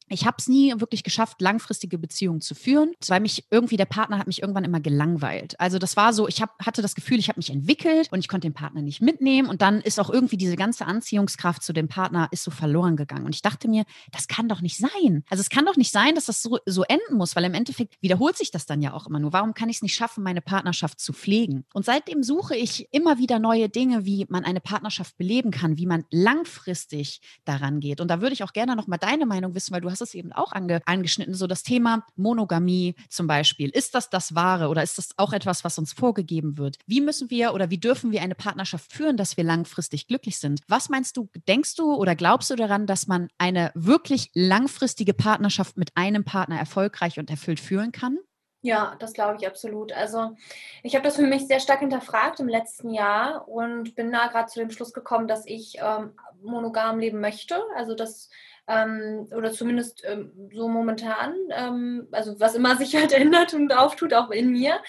ich 0.10 0.26
habe 0.26 0.38
es 0.40 0.48
nie 0.48 0.74
wirklich 0.78 1.04
geschafft, 1.04 1.42
langfristige 1.42 1.98
Beziehungen 1.98 2.42
zu 2.42 2.56
führen, 2.56 2.94
weil 3.08 3.20
mich 3.20 3.46
irgendwie 3.52 3.78
der 3.78 3.86
Partner 3.86 4.18
hat 4.18 4.28
mich 4.28 4.42
irgendwann 4.42 4.64
immer 4.64 4.80
gelangweilt. 4.80 5.60
Also 5.60 5.80
das 5.80 5.98
war 5.98 6.14
so, 6.14 6.28
ich 6.28 6.42
hab, 6.42 6.58
hatte 6.66 6.82
das 6.82 6.96
Gefühl, 6.96 7.20
ich 7.20 7.30
habe 7.30 7.40
mich 7.40 7.50
entwickelt 7.50 8.10
und 8.12 8.20
ich 8.20 8.28
konnte 8.28 8.48
den 8.48 8.54
Partner 8.54 8.82
nicht 8.82 9.02
mitnehmen 9.02 9.50
und 9.50 9.62
dann 9.62 9.82
ist 9.82 10.00
auch 10.00 10.10
irgendwie 10.10 10.38
diese 10.38 10.56
ganze 10.56 10.86
Anziehungskraft 10.86 11.64
zu 11.64 11.74
dem 11.74 11.88
Partner 11.88 12.28
ist 12.32 12.44
so 12.44 12.52
verloren 12.52 12.96
gegangen. 12.96 13.26
Und 13.26 13.36
ich 13.36 13.42
dachte 13.42 13.68
mir, 13.68 13.84
das 14.12 14.28
kann 14.28 14.48
doch 14.48 14.62
nicht 14.62 14.78
sein. 14.78 15.24
Also 15.30 15.42
es 15.42 15.50
kann 15.50 15.66
doch 15.66 15.76
nicht 15.76 15.92
sein, 15.92 16.16
dass 16.16 16.26
das 16.26 16.42
so, 16.42 16.60
so 16.66 16.84
enden 16.84 17.16
muss, 17.16 17.36
weil 17.36 17.44
im 17.44 17.54
Endeffekt 17.54 17.96
wiederholt 18.02 18.38
sich 18.38 18.52
das 18.52 18.66
dann 18.66 18.82
ja 18.82 18.94
auch 18.94 19.08
immer 19.08 19.20
nur. 19.20 19.34
Warum 19.34 19.54
kann 19.54 19.70
ich 19.70 19.78
es 19.78 19.82
nicht 19.82 19.96
schaffen, 19.96 20.24
meine 20.24 20.42
Partnerschaft 20.42 21.00
zu 21.00 21.14
pflegen? 21.14 21.66
Und 21.74 21.86
seitdem 21.86 22.24
suche 22.24 22.56
ich 22.56 22.88
immer 22.92 23.18
wieder 23.18 23.40
neue 23.40 23.70
Dinge, 23.70 24.06
wie 24.06 24.26
man 24.30 24.46
eine 24.46 24.62
Partnerschaft 24.62 25.18
beleben 25.18 25.52
kann, 25.52 25.78
wie 25.78 25.86
man 25.86 26.06
langfristig 26.12 27.22
daran 27.46 27.80
geht. 27.80 28.02
Und 28.02 28.10
da 28.10 28.22
würde 28.22 28.34
ich 28.34 28.44
auch 28.44 28.54
gerne 28.54 28.76
noch 28.76 28.88
mal 28.88 28.98
deine 28.98 29.26
Meinung 29.26 29.56
wissen, 29.56 29.74
weil 29.74 29.82
du 29.82 29.90
hast 29.90 29.97
hast 30.02 30.10
es 30.10 30.14
eben 30.16 30.32
auch 30.32 30.52
ange, 30.52 30.82
angeschnitten, 30.86 31.34
so 31.34 31.48
das 31.48 31.64
Thema 31.64 32.06
Monogamie 32.16 32.96
zum 33.10 33.28
Beispiel. 33.28 33.70
Ist 33.70 33.96
das 33.96 34.10
das 34.10 34.36
Wahre 34.36 34.70
oder 34.70 34.84
ist 34.84 34.98
das 34.98 35.10
auch 35.18 35.34
etwas, 35.34 35.64
was 35.64 35.78
uns 35.78 35.94
vorgegeben 35.94 36.58
wird? 36.58 36.78
Wie 36.86 37.02
müssen 37.02 37.30
wir 37.30 37.54
oder 37.54 37.70
wie 37.70 37.78
dürfen 37.78 38.12
wir 38.12 38.22
eine 38.22 38.36
Partnerschaft 38.36 38.92
führen, 38.92 39.18
dass 39.18 39.38
wir 39.38 39.44
langfristig 39.44 40.08
glücklich 40.08 40.40
sind? 40.40 40.62
Was 40.68 40.90
meinst 40.90 41.18
du, 41.18 41.30
denkst 41.48 41.76
du 41.76 41.94
oder 41.94 42.16
glaubst 42.16 42.50
du 42.50 42.56
daran, 42.56 42.88
dass 42.88 43.08
man 43.08 43.30
eine 43.38 43.72
wirklich 43.74 44.30
langfristige 44.34 45.14
Partnerschaft 45.14 45.78
mit 45.78 45.96
einem 45.96 46.24
Partner 46.24 46.58
erfolgreich 46.60 47.20
und 47.20 47.30
erfüllt 47.30 47.60
führen 47.60 47.92
kann? 47.92 48.18
Ja, 48.62 48.96
das 49.00 49.14
glaube 49.14 49.38
ich 49.40 49.48
absolut. 49.48 49.94
Also 49.94 50.36
ich 50.84 50.96
habe 50.96 51.04
das 51.06 51.16
für 51.16 51.28
mich 51.28 51.48
sehr 51.48 51.60
stark 51.60 51.80
hinterfragt 51.80 52.40
im 52.40 52.50
letzten 52.50 52.90
Jahr 52.90 53.48
und 53.48 53.96
bin 53.96 54.12
da 54.12 54.28
gerade 54.28 54.50
zu 54.50 54.60
dem 54.60 54.72
Schluss 54.72 54.94
gekommen, 54.94 55.28
dass 55.28 55.46
ich 55.46 55.78
ähm, 55.80 56.14
monogam 56.42 57.00
leben 57.00 57.22
möchte. 57.22 57.62
Also 57.76 57.94
das 57.94 58.30
ähm, 58.68 59.28
oder 59.36 59.52
zumindest 59.52 60.04
ähm, 60.06 60.32
so 60.54 60.68
momentan, 60.68 61.36
ähm, 61.52 62.08
also 62.12 62.40
was 62.40 62.56
immer 62.56 62.76
sich 62.76 62.96
halt 62.96 63.12
ändert 63.14 63.54
und 63.54 63.74
auftut, 63.74 64.14
auch 64.14 64.32
in 64.32 64.52
mir, 64.52 64.80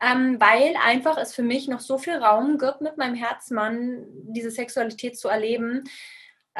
ähm, 0.00 0.40
weil 0.40 0.74
einfach 0.84 1.18
es 1.18 1.34
für 1.34 1.42
mich 1.42 1.68
noch 1.68 1.80
so 1.80 1.98
viel 1.98 2.16
Raum 2.16 2.58
gibt, 2.58 2.80
mit 2.80 2.96
meinem 2.96 3.14
Herzmann 3.14 4.06
diese 4.28 4.50
Sexualität 4.50 5.18
zu 5.18 5.28
erleben, 5.28 5.84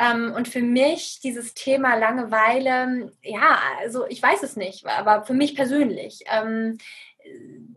Ähm, 0.01 0.33
und 0.37 0.47
für 0.47 0.61
mich 0.62 1.19
dieses 1.25 1.55
Thema 1.55 1.97
Langeweile, 1.97 3.11
ja, 3.23 3.59
also 3.81 4.07
ich 4.09 4.23
weiß 4.23 4.45
es 4.45 4.55
nicht, 4.57 4.87
aber 4.87 5.25
für 5.25 5.35
mich 5.35 5.57
persönlich, 5.57 6.23
ähm, 6.31 6.79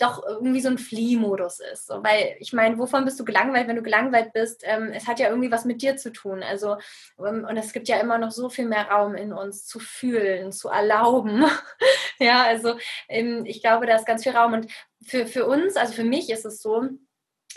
doch 0.01 0.23
irgendwie 0.25 0.61
so 0.61 0.69
ein 0.69 0.77
Flieh-Modus 0.77 1.59
ist. 1.59 1.87
So, 1.87 2.03
weil 2.03 2.35
ich 2.39 2.53
meine, 2.53 2.77
wovon 2.77 3.05
bist 3.05 3.19
du 3.19 3.25
gelangweilt, 3.25 3.67
wenn 3.67 3.75
du 3.75 3.83
gelangweilt 3.83 4.33
bist? 4.33 4.63
Ähm, 4.65 4.91
es 4.93 5.07
hat 5.07 5.19
ja 5.19 5.29
irgendwie 5.29 5.51
was 5.51 5.65
mit 5.65 5.81
dir 5.81 5.95
zu 5.95 6.11
tun. 6.11 6.43
Also, 6.43 6.77
ähm, 7.19 7.45
und 7.47 7.57
es 7.57 7.71
gibt 7.71 7.87
ja 7.87 7.99
immer 7.99 8.17
noch 8.17 8.31
so 8.31 8.49
viel 8.49 8.67
mehr 8.67 8.89
Raum 8.89 9.15
in 9.15 9.31
uns 9.31 9.65
zu 9.65 9.79
fühlen, 9.79 10.51
zu 10.51 10.69
erlauben. 10.69 11.45
ja, 12.19 12.43
also 12.43 12.75
ähm, 13.07 13.43
ich 13.45 13.61
glaube, 13.61 13.85
da 13.85 13.95
ist 13.95 14.07
ganz 14.07 14.23
viel 14.23 14.31
Raum. 14.31 14.53
Und 14.53 14.71
für, 15.05 15.27
für 15.27 15.45
uns, 15.45 15.75
also 15.75 15.93
für 15.93 16.03
mich 16.03 16.29
ist 16.29 16.45
es 16.45 16.61
so, 16.61 16.89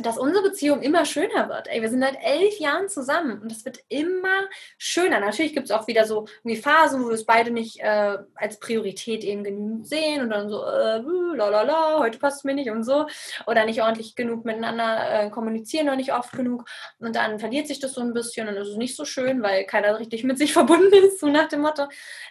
dass 0.00 0.18
unsere 0.18 0.42
Beziehung 0.42 0.82
immer 0.82 1.04
schöner 1.04 1.48
wird. 1.48 1.68
Ey, 1.68 1.80
wir 1.80 1.88
sind 1.88 2.00
seit 2.00 2.16
elf 2.20 2.58
Jahren 2.58 2.88
zusammen 2.88 3.40
und 3.40 3.52
es 3.52 3.64
wird 3.64 3.78
immer 3.88 4.48
schöner. 4.76 5.20
Natürlich 5.20 5.54
gibt 5.54 5.66
es 5.66 5.70
auch 5.70 5.86
wieder 5.86 6.04
so 6.04 6.26
irgendwie 6.42 6.60
Phasen, 6.60 7.02
wo 7.02 7.08
wir 7.08 7.14
es 7.14 7.24
beide 7.24 7.50
nicht 7.50 7.80
äh, 7.80 8.18
als 8.34 8.58
Priorität 8.58 9.22
eben 9.22 9.44
genügend 9.44 9.86
sehen 9.86 10.22
und 10.22 10.30
dann 10.30 10.48
so, 10.48 10.64
äh, 10.64 11.00
la 11.36 11.48
la 11.48 11.62
la, 11.62 11.98
heute 12.00 12.18
passt 12.18 12.38
es 12.38 12.44
mir 12.44 12.54
nicht 12.54 12.70
und 12.70 12.82
so. 12.82 13.06
Oder 13.46 13.64
nicht 13.66 13.82
ordentlich 13.82 14.16
genug 14.16 14.44
miteinander 14.44 15.26
äh, 15.26 15.30
kommunizieren, 15.30 15.86
noch 15.86 15.96
nicht 15.96 16.12
oft 16.12 16.32
genug. 16.32 16.64
Und 16.98 17.14
dann 17.14 17.38
verliert 17.38 17.68
sich 17.68 17.78
das 17.78 17.92
so 17.92 18.00
ein 18.00 18.14
bisschen 18.14 18.48
und 18.48 18.56
es 18.56 18.68
ist 18.68 18.78
nicht 18.78 18.96
so 18.96 19.04
schön, 19.04 19.42
weil 19.42 19.64
keiner 19.64 19.98
richtig 20.00 20.24
mit 20.24 20.38
sich 20.38 20.52
verbunden 20.54 20.92
ist, 20.92 21.20
so 21.20 21.28
nach 21.28 21.48
dem 21.48 21.60
Motto. 21.60 21.84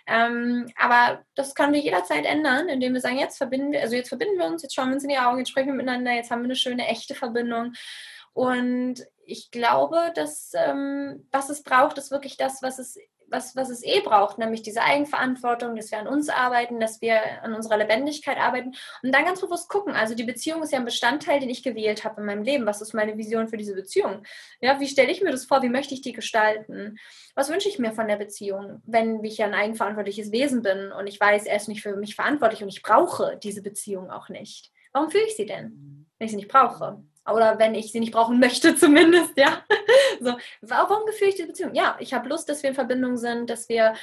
Ähm, 0.06 0.70
aber 0.76 1.24
das 1.36 1.56
können 1.56 1.74
wir 1.74 1.80
jederzeit 1.80 2.26
ändern, 2.26 2.68
indem 2.68 2.94
wir 2.94 3.02
sagen, 3.02 3.20
jetzt 3.20 3.38
verbinden 3.38 3.72
wir, 3.72 3.82
also 3.82 3.96
jetzt 3.96 4.10
verbinden 4.10 4.38
wir 4.38 4.48
uns, 4.48 4.64
jetzt 4.64 4.76
schauen 4.76 4.90
wir 4.90 4.96
uns 4.96 5.04
in 5.04 5.10
die 5.10 5.18
Augen, 5.18 5.38
jetzt 5.38 5.50
sprechen 5.50 5.68
wir 5.68 5.76
miteinander, 5.76 6.12
jetzt 6.12 6.30
haben 6.30 6.42
wir 6.42 6.46
eine 6.46 6.56
schöne, 6.56 6.88
echte 6.88 7.16
Verbindung 7.16 7.53
Verbindung. 7.54 7.74
Und 8.34 9.06
ich 9.26 9.52
glaube, 9.52 10.12
dass 10.16 10.54
ähm, 10.56 11.28
was 11.32 11.50
es 11.50 11.64
braucht, 11.64 11.98
ist 11.98 12.12
wirklich 12.12 12.36
das, 12.36 12.62
was 12.62 12.80
es, 12.80 12.98
was, 13.28 13.56
was 13.56 13.70
es 13.70 13.84
eh 13.84 14.02
braucht, 14.02 14.38
nämlich 14.38 14.64
diese 14.64 14.82
Eigenverantwortung, 14.82 15.76
dass 15.76 15.92
wir 15.92 16.00
an 16.00 16.08
uns 16.08 16.30
arbeiten, 16.30 16.80
dass 16.80 17.00
wir 17.02 17.44
an 17.44 17.54
unserer 17.54 17.78
Lebendigkeit 17.78 18.38
arbeiten 18.38 18.74
und 19.02 19.14
dann 19.14 19.26
ganz 19.26 19.40
bewusst 19.40 19.70
gucken. 19.70 19.94
Also 19.94 20.14
die 20.14 20.24
Beziehung 20.24 20.62
ist 20.62 20.72
ja 20.72 20.80
ein 20.80 20.86
Bestandteil, 20.86 21.40
den 21.40 21.50
ich 21.50 21.64
gewählt 21.64 22.04
habe 22.04 22.22
in 22.22 22.28
meinem 22.28 22.44
Leben. 22.44 22.66
Was 22.66 22.82
ist 22.82 22.94
meine 22.94 23.18
Vision 23.18 23.48
für 23.48 23.58
diese 23.58 23.76
Beziehung? 23.76 24.24
Ja, 24.62 24.80
wie 24.80 24.88
stelle 24.88 25.12
ich 25.12 25.22
mir 25.22 25.32
das 25.32 25.46
vor? 25.46 25.62
Wie 25.62 25.70
möchte 25.70 25.94
ich 25.94 26.02
die 26.02 26.14
gestalten? 26.14 26.98
Was 27.36 27.50
wünsche 27.50 27.70
ich 27.70 27.80
mir 27.80 27.94
von 27.94 28.08
der 28.08 28.18
Beziehung, 28.18 28.82
wenn 28.86 29.24
ich 29.24 29.38
ja 29.38 29.46
ein 29.46 29.54
eigenverantwortliches 29.54 30.32
Wesen 30.32 30.64
bin 30.64 30.92
und 30.92 31.08
ich 31.08 31.20
weiß, 31.20 31.46
er 31.46 31.56
ist 31.56 31.70
nicht 31.70 31.82
für 31.82 31.96
mich 31.96 32.16
verantwortlich 32.16 32.62
und 32.62 32.70
ich 32.70 32.82
brauche 32.82 33.38
diese 33.42 33.62
Beziehung 33.62 34.10
auch 34.12 34.30
nicht? 34.30 34.72
Warum 34.92 35.10
fühle 35.10 35.26
ich 35.26 35.36
sie 35.36 35.46
denn, 35.46 36.08
wenn 36.18 36.26
ich 36.26 36.32
sie 36.32 36.38
nicht 36.38 36.50
brauche? 36.50 37.04
Oder 37.32 37.58
wenn 37.60 37.76
ich 37.76 37.92
sie 37.92 38.00
nicht 38.00 38.14
brauchen 38.14 38.40
möchte, 38.40 38.76
zumindest, 38.78 39.38
ja. 39.38 39.64
So, 40.20 40.36
warum 40.62 41.06
gefühle 41.06 41.30
ich 41.30 41.36
die 41.36 41.46
Beziehung? 41.46 41.74
Ja, 41.74 41.96
ich 42.00 42.14
habe 42.14 42.30
Lust, 42.30 42.50
dass 42.50 42.64
wir 42.64 42.70
in 42.70 42.76
Verbindung 42.76 43.18
sind, 43.18 43.50
dass 43.50 43.70
wir 43.70 43.94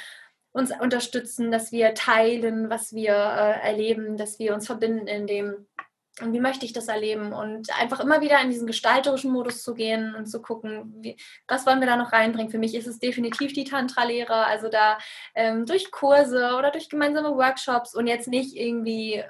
uns 0.53 0.71
unterstützen, 0.79 1.51
dass 1.51 1.71
wir 1.71 1.93
teilen, 1.93 2.69
was 2.69 2.93
wir 2.93 3.13
äh, 3.13 3.67
erleben, 3.67 4.17
dass 4.17 4.37
wir 4.39 4.53
uns 4.53 4.65
verbinden 4.65 5.07
in 5.07 5.27
dem, 5.27 5.67
und 6.19 6.33
wie 6.33 6.41
möchte 6.41 6.65
ich 6.65 6.73
das 6.73 6.89
erleben? 6.89 7.31
Und 7.31 7.69
einfach 7.79 8.01
immer 8.01 8.19
wieder 8.19 8.41
in 8.41 8.49
diesen 8.49 8.67
gestalterischen 8.67 9.31
Modus 9.31 9.63
zu 9.63 9.73
gehen 9.73 10.13
und 10.13 10.25
zu 10.25 10.41
gucken, 10.41 10.93
wie, 10.99 11.15
was 11.47 11.65
wollen 11.65 11.79
wir 11.79 11.87
da 11.87 11.95
noch 11.95 12.11
reinbringen. 12.11 12.51
Für 12.51 12.59
mich 12.59 12.75
ist 12.75 12.87
es 12.87 12.99
definitiv 12.99 13.53
die 13.53 13.63
Tantra-Lehre, 13.63 14.45
also 14.45 14.67
da 14.67 14.97
ähm, 15.35 15.65
durch 15.65 15.89
Kurse 15.89 16.55
oder 16.57 16.71
durch 16.71 16.89
gemeinsame 16.89 17.29
Workshops 17.29 17.95
und 17.95 18.07
jetzt 18.07 18.27
nicht 18.27 18.55
irgendwie 18.55 19.23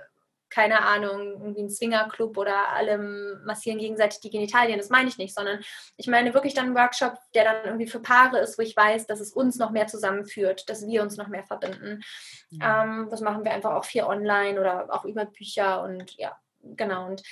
keine 0.51 0.83
Ahnung, 0.83 1.41
irgendwie 1.41 1.63
ein 1.63 1.69
Swingerclub 1.69 2.37
oder 2.37 2.69
alle 2.69 2.97
massieren 3.43 3.79
gegenseitig 3.79 4.19
die 4.19 4.29
Genitalien, 4.29 4.77
das 4.77 4.89
meine 4.89 5.07
ich 5.09 5.17
nicht, 5.17 5.33
sondern 5.33 5.61
ich 5.97 6.07
meine 6.07 6.33
wirklich 6.33 6.53
dann 6.53 6.65
einen 6.65 6.75
Workshop, 6.75 7.17
der 7.33 7.45
dann 7.45 7.65
irgendwie 7.65 7.87
für 7.87 8.01
Paare 8.01 8.39
ist, 8.39 8.59
wo 8.59 8.61
ich 8.61 8.75
weiß, 8.75 9.07
dass 9.07 9.21
es 9.21 9.31
uns 9.31 9.57
noch 9.57 9.71
mehr 9.71 9.87
zusammenführt, 9.87 10.69
dass 10.69 10.85
wir 10.85 11.01
uns 11.01 11.17
noch 11.17 11.29
mehr 11.29 11.43
verbinden. 11.43 12.01
Ja. 12.49 12.83
Ähm, 12.83 13.07
das 13.09 13.21
machen 13.21 13.43
wir 13.45 13.53
einfach 13.53 13.71
auch 13.71 13.85
viel 13.85 14.03
online 14.03 14.59
oder 14.59 14.93
auch 14.93 15.05
über 15.05 15.25
Bücher 15.25 15.81
und 15.83 16.11
ja, 16.17 16.37
genau. 16.61 17.07
Und 17.07 17.23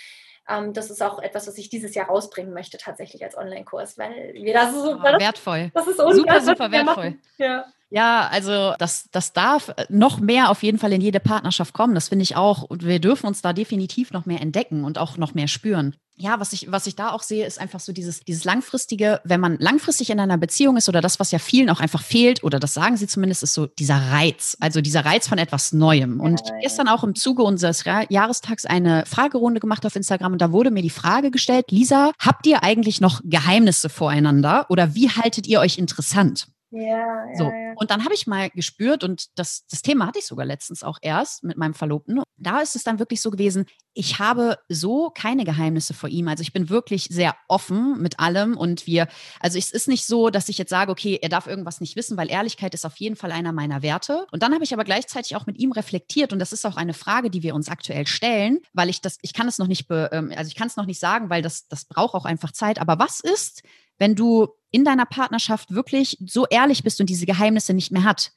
ähm, 0.48 0.74
das 0.74 0.90
ist 0.90 1.04
auch 1.04 1.20
etwas, 1.22 1.46
was 1.46 1.58
ich 1.58 1.70
dieses 1.70 1.94
Jahr 1.96 2.08
rausbringen 2.08 2.54
möchte, 2.54 2.78
tatsächlich 2.78 3.24
als 3.24 3.38
Online-Kurs, 3.38 3.98
weil 3.98 4.34
wir 4.34 4.54
das 4.54 4.74
so. 4.74 4.96
Oh, 4.96 5.04
wertvoll. 5.04 5.72
Das 5.74 5.88
ist 5.88 5.98
super, 5.98 6.42
super 6.42 6.72
wertvoll. 6.72 7.18
Ja. 7.38 7.66
Ja, 7.90 8.28
also 8.32 8.74
das, 8.78 9.10
das 9.12 9.34
darf 9.34 9.74
noch 9.90 10.20
mehr 10.20 10.52
auf 10.52 10.62
jeden 10.62 10.78
Fall 10.78 10.94
in 10.94 11.02
jede 11.02 11.20
Partnerschaft 11.20 11.74
kommen. 11.74 11.96
Das 11.96 12.10
finde 12.10 12.24
ich 12.24 12.36
auch. 12.36 12.64
Und 12.64 12.86
wir 12.86 13.00
dürfen 13.00 13.28
uns 13.28 13.42
da 13.42 13.54
definitiv 13.54 14.12
noch 14.12 14.26
mehr 14.26 14.42
entdecken 14.42 14.84
und 14.84 14.98
auch 14.98 15.18
noch 15.18 15.34
mehr 15.34 15.48
spüren. 15.48 15.96
Ja, 16.22 16.38
was 16.42 16.52
ich, 16.52 16.70
was 16.70 16.86
ich 16.86 16.98
da 16.98 17.12
auch 17.12 17.24
sehe, 17.24 17.46
ist 17.46 17.62
einfach 17.62 17.80
so 17.80 17.94
dieses, 17.94 18.20
dieses 18.20 18.44
langfristige, 18.44 19.22
wenn 19.24 19.40
man 19.40 19.58
langfristig 19.58 20.10
in 20.10 20.20
einer 20.20 20.38
Beziehung 20.38 20.76
ist 20.76 20.90
oder 20.90 21.00
das, 21.00 21.18
was 21.18 21.32
ja 21.32 21.40
vielen 21.40 21.70
auch 21.70 21.80
einfach 21.80 22.04
fehlt, 22.04 22.44
oder 22.44 22.60
das 22.60 22.74
sagen 22.74 22.98
sie 22.98 23.08
zumindest, 23.08 23.42
ist 23.42 23.54
so 23.54 23.68
dieser 23.68 23.96
Reiz, 23.96 24.58
also 24.60 24.82
dieser 24.82 25.06
Reiz 25.06 25.30
von 25.30 25.38
etwas 25.38 25.72
Neuem. 25.72 26.20
Und 26.20 26.42
ja, 26.42 26.56
ja. 26.56 26.60
gestern 26.60 26.90
auch 26.90 27.06
im 27.06 27.16
Zuge 27.16 27.44
unseres 27.44 27.86
Jahrestags 27.86 28.66
eine 28.66 29.06
Fragerunde 29.06 29.62
gemacht 29.62 29.86
auf 29.86 29.96
Instagram 29.96 30.34
und 30.34 30.42
da 30.42 30.52
wurde 30.52 30.72
mir 30.72 30.84
die 30.84 30.90
Frage 30.90 31.32
gestellt, 31.32 31.72
Lisa, 31.72 32.12
habt 32.20 32.46
ihr 32.46 32.64
eigentlich 32.64 33.00
noch 33.00 33.22
Geheimnisse 33.24 33.88
voreinander 33.88 34.66
oder 34.68 34.96
wie 34.96 35.10
haltet 35.10 35.48
ihr 35.48 35.62
euch 35.62 35.78
interessant? 35.78 36.48
Ja, 36.72 37.26
ja, 37.28 37.36
so. 37.36 37.44
ja. 37.46 37.74
Und 37.76 37.90
dann 37.90 38.04
habe 38.04 38.14
ich 38.14 38.28
mal 38.28 38.50
gespürt, 38.52 39.04
und 39.04 39.28
das, 39.36 39.66
das 39.70 39.82
Thema 39.82 40.06
hatte 40.06 40.20
ich 40.20 40.28
sogar 40.28 40.46
letztens 40.46 40.84
auch 40.84 41.00
erst 41.02 41.44
mit 41.44 41.58
meinem 41.58 41.74
Verlobten. 41.74 42.22
Da 42.38 42.60
ist 42.60 42.76
es 42.76 42.84
dann 42.84 43.00
wirklich 43.00 43.22
so 43.22 43.32
gewesen, 43.32 43.66
ich 43.94 44.20
habe 44.20 44.58
so 44.70 45.10
keine 45.10 45.44
Geheimnisse 45.44 45.94
vor 45.94 46.10
ihm. 46.10 46.28
Also 46.28 46.42
ich 46.42 46.54
bin 46.54 46.70
wirklich 46.70 47.08
sehr 47.10 47.36
offen 47.48 48.02
mit 48.02 48.20
allem 48.20 48.56
und 48.56 48.86
wir, 48.86 49.08
also 49.40 49.58
es 49.58 49.72
ist 49.72 49.88
nicht 49.88 50.06
so, 50.06 50.30
dass 50.30 50.48
ich 50.48 50.58
jetzt 50.58 50.70
sage, 50.70 50.92
okay, 50.92 51.20
er 51.22 51.30
darf 51.30 51.48
irgendwas 51.48 51.82
nicht 51.82 51.96
wissen, 51.96 52.18
weil 52.18 52.30
Ehrlichkeit 52.30 52.74
ist 52.74 52.86
auf 52.86 52.98
jeden 52.98 53.16
Fall 53.16 53.32
einer 53.32 53.52
meiner 53.52 53.82
Werte. 53.82 54.28
Und 54.32 54.44
dann 54.44 54.54
habe 54.54 54.64
ich 54.64 54.74
aber 54.74 54.84
gleichzeitig 54.84 55.36
auch 55.36 55.48
mit 55.48 55.58
ihm 55.58 55.72
reflektiert 55.72 56.32
und 56.32 56.40
das 56.40 56.54
ist 56.54 56.66
auch 56.66 56.78
eine 56.78 56.94
Frage, 56.94 57.30
die 57.30 57.44
wir 57.44 57.56
uns 57.56 57.68
aktuell 57.68 58.08
stellen, 58.08 58.60
weil 58.74 58.90
ich 58.90 59.02
das, 59.02 59.18
ich 59.22 59.34
kann 59.34 59.48
es 59.48 59.58
noch 59.58 59.68
nicht, 59.68 59.88
be, 59.88 60.10
ähm, 60.12 60.32
also 60.36 60.48
ich 60.48 60.56
kann 60.56 60.68
es 60.68 60.78
noch 60.78 60.86
nicht 60.86 61.00
sagen, 61.00 61.30
weil 61.30 61.42
das, 61.42 61.68
das 61.68 61.86
braucht 61.86 62.14
auch 62.14 62.26
einfach 62.26 62.52
Zeit. 62.52 62.80
Aber 62.80 63.00
was 63.00 63.20
ist, 63.20 63.64
wenn 64.00 64.16
du 64.16 64.48
in 64.72 64.86
deiner 64.86 65.06
Partnerschaft 65.06 65.74
wirklich 65.74 66.18
so 66.26 66.46
ehrlich 66.48 66.84
bist 66.84 67.00
und 67.00 67.10
diese 67.10 67.26
Geheimnisse 67.26 67.74
nicht 67.74 67.92
mehr 67.92 68.04
hat 68.04 68.32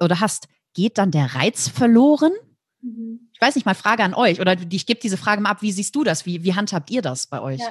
oder 0.00 0.20
hast, 0.20 0.48
geht 0.74 0.98
dann 0.98 1.10
der 1.10 1.34
Reiz 1.34 1.68
verloren? 1.68 2.32
Mhm. 2.80 3.30
Ich 3.32 3.40
weiß 3.40 3.54
nicht 3.54 3.66
mal, 3.66 3.74
Frage 3.74 4.04
an 4.04 4.14
euch 4.14 4.40
oder 4.40 4.56
ich 4.70 4.86
gebe 4.86 5.00
diese 5.00 5.16
Frage 5.16 5.40
mal 5.40 5.50
ab, 5.50 5.62
wie 5.62 5.72
siehst 5.72 5.94
du 5.94 6.04
das? 6.04 6.26
Wie, 6.26 6.44
wie 6.44 6.54
handhabt 6.54 6.90
ihr 6.90 7.02
das 7.02 7.26
bei 7.26 7.40
euch? 7.40 7.60
Ja. 7.60 7.70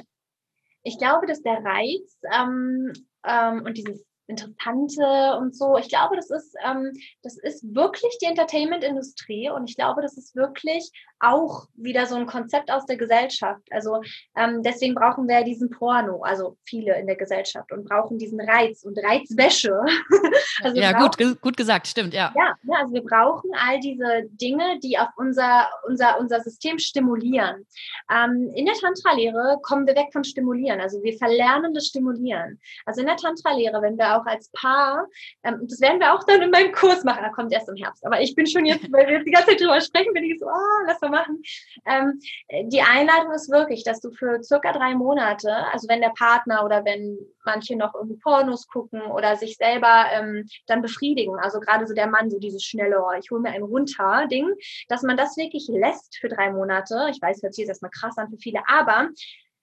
Ich 0.82 0.98
glaube, 0.98 1.26
dass 1.26 1.42
der 1.42 1.62
Reiz 1.64 2.18
ähm, 2.32 2.92
ähm, 3.24 3.62
und 3.64 3.76
dieses 3.76 4.04
Interessante 4.28 5.38
und 5.38 5.56
so. 5.56 5.78
Ich 5.78 5.88
glaube, 5.88 6.16
das 6.16 6.30
ist, 6.30 6.54
ähm, 6.64 6.92
das 7.22 7.38
ist 7.38 7.74
wirklich 7.74 8.18
die 8.20 8.26
Entertainment-Industrie 8.26 9.50
und 9.50 9.68
ich 9.68 9.76
glaube, 9.76 10.02
das 10.02 10.16
ist 10.18 10.36
wirklich 10.36 10.92
auch 11.20 11.66
wieder 11.74 12.06
so 12.06 12.14
ein 12.14 12.26
Konzept 12.26 12.70
aus 12.70 12.86
der 12.86 12.96
Gesellschaft. 12.96 13.62
Also 13.70 14.02
ähm, 14.36 14.62
deswegen 14.62 14.94
brauchen 14.94 15.26
wir 15.28 15.42
diesen 15.42 15.70
Porno, 15.70 16.22
also 16.22 16.56
viele 16.64 16.98
in 16.98 17.06
der 17.06 17.16
Gesellschaft 17.16 17.72
und 17.72 17.88
brauchen 17.88 18.18
diesen 18.18 18.40
Reiz 18.40 18.84
und 18.84 18.98
Reizwäsche. 18.98 19.72
also 20.62 20.80
ja, 20.80 20.92
brauchen, 20.92 21.10
gut, 21.16 21.40
gut 21.40 21.56
gesagt, 21.56 21.86
stimmt, 21.86 22.14
ja. 22.14 22.32
ja. 22.36 22.54
Ja, 22.62 22.76
also 22.80 22.94
wir 22.94 23.02
brauchen 23.02 23.50
all 23.54 23.80
diese 23.80 24.28
Dinge, 24.30 24.78
die 24.80 24.98
auf 24.98 25.08
unser, 25.16 25.68
unser, 25.86 26.20
unser 26.20 26.40
System 26.40 26.78
stimulieren. 26.78 27.66
Ähm, 28.12 28.52
in 28.54 28.66
der 28.66 28.74
Tantra-Lehre 28.74 29.58
kommen 29.62 29.86
wir 29.86 29.96
weg 29.96 30.08
von 30.12 30.22
Stimulieren, 30.22 30.80
also 30.80 31.02
wir 31.02 31.16
verlernen 31.16 31.74
das 31.74 31.86
Stimulieren. 31.86 32.60
Also 32.84 33.00
in 33.00 33.06
der 33.06 33.16
Tantra-Lehre, 33.16 33.82
wenn 33.82 33.96
wir 33.96 34.17
auch 34.18 34.26
als 34.26 34.50
Paar, 34.50 35.06
ähm, 35.44 35.66
das 35.68 35.80
werden 35.80 36.00
wir 36.00 36.14
auch 36.14 36.24
dann 36.24 36.42
in 36.42 36.50
meinem 36.50 36.72
Kurs 36.72 37.04
machen, 37.04 37.22
da 37.22 37.30
kommt 37.30 37.52
erst 37.52 37.68
im 37.68 37.76
Herbst, 37.76 38.04
aber 38.04 38.20
ich 38.20 38.34
bin 38.34 38.46
schon 38.46 38.66
jetzt, 38.66 38.82
weil 38.92 39.06
wir 39.06 39.14
jetzt 39.16 39.26
die 39.26 39.30
ganze 39.30 39.50
Zeit 39.50 39.60
drüber 39.60 39.80
sprechen, 39.80 40.12
bin 40.12 40.24
ich 40.24 40.38
so, 40.38 40.46
oh, 40.46 40.84
lass 40.86 41.00
mal 41.00 41.10
machen. 41.10 41.42
Ähm, 41.86 42.20
die 42.68 42.82
Einladung 42.82 43.32
ist 43.32 43.50
wirklich, 43.50 43.84
dass 43.84 44.00
du 44.00 44.10
für 44.10 44.42
circa 44.42 44.72
drei 44.72 44.94
Monate, 44.94 45.54
also 45.72 45.88
wenn 45.88 46.00
der 46.00 46.12
Partner 46.16 46.64
oder 46.64 46.84
wenn 46.84 47.18
manche 47.44 47.76
noch 47.76 47.94
irgendwie 47.94 48.18
Pornos 48.18 48.66
gucken 48.68 49.00
oder 49.02 49.36
sich 49.36 49.56
selber 49.56 50.06
ähm, 50.12 50.46
dann 50.66 50.82
befriedigen, 50.82 51.36
also 51.38 51.60
gerade 51.60 51.86
so 51.86 51.94
der 51.94 52.06
Mann, 52.06 52.30
so 52.30 52.38
dieses 52.38 52.62
schnelle, 52.62 53.02
oh, 53.02 53.12
ich 53.18 53.30
hole 53.30 53.40
mir 53.40 53.50
einen 53.50 53.64
runter 53.64 54.26
Ding, 54.30 54.52
dass 54.88 55.02
man 55.02 55.16
das 55.16 55.36
wirklich 55.36 55.66
lässt 55.68 56.18
für 56.18 56.28
drei 56.28 56.50
Monate. 56.50 57.08
Ich 57.10 57.20
weiß, 57.20 57.42
hört 57.42 57.54
sich 57.54 57.62
jetzt 57.62 57.70
erstmal 57.70 57.90
krass 57.90 58.18
an 58.18 58.28
für 58.30 58.38
viele, 58.38 58.60
aber 58.66 59.08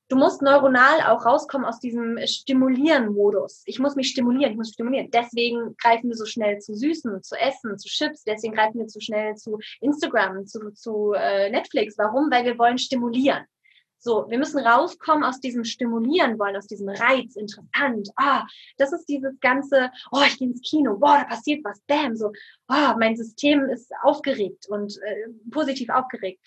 du 0.09 0.15
musst 0.15 0.41
neuronal 0.41 1.01
auch 1.01 1.25
rauskommen 1.25 1.65
aus 1.65 1.79
diesem 1.79 2.19
Stimulieren-Modus. 2.23 3.63
Ich 3.65 3.79
muss 3.79 3.95
mich 3.95 4.09
stimulieren, 4.09 4.51
ich 4.51 4.57
muss 4.57 4.73
stimulieren. 4.73 5.09
Deswegen 5.11 5.75
greifen 5.77 6.09
wir 6.09 6.15
so 6.15 6.25
schnell 6.25 6.59
zu 6.59 6.75
Süßen, 6.75 7.23
zu 7.23 7.35
Essen, 7.35 7.77
zu 7.77 7.87
Chips. 7.87 8.23
Deswegen 8.23 8.53
greifen 8.53 8.79
wir 8.79 8.87
zu 8.87 8.99
schnell 8.99 9.35
zu 9.35 9.59
Instagram, 9.81 10.45
zu, 10.45 10.71
zu 10.71 11.13
äh, 11.13 11.49
Netflix. 11.49 11.97
Warum? 11.97 12.29
Weil 12.31 12.45
wir 12.45 12.57
wollen 12.57 12.77
stimulieren. 12.77 13.45
So, 13.97 14.29
wir 14.29 14.37
müssen 14.37 14.59
rauskommen 14.59 15.23
aus 15.23 15.39
diesem 15.39 15.63
Stimulieren 15.63 16.37
wollen, 16.37 16.55
aus 16.55 16.67
diesem 16.67 16.89
Reiz, 16.89 17.35
interessant. 17.35 18.07
Ah, 18.15 18.45
das 18.77 18.93
ist 18.93 19.05
dieses 19.07 19.39
ganze, 19.39 19.89
oh, 20.11 20.21
ich 20.27 20.37
gehe 20.37 20.47
ins 20.47 20.61
Kino, 20.61 20.95
boah, 20.99 21.17
da 21.17 21.23
passiert 21.23 21.65
was, 21.65 21.81
bam, 21.87 22.15
so, 22.15 22.31
oh, 22.67 22.93
mein 22.99 23.15
System 23.15 23.67
ist 23.67 23.91
aufgeregt 24.03 24.67
und 24.69 24.95
äh, 25.01 25.29
positiv 25.49 25.89
aufgeregt. 25.89 26.39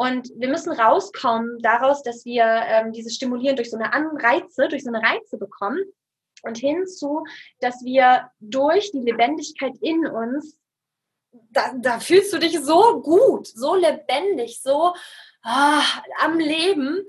Und 0.00 0.30
wir 0.34 0.48
müssen 0.48 0.72
rauskommen 0.72 1.58
daraus, 1.60 2.02
dass 2.02 2.24
wir 2.24 2.44
ähm, 2.44 2.90
diese 2.90 3.10
Stimulieren 3.10 3.56
durch 3.56 3.70
so 3.70 3.76
eine 3.76 3.92
Anreize, 3.92 4.66
durch 4.68 4.82
so 4.82 4.88
eine 4.88 5.02
Reize 5.02 5.36
bekommen, 5.36 5.78
Und 6.42 6.56
hinzu, 6.56 7.24
dass 7.60 7.84
wir 7.84 8.30
durch 8.40 8.92
die 8.92 9.00
Lebendigkeit 9.00 9.74
in 9.82 10.06
uns, 10.06 10.56
da, 11.50 11.74
da 11.76 12.00
fühlst 12.00 12.32
du 12.32 12.38
dich 12.38 12.58
so 12.60 13.02
gut, 13.02 13.46
so 13.48 13.74
lebendig, 13.74 14.62
so 14.62 14.94
ah, 15.42 15.82
am 16.22 16.38
Leben 16.38 17.06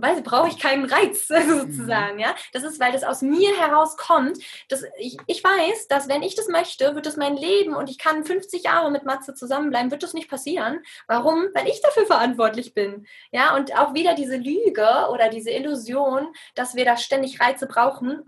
weil 0.00 0.22
brauche 0.22 0.48
ich 0.48 0.58
keinen 0.58 0.84
Reiz 0.84 1.28
sozusagen, 1.28 2.14
mhm. 2.14 2.20
ja. 2.20 2.34
Das 2.52 2.62
ist, 2.62 2.80
weil 2.80 2.92
das 2.92 3.04
aus 3.04 3.22
mir 3.22 3.56
herauskommt. 3.58 4.38
Dass 4.68 4.84
ich, 4.98 5.18
ich 5.26 5.44
weiß, 5.44 5.88
dass 5.88 6.08
wenn 6.08 6.22
ich 6.22 6.34
das 6.34 6.48
möchte, 6.48 6.94
wird 6.94 7.06
das 7.06 7.16
mein 7.16 7.36
Leben 7.36 7.74
und 7.74 7.90
ich 7.90 7.98
kann 7.98 8.24
50 8.24 8.64
Jahre 8.64 8.90
mit 8.90 9.04
Matze 9.04 9.34
zusammenbleiben, 9.34 9.90
wird 9.90 10.02
das 10.02 10.14
nicht 10.14 10.30
passieren. 10.30 10.80
Warum? 11.06 11.48
Weil 11.54 11.68
ich 11.68 11.82
dafür 11.82 12.06
verantwortlich 12.06 12.74
bin, 12.74 13.06
ja. 13.30 13.54
Und 13.54 13.76
auch 13.76 13.94
wieder 13.94 14.14
diese 14.14 14.36
Lüge 14.36 15.08
oder 15.10 15.28
diese 15.28 15.50
Illusion, 15.50 16.28
dass 16.54 16.74
wir 16.74 16.84
da 16.84 16.96
ständig 16.96 17.40
Reize 17.40 17.66
brauchen. 17.66 18.22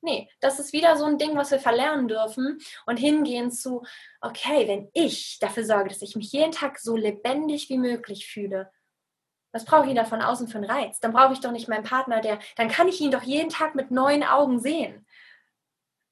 Nee, 0.00 0.28
das 0.40 0.58
ist 0.58 0.72
wieder 0.72 0.96
so 0.96 1.04
ein 1.04 1.18
Ding, 1.18 1.36
was 1.36 1.50
wir 1.50 1.58
verlernen 1.58 2.08
dürfen 2.08 2.58
und 2.86 2.98
hingehen 2.98 3.50
zu, 3.50 3.82
okay, 4.20 4.68
wenn 4.68 4.90
ich 4.94 5.38
dafür 5.40 5.64
sorge, 5.64 5.88
dass 5.88 6.02
ich 6.02 6.16
mich 6.16 6.32
jeden 6.32 6.52
Tag 6.52 6.78
so 6.78 6.96
lebendig 6.96 7.68
wie 7.68 7.78
möglich 7.78 8.26
fühle, 8.26 8.70
was 9.52 9.64
brauche 9.64 9.88
ich 9.88 9.94
da 9.94 10.04
von 10.04 10.22
außen 10.22 10.48
für 10.48 10.58
einen 10.58 10.70
Reiz? 10.70 10.98
Dann 11.00 11.12
brauche 11.12 11.32
ich 11.32 11.40
doch 11.40 11.52
nicht 11.52 11.68
meinen 11.68 11.84
Partner, 11.84 12.20
der, 12.20 12.38
dann 12.56 12.68
kann 12.68 12.88
ich 12.88 13.00
ihn 13.00 13.10
doch 13.10 13.22
jeden 13.22 13.50
Tag 13.50 13.74
mit 13.74 13.90
neuen 13.90 14.24
Augen 14.24 14.58
sehen. 14.58 15.06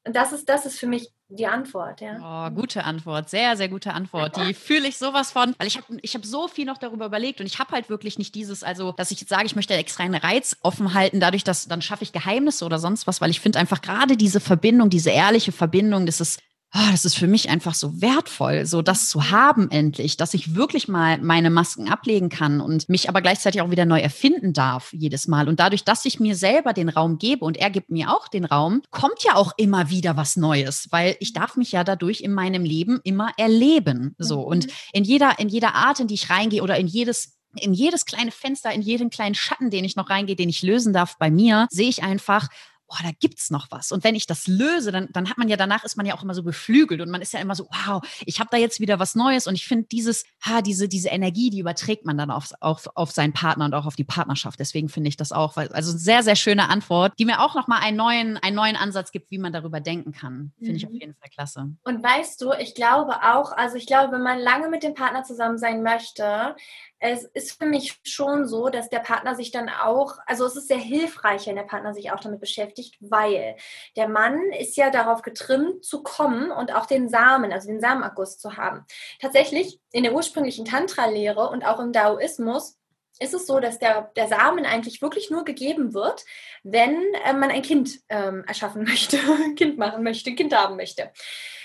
Und 0.06 0.16
das 0.16 0.32
ist, 0.32 0.48
das 0.48 0.64
ist 0.64 0.78
für 0.78 0.86
mich 0.86 1.10
die 1.28 1.46
Antwort, 1.46 2.00
ja. 2.00 2.48
Oh, 2.48 2.54
gute 2.54 2.84
Antwort, 2.84 3.28
sehr, 3.28 3.56
sehr 3.56 3.68
gute 3.68 3.92
Antwort. 3.92 4.36
Die 4.36 4.54
fühle 4.54 4.88
ich 4.88 4.98
sowas 4.98 5.30
von, 5.30 5.54
weil 5.58 5.66
ich 5.66 5.76
habe 5.76 5.98
ich 6.00 6.14
hab 6.14 6.24
so 6.24 6.48
viel 6.48 6.64
noch 6.64 6.78
darüber 6.78 7.06
überlegt 7.06 7.40
und 7.40 7.46
ich 7.46 7.58
habe 7.58 7.72
halt 7.72 7.88
wirklich 7.88 8.18
nicht 8.18 8.34
dieses, 8.34 8.64
also, 8.64 8.92
dass 8.92 9.10
ich 9.10 9.20
jetzt 9.20 9.28
sage, 9.28 9.46
ich 9.46 9.54
möchte 9.54 9.74
extra 9.74 10.02
einen 10.02 10.14
Reiz 10.14 10.56
offen 10.62 10.94
halten, 10.94 11.20
dadurch, 11.20 11.44
dass 11.44 11.68
dann 11.68 11.82
schaffe 11.82 12.02
ich 12.02 12.12
Geheimnisse 12.12 12.64
oder 12.64 12.78
sonst 12.78 13.06
was, 13.06 13.20
weil 13.20 13.30
ich 13.30 13.40
finde 13.40 13.58
einfach 13.58 13.82
gerade 13.82 14.16
diese 14.16 14.40
Verbindung, 14.40 14.90
diese 14.90 15.10
ehrliche 15.10 15.52
Verbindung, 15.52 16.06
das 16.06 16.20
ist 16.20 16.40
oh, 16.74 16.90
das 16.90 17.04
ist 17.04 17.16
für 17.16 17.26
mich 17.26 17.50
einfach 17.50 17.74
so 17.74 18.00
wertvoll, 18.00 18.64
so 18.64 18.80
das 18.80 19.08
zu 19.08 19.30
haben 19.30 19.70
endlich, 19.70 20.16
dass 20.16 20.34
ich 20.34 20.54
wirklich 20.54 20.86
mal 20.86 21.18
meine 21.18 21.50
Masken 21.50 21.88
ablegen 21.88 22.28
kann 22.28 22.60
und 22.60 22.88
mich 22.88 23.08
aber 23.08 23.22
gleichzeitig 23.22 23.60
auch 23.60 23.70
wieder 23.70 23.86
neu 23.86 23.98
erfinden 23.98 24.52
darf 24.52 24.92
jedes 24.92 25.26
Mal. 25.26 25.48
Und 25.48 25.58
dadurch, 25.58 25.84
dass 25.84 26.04
ich 26.04 26.20
mir 26.20 26.36
selber 26.36 26.72
den 26.72 26.88
Raum 26.88 27.18
gebe 27.18 27.44
und 27.44 27.56
er 27.56 27.70
gibt 27.70 27.90
mir 27.90 28.10
auch 28.10 28.28
den 28.28 28.44
Raum, 28.44 28.82
kommt 28.90 29.24
ja 29.24 29.34
auch 29.34 29.52
immer 29.56 29.90
wieder 29.90 30.16
was 30.16 30.36
Neues, 30.36 30.86
weil 30.90 31.16
ich 31.18 31.32
darf 31.32 31.56
mich 31.56 31.72
ja 31.72 31.82
dadurch 31.82 32.20
in 32.20 32.32
meinem 32.32 32.64
Leben 32.64 33.00
immer 33.02 33.32
erleben. 33.36 34.14
So. 34.18 34.40
Und 34.40 34.66
mhm. 34.66 34.72
in 34.92 35.04
jeder, 35.04 35.38
in 35.38 35.48
jeder 35.48 35.74
Art, 35.74 35.98
in 35.98 36.06
die 36.06 36.14
ich 36.14 36.30
reingehe 36.30 36.62
oder 36.62 36.78
in 36.78 36.86
jedes 36.86 37.36
in 37.56 37.74
jedes 37.74 38.04
kleine 38.04 38.30
Fenster, 38.30 38.72
in 38.72 38.80
jeden 38.80 39.10
kleinen 39.10 39.34
Schatten, 39.34 39.70
den 39.70 39.84
ich 39.84 39.96
noch 39.96 40.08
reingehe, 40.08 40.36
den 40.36 40.48
ich 40.48 40.62
lösen 40.62 40.92
darf 40.92 41.18
bei 41.18 41.32
mir, 41.32 41.66
sehe 41.70 41.88
ich 41.88 42.02
einfach, 42.02 42.48
boah, 42.90 42.98
da 43.04 43.10
gibt's 43.18 43.50
noch 43.50 43.68
was. 43.70 43.92
Und 43.92 44.02
wenn 44.02 44.16
ich 44.16 44.26
das 44.26 44.48
löse, 44.48 44.90
dann, 44.90 45.08
dann 45.12 45.30
hat 45.30 45.38
man 45.38 45.48
ja 45.48 45.56
danach 45.56 45.84
ist 45.84 45.96
man 45.96 46.06
ja 46.06 46.14
auch 46.14 46.24
immer 46.24 46.34
so 46.34 46.42
beflügelt 46.42 47.00
und 47.00 47.08
man 47.08 47.22
ist 47.22 47.32
ja 47.32 47.38
immer 47.38 47.54
so, 47.54 47.68
wow, 47.70 48.02
ich 48.26 48.40
habe 48.40 48.48
da 48.50 48.56
jetzt 48.56 48.80
wieder 48.80 48.98
was 48.98 49.14
Neues. 49.14 49.46
Und 49.46 49.54
ich 49.54 49.66
finde 49.66 49.86
dieses, 49.86 50.24
ha, 50.42 50.60
diese, 50.60 50.88
diese 50.88 51.08
Energie, 51.08 51.50
die 51.50 51.60
überträgt 51.60 52.04
man 52.04 52.18
dann 52.18 52.32
auf, 52.32 52.50
auf, 52.58 52.88
auf 52.94 53.12
seinen 53.12 53.32
Partner 53.32 53.66
und 53.66 53.74
auch 53.74 53.86
auf 53.86 53.94
die 53.94 54.04
Partnerschaft. 54.04 54.58
Deswegen 54.58 54.88
finde 54.88 55.08
ich 55.08 55.16
das 55.16 55.30
auch, 55.30 55.56
also 55.56 55.96
sehr, 55.96 56.24
sehr 56.24 56.36
schöne 56.36 56.68
Antwort, 56.68 57.12
die 57.18 57.24
mir 57.24 57.40
auch 57.40 57.54
nochmal 57.54 57.80
einen 57.82 57.96
neuen, 57.96 58.36
einen 58.38 58.56
neuen 58.56 58.76
Ansatz 58.76 59.12
gibt, 59.12 59.30
wie 59.30 59.38
man 59.38 59.52
darüber 59.52 59.80
denken 59.80 60.10
kann. 60.10 60.52
Finde 60.58 60.72
mhm. 60.72 60.76
ich 60.76 60.86
auf 60.86 60.92
mhm. 60.92 61.00
jeden 61.00 61.14
Fall 61.14 61.30
klasse. 61.30 61.70
Und 61.84 62.02
weißt 62.02 62.42
du, 62.42 62.52
ich 62.52 62.74
glaube 62.74 63.22
auch, 63.22 63.52
also 63.52 63.76
ich 63.76 63.86
glaube, 63.86 64.12
wenn 64.12 64.22
man 64.22 64.40
lange 64.40 64.68
mit 64.68 64.82
dem 64.82 64.94
Partner 64.94 65.22
zusammen 65.22 65.58
sein 65.58 65.84
möchte, 65.84 66.56
es 67.00 67.24
ist 67.24 67.58
für 67.58 67.66
mich 67.66 67.98
schon 68.04 68.46
so, 68.46 68.68
dass 68.68 68.90
der 68.90 68.98
Partner 68.98 69.34
sich 69.34 69.50
dann 69.50 69.70
auch, 69.70 70.18
also 70.26 70.44
es 70.44 70.54
ist 70.54 70.68
sehr 70.68 70.78
hilfreich, 70.78 71.46
wenn 71.46 71.56
der 71.56 71.62
Partner 71.62 71.94
sich 71.94 72.12
auch 72.12 72.20
damit 72.20 72.40
beschäftigt, 72.40 72.96
weil 73.00 73.56
der 73.96 74.06
Mann 74.06 74.38
ist 74.52 74.76
ja 74.76 74.90
darauf 74.90 75.22
getrimmt 75.22 75.82
zu 75.82 76.02
kommen 76.02 76.50
und 76.50 76.74
auch 76.74 76.84
den 76.84 77.08
Samen, 77.08 77.52
also 77.52 77.68
den 77.68 77.80
Samenakkus 77.80 78.38
zu 78.38 78.58
haben. 78.58 78.84
Tatsächlich 79.18 79.80
in 79.92 80.02
der 80.02 80.14
ursprünglichen 80.14 80.66
Tantra-Lehre 80.66 81.48
und 81.48 81.64
auch 81.64 81.80
im 81.80 81.92
Daoismus 81.92 82.76
ist 83.18 83.34
es 83.34 83.46
so, 83.46 83.60
dass 83.60 83.78
der, 83.78 84.10
der 84.16 84.28
Samen 84.28 84.66
eigentlich 84.66 85.00
wirklich 85.00 85.30
nur 85.30 85.44
gegeben 85.44 85.94
wird, 85.94 86.24
wenn 86.62 86.96
äh, 87.24 87.32
man 87.32 87.50
ein 87.50 87.62
Kind 87.62 88.00
ähm, 88.08 88.44
erschaffen 88.46 88.84
möchte, 88.88 89.18
ein 89.42 89.54
Kind 89.54 89.78
machen 89.78 90.02
möchte, 90.02 90.30
ein 90.30 90.36
Kind 90.36 90.54
haben 90.54 90.76
möchte. 90.76 91.10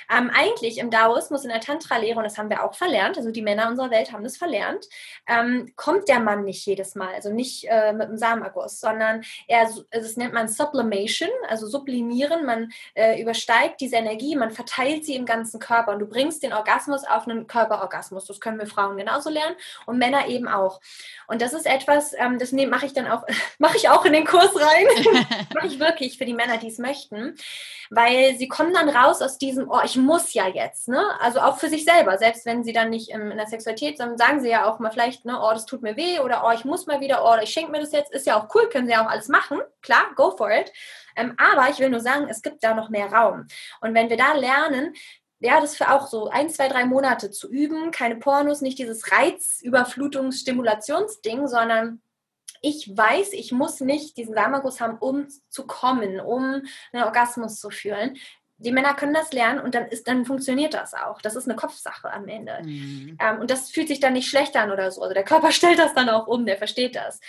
Ähm, 0.10 0.32
eigentlich 0.34 0.78
im 0.78 0.90
Daoismus, 0.90 1.44
in 1.44 1.50
der 1.50 1.62
Tantra-Lehre, 1.62 2.18
und 2.18 2.24
das 2.24 2.38
haben 2.38 2.50
wir 2.50 2.64
auch 2.64 2.76
verlernt, 2.76 3.18
also 3.18 3.32
die 3.32 3.42
Männer 3.42 3.68
unserer 3.70 3.92
Welt 3.92 4.12
haben 4.12 4.24
das 4.24 4.38
verlernt, 4.38 4.86
ähm, 5.28 5.74
kommt 5.76 6.08
der 6.08 6.20
Mann 6.20 6.44
nicht 6.44 6.66
jedes 6.66 6.96
Mal, 6.96 7.14
also 7.14 7.32
nicht 7.32 7.66
äh, 7.70 7.94
mit 7.94 8.10
dem 8.10 8.18
Samenerguss, 8.18 8.80
sondern 8.80 9.24
er, 9.48 9.62
also 9.62 9.84
das 9.92 10.18
nennt 10.18 10.34
man 10.34 10.48
Sublimation, 10.48 11.30
also 11.48 11.68
sublimieren, 11.68 12.46
man 12.46 12.72
äh, 12.94 13.22
übersteigt 13.22 13.82
diese 13.82 13.96
Energie, 13.96 14.36
man 14.36 14.52
verteilt 14.52 15.06
sie 15.06 15.16
im 15.16 15.26
ganzen 15.26 15.60
Körper 15.60 15.94
und 15.94 16.00
du 16.00 16.06
bringst 16.06 16.44
den 16.44 16.54
Orgasmus 16.54 17.04
auf 17.04 17.28
einen 17.28 17.48
Körperorgasmus. 17.48 18.26
Das 18.26 18.40
können 18.40 18.60
wir 18.60 18.68
Frauen 18.68 18.98
genauso 18.98 19.30
lernen 19.30 19.56
und 19.86 19.98
Männer 19.98 20.28
eben 20.28 20.48
auch. 20.48 20.82
Und 21.28 21.42
das 21.42 21.54
ist 21.54 21.66
etwas, 21.66 22.14
ähm, 22.18 22.40
das 22.40 22.52
mache 22.52 22.86
ich 22.86 22.94
dann 22.94 23.08
auch, 23.08 23.24
mache 23.60 23.78
ich 23.78 23.90
auch 23.90 24.06
in 24.06 24.14
den 24.14 24.26
Kurs 24.26 24.52
rein, 24.56 25.26
mache 25.54 25.68
ich 25.68 25.80
wirklich 25.80 26.18
für 26.18 26.26
die 26.26 26.34
Männer, 26.34 26.58
die 26.58 26.68
es 26.68 26.78
möchten, 26.78 27.36
weil 27.90 28.36
sie 28.38 28.48
kommen 28.48 28.74
dann 28.74 28.90
raus 28.90 29.22
aus 29.22 29.38
diesem, 29.38 29.70
oh, 29.70 29.82
ich 29.84 29.95
muss 29.98 30.34
ja 30.34 30.48
jetzt, 30.48 30.88
ne? 30.88 31.04
Also 31.20 31.40
auch 31.40 31.58
für 31.58 31.70
sich 31.70 31.86
selber, 31.86 32.18
selbst 32.18 32.46
wenn 32.46 32.64
sie 32.64 32.74
dann 32.74 32.90
nicht 32.90 33.10
in, 33.10 33.32
in 33.32 33.38
der 33.38 33.48
Sexualität, 33.48 33.98
sondern 33.98 34.18
sagen 34.18 34.42
sie 34.42 34.50
ja 34.50 34.66
auch 34.66 34.80
mal 34.80 34.92
vielleicht, 34.92 35.26
ne, 35.26 35.40
oh, 35.42 35.52
das 35.52 35.66
tut 35.66 35.82
mir 35.82 35.98
weh 35.98 36.20
oder 36.20 36.44
oh, 36.46 36.52
ich 36.52 36.66
muss 36.66 36.88
mal 36.88 37.02
wieder, 37.02 37.24
oh, 37.26 37.36
ich 37.42 37.50
schenke 37.50 37.72
mir 37.72 37.80
das 37.80 37.92
jetzt, 37.92 38.12
ist 38.12 38.26
ja 38.26 38.40
auch 38.40 38.54
cool, 38.56 38.70
können 38.70 38.88
sie 38.88 38.94
ja 38.94 39.06
auch 39.06 39.10
alles 39.10 39.28
machen, 39.28 39.60
klar, 39.82 40.06
go 40.16 40.32
for 40.32 40.52
it. 40.52 40.72
Ähm, 41.16 41.36
aber 41.38 41.70
ich 41.70 41.80
will 41.80 41.90
nur 41.90 42.02
sagen, 42.02 42.28
es 42.30 42.42
gibt 42.42 42.64
da 42.64 42.74
noch 42.74 42.90
mehr 42.90 43.12
Raum. 43.12 43.48
Und 43.82 43.94
wenn 43.94 44.10
wir 44.10 44.18
da 44.18 44.34
lernen, 44.34 44.94
ja, 45.40 45.62
das 45.62 45.76
für 45.76 45.92
auch 45.92 46.08
so 46.08 46.30
ein, 46.30 46.50
zwei, 46.50 46.68
drei 46.68 46.86
Monate 46.86 47.30
zu 47.32 47.50
üben, 47.50 47.92
keine 47.92 48.16
Pornos, 48.16 48.62
nicht 48.62 48.80
dieses 48.80 49.12
Reizüberflutungs-Stimulationsding, 49.12 51.48
sondern 51.48 52.02
ich 52.62 52.96
weiß, 52.96 53.34
ich 53.34 53.52
muss 53.52 53.82
nicht 53.82 54.18
diesen 54.18 54.34
Samenguss 54.34 54.82
haben, 54.82 54.98
um 54.98 55.28
zu 55.50 55.68
kommen, 55.68 56.20
um 56.20 56.64
einen 56.92 57.04
Orgasmus 57.04 57.60
zu 57.60 57.70
fühlen 57.70 58.18
die 58.58 58.72
Männer 58.72 58.94
können 58.94 59.14
das 59.14 59.34
lernen 59.34 59.60
und 59.60 59.76
dann 59.76 59.88
ist, 59.88 60.08
dann 60.08 60.26
funktioniert 60.26 60.74
das 60.74 60.94
auch. 60.94 61.22
Das 61.22 61.36
ist 61.36 61.48
eine 61.48 61.56
Kopfsache 61.56 62.12
am 62.12 62.28
Ende. 62.28 62.62
Mhm. 62.64 63.18
Ähm, 63.20 63.40
und 63.42 63.52
das 63.52 63.70
fühlt 63.70 63.90
sich 63.90 64.00
dann 64.00 64.14
nicht 64.14 64.30
schlecht 64.30 64.56
an 64.56 64.72
oder 64.72 64.92
so. 64.92 65.02
Also 65.02 65.14
der 65.14 65.24
Körper 65.24 65.52
stellt 65.52 65.80
das 65.80 65.94
dann 65.94 66.10
auch 66.10 66.28
um, 66.28 66.46
der 66.46 66.58
versteht 66.58 66.96
das. 66.96 67.20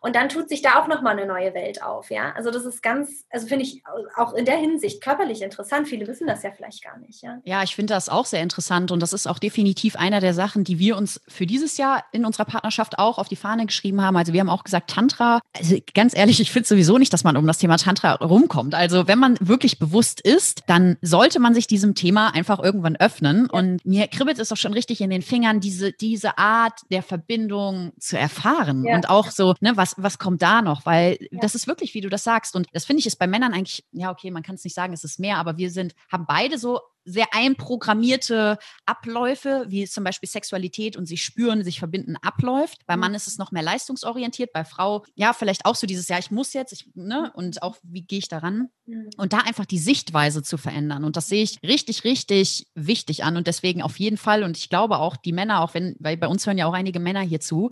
Und 0.00 0.16
dann 0.16 0.28
tut 0.28 0.48
sich 0.48 0.62
da 0.62 0.80
auch 0.80 0.88
nochmal 0.88 1.16
eine 1.16 1.26
neue 1.26 1.54
Welt 1.54 1.82
auf, 1.82 2.10
ja. 2.10 2.32
Also 2.32 2.50
das 2.50 2.64
ist 2.64 2.82
ganz, 2.82 3.24
also 3.30 3.46
finde 3.46 3.64
ich 3.64 3.82
auch 4.16 4.34
in 4.34 4.44
der 4.44 4.56
Hinsicht 4.56 5.02
körperlich 5.02 5.42
interessant. 5.42 5.88
Viele 5.88 6.06
wissen 6.06 6.26
das 6.26 6.42
ja 6.42 6.50
vielleicht 6.50 6.82
gar 6.82 6.98
nicht, 6.98 7.22
ja. 7.22 7.38
Ja, 7.44 7.62
ich 7.62 7.74
finde 7.74 7.94
das 7.94 8.08
auch 8.08 8.26
sehr 8.26 8.42
interessant 8.42 8.90
und 8.90 9.00
das 9.00 9.12
ist 9.12 9.26
auch 9.26 9.38
definitiv 9.38 9.96
einer 9.96 10.20
der 10.20 10.34
Sachen, 10.34 10.64
die 10.64 10.78
wir 10.78 10.96
uns 10.96 11.20
für 11.28 11.46
dieses 11.46 11.76
Jahr 11.76 12.04
in 12.12 12.24
unserer 12.24 12.44
Partnerschaft 12.44 12.98
auch 12.98 13.18
auf 13.18 13.28
die 13.28 13.36
Fahne 13.36 13.66
geschrieben 13.66 14.02
haben. 14.02 14.16
Also 14.16 14.32
wir 14.32 14.40
haben 14.40 14.50
auch 14.50 14.64
gesagt, 14.64 14.90
Tantra, 14.90 15.40
also 15.56 15.76
ganz 15.94 16.16
ehrlich, 16.16 16.40
ich 16.40 16.50
finde 16.50 16.68
sowieso 16.68 16.98
nicht, 16.98 17.12
dass 17.12 17.24
man 17.24 17.36
um 17.36 17.46
das 17.46 17.58
Thema 17.58 17.76
Tantra 17.76 18.14
rumkommt. 18.14 18.74
Also 18.74 19.06
wenn 19.08 19.18
man 19.18 19.36
wirklich 19.40 19.78
bewusst 19.78 20.20
ist, 20.20 20.62
dann 20.66 20.96
sollte 21.02 21.40
man 21.40 21.54
sich 21.54 21.66
diesem 21.66 21.94
Thema 21.94 22.34
einfach 22.34 22.58
irgendwann 22.58 22.96
öffnen. 22.96 23.48
Und 23.50 23.84
mir 23.84 24.06
kribbelt 24.08 24.38
es 24.38 24.52
auch 24.52 24.56
schon 24.56 24.72
richtig 24.72 25.00
in 25.00 25.10
den 25.10 25.22
Fingern, 25.22 25.60
diese, 25.60 25.92
diese 25.92 26.38
Art 26.38 26.80
der 26.90 27.02
Verbindung 27.02 27.92
zu 27.98 28.18
erfahren. 28.18 28.84
Ja. 28.84 28.96
Und 28.96 29.08
auch 29.08 29.30
so, 29.30 29.54
ne, 29.60 29.76
was, 29.76 29.93
was 29.96 30.18
kommt 30.18 30.42
da 30.42 30.62
noch? 30.62 30.86
Weil 30.86 31.18
ja. 31.30 31.40
das 31.40 31.54
ist 31.54 31.66
wirklich, 31.66 31.94
wie 31.94 32.00
du 32.00 32.08
das 32.08 32.24
sagst. 32.24 32.56
Und 32.56 32.66
das 32.72 32.84
finde 32.84 33.00
ich 33.00 33.06
ist 33.06 33.16
bei 33.16 33.26
Männern 33.26 33.52
eigentlich, 33.52 33.84
ja, 33.92 34.10
okay, 34.10 34.30
man 34.30 34.42
kann 34.42 34.54
es 34.54 34.64
nicht 34.64 34.74
sagen, 34.74 34.92
es 34.92 35.04
ist 35.04 35.18
mehr, 35.18 35.38
aber 35.38 35.56
wir 35.56 35.70
sind, 35.70 35.94
haben 36.10 36.26
beide 36.26 36.58
so 36.58 36.80
sehr 37.04 37.26
einprogrammierte 37.32 38.58
Abläufe, 38.86 39.66
wie 39.68 39.86
zum 39.86 40.04
Beispiel 40.04 40.28
Sexualität 40.28 40.96
und 40.96 41.06
sich 41.06 41.22
spüren, 41.22 41.62
sich 41.62 41.78
verbinden 41.78 42.16
abläuft. 42.16 42.86
Bei 42.86 42.96
Mann 42.96 43.12
mhm. 43.12 43.16
ist 43.16 43.26
es 43.26 43.38
noch 43.38 43.52
mehr 43.52 43.62
leistungsorientiert, 43.62 44.52
bei 44.52 44.64
Frau 44.64 45.04
ja 45.14 45.32
vielleicht 45.32 45.66
auch 45.66 45.74
so 45.74 45.86
dieses, 45.86 46.08
ja, 46.08 46.18
ich 46.18 46.30
muss 46.30 46.52
jetzt, 46.54 46.72
ich, 46.72 46.88
ne, 46.94 47.30
und 47.34 47.62
auch 47.62 47.76
wie 47.82 48.02
gehe 48.02 48.18
ich 48.18 48.28
daran? 48.28 48.70
Mhm. 48.86 49.10
Und 49.16 49.32
da 49.32 49.38
einfach 49.38 49.66
die 49.66 49.78
Sichtweise 49.78 50.42
zu 50.42 50.56
verändern. 50.56 51.04
Und 51.04 51.16
das 51.16 51.28
sehe 51.28 51.42
ich 51.42 51.58
richtig, 51.62 52.04
richtig 52.04 52.68
wichtig 52.74 53.24
an. 53.24 53.36
Und 53.36 53.46
deswegen 53.46 53.82
auf 53.82 53.98
jeden 53.98 54.16
Fall, 54.16 54.42
und 54.42 54.56
ich 54.56 54.70
glaube 54.70 54.98
auch 54.98 55.16
die 55.16 55.32
Männer, 55.32 55.60
auch 55.60 55.74
wenn, 55.74 55.96
weil 55.98 56.16
bei 56.16 56.28
uns 56.28 56.46
hören 56.46 56.58
ja 56.58 56.66
auch 56.66 56.74
einige 56.74 57.00
Männer 57.00 57.20
hier 57.20 57.40
zu, 57.40 57.70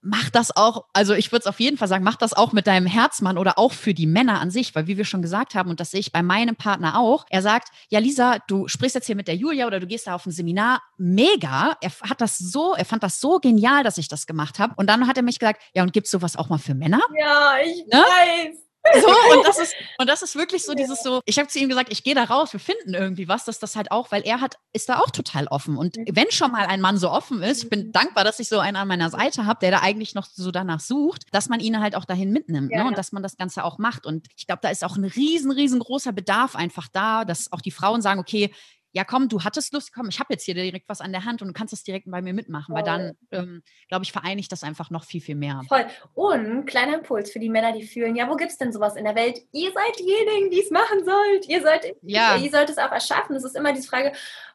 mach 0.00 0.30
das 0.30 0.56
auch, 0.56 0.86
also 0.92 1.14
ich 1.14 1.30
würde 1.30 1.40
es 1.40 1.46
auf 1.46 1.60
jeden 1.60 1.76
Fall 1.76 1.88
sagen, 1.88 2.04
mach 2.04 2.16
das 2.16 2.32
auch 2.32 2.52
mit 2.52 2.66
deinem 2.66 2.86
Herzmann 2.86 3.36
oder 3.36 3.58
auch 3.58 3.72
für 3.72 3.94
die 3.94 4.06
Männer 4.06 4.40
an 4.40 4.50
sich, 4.50 4.74
weil 4.74 4.86
wie 4.86 4.96
wir 4.96 5.04
schon 5.04 5.22
gesagt 5.22 5.54
haben, 5.54 5.70
und 5.70 5.80
das 5.80 5.90
sehe 5.90 6.00
ich 6.00 6.12
bei 6.12 6.22
meinem 6.22 6.56
Partner 6.56 6.98
auch, 6.98 7.26
er 7.30 7.42
sagt, 7.42 7.68
ja 7.90 7.98
Lisa, 7.98 8.38
du 8.48 8.68
sprichst 8.68 8.94
jetzt 8.94 9.06
hier 9.06 9.16
mit 9.16 9.28
der 9.28 9.36
Julia 9.36 9.66
oder 9.66 9.80
du 9.80 9.86
gehst 9.86 10.06
da 10.06 10.14
auf 10.14 10.26
ein 10.26 10.32
Seminar, 10.32 10.82
mega, 10.96 11.76
er 11.80 11.90
hat 12.08 12.20
das 12.20 12.38
so, 12.38 12.74
er 12.74 12.84
fand 12.84 13.02
das 13.02 13.20
so 13.20 13.38
genial, 13.38 13.84
dass 13.84 13.98
ich 13.98 14.08
das 14.08 14.26
gemacht 14.26 14.58
habe 14.58 14.74
und 14.76 14.88
dann 14.88 15.06
hat 15.06 15.16
er 15.16 15.22
mich 15.22 15.38
gesagt, 15.38 15.62
ja 15.74 15.82
und 15.82 15.92
gibt 15.92 16.06
es 16.06 16.10
sowas 16.10 16.36
auch 16.36 16.48
mal 16.48 16.58
für 16.58 16.74
Männer? 16.74 17.00
Ja, 17.18 17.52
ich 17.62 17.84
ne? 17.86 17.98
weiß. 17.98 18.63
So, 18.92 19.08
und 19.38 19.46
das 19.46 19.58
ist, 19.58 19.74
und 19.98 20.08
das 20.08 20.22
ist 20.22 20.36
wirklich 20.36 20.64
so 20.64 20.74
dieses 20.74 21.02
so, 21.02 21.20
ich 21.24 21.38
habe 21.38 21.48
zu 21.48 21.58
ihm 21.58 21.68
gesagt, 21.68 21.90
ich 21.90 22.04
gehe 22.04 22.14
da 22.14 22.24
raus, 22.24 22.52
wir 22.52 22.60
finden 22.60 22.94
irgendwie 22.94 23.28
was, 23.28 23.44
dass 23.44 23.58
das 23.58 23.76
halt 23.76 23.90
auch, 23.90 24.12
weil 24.12 24.22
er 24.22 24.40
hat, 24.40 24.58
ist 24.72 24.88
da 24.88 24.98
auch 24.98 25.10
total 25.10 25.46
offen. 25.46 25.76
Und 25.76 25.96
wenn 26.10 26.30
schon 26.30 26.52
mal 26.52 26.66
ein 26.66 26.80
Mann 26.80 26.98
so 26.98 27.10
offen 27.10 27.42
ist, 27.42 27.64
ich 27.64 27.70
bin 27.70 27.86
mhm. 27.88 27.92
dankbar, 27.92 28.24
dass 28.24 28.40
ich 28.40 28.48
so 28.48 28.58
einen 28.58 28.76
an 28.76 28.88
meiner 28.88 29.10
Seite 29.10 29.46
habe, 29.46 29.60
der 29.60 29.70
da 29.70 29.80
eigentlich 29.80 30.14
noch 30.14 30.26
so 30.26 30.50
danach 30.50 30.80
sucht, 30.80 31.22
dass 31.32 31.48
man 31.48 31.60
ihn 31.60 31.80
halt 31.80 31.96
auch 31.96 32.04
dahin 32.04 32.30
mitnimmt 32.30 32.70
ja, 32.72 32.82
ne? 32.82 32.88
und 32.88 32.98
dass 32.98 33.12
man 33.12 33.22
das 33.22 33.36
Ganze 33.36 33.64
auch 33.64 33.78
macht. 33.78 34.06
Und 34.06 34.26
ich 34.36 34.46
glaube, 34.46 34.60
da 34.62 34.68
ist 34.68 34.84
auch 34.84 34.96
ein 34.96 35.04
riesen, 35.04 35.50
riesengroßer 35.50 36.12
Bedarf 36.12 36.54
einfach 36.54 36.88
da, 36.92 37.24
dass 37.24 37.52
auch 37.52 37.60
die 37.60 37.70
Frauen 37.70 38.02
sagen, 38.02 38.20
okay, 38.20 38.50
ja 38.94 39.02
komm, 39.02 39.28
du 39.28 39.42
hattest 39.42 39.72
Lust, 39.72 39.92
komm, 39.92 40.08
ich 40.08 40.20
habe 40.20 40.32
jetzt 40.32 40.44
hier 40.44 40.54
direkt 40.54 40.88
was 40.88 41.00
an 41.00 41.10
der 41.10 41.24
Hand 41.24 41.42
und 41.42 41.48
du 41.48 41.52
kannst 41.52 41.72
das 41.72 41.82
direkt 41.82 42.08
bei 42.08 42.22
mir 42.22 42.32
mitmachen, 42.32 42.72
Voll. 42.72 42.76
weil 42.76 42.84
dann, 42.84 43.18
ähm, 43.32 43.62
glaube 43.88 44.04
ich, 44.04 44.12
vereinigt 44.12 44.52
das 44.52 44.62
einfach 44.62 44.90
noch 44.90 45.04
viel, 45.04 45.20
viel 45.20 45.34
mehr. 45.34 45.60
Voll. 45.68 45.84
Und 46.14 46.64
kleiner 46.66 46.98
Impuls 46.98 47.32
für 47.32 47.40
die 47.40 47.48
Männer, 47.48 47.72
die 47.72 47.84
fühlen, 47.84 48.14
ja, 48.14 48.28
wo 48.30 48.36
gibt 48.36 48.52
es 48.52 48.58
denn 48.58 48.72
sowas 48.72 48.94
in 48.94 49.04
der 49.04 49.16
Welt? 49.16 49.40
Ihr 49.50 49.72
seid 49.72 49.98
diejenigen, 49.98 50.50
die 50.50 50.60
es 50.60 50.70
machen 50.70 51.04
sollt. 51.04 51.48
Ihr 51.48 51.60
sollt, 51.60 51.84
ja. 52.02 52.36
ihr, 52.36 52.44
ihr 52.44 52.50
sollt 52.52 52.70
es 52.70 52.78
auch 52.78 52.92
erschaffen. 52.92 53.34
Es 53.34 53.42
ist 53.42 53.56
immer 53.56 53.72
diese 53.72 53.88
Frage, 53.88 54.12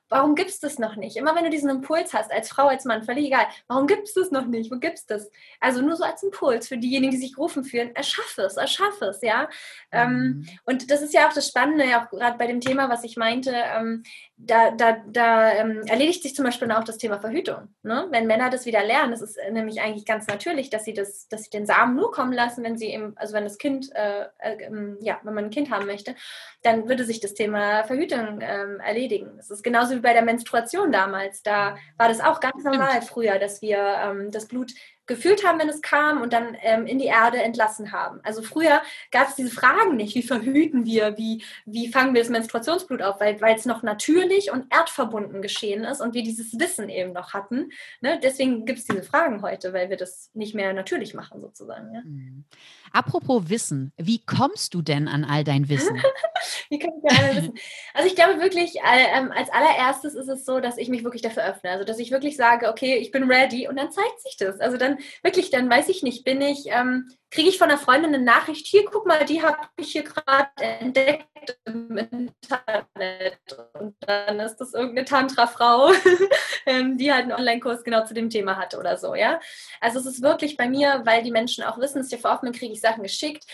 Warum 0.09 0.33
gibt 0.33 0.49
es 0.49 0.59
das 0.59 0.79
noch 0.79 0.95
nicht? 0.95 1.15
Immer 1.17 1.35
wenn 1.35 1.43
du 1.43 1.51
diesen 1.51 1.69
Impuls 1.69 2.13
hast, 2.13 2.31
als 2.31 2.49
Frau, 2.49 2.67
als 2.67 2.83
Mann, 2.83 3.03
völlig 3.03 3.27
egal, 3.27 3.45
warum 3.67 3.85
gibt 3.85 4.07
es 4.07 4.15
das 4.15 4.31
noch 4.31 4.47
nicht? 4.47 4.71
Wo 4.71 4.77
gibt 4.77 4.97
es 4.97 5.05
das? 5.05 5.29
Also 5.59 5.81
nur 5.81 5.95
so 5.95 6.03
als 6.03 6.23
Impuls 6.23 6.67
für 6.67 6.77
diejenigen, 6.77 7.11
die 7.11 7.19
sich 7.19 7.35
gerufen 7.35 7.63
fühlen, 7.63 7.95
erschaffe 7.95 8.41
es, 8.41 8.57
erschaffe 8.57 9.05
es, 9.05 9.21
ja. 9.21 9.47
Ähm, 9.91 10.11
mhm. 10.11 10.49
Und 10.65 10.89
das 10.89 11.03
ist 11.03 11.13
ja 11.13 11.27
auch 11.27 11.33
das 11.33 11.47
Spannende, 11.47 11.85
ja 11.85 12.03
auch 12.03 12.09
gerade 12.09 12.39
bei 12.39 12.47
dem 12.47 12.59
Thema, 12.59 12.89
was 12.89 13.03
ich 13.03 13.17
meinte, 13.17 13.53
ähm, 13.53 14.03
da, 14.41 14.71
da, 14.71 14.97
da 15.05 15.51
ähm, 15.51 15.83
erledigt 15.85 16.23
sich 16.23 16.33
zum 16.33 16.45
Beispiel 16.45 16.71
auch 16.71 16.85
das 16.85 16.97
Thema 16.97 17.19
Verhütung. 17.19 17.67
Ne? 17.83 18.07
Wenn 18.09 18.25
Männer 18.25 18.49
das 18.49 18.65
wieder 18.65 18.83
lernen, 18.83 19.11
das 19.11 19.21
ist 19.21 19.37
nämlich 19.51 19.81
eigentlich 19.81 20.05
ganz 20.05 20.27
natürlich, 20.27 20.69
dass 20.69 20.85
sie 20.85 20.93
das, 20.93 21.27
dass 21.27 21.43
sie 21.43 21.49
den 21.49 21.65
Samen 21.65 21.97
nur 21.97 22.11
kommen 22.11 22.31
lassen, 22.31 22.63
wenn 22.63 22.77
sie 22.77 22.87
eben, 22.87 23.13
also 23.17 23.33
wenn 23.33 23.43
das 23.43 23.57
Kind, 23.57 23.93
äh, 23.93 24.27
äh, 24.39 24.63
ähm, 24.63 24.97
ja, 25.01 25.19
wenn 25.23 25.33
man 25.33 25.45
ein 25.45 25.49
Kind 25.49 25.71
haben 25.71 25.85
möchte, 25.85 26.15
dann 26.63 26.87
würde 26.87 27.03
sich 27.03 27.19
das 27.19 27.33
Thema 27.33 27.83
Verhütung 27.83 28.39
ähm, 28.41 28.79
erledigen. 28.79 29.33
Das 29.35 29.51
ist 29.51 29.61
genauso 29.61 29.95
wie 29.95 29.99
bei 29.99 30.13
der 30.13 30.23
Menstruation 30.23 30.93
damals. 30.93 31.43
Da 31.43 31.75
war 31.97 32.07
das 32.07 32.21
auch 32.21 32.39
ganz 32.39 32.63
normal 32.63 33.01
früher, 33.01 33.39
dass 33.39 33.61
wir 33.61 33.77
ähm, 33.77 34.31
das 34.31 34.47
Blut 34.47 34.71
gefühlt 35.09 35.45
haben, 35.45 35.59
wenn 35.59 35.67
es 35.67 35.81
kam 35.81 36.21
und 36.21 36.31
dann 36.31 36.55
ähm, 36.61 36.85
in 36.85 36.99
die 36.99 37.07
Erde 37.07 37.41
entlassen 37.41 37.91
haben. 37.91 38.21
Also 38.23 38.41
früher 38.41 38.81
gab 39.11 39.27
es 39.27 39.35
diese 39.35 39.49
Fragen 39.49 39.97
nicht, 39.97 40.15
wie 40.15 40.23
verhüten 40.23 40.85
wir, 40.85 41.17
wie, 41.17 41.43
wie 41.65 41.89
fangen 41.89 42.13
wir 42.13 42.21
das 42.21 42.29
Menstruationsblut 42.29 43.01
auf, 43.01 43.19
weil, 43.19 43.37
es 43.55 43.65
noch 43.65 43.83
natürlich 43.83 44.51
und 44.51 44.71
erdverbunden 44.71 45.41
geschehen 45.41 45.83
ist 45.83 45.99
und 45.99 46.13
wir 46.13 46.23
dieses 46.23 46.57
Wissen 46.59 46.87
eben 46.87 47.11
noch 47.11 47.33
hatten. 47.33 47.71
Ne? 47.99 48.19
Deswegen 48.23 48.65
gibt 48.65 48.79
es 48.79 48.85
diese 48.85 49.03
Fragen 49.03 49.41
heute, 49.41 49.73
weil 49.73 49.89
wir 49.89 49.97
das 49.97 50.29
nicht 50.33 50.53
mehr 50.55 50.71
natürlich 50.73 51.13
machen 51.13 51.41
sozusagen. 51.41 51.93
Ja? 51.93 52.01
Mhm. 52.01 52.45
Apropos 52.91 53.49
Wissen, 53.49 53.91
wie 53.97 54.19
kommst 54.19 54.73
du 54.73 54.81
denn 54.81 55.07
an 55.07 55.23
all 55.23 55.43
dein 55.43 55.69
Wissen? 55.69 56.01
wie 56.69 56.79
kann 56.79 56.91
ich 57.03 57.17
all 57.17 57.35
wissen? 57.35 57.53
Also 57.93 58.07
ich 58.07 58.15
glaube 58.15 58.39
wirklich, 58.39 58.77
äh, 58.77 59.29
als 59.35 59.49
allererstes 59.49 60.15
ist 60.15 60.27
es 60.27 60.45
so, 60.45 60.59
dass 60.59 60.77
ich 60.77 60.89
mich 60.89 61.03
wirklich 61.03 61.21
dafür 61.21 61.45
öffne. 61.45 61.71
Also 61.71 61.83
dass 61.83 61.99
ich 61.99 62.11
wirklich 62.11 62.37
sage, 62.37 62.69
okay, 62.69 62.95
ich 62.95 63.11
bin 63.11 63.29
ready 63.29 63.67
und 63.67 63.75
dann 63.75 63.91
zeigt 63.91 64.21
sich 64.21 64.37
das. 64.37 64.59
Also 64.59 64.77
dann 64.77 64.98
wirklich, 65.23 65.49
dann 65.49 65.69
weiß 65.69 65.89
ich 65.89 66.03
nicht, 66.03 66.23
bin 66.23 66.41
ich, 66.41 66.65
ähm, 66.67 67.09
kriege 67.31 67.49
ich 67.49 67.57
von 67.57 67.69
einer 67.69 67.79
Freundin 67.79 68.13
eine 68.13 68.23
Nachricht, 68.23 68.67
hier, 68.67 68.85
guck 68.85 69.05
mal, 69.05 69.25
die 69.25 69.41
habe 69.41 69.57
ich 69.77 69.91
hier 69.91 70.03
gerade 70.03 70.49
entdeckt 70.57 71.27
im 71.65 71.97
Internet. 71.97 73.39
Und 73.73 73.95
dann 74.01 74.39
ist 74.39 74.57
das 74.57 74.73
irgendeine 74.73 75.05
Tantra-Frau, 75.05 75.91
ähm, 76.65 76.97
die 76.97 77.11
halt 77.11 77.23
einen 77.23 77.33
Online-Kurs 77.33 77.83
genau 77.83 78.03
zu 78.05 78.13
dem 78.13 78.29
Thema 78.29 78.57
hatte 78.57 78.79
oder 78.79 78.97
so, 78.97 79.15
ja. 79.15 79.39
Also 79.79 79.99
es 79.99 80.05
ist 80.05 80.21
wirklich 80.21 80.57
bei 80.57 80.67
mir, 80.67 81.01
weil 81.05 81.23
die 81.23 81.31
Menschen 81.31 81.63
auch 81.63 81.77
wissen, 81.79 81.99
dass 81.99 82.11
ich 82.11 82.21
vor 82.21 82.31
Hoffnung 82.31 82.53
kriege 82.53 82.73
ich 82.73 82.81
Sachen 82.81 83.03
geschickt. 83.03 83.45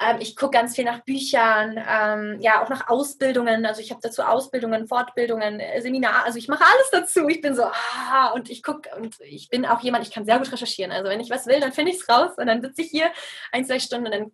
Ähm, 0.00 0.16
ich 0.20 0.36
gucke 0.36 0.52
ganz 0.52 0.74
viel 0.74 0.84
nach 0.84 1.00
Büchern, 1.04 1.78
ähm, 1.88 2.40
ja, 2.40 2.62
auch 2.62 2.68
nach 2.68 2.88
Ausbildungen. 2.88 3.64
Also 3.64 3.80
ich 3.80 3.90
habe 3.90 4.00
dazu 4.02 4.22
Ausbildungen, 4.22 4.88
Fortbildungen, 4.88 5.60
äh, 5.60 5.80
Seminare. 5.80 6.24
Also 6.24 6.38
ich 6.38 6.48
mache 6.48 6.64
alles 6.64 6.90
dazu. 6.90 7.28
Ich 7.28 7.40
bin 7.40 7.54
so, 7.54 7.64
ah, 7.64 8.30
und 8.34 8.50
ich 8.50 8.62
gucke 8.62 8.90
und 8.96 9.16
ich 9.20 9.48
bin 9.48 9.66
auch 9.66 9.80
jemand, 9.80 10.06
ich 10.06 10.12
kann 10.12 10.24
sehr 10.24 10.38
gut 10.38 10.50
recherchieren. 10.50 10.92
Also 10.92 11.10
wenn 11.10 11.20
ich 11.20 11.30
was 11.30 11.46
will, 11.46 11.60
dann 11.60 11.72
finde 11.72 11.92
ich 11.92 11.98
es 11.98 12.08
raus 12.08 12.32
und 12.36 12.46
dann 12.46 12.62
sitze 12.62 12.82
ich 12.82 12.90
hier 12.90 13.10
ein, 13.52 13.64
zwei 13.64 13.78
Stunden 13.78 14.06
und 14.06 14.12
dann 14.12 14.32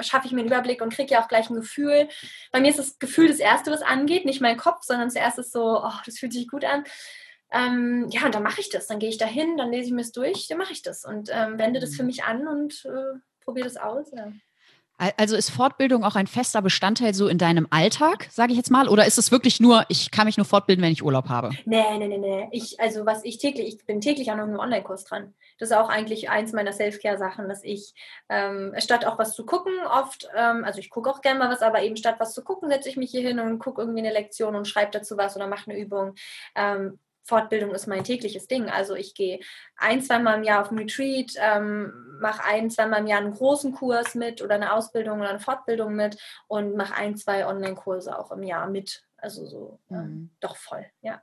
schaffe 0.00 0.26
ich 0.26 0.32
mir 0.32 0.40
einen 0.40 0.48
Überblick 0.48 0.80
und 0.80 0.92
kriege 0.92 1.12
ja 1.12 1.22
auch 1.22 1.28
gleich 1.28 1.50
ein 1.50 1.56
Gefühl. 1.56 2.08
Bei 2.50 2.60
mir 2.60 2.70
ist 2.70 2.78
das 2.78 2.98
Gefühl 2.98 3.28
das 3.28 3.38
Erste, 3.38 3.70
was 3.70 3.82
angeht, 3.82 4.24
nicht 4.24 4.40
mein 4.40 4.56
Kopf, 4.56 4.82
sondern 4.82 5.10
zuerst 5.10 5.38
ist 5.38 5.52
so, 5.52 5.82
oh, 5.82 6.00
das 6.04 6.18
fühlt 6.18 6.32
sich 6.32 6.48
gut 6.48 6.64
an. 6.64 6.84
Ähm, 7.52 8.08
ja, 8.10 8.24
und 8.24 8.34
dann 8.34 8.42
mache 8.42 8.60
ich 8.60 8.70
das. 8.70 8.86
Dann 8.86 8.98
gehe 8.98 9.08
ich 9.08 9.18
dahin, 9.18 9.56
dann 9.56 9.70
lese 9.70 9.88
ich 9.88 9.92
mir 9.92 10.00
es 10.00 10.12
durch, 10.12 10.48
dann 10.48 10.58
mache 10.58 10.72
ich 10.72 10.82
das 10.82 11.04
und 11.04 11.30
ähm, 11.32 11.58
wende 11.58 11.78
das 11.78 11.94
für 11.94 12.02
mich 12.02 12.24
an 12.24 12.48
und 12.48 12.84
äh, 12.86 13.18
probiere 13.44 13.66
das 13.66 13.76
aus. 13.76 14.10
Ja. 14.12 14.32
Also 14.98 15.36
ist 15.36 15.50
Fortbildung 15.50 16.04
auch 16.04 16.16
ein 16.16 16.26
fester 16.26 16.62
Bestandteil 16.62 17.12
so 17.12 17.28
in 17.28 17.36
deinem 17.36 17.66
Alltag, 17.70 18.28
sage 18.30 18.52
ich 18.52 18.56
jetzt 18.56 18.70
mal? 18.70 18.88
Oder 18.88 19.06
ist 19.06 19.18
es 19.18 19.30
wirklich 19.30 19.60
nur, 19.60 19.84
ich 19.88 20.10
kann 20.10 20.26
mich 20.26 20.38
nur 20.38 20.46
fortbilden, 20.46 20.82
wenn 20.82 20.92
ich 20.92 21.04
Urlaub 21.04 21.28
habe? 21.28 21.50
Nee, 21.66 21.98
nee, 21.98 22.08
nee, 22.08 22.18
nee. 22.18 22.48
Ich, 22.52 22.80
also 22.80 23.04
was 23.04 23.22
ich 23.24 23.36
täglich, 23.36 23.68
ich 23.68 23.84
bin 23.84 24.00
täglich 24.00 24.30
an 24.30 24.40
einem 24.40 24.58
Online-Kurs 24.58 25.04
dran. 25.04 25.34
Das 25.58 25.70
ist 25.70 25.76
auch 25.76 25.90
eigentlich 25.90 26.30
eins 26.30 26.52
meiner 26.52 26.72
Self-Care-Sachen, 26.72 27.48
dass 27.48 27.62
ich 27.62 27.92
ähm, 28.30 28.74
statt 28.78 29.04
auch 29.04 29.18
was 29.18 29.34
zu 29.34 29.44
gucken, 29.44 29.72
oft, 29.86 30.28
ähm, 30.34 30.64
also 30.64 30.78
ich 30.78 30.88
gucke 30.88 31.10
auch 31.10 31.20
gerne 31.20 31.38
mal 31.38 31.50
was, 31.50 31.60
aber 31.60 31.82
eben 31.82 31.96
statt 31.96 32.16
was 32.18 32.32
zu 32.32 32.42
gucken, 32.42 32.70
setze 32.70 32.88
ich 32.88 32.96
mich 32.96 33.10
hier 33.10 33.22
hin 33.22 33.38
und 33.38 33.58
gucke 33.58 33.82
irgendwie 33.82 34.00
eine 34.00 34.12
Lektion 34.12 34.56
und 34.56 34.66
schreibe 34.66 34.92
dazu 34.92 35.18
was 35.18 35.36
oder 35.36 35.46
mache 35.46 35.70
eine 35.70 35.78
Übung. 35.78 36.14
Ähm, 36.54 36.98
Fortbildung 37.26 37.74
ist 37.74 37.86
mein 37.86 38.04
tägliches 38.04 38.46
Ding. 38.46 38.70
Also 38.70 38.94
ich 38.94 39.14
gehe 39.14 39.40
ein, 39.76 40.00
zweimal 40.00 40.38
im 40.38 40.44
Jahr 40.44 40.62
auf 40.62 40.70
ein 40.70 40.78
Retreat, 40.78 41.32
ähm, 41.36 42.18
mache 42.20 42.44
ein, 42.44 42.70
zweimal 42.70 43.00
im 43.00 43.06
Jahr 43.06 43.20
einen 43.20 43.34
großen 43.34 43.72
Kurs 43.72 44.14
mit 44.14 44.42
oder 44.42 44.54
eine 44.54 44.72
Ausbildung 44.72 45.20
oder 45.20 45.30
eine 45.30 45.40
Fortbildung 45.40 45.94
mit 45.94 46.18
und 46.48 46.76
mache 46.76 46.94
ein, 46.94 47.16
zwei 47.16 47.46
Online-Kurse 47.46 48.18
auch 48.18 48.30
im 48.30 48.42
Jahr 48.42 48.68
mit. 48.68 49.04
Also 49.16 49.46
so 49.46 49.80
mhm. 49.88 49.96
ähm, 49.96 50.30
doch 50.40 50.56
voll, 50.56 50.86
ja. 51.02 51.20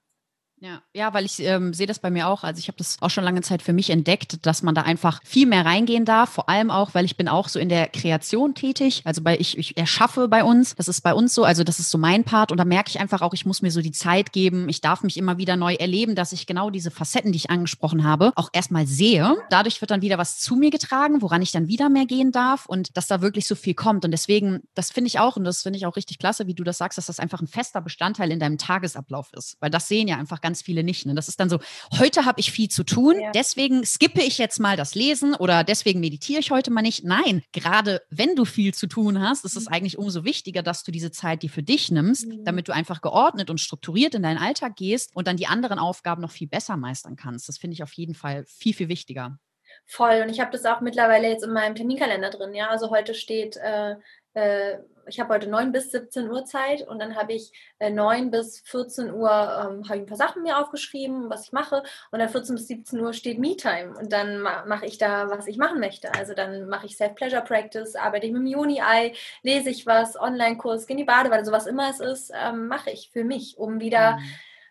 Ja, 0.63 0.81
ja, 0.93 1.13
weil 1.13 1.25
ich 1.25 1.39
ähm, 1.39 1.73
sehe 1.73 1.87
das 1.87 1.99
bei 1.99 2.09
mir 2.09 2.29
auch. 2.29 2.45
Also 2.45 2.57
ich 2.57 2.69
habe 2.69 2.77
das 2.77 2.95
auch 3.01 3.09
schon 3.09 3.25
lange 3.25 3.41
Zeit 3.41 3.61
für 3.61 3.73
mich 3.73 3.89
entdeckt, 3.89 4.45
dass 4.45 4.63
man 4.63 4.73
da 4.73 4.83
einfach 4.83 5.19
viel 5.25 5.45
mehr 5.45 5.65
reingehen 5.65 6.05
darf. 6.05 6.29
Vor 6.29 6.47
allem 6.47 6.71
auch, 6.71 6.93
weil 6.93 7.03
ich 7.03 7.17
bin 7.17 7.27
auch 7.27 7.49
so 7.49 7.59
in 7.59 7.67
der 7.67 7.89
Kreation 7.89 8.55
tätig. 8.55 9.01
Also 9.03 9.21
bei 9.21 9.37
ich, 9.37 9.57
ich 9.57 9.75
erschaffe 9.75 10.29
bei 10.29 10.41
uns. 10.41 10.73
Das 10.75 10.87
ist 10.87 11.01
bei 11.01 11.13
uns 11.13 11.33
so. 11.33 11.43
Also 11.43 11.65
das 11.65 11.79
ist 11.79 11.91
so 11.91 11.97
mein 11.97 12.23
Part. 12.23 12.49
Und 12.49 12.59
da 12.59 12.63
merke 12.63 12.89
ich 12.89 13.01
einfach 13.01 13.21
auch, 13.21 13.33
ich 13.33 13.45
muss 13.45 13.61
mir 13.61 13.71
so 13.71 13.81
die 13.81 13.91
Zeit 13.91 14.31
geben. 14.31 14.69
Ich 14.69 14.79
darf 14.79 15.03
mich 15.03 15.17
immer 15.17 15.37
wieder 15.37 15.57
neu 15.57 15.73
erleben, 15.73 16.15
dass 16.15 16.31
ich 16.31 16.47
genau 16.47 16.69
diese 16.69 16.91
Facetten, 16.91 17.33
die 17.33 17.39
ich 17.39 17.49
angesprochen 17.49 18.05
habe, 18.05 18.31
auch 18.37 18.49
erstmal 18.53 18.87
sehe. 18.87 19.35
Dadurch 19.49 19.81
wird 19.81 19.91
dann 19.91 20.01
wieder 20.01 20.17
was 20.17 20.39
zu 20.39 20.55
mir 20.55 20.69
getragen, 20.69 21.21
woran 21.21 21.41
ich 21.41 21.51
dann 21.51 21.67
wieder 21.67 21.89
mehr 21.89 22.05
gehen 22.05 22.31
darf 22.31 22.67
und 22.67 22.95
dass 22.95 23.07
da 23.07 23.21
wirklich 23.21 23.47
so 23.47 23.55
viel 23.55 23.73
kommt. 23.73 24.05
Und 24.05 24.11
deswegen, 24.11 24.61
das 24.75 24.91
finde 24.91 25.09
ich 25.09 25.19
auch, 25.19 25.35
und 25.35 25.43
das 25.43 25.63
finde 25.63 25.75
ich 25.75 25.85
auch 25.85 25.97
richtig 25.97 26.19
klasse, 26.19 26.47
wie 26.47 26.53
du 26.53 26.63
das 26.63 26.77
sagst, 26.77 26.97
dass 26.97 27.07
das 27.07 27.19
einfach 27.19 27.41
ein 27.41 27.47
fester 27.47 27.81
Bestandteil 27.81 28.31
in 28.31 28.39
deinem 28.39 28.57
Tagesablauf 28.57 29.33
ist. 29.33 29.57
Weil 29.59 29.69
das 29.69 29.89
sehen 29.89 30.07
ja 30.07 30.15
einfach 30.15 30.39
ganz 30.39 30.52
ganz 30.53 30.61
viele 30.61 30.83
nicht. 30.83 31.07
Ne? 31.07 31.15
Das 31.15 31.27
ist 31.27 31.39
dann 31.39 31.49
so, 31.49 31.57
heute 31.97 32.25
habe 32.25 32.39
ich 32.39 32.51
viel 32.51 32.69
zu 32.69 32.83
tun, 32.83 33.19
ja. 33.19 33.31
deswegen 33.31 33.83
skippe 33.83 34.21
ich 34.21 34.37
jetzt 34.37 34.59
mal 34.59 34.77
das 34.77 34.93
Lesen 34.93 35.33
oder 35.33 35.63
deswegen 35.63 35.99
meditiere 35.99 36.41
ich 36.41 36.51
heute 36.51 36.69
mal 36.69 36.83
nicht. 36.83 37.03
Nein, 37.03 37.41
gerade 37.53 38.03
wenn 38.11 38.35
du 38.35 38.45
viel 38.45 38.71
zu 38.75 38.85
tun 38.85 39.19
hast, 39.19 39.45
ist 39.45 39.57
es 39.57 39.65
mhm. 39.65 39.73
eigentlich 39.73 39.97
umso 39.97 40.23
wichtiger, 40.23 40.61
dass 40.61 40.83
du 40.83 40.91
diese 40.91 41.09
Zeit 41.09 41.41
die 41.41 41.49
für 41.49 41.63
dich 41.63 41.89
nimmst, 41.89 42.27
mhm. 42.27 42.45
damit 42.45 42.67
du 42.67 42.71
einfach 42.71 43.01
geordnet 43.01 43.49
und 43.49 43.59
strukturiert 43.59 44.13
in 44.13 44.21
deinen 44.21 44.37
Alltag 44.37 44.75
gehst 44.75 45.15
und 45.15 45.27
dann 45.27 45.37
die 45.37 45.47
anderen 45.47 45.79
Aufgaben 45.79 46.21
noch 46.21 46.31
viel 46.31 46.47
besser 46.47 46.77
meistern 46.77 47.15
kannst. 47.15 47.49
Das 47.49 47.57
finde 47.57 47.73
ich 47.73 47.81
auf 47.81 47.93
jeden 47.93 48.13
Fall 48.13 48.45
viel, 48.45 48.75
viel 48.75 48.89
wichtiger. 48.89 49.39
Voll. 49.87 50.21
Und 50.21 50.29
ich 50.29 50.39
habe 50.39 50.51
das 50.51 50.65
auch 50.65 50.81
mittlerweile 50.81 51.29
jetzt 51.29 51.43
in 51.43 51.51
meinem 51.51 51.73
Terminkalender 51.73 52.29
drin. 52.29 52.53
Ja, 52.53 52.69
also 52.69 52.91
heute 52.91 53.15
steht 53.15 53.57
äh, 53.57 53.95
äh, 54.33 54.77
ich 55.07 55.19
habe 55.19 55.33
heute 55.33 55.49
9 55.49 55.71
bis 55.71 55.91
17 55.91 56.29
Uhr 56.29 56.45
Zeit 56.45 56.87
und 56.87 56.99
dann 56.99 57.15
habe 57.15 57.33
ich 57.33 57.51
äh, 57.79 57.89
9 57.89 58.31
bis 58.31 58.61
14 58.65 59.11
Uhr 59.13 59.29
ähm, 59.29 59.83
habe 59.89 59.95
ich 59.95 60.03
ein 60.03 60.05
paar 60.05 60.17
Sachen 60.17 60.43
mir 60.43 60.57
aufgeschrieben, 60.57 61.29
was 61.29 61.45
ich 61.45 61.51
mache 61.51 61.83
und 62.11 62.19
dann 62.19 62.29
14 62.29 62.55
bis 62.55 62.67
17 62.67 62.99
Uhr 62.99 63.13
steht 63.13 63.39
Me-Time 63.39 63.95
und 63.97 64.13
dann 64.13 64.39
ma 64.41 64.65
mache 64.65 64.85
ich 64.85 64.97
da, 64.97 65.29
was 65.29 65.47
ich 65.47 65.57
machen 65.57 65.79
möchte. 65.79 66.13
Also 66.13 66.33
dann 66.33 66.67
mache 66.69 66.85
ich 66.85 66.97
Self-Pleasure-Practice, 66.97 67.95
arbeite 67.95 68.27
ich 68.27 68.31
mit 68.31 68.41
dem 68.41 68.47
Juni-Ei, 68.47 69.13
lese 69.41 69.69
ich 69.69 69.85
was, 69.85 70.19
Online-Kurs, 70.19 70.87
gehe 70.87 70.95
in 70.95 70.99
die 70.99 71.03
Badewanne, 71.03 71.45
so 71.45 71.51
was 71.51 71.67
immer 71.67 71.89
es 71.89 71.99
ist, 71.99 72.31
ähm, 72.33 72.67
mache 72.67 72.91
ich 72.91 73.09
für 73.11 73.23
mich, 73.23 73.57
um 73.57 73.79
wieder 73.79 74.17
mhm 74.17 74.23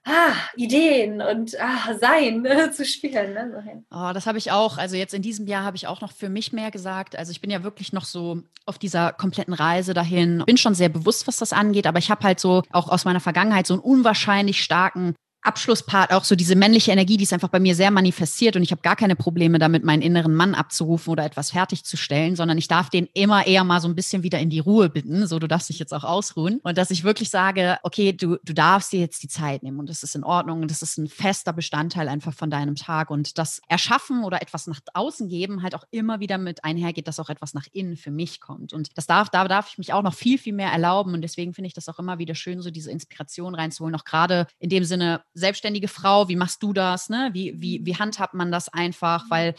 ah, 0.04 0.32
Ideen 0.56 1.22
und 1.22 1.58
ah, 1.60 1.94
Sein 2.00 2.42
ne, 2.42 2.70
zu 2.72 2.84
spielen. 2.84 3.34
Ne? 3.34 3.84
Oh, 3.90 4.10
das 4.12 4.26
habe 4.26 4.38
ich 4.38 4.50
auch. 4.50 4.78
Also 4.78 4.96
jetzt 4.96 5.14
in 5.14 5.22
diesem 5.22 5.46
Jahr 5.46 5.64
habe 5.64 5.76
ich 5.76 5.86
auch 5.86 6.00
noch 6.00 6.12
für 6.12 6.28
mich 6.28 6.52
mehr 6.52 6.70
gesagt. 6.70 7.16
Also 7.16 7.32
ich 7.32 7.40
bin 7.40 7.50
ja 7.50 7.62
wirklich 7.62 7.92
noch 7.92 8.04
so 8.04 8.42
auf 8.66 8.78
dieser 8.78 9.12
kompletten 9.12 9.54
Reise 9.54 9.94
dahin. 9.94 10.42
Bin 10.46 10.56
schon 10.56 10.74
sehr 10.74 10.88
bewusst, 10.88 11.26
was 11.26 11.36
das 11.36 11.52
angeht, 11.52 11.86
aber 11.86 11.98
ich 11.98 12.10
habe 12.10 12.24
halt 12.24 12.40
so 12.40 12.62
auch 12.70 12.88
aus 12.88 13.04
meiner 13.04 13.20
Vergangenheit 13.20 13.66
so 13.66 13.74
einen 13.74 13.82
unwahrscheinlich 13.82 14.62
starken 14.62 15.14
Abschlusspart 15.42 16.12
auch 16.12 16.24
so 16.24 16.36
diese 16.36 16.54
männliche 16.54 16.92
Energie, 16.92 17.16
die 17.16 17.24
ist 17.24 17.32
einfach 17.32 17.48
bei 17.48 17.60
mir 17.60 17.74
sehr 17.74 17.90
manifestiert 17.90 18.56
und 18.56 18.62
ich 18.62 18.70
habe 18.70 18.82
gar 18.82 18.96
keine 18.96 19.16
Probleme 19.16 19.58
damit, 19.58 19.84
meinen 19.84 20.02
inneren 20.02 20.34
Mann 20.34 20.54
abzurufen 20.54 21.10
oder 21.10 21.24
etwas 21.24 21.50
fertigzustellen, 21.50 22.36
sondern 22.36 22.58
ich 22.58 22.68
darf 22.68 22.90
den 22.90 23.08
immer 23.14 23.46
eher 23.46 23.64
mal 23.64 23.80
so 23.80 23.88
ein 23.88 23.94
bisschen 23.96 24.22
wieder 24.22 24.38
in 24.38 24.50
die 24.50 24.60
Ruhe 24.60 24.88
bitten. 24.88 25.26
So, 25.26 25.38
du 25.38 25.48
darfst 25.48 25.68
dich 25.68 25.78
jetzt 25.78 25.92
auch 25.92 26.04
ausruhen. 26.04 26.60
Und 26.62 26.78
dass 26.78 26.90
ich 26.90 27.04
wirklich 27.04 27.30
sage, 27.30 27.78
okay, 27.82 28.12
du, 28.12 28.38
du 28.44 28.52
darfst 28.52 28.92
dir 28.92 29.00
jetzt 29.00 29.22
die 29.22 29.28
Zeit 29.28 29.62
nehmen 29.62 29.80
und 29.80 29.88
das 29.88 30.02
ist 30.02 30.14
in 30.14 30.24
Ordnung 30.24 30.62
und 30.62 30.70
das 30.70 30.82
ist 30.82 30.96
ein 30.98 31.08
fester 31.08 31.52
Bestandteil 31.52 32.08
einfach 32.08 32.32
von 32.32 32.50
deinem 32.50 32.76
Tag. 32.76 33.10
Und 33.10 33.36
das 33.38 33.60
Erschaffen 33.68 34.24
oder 34.24 34.42
etwas 34.42 34.66
nach 34.68 34.80
außen 34.94 35.28
geben 35.28 35.62
halt 35.62 35.74
auch 35.74 35.84
immer 35.90 36.20
wieder 36.20 36.38
mit 36.38 36.64
einhergeht, 36.64 37.08
dass 37.08 37.18
auch 37.18 37.30
etwas 37.30 37.54
nach 37.54 37.66
innen 37.72 37.96
für 37.96 38.10
mich 38.10 38.40
kommt. 38.40 38.72
Und 38.72 38.96
das 38.96 39.06
darf, 39.06 39.28
da 39.28 39.48
darf 39.48 39.68
ich 39.70 39.78
mich 39.78 39.92
auch 39.92 40.02
noch 40.02 40.14
viel, 40.14 40.38
viel 40.38 40.52
mehr 40.52 40.70
erlauben. 40.70 41.14
Und 41.14 41.22
deswegen 41.22 41.52
finde 41.52 41.66
ich 41.66 41.74
das 41.74 41.88
auch 41.88 41.98
immer 41.98 42.18
wieder 42.18 42.34
schön, 42.34 42.62
so 42.62 42.70
diese 42.70 42.90
Inspiration 42.90 43.54
reinzuholen, 43.54 43.96
auch 43.96 44.04
gerade 44.04 44.46
in 44.58 44.70
dem 44.70 44.84
Sinne, 44.84 45.22
selbstständige 45.34 45.88
Frau, 45.88 46.28
wie 46.28 46.36
machst 46.36 46.62
du 46.62 46.72
das? 46.72 47.08
Ne? 47.08 47.30
Wie, 47.32 47.60
wie, 47.60 47.80
wie 47.84 47.96
handhabt 47.96 48.34
man 48.34 48.52
das 48.52 48.68
einfach? 48.68 49.30
Weil 49.30 49.54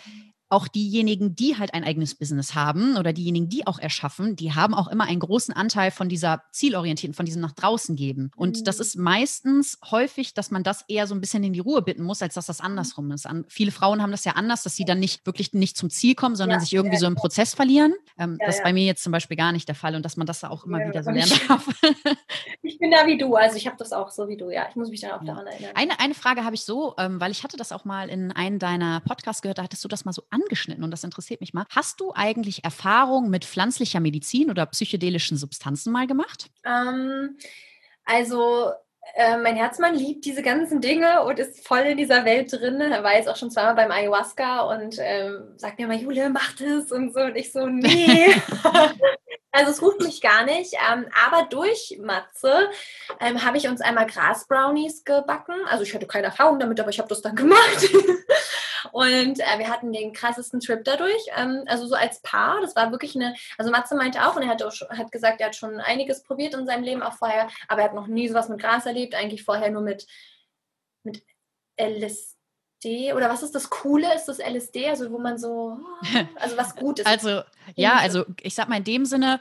auch 0.53 0.67
diejenigen, 0.67 1.35
die 1.35 1.57
halt 1.57 1.73
ein 1.73 1.84
eigenes 1.84 2.13
Business 2.13 2.53
haben 2.53 2.95
oder 2.95 3.11
diejenigen, 3.11 3.49
die 3.49 3.65
auch 3.65 3.80
erschaffen, 3.80 4.35
die 4.35 4.53
haben 4.53 4.75
auch 4.75 4.88
immer 4.88 5.05
einen 5.05 5.19
großen 5.19 5.53
Anteil 5.53 5.89
von 5.89 6.09
dieser 6.09 6.43
zielorientierten, 6.51 7.15
von 7.15 7.25
diesem 7.25 7.41
nach 7.41 7.53
draußen 7.53 7.95
geben. 7.95 8.31
Und 8.35 8.59
mhm. 8.59 8.63
das 8.63 8.80
ist 8.80 8.95
meistens 8.95 9.80
häufig, 9.89 10.35
dass 10.35 10.51
man 10.51 10.61
das 10.61 10.85
eher 10.88 11.07
so 11.07 11.15
ein 11.15 11.21
bisschen 11.21 11.43
in 11.43 11.53
die 11.53 11.59
Ruhe 11.59 11.81
bitten 11.81 12.03
muss, 12.03 12.21
als 12.21 12.35
dass 12.35 12.45
das 12.45 12.61
andersrum 12.61 13.11
ist. 13.11 13.25
An, 13.25 13.45
viele 13.49 13.71
Frauen 13.71 14.01
haben 14.01 14.11
das 14.11 14.25
ja 14.25 14.34
anders, 14.34 14.61
dass 14.61 14.75
sie 14.75 14.85
dann 14.85 14.99
nicht 14.99 15.25
wirklich 15.25 15.53
nicht 15.53 15.75
zum 15.75 15.89
Ziel 15.89 16.13
kommen, 16.13 16.35
sondern 16.35 16.59
ja, 16.59 16.61
sich 16.61 16.73
irgendwie 16.73 16.95
ja, 16.95 16.99
so 16.99 17.07
im 17.07 17.15
Prozess 17.15 17.55
verlieren. 17.55 17.95
Ähm, 18.19 18.38
ja, 18.39 18.45
das 18.45 18.57
ist 18.57 18.63
bei 18.63 18.73
mir 18.73 18.85
jetzt 18.85 19.01
zum 19.01 19.11
Beispiel 19.11 19.35
gar 19.35 19.51
nicht 19.51 19.67
der 19.67 19.75
Fall 19.75 19.95
und 19.95 20.05
dass 20.05 20.17
man 20.17 20.27
das 20.27 20.41
da 20.41 20.49
auch 20.49 20.65
immer 20.65 20.77
wieder 20.88 21.03
so 21.03 21.09
lernen 21.09 21.34
darf. 21.47 21.67
Ich 22.61 22.77
bin 22.77 22.91
da 22.91 23.07
wie 23.07 23.17
du, 23.17 23.35
also 23.35 23.57
ich 23.57 23.65
habe 23.65 23.77
das 23.77 23.91
auch 23.91 24.11
so 24.11 24.27
wie 24.27 24.38
du, 24.38 24.51
ja. 24.51 24.67
Ich 24.69 24.75
muss 24.75 24.89
mich 24.89 25.01
dann 25.01 25.11
auch 25.11 25.23
daran 25.23 25.47
erinnern. 25.47 25.71
Eine, 25.73 25.99
eine 25.99 26.13
Frage 26.13 26.45
habe 26.45 26.55
ich 26.55 26.63
so, 26.63 26.93
ähm, 26.99 27.19
weil 27.19 27.31
ich 27.31 27.43
hatte 27.43 27.57
das 27.57 27.71
auch 27.71 27.85
mal 27.85 28.09
in 28.09 28.31
einem 28.31 28.59
deiner 28.59 28.99
Podcasts 29.01 29.41
gehört, 29.41 29.57
da 29.57 29.63
hattest 29.63 29.84
du 29.84 29.88
das 29.88 30.05
mal 30.05 30.13
so 30.13 30.23
an 30.30 30.43
angeschnitten 30.44 30.84
und 30.84 30.91
das 30.91 31.03
interessiert 31.03 31.41
mich 31.41 31.53
mal. 31.53 31.65
Hast 31.70 31.99
du 31.99 32.14
eigentlich 32.14 32.64
Erfahrung 32.64 33.30
mit 33.30 33.45
pflanzlicher 33.45 33.99
Medizin 33.99 34.49
oder 34.49 34.65
psychedelischen 34.65 35.38
Substanzen 35.38 35.91
mal 35.91 36.07
gemacht? 36.07 36.48
Ähm, 36.65 37.38
also 38.06 38.72
äh, 39.15 39.38
mein 39.38 39.56
Herzmann 39.56 39.95
liebt 39.95 40.26
diese 40.26 40.41
ganzen 40.41 40.82
Dinge 40.82 41.24
und 41.24 41.40
ist 41.40 41.68
voll 41.68 41.82
in 41.82 41.98
dieser 41.98 42.26
Welt 42.26 42.52
drin. 42.52 42.80
Er 42.82 43.03
war 43.03 43.15
jetzt 43.15 43.30
auch 43.30 43.36
schon 43.36 43.52
zweimal 43.52 43.76
beim 43.76 43.91
Ayahuasca 43.91 44.61
und 44.61 44.95
ähm, 44.99 45.53
sagt 45.57 45.78
mir 45.78 45.86
immer, 45.86 45.95
Jule, 45.95 46.30
mach 46.30 46.53
das 46.53 46.91
und 46.91 47.14
so. 47.14 47.22
Und 47.22 47.36
ich 47.36 47.52
so, 47.52 47.68
nee. 47.68 48.34
Also 49.56 49.70
es 49.70 49.84
ruft 49.84 50.02
mich 50.02 50.20
gar 50.20 50.45
nicht, 50.45 50.74
ähm, 50.91 51.06
aber 51.28 51.45
durch 51.48 51.99
Matze 52.02 52.72
ähm, 53.20 53.45
habe 53.45 53.57
ich 53.57 53.68
uns 53.68 53.82
einmal 53.82 54.07
Grasbrownies 54.07 55.03
gebacken. 55.03 55.53
Also 55.68 55.84
ich 55.84 55.94
hatte 55.94 56.07
keine 56.07 56.26
Erfahrung 56.26 56.57
damit, 56.57 56.80
aber 56.80 56.90
ich 56.90 56.98
habe 56.98 57.07
das 57.07 57.22
dann 57.22 57.36
gemacht. 57.36 57.60
und 58.91 59.39
äh, 59.39 59.57
wir 59.57 59.69
hatten 59.69 59.91
den 59.91 60.14
krassesten 60.14 60.60
Trip 60.60 60.84
dadurch. 60.84 61.26
Ähm, 61.35 61.64
also 61.68 61.88
so 61.88 61.95
als 61.95 62.22
Paar, 62.22 62.61
das 62.61 62.76
war 62.76 62.91
wirklich 62.91 63.15
eine, 63.15 63.35
also 63.57 63.72
Matze 63.72 63.95
meinte 63.95 64.26
auch 64.26 64.35
und 64.35 64.43
er 64.43 64.49
hat, 64.49 64.64
auch, 64.64 64.73
hat 64.89 65.11
gesagt, 65.11 65.41
er 65.41 65.47
hat 65.47 65.55
schon 65.55 65.80
einiges 65.80 66.23
probiert 66.23 66.53
in 66.53 66.65
seinem 66.65 66.84
Leben 66.84 67.01
auch 67.01 67.14
vorher, 67.14 67.49
aber 67.68 67.81
er 67.81 67.85
hat 67.89 67.95
noch 67.95 68.07
nie 68.07 68.27
sowas 68.27 68.49
mit 68.49 68.60
Gras 68.60 68.85
erlebt, 68.85 69.15
eigentlich 69.15 69.43
vorher 69.43 69.72
nur 69.72 69.81
mit, 69.81 70.07
mit 71.03 71.23
LSD 71.80 73.14
oder 73.14 73.30
was 73.30 73.43
ist 73.43 73.55
das 73.55 73.69
Coole? 73.69 74.14
Ist 74.14 74.26
das 74.26 74.39
LSD, 74.39 74.89
also 74.89 75.11
wo 75.11 75.18
man 75.18 75.38
so, 75.38 75.77
also 76.35 76.57
was 76.57 76.76
Gutes. 76.76 77.05
Also, 77.05 77.41
ja, 77.76 77.97
also 77.97 78.26
ich 78.41 78.55
sag 78.55 78.68
mal 78.68 78.77
in 78.77 78.84
dem 78.84 79.05
Sinne, 79.05 79.39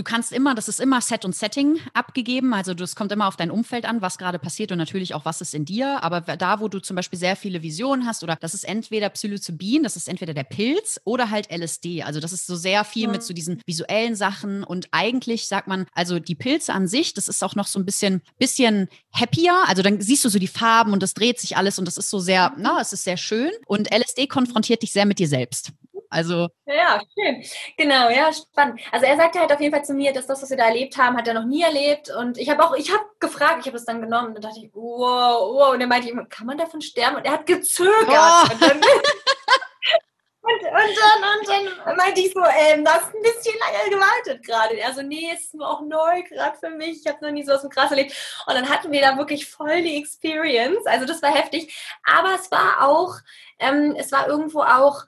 Du 0.00 0.04
kannst 0.04 0.32
immer, 0.32 0.54
das 0.54 0.66
ist 0.66 0.80
immer 0.80 1.02
Set 1.02 1.26
und 1.26 1.36
Setting 1.36 1.78
abgegeben. 1.92 2.54
Also 2.54 2.72
es 2.72 2.96
kommt 2.96 3.12
immer 3.12 3.28
auf 3.28 3.36
dein 3.36 3.50
Umfeld 3.50 3.84
an, 3.84 4.00
was 4.00 4.16
gerade 4.16 4.38
passiert 4.38 4.72
und 4.72 4.78
natürlich 4.78 5.12
auch, 5.12 5.26
was 5.26 5.42
ist 5.42 5.52
in 5.52 5.66
dir. 5.66 6.02
Aber 6.02 6.22
da, 6.22 6.60
wo 6.60 6.68
du 6.68 6.80
zum 6.80 6.96
Beispiel 6.96 7.18
sehr 7.18 7.36
viele 7.36 7.62
Visionen 7.62 8.06
hast, 8.06 8.22
oder 8.22 8.36
das 8.40 8.54
ist 8.54 8.64
entweder 8.64 9.10
Psilocybin, 9.10 9.82
das 9.82 9.96
ist 9.96 10.08
entweder 10.08 10.32
der 10.32 10.44
Pilz 10.44 11.02
oder 11.04 11.28
halt 11.28 11.52
LSD. 11.52 12.02
Also 12.02 12.18
das 12.18 12.32
ist 12.32 12.46
so 12.46 12.56
sehr 12.56 12.84
viel 12.84 13.04
ja. 13.04 13.10
mit 13.10 13.22
so 13.22 13.34
diesen 13.34 13.60
visuellen 13.66 14.16
Sachen. 14.16 14.64
Und 14.64 14.88
eigentlich 14.90 15.48
sagt 15.48 15.68
man, 15.68 15.84
also 15.92 16.18
die 16.18 16.34
Pilze 16.34 16.72
an 16.72 16.88
sich, 16.88 17.12
das 17.12 17.28
ist 17.28 17.44
auch 17.44 17.54
noch 17.54 17.66
so 17.66 17.78
ein 17.78 17.84
bisschen, 17.84 18.22
bisschen 18.38 18.88
happier. 19.12 19.52
Also 19.66 19.82
dann 19.82 20.00
siehst 20.00 20.24
du 20.24 20.30
so 20.30 20.38
die 20.38 20.46
Farben 20.46 20.94
und 20.94 21.02
das 21.02 21.12
dreht 21.12 21.38
sich 21.38 21.58
alles 21.58 21.78
und 21.78 21.84
das 21.84 21.98
ist 21.98 22.08
so 22.08 22.20
sehr, 22.20 22.54
na, 22.56 22.80
es 22.80 22.94
ist 22.94 23.04
sehr 23.04 23.18
schön. 23.18 23.50
Und 23.66 23.92
LSD 23.94 24.28
konfrontiert 24.28 24.80
dich 24.80 24.92
sehr 24.92 25.04
mit 25.04 25.18
dir 25.18 25.28
selbst. 25.28 25.72
Also. 26.12 26.48
Ja, 26.66 27.00
schön. 27.14 27.44
Genau, 27.76 28.10
ja, 28.10 28.32
spannend. 28.32 28.80
Also 28.90 29.06
er 29.06 29.16
sagte 29.16 29.38
halt 29.38 29.52
auf 29.52 29.60
jeden 29.60 29.72
Fall 29.72 29.84
zu 29.84 29.94
mir, 29.94 30.12
dass 30.12 30.26
das, 30.26 30.42
was 30.42 30.50
wir 30.50 30.56
da 30.56 30.64
erlebt 30.64 30.98
haben, 30.98 31.16
hat 31.16 31.28
er 31.28 31.34
noch 31.34 31.44
nie 31.44 31.62
erlebt. 31.62 32.10
Und 32.10 32.36
ich 32.36 32.50
habe 32.50 32.64
auch, 32.64 32.74
ich 32.74 32.92
habe 32.92 33.04
gefragt, 33.20 33.60
ich 33.60 33.66
habe 33.68 33.76
es 33.76 33.84
dann 33.84 34.00
genommen 34.00 34.34
und 34.34 34.44
dachte 34.44 34.58
ich, 34.58 34.70
wow, 34.74 35.54
wow. 35.54 35.72
Und 35.72 35.80
er 35.80 35.86
meinte 35.86 36.08
ich, 36.08 36.28
kann 36.28 36.48
man 36.48 36.58
davon 36.58 36.80
sterben? 36.80 37.16
Und 37.16 37.26
er 37.26 37.32
hat 37.32 37.46
gezögert. 37.46 38.08
Oh. 38.08 38.52
Und, 38.52 38.60
dann, 38.60 38.80
und, 40.42 40.62
und, 40.62 40.64
dann, 40.66 41.68
und 41.68 41.86
dann 41.86 41.96
meinte 41.96 42.20
ich 42.22 42.32
so, 42.32 42.40
ähm, 42.40 42.84
das 42.84 43.02
ist 43.02 43.14
ein 43.14 43.22
bisschen 43.22 43.54
lange 43.60 43.90
gewartet 43.90 44.44
gerade. 44.44 44.80
Er 44.80 44.92
so, 44.92 45.02
nee, 45.02 45.30
es 45.32 45.54
ist 45.54 45.62
auch 45.62 45.82
neu 45.82 46.24
gerade 46.24 46.58
für 46.58 46.70
mich. 46.70 47.02
Ich 47.04 47.06
habe 47.06 47.24
noch 47.24 47.30
nie 47.30 47.44
so 47.44 47.52
was 47.52 47.62
mit 47.62 47.72
krass 47.72 47.92
erlebt. 47.92 48.16
Und 48.48 48.54
dann 48.54 48.68
hatten 48.68 48.90
wir 48.90 49.00
da 49.00 49.16
wirklich 49.16 49.48
voll 49.48 49.80
die 49.82 49.98
Experience. 49.98 50.84
Also 50.86 51.06
das 51.06 51.22
war 51.22 51.32
heftig. 51.32 51.72
Aber 52.02 52.34
es 52.34 52.50
war 52.50 52.88
auch, 52.88 53.14
ähm, 53.60 53.94
es 53.96 54.10
war 54.10 54.26
irgendwo 54.26 54.62
auch 54.62 55.04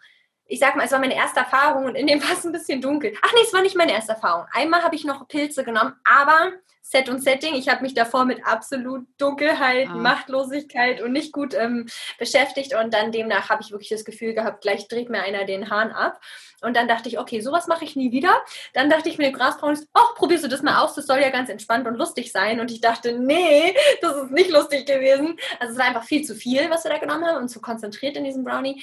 ich 0.47 0.59
sag 0.59 0.77
mal, 0.77 0.85
es 0.85 0.93
war 0.93 0.99
meine 0.99 1.17
erste 1.17 1.41
Erfahrung 1.41 1.87
und 1.87 1.95
in 1.95 2.07
dem 2.07 2.23
war 2.23 2.33
es 2.33 2.45
ein 2.45 2.53
bisschen 2.53 2.81
dunkel. 2.81 3.15
Ach 3.23 3.33
nee, 3.35 3.43
es 3.43 3.53
war 3.53 3.63
nicht 3.63 3.77
meine 3.77 3.93
erste 3.93 4.13
Erfahrung. 4.13 4.47
Einmal 4.53 4.83
habe 4.83 4.95
ich 4.95 5.05
noch 5.05 5.27
Pilze 5.29 5.65
genommen, 5.65 5.95
aber 6.05 6.53
Set 6.85 7.09
und 7.09 7.23
Setting, 7.23 7.55
ich 7.55 7.69
habe 7.69 7.83
mich 7.83 7.95
davor 7.95 8.25
mit 8.25 8.45
absolut 8.45 9.07
Dunkelheit, 9.17 9.89
ah. 9.89 9.95
Machtlosigkeit 9.95 11.01
und 11.01 11.13
nicht 11.13 11.33
gut 11.33 11.55
ähm, 11.55 11.87
beschäftigt 12.19 12.75
und 12.75 12.93
dann 12.93 13.13
demnach 13.13 13.49
habe 13.49 13.63
ich 13.63 13.71
wirklich 13.71 13.89
das 13.89 14.05
Gefühl 14.05 14.35
gehabt, 14.35 14.63
gleich 14.63 14.89
dreht 14.89 15.09
mir 15.09 15.23
einer 15.23 15.45
den 15.45 15.71
Hahn 15.71 15.93
ab. 15.93 16.21
Und 16.61 16.77
dann 16.77 16.87
dachte 16.87 17.09
ich, 17.09 17.19
okay, 17.19 17.41
sowas 17.41 17.67
mache 17.67 17.85
ich 17.85 17.97
nie 17.97 18.13
wieder. 18.13 18.41
Dann 18.73 18.89
dachte 18.89 19.09
ich 19.09 19.19
mir 19.19 19.25
dem 19.25 19.33
Grasbraun, 19.33 19.79
ach, 19.95 20.15
probierst 20.15 20.45
du 20.45 20.49
das 20.49 20.63
mal 20.63 20.81
aus, 20.81 20.95
das 20.95 21.07
soll 21.07 21.19
ja 21.19 21.31
ganz 21.31 21.49
entspannt 21.49 21.89
und 21.89 21.97
lustig 21.97 22.31
sein. 22.31 22.61
Und 22.61 22.71
ich 22.71 22.81
dachte, 22.81 23.19
nee, 23.19 23.75
das 24.01 24.17
ist 24.17 24.31
nicht 24.31 24.51
lustig 24.51 24.87
gewesen. 24.87 25.37
Also 25.59 25.73
es 25.73 25.79
war 25.79 25.87
einfach 25.87 26.05
viel 26.05 26.25
zu 26.25 26.35
viel, 26.35 26.71
was 26.71 26.85
wir 26.85 26.93
da 26.93 26.99
genommen 26.99 27.27
haben 27.27 27.39
und 27.39 27.49
zu 27.49 27.61
konzentriert 27.61 28.17
in 28.17 28.25
diesem 28.25 28.45
Brownie. 28.45 28.83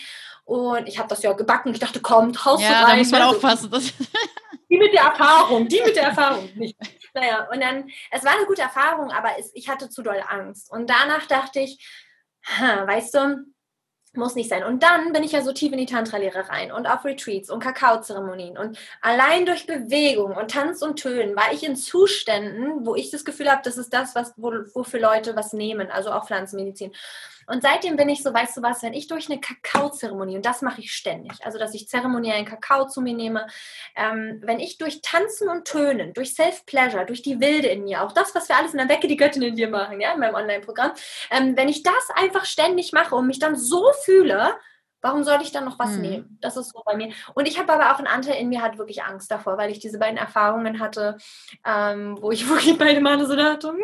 Und 0.49 0.87
ich 0.87 0.97
habe 0.97 1.07
das 1.07 1.21
ja 1.21 1.33
gebacken. 1.33 1.71
Ich 1.73 1.79
dachte, 1.79 1.99
komm, 1.99 2.33
haust 2.43 2.63
ja, 2.63 2.69
du 2.69 2.85
rein. 2.85 2.89
Da 2.89 2.95
muss 2.97 3.11
man 3.11 3.21
also, 3.21 3.35
aufpassen. 3.35 3.69
die 4.67 4.77
mit 4.79 4.93
der 4.93 5.03
Erfahrung, 5.03 5.67
die 5.67 5.79
mit 5.85 5.95
der 5.95 6.05
Erfahrung. 6.05 6.49
Nicht. 6.55 6.75
Naja, 7.13 7.47
und 7.53 7.61
dann, 7.61 7.87
es 8.09 8.23
war 8.23 8.31
eine 8.31 8.47
gute 8.47 8.63
Erfahrung, 8.63 9.11
aber 9.11 9.29
es, 9.37 9.51
ich 9.53 9.69
hatte 9.69 9.91
zu 9.91 10.01
doll 10.01 10.23
Angst. 10.27 10.71
Und 10.71 10.89
danach 10.89 11.27
dachte 11.27 11.59
ich, 11.59 11.87
weißt 12.59 13.13
du, 13.13 13.45
muss 14.15 14.33
nicht 14.33 14.49
sein. 14.49 14.63
Und 14.63 14.81
dann 14.81 15.13
bin 15.13 15.23
ich 15.23 15.33
ja 15.33 15.43
so 15.43 15.53
tief 15.53 15.71
in 15.71 15.77
die 15.77 15.85
Tantra-Lehre 15.85 16.49
rein 16.49 16.71
und 16.71 16.87
auf 16.87 17.05
Retreats 17.05 17.51
und 17.51 17.59
Kakaozeremonien. 17.59 18.57
Und 18.57 18.79
allein 19.01 19.45
durch 19.45 19.67
Bewegung 19.67 20.35
und 20.35 20.49
Tanz 20.49 20.81
und 20.81 20.95
Tönen 20.97 21.35
war 21.35 21.53
ich 21.53 21.63
in 21.63 21.75
Zuständen, 21.75 22.87
wo 22.87 22.95
ich 22.95 23.11
das 23.11 23.23
Gefühl 23.23 23.51
habe, 23.51 23.61
das 23.63 23.77
ist 23.77 23.93
das, 23.93 24.15
was, 24.15 24.33
wofür 24.35 24.99
Leute 24.99 25.35
was 25.35 25.53
nehmen, 25.53 25.91
also 25.91 26.11
auch 26.11 26.25
Pflanzenmedizin. 26.25 26.91
Und 27.49 27.63
seitdem 27.63 27.97
bin 27.97 28.09
ich 28.09 28.21
so, 28.21 28.31
weißt 28.31 28.57
du 28.57 28.61
was, 28.61 28.83
wenn 28.83 28.93
ich 28.93 29.07
durch 29.07 29.29
eine 29.29 29.41
Kakaozeremonie, 29.41 30.35
und 30.35 30.45
das 30.45 30.61
mache 30.61 30.81
ich 30.81 30.91
ständig, 30.93 31.33
also 31.43 31.57
dass 31.57 31.73
ich 31.73 31.87
zeremoniellen 31.87 32.45
Kakao 32.45 32.87
zu 32.87 33.01
mir 33.01 33.15
nehme, 33.15 33.47
ähm, 33.95 34.39
wenn 34.43 34.59
ich 34.59 34.77
durch 34.77 35.01
Tanzen 35.01 35.49
und 35.49 35.65
Tönen, 35.65 36.13
durch 36.13 36.35
Self-Pleasure, 36.35 37.07
durch 37.07 37.23
die 37.23 37.39
Wilde 37.39 37.67
in 37.67 37.85
mir, 37.85 38.03
auch 38.03 38.11
das, 38.11 38.35
was 38.35 38.49
wir 38.49 38.55
alles 38.55 38.73
in 38.73 38.77
der 38.77 38.89
Wecke 38.89 39.07
die 39.07 39.17
Göttin 39.17 39.41
in 39.41 39.55
dir 39.55 39.67
machen, 39.67 39.99
ja, 39.99 40.13
in 40.13 40.19
meinem 40.19 40.35
Online-Programm, 40.35 40.91
ähm, 41.31 41.57
wenn 41.57 41.69
ich 41.69 41.81
das 41.81 42.09
einfach 42.13 42.45
ständig 42.45 42.93
mache 42.93 43.15
und 43.15 43.25
mich 43.25 43.39
dann 43.39 43.55
so 43.55 43.91
fühle, 44.03 44.55
Warum 45.01 45.23
soll 45.23 45.39
ich 45.41 45.51
dann 45.51 45.65
noch 45.65 45.79
was 45.79 45.93
hm. 45.93 46.01
nehmen? 46.01 46.37
Das 46.41 46.57
ist 46.57 46.71
so 46.73 46.81
bei 46.85 46.95
mir. 46.95 47.09
Und 47.33 47.47
ich 47.47 47.59
habe 47.59 47.71
aber 47.73 47.93
auch 47.93 47.97
einen 47.97 48.07
Anteil 48.07 48.35
in 48.35 48.49
mir, 48.49 48.61
hat 48.61 48.77
wirklich 48.77 49.03
Angst 49.03 49.31
davor, 49.31 49.57
weil 49.57 49.71
ich 49.71 49.79
diese 49.79 49.99
beiden 49.99 50.17
Erfahrungen 50.17 50.79
hatte, 50.79 51.17
ähm, 51.65 52.17
wo 52.21 52.31
ich 52.31 52.47
wirklich 52.49 52.77
beide 52.77 53.01
Male 53.01 53.25
so 53.25 53.35
dachte, 53.35 53.69
hm, 53.69 53.77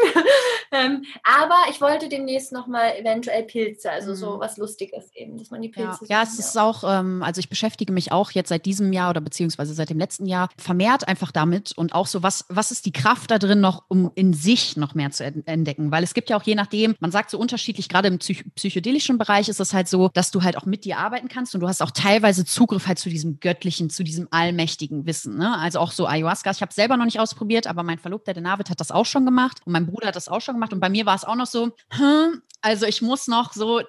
ähm, 0.72 1.04
aber 1.22 1.54
ich 1.70 1.80
wollte 1.80 2.08
demnächst 2.08 2.52
nochmal 2.52 2.96
eventuell 2.96 3.44
Pilze, 3.44 3.90
also 3.90 4.14
so 4.14 4.36
mhm. 4.36 4.40
was 4.40 4.56
Lustiges 4.56 5.10
eben, 5.14 5.38
dass 5.38 5.50
man 5.50 5.62
die 5.62 5.68
Pilze. 5.68 6.04
Ja, 6.06 6.18
ja 6.18 6.22
es 6.22 6.38
ist 6.38 6.58
auch, 6.58 6.84
ähm, 6.86 7.22
also 7.22 7.38
ich 7.38 7.48
beschäftige 7.48 7.92
mich 7.92 8.12
auch 8.12 8.30
jetzt 8.32 8.48
seit 8.48 8.66
diesem 8.66 8.92
Jahr 8.92 9.10
oder 9.10 9.20
beziehungsweise 9.20 9.74
seit 9.74 9.90
dem 9.90 9.98
letzten 9.98 10.26
Jahr 10.26 10.48
vermehrt 10.56 11.08
einfach 11.08 11.32
damit 11.32 11.72
und 11.76 11.94
auch 11.94 12.06
so, 12.06 12.22
was, 12.22 12.44
was 12.48 12.70
ist 12.70 12.86
die 12.86 12.92
Kraft 12.92 13.30
da 13.30 13.38
drin 13.38 13.60
noch, 13.60 13.84
um 13.88 14.10
in 14.14 14.32
sich 14.32 14.76
noch 14.76 14.94
mehr 14.94 15.10
zu 15.10 15.24
entdecken? 15.24 15.90
Weil 15.90 16.02
es 16.02 16.14
gibt 16.14 16.30
ja 16.30 16.36
auch 16.36 16.42
je 16.42 16.54
nachdem, 16.54 16.94
man 17.00 17.12
sagt 17.12 17.30
so 17.30 17.38
unterschiedlich, 17.38 17.88
gerade 17.88 18.08
im 18.08 18.18
psych 18.18 18.44
psychedelischen 18.54 19.18
Bereich 19.18 19.48
ist 19.48 19.60
es 19.60 19.72
halt 19.72 19.88
so, 19.88 20.10
dass 20.14 20.30
du 20.30 20.42
halt 20.42 20.56
auch 20.56 20.61
mit 20.66 20.84
dir 20.84 20.98
arbeiten 20.98 21.28
kannst 21.28 21.54
und 21.54 21.60
du 21.60 21.68
hast 21.68 21.82
auch 21.82 21.90
teilweise 21.90 22.44
Zugriff 22.44 22.86
halt 22.86 22.98
zu 22.98 23.08
diesem 23.08 23.40
göttlichen, 23.40 23.90
zu 23.90 24.02
diesem 24.02 24.28
allmächtigen 24.30 25.06
Wissen. 25.06 25.36
Ne? 25.36 25.56
Also 25.58 25.80
auch 25.80 25.92
so 25.92 26.06
Ayahuasca. 26.06 26.50
Ich 26.50 26.60
habe 26.60 26.70
es 26.70 26.76
selber 26.76 26.96
noch 26.96 27.04
nicht 27.04 27.20
ausprobiert, 27.20 27.66
aber 27.66 27.82
mein 27.82 27.98
Verlobter, 27.98 28.32
der 28.32 28.42
David, 28.42 28.70
hat 28.70 28.80
das 28.80 28.90
auch 28.90 29.06
schon 29.06 29.24
gemacht 29.24 29.58
und 29.64 29.72
mein 29.72 29.86
Bruder 29.86 30.08
hat 30.08 30.16
das 30.16 30.28
auch 30.28 30.40
schon 30.40 30.54
gemacht. 30.54 30.72
Und 30.72 30.80
bei 30.80 30.88
mir 30.88 31.06
war 31.06 31.14
es 31.14 31.24
auch 31.24 31.36
noch 31.36 31.46
so, 31.46 31.70
hm, 31.90 32.42
also 32.60 32.86
ich 32.86 33.02
muss 33.02 33.28
noch 33.28 33.52
so 33.52 33.80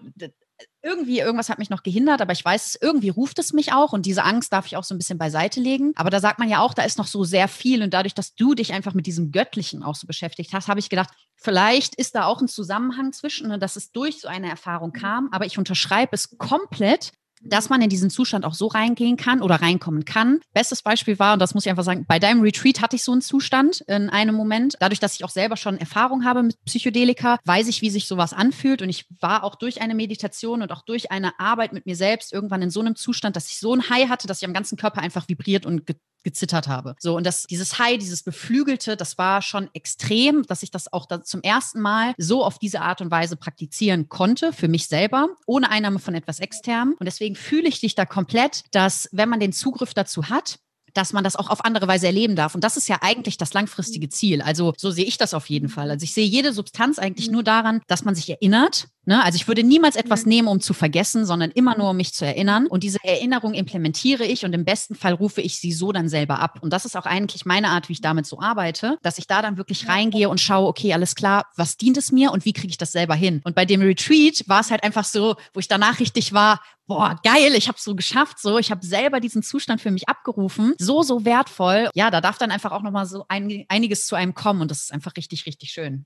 irgendwie, 0.82 1.20
irgendwas 1.20 1.50
hat 1.50 1.60
mich 1.60 1.70
noch 1.70 1.84
gehindert, 1.84 2.22
aber 2.22 2.34
ich 2.34 2.44
weiß, 2.44 2.78
irgendwie 2.82 3.10
ruft 3.10 3.40
es 3.40 3.54
mich 3.54 3.74
auch 3.74 3.94
und 3.94 4.06
diese 4.06 4.24
Angst 4.24 4.52
darf 4.52 4.66
ich 4.66 4.76
auch 4.76 4.84
so 4.84 4.94
ein 4.94 4.98
bisschen 4.98 5.18
beiseite 5.18 5.60
legen. 5.60 5.94
Aber 5.96 6.10
da 6.10 6.20
sagt 6.20 6.40
man 6.40 6.50
ja 6.50 6.60
auch, 6.60 6.74
da 6.74 6.84
ist 6.84 6.98
noch 6.98 7.08
so 7.08 7.24
sehr 7.24 7.48
viel 7.48 7.84
und 7.84 7.94
dadurch, 7.94 8.14
dass 8.14 8.36
du 8.36 8.54
dich 8.54 8.74
einfach 8.74 8.94
mit 8.94 9.06
diesem 9.06 9.32
Göttlichen 9.32 9.84
auch 9.84 9.96
so 9.96 10.08
beschäftigt 10.08 10.54
hast, 10.54 10.68
habe 10.68 10.80
ich 10.80 10.90
gedacht, 10.90 11.10
vielleicht 11.36 11.96
ist 11.96 12.16
da 12.16 12.26
auch 12.26 12.42
ein 12.42 12.48
Zusammenhang 12.48 13.14
zwischen, 13.14 13.48
ne, 13.48 13.60
dass 13.60 13.76
es 13.76 13.92
durch 13.92 14.22
so 14.22 14.28
eine 14.28 14.50
Erfahrung 14.50 14.92
kam, 14.92 15.30
aber 15.32 15.46
ich 15.46 15.58
unterschreibe 15.58 16.14
es 16.14 16.38
komplett 16.38 17.12
dass 17.46 17.70
man 17.70 17.82
in 17.82 17.90
diesen 17.90 18.10
Zustand 18.10 18.46
auch 18.46 18.54
so 18.54 18.68
reingehen 18.68 19.18
kann 19.18 19.42
oder 19.42 19.56
reinkommen 19.56 20.06
kann. 20.06 20.40
Bestes 20.54 20.82
Beispiel 20.82 21.20
war, 21.20 21.34
und 21.34 21.40
das 21.40 21.54
muss 21.54 21.66
ich 21.66 21.70
einfach 21.70 21.84
sagen, 21.84 22.06
bei 22.08 22.20
deinem 22.20 22.42
Retreat 22.42 22.82
hatte 22.82 22.96
ich 22.96 23.04
so 23.04 23.12
einen 23.12 23.22
Zustand 23.22 23.82
in 23.82 24.10
einem 24.10 24.36
Moment. 24.36 24.76
Dadurch, 24.80 25.00
dass 25.00 25.16
ich 25.16 25.24
auch 25.24 25.30
selber 25.30 25.58
schon 25.58 25.78
Erfahrung 25.78 26.26
habe 26.26 26.44
mit 26.44 26.58
Psychedelika, 26.66 27.40
weiß 27.46 27.68
ich, 27.68 27.82
wie 27.82 27.90
sich 27.90 28.08
sowas 28.08 28.34
anfühlt. 28.34 28.82
Und 28.82 28.90
ich 28.90 29.06
war 29.20 29.44
auch 29.44 29.56
durch 29.56 29.82
eine 29.82 29.96
Meditation 29.96 30.62
und 30.62 30.72
auch 30.72 30.84
durch 30.84 31.12
eine 31.12 31.40
Arbeit 31.40 31.74
mit 31.74 31.86
mir 31.86 31.96
selbst 31.96 32.34
irgendwann 32.34 32.62
in 32.62 32.70
so 32.70 32.80
einem 32.80 32.96
Zustand, 32.96 33.36
dass 33.36 33.48
ich 33.48 33.60
so 33.60 33.74
ein 33.74 33.90
High 33.90 34.10
hatte, 34.10 34.28
dass 34.28 34.42
ich 34.42 34.48
am 34.48 34.54
ganzen 34.54 34.78
Körper 34.78 35.02
einfach 35.02 35.28
vibriert 35.28 35.66
und 35.66 35.84
gezittert 36.24 36.68
habe. 36.68 36.96
So, 37.00 37.16
und 37.16 37.26
das, 37.26 37.44
dieses 37.44 37.80
High, 37.80 37.98
dieses 37.98 38.24
Beflügelte, 38.24 38.98
das 38.98 39.18
war 39.18 39.42
schon 39.42 39.70
extrem, 39.74 40.44
dass 40.44 40.64
ich 40.64 40.72
das 40.72 40.92
auch 40.92 41.06
da 41.06 41.24
zum 41.24 41.42
ersten 41.42 41.82
Mal 41.82 42.14
so 42.18 42.44
auf 42.44 42.60
diese 42.60 42.82
Art 42.82 43.02
und 43.02 43.12
Weise 43.12 43.36
praktizieren 43.36 44.10
konnte, 44.10 44.54
für 44.54 44.68
mich 44.68 44.88
selber, 44.88 45.30
ohne 45.46 45.70
Einnahme 45.70 46.00
von 46.00 46.16
etwas 46.16 46.40
externem. 46.40 46.96
Und 47.00 47.06
deswegen 47.06 47.36
fühle 47.36 47.68
ich 47.68 47.80
dich 47.80 47.96
da 47.96 48.06
komplett, 48.06 48.64
dass 48.72 49.10
wenn 49.12 49.30
man 49.30 49.40
den 49.40 49.54
Zugriff 49.54 49.94
dazu 49.94 50.30
hat, 50.30 50.60
dass 50.94 51.14
man 51.14 51.24
das 51.24 51.36
auch 51.36 51.50
auf 51.50 51.66
andere 51.66 51.88
Weise 51.88 52.08
erleben 52.08 52.36
darf. 52.36 52.56
Und 52.56 52.64
das 52.64 52.78
ist 52.78 52.88
ja 52.88 53.00
eigentlich 53.02 53.38
das 53.38 53.54
langfristige 53.54 54.10
Ziel. 54.10 54.42
Also 54.42 54.74
so 54.78 54.92
sehe 54.92 55.06
ich 55.06 55.18
das 55.18 55.34
auf 55.34 55.50
jeden 55.50 55.70
Fall. 55.70 55.90
Also 55.90 56.04
ich 56.04 56.14
sehe 56.14 56.26
jede 56.26 56.54
Substanz 56.54 57.00
eigentlich 57.00 57.30
nur 57.30 57.44
daran, 57.44 57.82
dass 57.88 58.06
man 58.06 58.16
sich 58.16 58.30
erinnert. 58.30 58.88
Ne? 59.06 59.24
Also 59.24 59.36
ich 59.36 59.48
würde 59.48 59.64
niemals 59.64 59.96
etwas 59.96 60.26
nehmen, 60.26 60.48
um 60.48 60.62
zu 60.62 60.74
vergessen, 60.74 61.26
sondern 61.26 61.52
immer 61.52 61.78
nur, 61.78 61.90
um 61.90 61.98
mich 61.98 62.14
zu 62.14 62.26
erinnern. 62.26 62.68
Und 62.68 62.84
diese 62.84 63.00
Erinnerung 63.04 63.54
implementiere 63.54 64.26
ich 64.26 64.46
und 64.46 64.54
im 64.54 64.66
besten 64.66 64.96
Fall 64.96 65.14
rufe 65.14 65.42
ich 65.42 65.60
sie 65.60 65.74
so 65.74 65.92
dann 65.92 66.08
selber 66.08 66.40
ab. 66.40 66.60
Und 66.62 66.72
das 66.72 66.86
ist 66.86 66.96
auch 66.96 67.06
eigentlich 67.06 67.46
meine 67.46 67.70
Art, 67.70 67.90
wie 67.90 67.94
ich 67.94 68.02
damit 68.02 68.26
so 68.26 68.40
arbeite, 68.40 68.98
dass 69.02 69.18
ich 69.18 69.28
da 69.28 69.42
dann 69.42 69.58
wirklich 69.58 69.88
reingehe 69.88 70.30
und 70.30 70.40
schaue, 70.40 70.68
okay, 70.68 70.94
alles 70.94 71.16
klar, 71.16 71.46
was 71.56 71.78
dient 71.78 71.98
es 71.98 72.12
mir 72.12 72.32
und 72.32 72.46
wie 72.46 72.54
kriege 72.54 72.70
ich 72.70 72.78
das 72.78 72.92
selber 72.92 73.16
hin? 73.16 73.42
Und 73.44 73.56
bei 73.56 73.66
dem 73.66 73.82
Retreat 73.82 74.44
war 74.48 74.62
es 74.62 74.72
halt 74.72 74.84
einfach 74.84 75.06
so, 75.06 75.36
wo 75.54 75.60
ich 75.60 75.68
danach 75.68 76.00
richtig 76.00 76.34
war, 76.34 76.62
boah, 76.88 77.20
geil, 77.24 77.54
ich 77.56 77.68
habe 77.68 77.78
es 77.78 77.84
so 77.84 77.96
geschafft, 77.96 78.40
so, 78.40 78.58
ich 78.58 78.72
habe 78.72 78.86
selber 78.86 79.20
diesen 79.20 79.44
Zustand 79.44 79.82
für 79.82 79.92
mich 79.92 80.08
abgerufen, 80.10 80.74
so, 80.78 81.02
so 81.02 81.26
wertvoll. 81.26 81.90
Ja, 81.94 82.12
da 82.12 82.22
darf 82.22 82.38
dann 82.38 82.52
einfach 82.52 82.72
auch 82.72 82.82
nochmal 82.82 83.06
so 83.06 83.26
ein, 83.28 83.66
einiges 83.70 84.06
zu 84.06 84.16
einem 84.16 84.34
kommen 84.34 84.62
und 84.62 84.72
das 84.72 84.84
ist 84.84 84.94
einfach 84.94 85.14
richtig, 85.18 85.46
richtig 85.46 85.72
schön. 85.72 86.06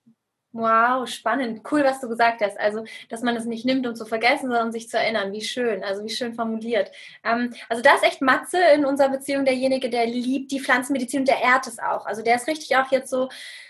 Wow, 0.54 1.06
spannend. 1.08 1.62
Cool, 1.70 1.84
was 1.84 2.00
du 2.00 2.08
gesagt 2.08 2.42
hast. 2.42 2.58
Also, 2.60 2.86
dass 3.10 3.22
man 3.22 3.36
es 3.36 3.46
nicht 3.46 3.66
nimmt, 3.66 3.86
um 3.86 3.96
zu 3.96 4.06
vergessen, 4.06 4.48
sondern 4.48 4.72
sich 4.72 4.90
zu 4.90 4.98
erinnern. 4.98 5.32
Wie 5.34 5.42
schön. 5.42 5.84
Also, 5.84 6.04
wie 6.04 6.10
schön 6.10 6.34
formuliert. 6.34 6.92
Ähm, 7.24 7.54
also, 7.70 7.84
da 7.84 7.96
ist 7.96 8.04
echt 8.04 8.22
Matze 8.22 8.58
in 8.74 8.86
unserer 8.86 9.10
Beziehung 9.10 9.46
derjenige, 9.46 9.90
der 9.90 10.06
liebt 10.08 10.52
die 10.52 10.60
Pflanzenmedizin 10.62 11.22
und 11.22 11.28
der 11.28 11.42
ehrt 11.42 11.68
es 11.68 11.80
auch. 11.80 12.06
Also, 12.06 12.24
der 12.24 12.36
ist 12.36 12.48
richtig 12.48 12.76
auch 12.78 12.90
jetzt 12.92 13.10
so 13.10 13.30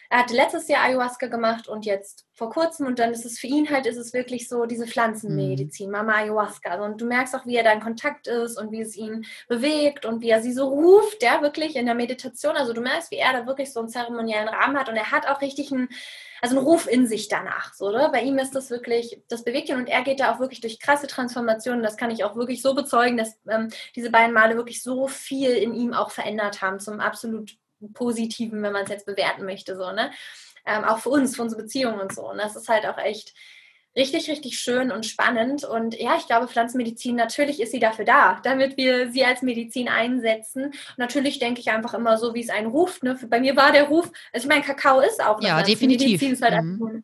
er 0.10 0.20
hatte 0.20 0.36
letztes 0.36 0.68
Jahr 0.68 0.84
Ayahuasca 0.84 1.28
gemacht 1.28 1.68
und 1.68 1.86
jetzt 1.86 2.26
vor 2.34 2.50
kurzem 2.52 2.86
und 2.86 3.00
dann 3.00 3.12
ist 3.12 3.26
es 3.26 3.40
für 3.40 3.48
ihn 3.48 3.70
halt, 3.70 3.88
ist 3.88 3.98
es 3.98 4.14
wirklich 4.14 4.48
so 4.48 4.66
diese 4.66 4.86
Pflanzenmedizin, 4.86 5.88
mhm. 5.88 5.92
Mama 5.92 6.16
Ayahuasca. 6.16 6.70
Also, 6.70 6.84
und 6.86 7.02
du 7.02 7.06
merkst 7.06 7.36
auch, 7.36 7.46
wie 7.46 7.56
er 7.56 7.64
da 7.64 7.72
in 7.72 7.80
Kontakt 7.80 8.28
ist 8.28 8.60
und 8.60 8.72
wie 8.72 8.82
es 8.82 8.96
ihn 8.96 9.26
bewegt 9.48 10.06
und 10.06 10.22
wie 10.22 10.30
er 10.30 10.42
sie 10.42 10.54
so 10.54 10.68
ruft, 10.68 11.24
ja, 11.24 11.42
wirklich 11.42 11.76
in 11.76 11.88
der 11.88 11.96
Meditation. 11.96 12.56
Also 12.56 12.74
du 12.74 12.82
merkst, 12.82 13.12
wie 13.12 13.18
er 13.18 13.34
da 13.34 13.48
wirklich 13.48 13.74
so 13.74 13.80
einen 13.80 13.90
zeremoniellen 13.90 14.48
Rahmen 14.48 14.78
hat 14.78 14.88
und 14.88 14.96
er 14.96 15.12
hat 15.12 15.28
auch 15.28 15.42
richtig 15.42 15.72
einen, 15.72 15.90
also 16.42 16.58
einen 16.58 16.66
Ruf 16.66 16.88
in 16.88 17.08
sich 17.08 17.28
danach, 17.28 17.74
so, 17.74 17.88
oder? 17.88 18.10
Bei 18.10 18.22
ihm 18.22 18.38
ist 18.38 18.54
das 18.56 18.70
wirklich, 18.70 19.24
das 19.28 19.44
bewegt 19.44 19.70
ihn 19.70 19.78
und 19.78 19.90
er 19.90 20.04
geht 20.04 20.20
da 20.20 20.34
auch 20.34 20.40
wirklich 20.40 20.62
durch 20.62 20.80
krasse 20.80 21.08
Transformationen. 21.08 21.82
Das 21.82 21.98
kann 21.98 22.12
ich 22.12 22.24
auch 22.24 22.36
wirklich 22.36 22.62
so 22.62 22.76
bezeugen, 22.76 23.18
dass 23.18 23.36
ähm, 23.50 23.70
diese 23.96 24.12
beiden 24.12 24.34
Male 24.34 24.56
wirklich 24.56 24.84
so 24.84 25.08
viel 25.08 25.52
in 25.52 25.74
ihm 25.74 25.94
auch 25.94 26.12
verändert 26.12 26.62
haben 26.62 26.80
zum 26.80 27.00
absolut 27.00 27.58
Positiven, 27.94 28.62
wenn 28.64 28.74
man 28.74 28.84
es 28.84 28.90
jetzt 28.90 29.06
bewerten 29.06 29.46
möchte, 29.46 29.76
so, 29.76 29.92
ne? 29.92 30.12
Ähm, 30.66 30.84
auch 30.84 31.00
für 31.00 31.10
uns, 31.10 31.36
für 31.36 31.44
unsere 31.44 31.62
Beziehungen 31.62 32.00
und 32.00 32.14
so. 32.14 32.30
Und 32.30 32.38
das 32.38 32.56
ist 32.56 32.68
halt 32.68 32.86
auch 32.86 32.98
echt 32.98 33.34
richtig, 33.98 34.30
richtig 34.30 34.60
schön 34.60 34.92
und 34.92 35.06
spannend. 35.06 35.64
Und 35.64 36.00
ja, 36.00 36.16
ich 36.18 36.28
glaube, 36.28 36.48
Pflanzenmedizin, 36.48 37.16
natürlich 37.16 37.60
ist 37.60 37.72
sie 37.72 37.80
dafür 37.80 38.06
da, 38.06 38.40
damit 38.44 38.78
wir 38.78 39.12
sie 39.12 39.26
als 39.26 39.42
Medizin 39.42 39.90
einsetzen. 39.90 40.66
Und 40.66 40.98
natürlich 40.98 41.40
denke 41.40 41.60
ich 41.60 41.72
einfach 41.72 41.94
immer 41.94 42.18
so, 42.18 42.34
wie 42.34 42.42
es 42.42 42.50
einen 42.50 42.68
ruft. 42.68 43.04
Ne? 43.04 43.18
Bei 43.28 43.40
mir 43.40 43.56
war 43.56 43.72
der 43.72 43.86
Ruf, 43.86 44.12
also 44.32 44.46
ich 44.46 44.50
meine, 44.54 44.64
Kakao 44.64 45.00
ist 45.00 45.24
auch 45.24 45.40
eine 45.40 45.48
ja, 45.48 45.64
definitiv. 45.64 46.22
Medizin, 46.22 46.34
ist 46.34 46.42
halt 46.44 46.64
mhm. 46.64 47.04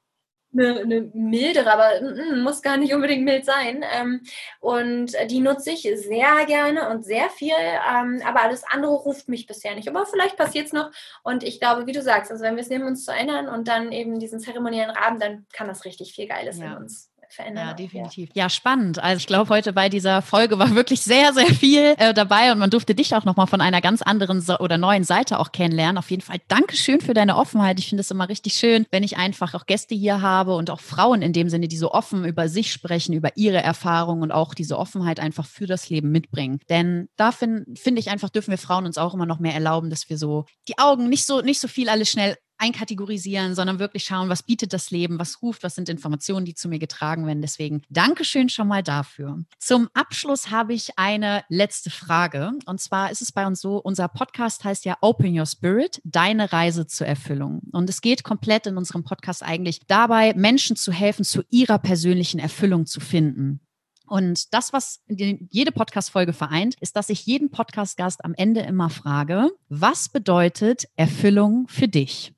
Eine, 0.54 0.80
eine 0.80 1.02
mildere, 1.14 1.72
aber 1.72 2.02
mm, 2.02 2.40
mm, 2.40 2.44
muss 2.44 2.62
gar 2.62 2.78
nicht 2.78 2.94
unbedingt 2.94 3.24
mild 3.24 3.46
sein. 3.46 3.84
Ähm, 3.94 4.22
und 4.60 5.14
die 5.30 5.40
nutze 5.40 5.72
ich 5.72 5.82
sehr 5.82 6.46
gerne 6.46 6.90
und 6.90 7.04
sehr 7.06 7.30
viel, 7.30 7.54
ähm, 7.54 8.22
aber 8.26 8.42
alles 8.42 8.64
andere 8.70 8.94
ruft 8.94 9.30
mich 9.30 9.48
bisher 9.48 9.76
nicht. 9.76 9.88
Aber 9.88 10.06
vielleicht 10.06 10.38
passiert 10.38 10.68
es 10.68 10.74
noch 10.74 10.92
und 11.24 11.44
ich 11.44 11.60
glaube, 11.60 11.88
wie 11.88 11.94
du 11.94 12.02
sagst, 12.02 12.32
also 12.32 12.44
wenn 12.44 12.56
wir 12.56 12.62
es 12.62 12.70
nehmen, 12.70 12.86
uns 12.86 13.06
zu 13.06 13.12
erinnern 13.12 13.48
und 13.48 13.68
dann 13.68 13.92
eben 13.92 14.20
diesen 14.20 14.40
zeremoniellen 14.40 14.92
Rahmen, 14.92 15.20
dann 15.20 15.46
kann 15.54 15.68
das 15.68 15.86
richtig 15.86 16.14
viel 16.14 16.28
Geiles 16.28 16.58
ja. 16.60 16.66
in 16.66 16.74
uns 16.74 17.13
verändern. 17.34 17.68
Ja, 17.68 17.74
definitiv. 17.74 18.30
Ja, 18.34 18.50
spannend. 18.50 19.00
Also 19.00 19.18
ich 19.18 19.28
glaube, 19.28 19.50
heute 19.50 19.74
bei 19.74 19.90
dieser 19.90 20.22
Folge 20.22 20.60
war 20.60 20.76
wirklich 20.76 21.02
sehr, 21.02 21.34
sehr 21.34 21.48
viel 21.48 21.96
äh, 21.98 22.14
dabei 22.14 22.52
und 22.52 22.60
man 22.60 22.70
durfte 22.70 22.96
dich 22.96 23.16
auch 23.16 23.26
nochmal 23.26 23.48
von 23.48 23.62
einer 23.62 23.82
ganz 23.82 24.02
anderen 24.02 24.42
so 24.42 24.58
oder 24.60 24.78
neuen 24.78 25.04
Seite 25.04 25.40
auch 25.40 25.52
kennenlernen. 25.52 25.98
Auf 25.98 26.12
jeden 26.12 26.22
Fall 26.22 26.38
Dankeschön 26.48 27.02
für 27.02 27.14
deine 27.14 27.38
Offenheit. 27.38 27.80
Ich 27.80 27.90
finde 27.90 28.02
es 28.02 28.12
immer 28.12 28.30
richtig 28.30 28.54
schön, 28.54 28.86
wenn 28.92 29.04
ich 29.04 29.18
einfach 29.18 29.54
auch 29.54 29.66
Gäste 29.66 29.96
hier 29.96 30.22
habe 30.22 30.56
und 30.56 30.70
auch 30.70 30.80
Frauen 30.80 31.22
in 31.22 31.34
dem 31.34 31.50
Sinne, 31.50 31.68
die 31.68 31.78
so 31.78 31.92
offen 31.92 32.26
über 32.26 32.48
sich 32.48 32.72
sprechen, 32.72 33.14
über 33.14 33.36
ihre 33.36 33.62
Erfahrungen 33.62 34.24
und 34.24 34.32
auch 34.32 34.54
diese 34.54 34.78
Offenheit 34.78 35.20
einfach 35.20 35.46
für 35.46 35.68
das 35.68 35.90
Leben 35.90 36.12
mitbringen. 36.12 36.60
Denn 36.70 37.10
da 37.16 37.32
finde 37.32 37.66
find 37.76 38.00
ich 38.00 38.10
einfach, 38.10 38.30
dürfen 38.30 38.52
wir 38.52 38.58
Frauen 38.58 38.86
uns 38.86 38.98
auch 38.98 39.14
immer 39.14 39.26
noch 39.26 39.40
mehr 39.40 39.54
erlauben, 39.54 39.90
dass 39.90 40.10
wir 40.10 40.18
so 40.18 40.46
die 40.68 40.78
Augen 40.78 41.10
nicht 41.10 41.26
so, 41.26 41.42
nicht 41.42 41.60
so 41.60 41.68
viel 41.68 41.90
alles 41.90 42.10
schnell 42.10 42.38
einkategorisieren, 42.64 43.56
sondern 43.56 43.80
wirklich 43.80 44.06
schauen, 44.06 44.30
was 44.30 44.42
bietet 44.42 44.72
das 44.72 44.90
Leben, 44.90 45.20
was 45.20 45.42
ruft, 45.42 45.64
was 45.64 45.76
sind 45.76 45.90
Informationen, 45.90 46.46
die 46.46 46.54
zu 46.54 46.70
mir 46.70 46.80
getragen 46.80 47.28
werden. 47.28 47.42
Deswegen 47.42 47.82
Dankeschön 47.90 48.48
schon 48.48 48.70
mal 48.70 48.82
dafür. 48.82 49.44
Zum 49.60 49.90
Abschluss 49.94 50.50
habe 50.50 50.74
ich 50.74 50.98
eine 50.98 51.44
letzte 51.50 51.90
Frage. 51.90 52.54
Und 52.66 52.80
zwar 52.80 53.12
ist 53.12 53.22
es 53.22 53.34
bei 53.34 53.46
uns 53.46 53.60
so, 53.60 53.78
unser 53.78 54.08
Podcast 54.08 54.64
heißt 54.64 54.86
ja 54.86 54.98
Open 55.02 55.38
Your 55.38 55.46
Spirit, 55.46 56.02
deine 56.06 56.54
Reise 56.54 56.88
zur 56.88 57.06
Erfüllung. 57.06 57.62
Und 57.74 57.90
es 57.90 58.00
geht 58.00 58.24
komplett 58.24 58.66
in 58.66 58.78
unserem 58.78 59.04
Podcast 59.04 59.44
eigentlich 59.44 59.82
dabei, 59.88 60.34
Menschen 60.34 60.78
zu 60.78 60.94
helfen, 60.94 61.26
zu 61.26 61.44
ihrer 61.50 61.80
persönlichen 61.80 62.40
Erfüllung 62.40 62.86
zu 62.86 63.02
finden. 63.02 63.60
Und 64.08 64.54
das, 64.54 64.72
was 64.72 65.02
jede 65.08 65.72
Podcast-Folge 65.72 66.34
vereint, 66.34 66.76
ist, 66.80 66.96
dass 66.96 67.10
ich 67.10 67.26
jeden 67.26 67.52
Podcast-Gast 67.52 68.24
am 68.24 68.34
Ende 68.36 68.62
immer 68.62 68.90
frage, 68.90 69.50
was 69.70 70.08
bedeutet 70.08 70.86
Erfüllung 70.96 71.68
für 71.68 71.88
dich? 71.88 72.34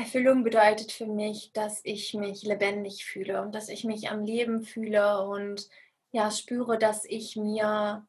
Erfüllung 0.00 0.44
bedeutet 0.44 0.92
für 0.92 1.06
mich, 1.06 1.52
dass 1.52 1.80
ich 1.84 2.14
mich 2.14 2.42
lebendig 2.42 3.04
fühle 3.04 3.42
und 3.42 3.54
dass 3.54 3.68
ich 3.68 3.84
mich 3.84 4.10
am 4.10 4.24
Leben 4.24 4.62
fühle 4.62 5.26
und 5.26 5.68
ja, 6.10 6.30
spüre, 6.30 6.78
dass 6.78 7.04
ich 7.04 7.36
mir 7.36 8.06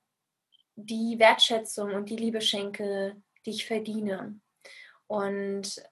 die 0.75 1.19
Wertschätzung 1.19 1.93
und 1.93 2.09
die 2.09 2.15
Liebe 2.15 2.41
schenke, 2.41 3.21
die 3.45 3.51
ich 3.51 3.65
verdiene. 3.65 4.39
Und 5.07 5.83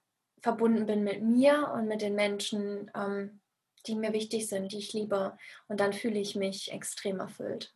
verbunden 0.42 0.86
bin 0.86 1.04
mit 1.04 1.22
mir 1.22 1.72
und 1.76 1.88
mit 1.88 2.02
den 2.02 2.16
Menschen, 2.16 2.90
ähm, 2.96 3.42
die 3.86 3.96
mir 3.96 4.14
wichtig 4.14 4.48
sind, 4.48 4.72
die 4.72 4.78
ich 4.78 4.94
liebe. 4.94 5.38
Und 5.68 5.82
dann 5.82 5.92
fühle 5.92 6.20
ich 6.20 6.36
mich 6.36 6.72
extrem 6.72 7.20
erfüllt. 7.20 7.76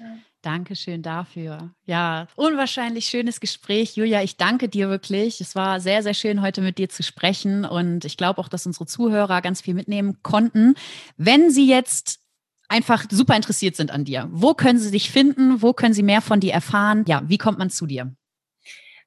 Ja. 0.00 0.16
Dankeschön 0.42 1.02
dafür. 1.02 1.74
Ja, 1.84 2.26
unwahrscheinlich 2.34 3.04
schönes 3.06 3.40
Gespräch. 3.40 3.96
Julia, 3.96 4.22
ich 4.22 4.38
danke 4.38 4.70
dir 4.70 4.88
wirklich. 4.88 5.42
Es 5.42 5.54
war 5.54 5.80
sehr, 5.80 6.02
sehr 6.02 6.14
schön, 6.14 6.40
heute 6.40 6.62
mit 6.62 6.78
dir 6.78 6.88
zu 6.88 7.02
sprechen. 7.02 7.66
Und 7.66 8.06
ich 8.06 8.16
glaube 8.16 8.40
auch, 8.40 8.48
dass 8.48 8.64
unsere 8.64 8.86
Zuhörer 8.86 9.42
ganz 9.42 9.60
viel 9.60 9.74
mitnehmen 9.74 10.22
konnten. 10.22 10.74
Wenn 11.18 11.50
sie 11.50 11.68
jetzt 11.68 12.20
einfach 12.68 13.04
super 13.10 13.36
interessiert 13.36 13.76
sind 13.76 13.90
an 13.90 14.06
dir, 14.06 14.28
wo 14.32 14.54
können 14.54 14.78
sie 14.78 14.90
dich 14.90 15.10
finden? 15.10 15.60
Wo 15.60 15.74
können 15.74 15.92
sie 15.92 16.02
mehr 16.02 16.22
von 16.22 16.40
dir 16.40 16.54
erfahren? 16.54 17.04
Ja, 17.06 17.22
wie 17.26 17.38
kommt 17.38 17.58
man 17.58 17.68
zu 17.68 17.86
dir? 17.86 18.14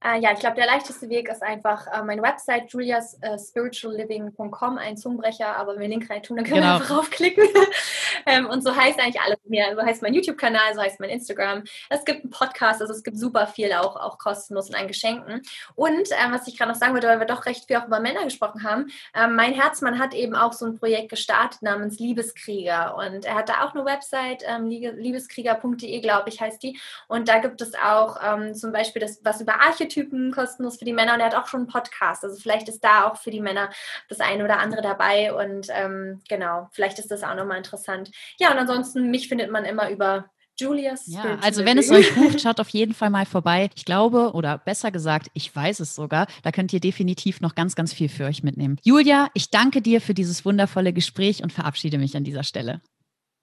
Äh, 0.04 0.20
ja, 0.20 0.34
ich 0.34 0.40
glaube, 0.40 0.58
der 0.58 0.66
leichteste 0.66 1.08
Weg 1.08 1.30
ist 1.30 1.42
einfach 1.42 1.88
äh, 1.88 2.04
meine 2.04 2.22
Website 2.22 2.70
juliaspiritualliving.com, 2.72 4.78
ein 4.78 4.98
Zungenbrecher, 4.98 5.56
aber 5.56 5.72
wenn 5.74 5.80
wir 5.80 5.88
den 5.88 6.02
Link 6.02 6.10
rein 6.10 6.22
tun, 6.22 6.36
dann 6.36 6.46
können 6.46 6.60
genau. 6.62 6.74
wir 6.74 6.82
einfach 6.82 6.98
raufklicken. 6.98 7.46
ähm, 8.26 8.48
und 8.48 8.64
so 8.64 8.76
heißt 8.76 9.00
eigentlich 9.00 9.22
alles 9.22 9.40
mehr. 9.46 9.74
So 9.76 9.82
heißt 9.82 10.02
mein 10.02 10.14
YouTube-Kanal, 10.14 10.76
so 10.76 10.82
heißt 10.82 11.00
mein 11.00 11.10
Instagram. 11.10 11.64
Es 11.90 12.04
gibt 12.04 12.24
einen 12.24 12.32
Podcast, 12.32 12.82
also 12.82 12.92
es 12.92 13.04
gibt 13.04 13.18
super 13.18 13.48
viel 13.48 13.72
auch, 13.72 13.96
auch 13.96 14.18
kostenlos 14.18 14.68
und 14.70 14.76
an 14.76 14.90
Geschenken. 14.90 15.42
Und 15.76 16.10
ähm, 16.12 16.32
was 16.32 16.46
ich 16.48 16.58
gerade 16.58 16.72
noch 16.72 16.78
sagen 16.78 16.94
würde, 16.94 17.08
weil 17.08 17.20
wir 17.20 17.26
doch 17.26 17.46
recht 17.46 17.68
viel 17.68 17.78
auch 17.78 17.88
über 17.88 18.02
Männer 18.02 18.26
gesprochen 18.26 18.64
haben, 18.64 18.88
ähm, 19.16 19.36
mein 19.36 19.54
Herzmann 19.54 20.00
hat 20.00 20.14
eben 20.14 20.36
auch 20.36 20.52
so 20.52 20.66
ein 20.66 20.78
Projekt 20.78 21.12
gestartet 21.12 21.62
namens 21.62 21.98
Liebeskrieger. 22.00 22.98
Und 22.98 23.24
er 23.24 23.36
hat 23.36 23.48
da 23.48 23.64
auch 23.64 23.74
eine 23.74 23.86
Website, 23.86 24.44
ähm, 24.46 24.68
liebeskrieger.de, 24.68 26.02
glaube 26.02 26.28
ich, 26.28 26.42
heißt 26.42 26.62
die. 26.62 26.78
Und 27.08 27.30
da 27.30 27.40
gibt 27.40 27.62
es 27.62 27.74
auch 27.76 28.18
ähm, 28.22 28.54
zum 28.54 28.74
Beispiel 28.74 29.02
das, 29.02 29.22
was 29.24 29.40
über 29.40 29.62
Archetypen 29.62 29.93
Typen 29.94 30.32
kostenlos 30.32 30.78
für 30.78 30.86
die 30.86 30.94
Männer 30.94 31.14
und 31.14 31.20
er 31.20 31.28
hat 31.28 31.36
auch 31.36 31.48
schon 31.48 31.62
einen 31.62 31.70
Podcast. 31.70 32.24
Also 32.24 32.40
vielleicht 32.42 32.68
ist 32.70 32.84
da 32.84 33.08
auch 33.08 33.18
für 33.18 33.32
die 33.32 33.42
Männer 33.42 33.70
das 34.10 34.20
eine 34.20 34.44
oder 34.44 34.60
andere 34.60 34.82
dabei 34.82 35.34
und 35.34 35.68
ähm, 35.70 36.22
genau, 36.28 36.70
vielleicht 36.72 37.00
ist 37.00 37.12
das 37.12 37.24
auch 37.24 37.36
nochmal 37.36 37.58
interessant. 37.58 38.12
ja, 38.40 38.52
und 38.52 38.58
ansonsten, 38.58 39.12
mich 39.12 39.28
findet 39.28 39.52
man 39.52 39.66
immer 39.66 39.90
über 39.90 40.30
Julia's 40.60 41.08
ja, 41.08 41.40
also 41.42 41.66
wenn 41.66 41.80
es 41.80 41.90
euch 41.90 42.16
ruft, 42.16 42.42
schaut 42.42 42.60
auf 42.60 42.70
jeden 42.70 42.94
Fall 42.94 43.10
mal 43.10 43.26
vorbei. 43.26 43.70
Ich 43.76 43.86
glaube, 43.86 44.34
oder 44.34 44.60
besser 44.60 44.92
gesagt, 44.92 45.28
ich 45.34 45.54
weiß 45.56 45.80
es 45.80 45.96
sogar, 45.96 46.28
da 46.44 46.52
könnt 46.52 46.72
ihr 46.74 46.80
definitiv 46.80 47.42
noch 47.42 47.56
ganz, 47.56 47.76
ganz 47.76 47.92
viel 47.92 48.08
für 48.08 48.26
euch 48.26 48.44
mitnehmen. 48.44 48.78
Julia, 48.84 49.30
ich 49.34 49.50
danke 49.50 49.82
dir 49.82 50.00
für 50.00 50.14
dieses 50.14 50.46
wundervolle 50.46 50.94
Gespräch 50.94 51.42
und 51.42 51.52
verabschiede 51.52 51.98
mich 51.98 52.16
an 52.16 52.24
dieser 52.24 52.44
Stelle. 52.44 52.82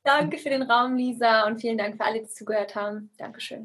Danke 0.05 0.39
für 0.39 0.49
den 0.49 0.63
Raum, 0.63 0.97
Lisa, 0.97 1.47
und 1.47 1.61
vielen 1.61 1.77
Dank 1.77 1.97
für 1.97 2.05
alle, 2.05 2.21
die 2.21 2.29
zugehört 2.29 2.75
haben. 2.75 3.11
Dankeschön. 3.19 3.59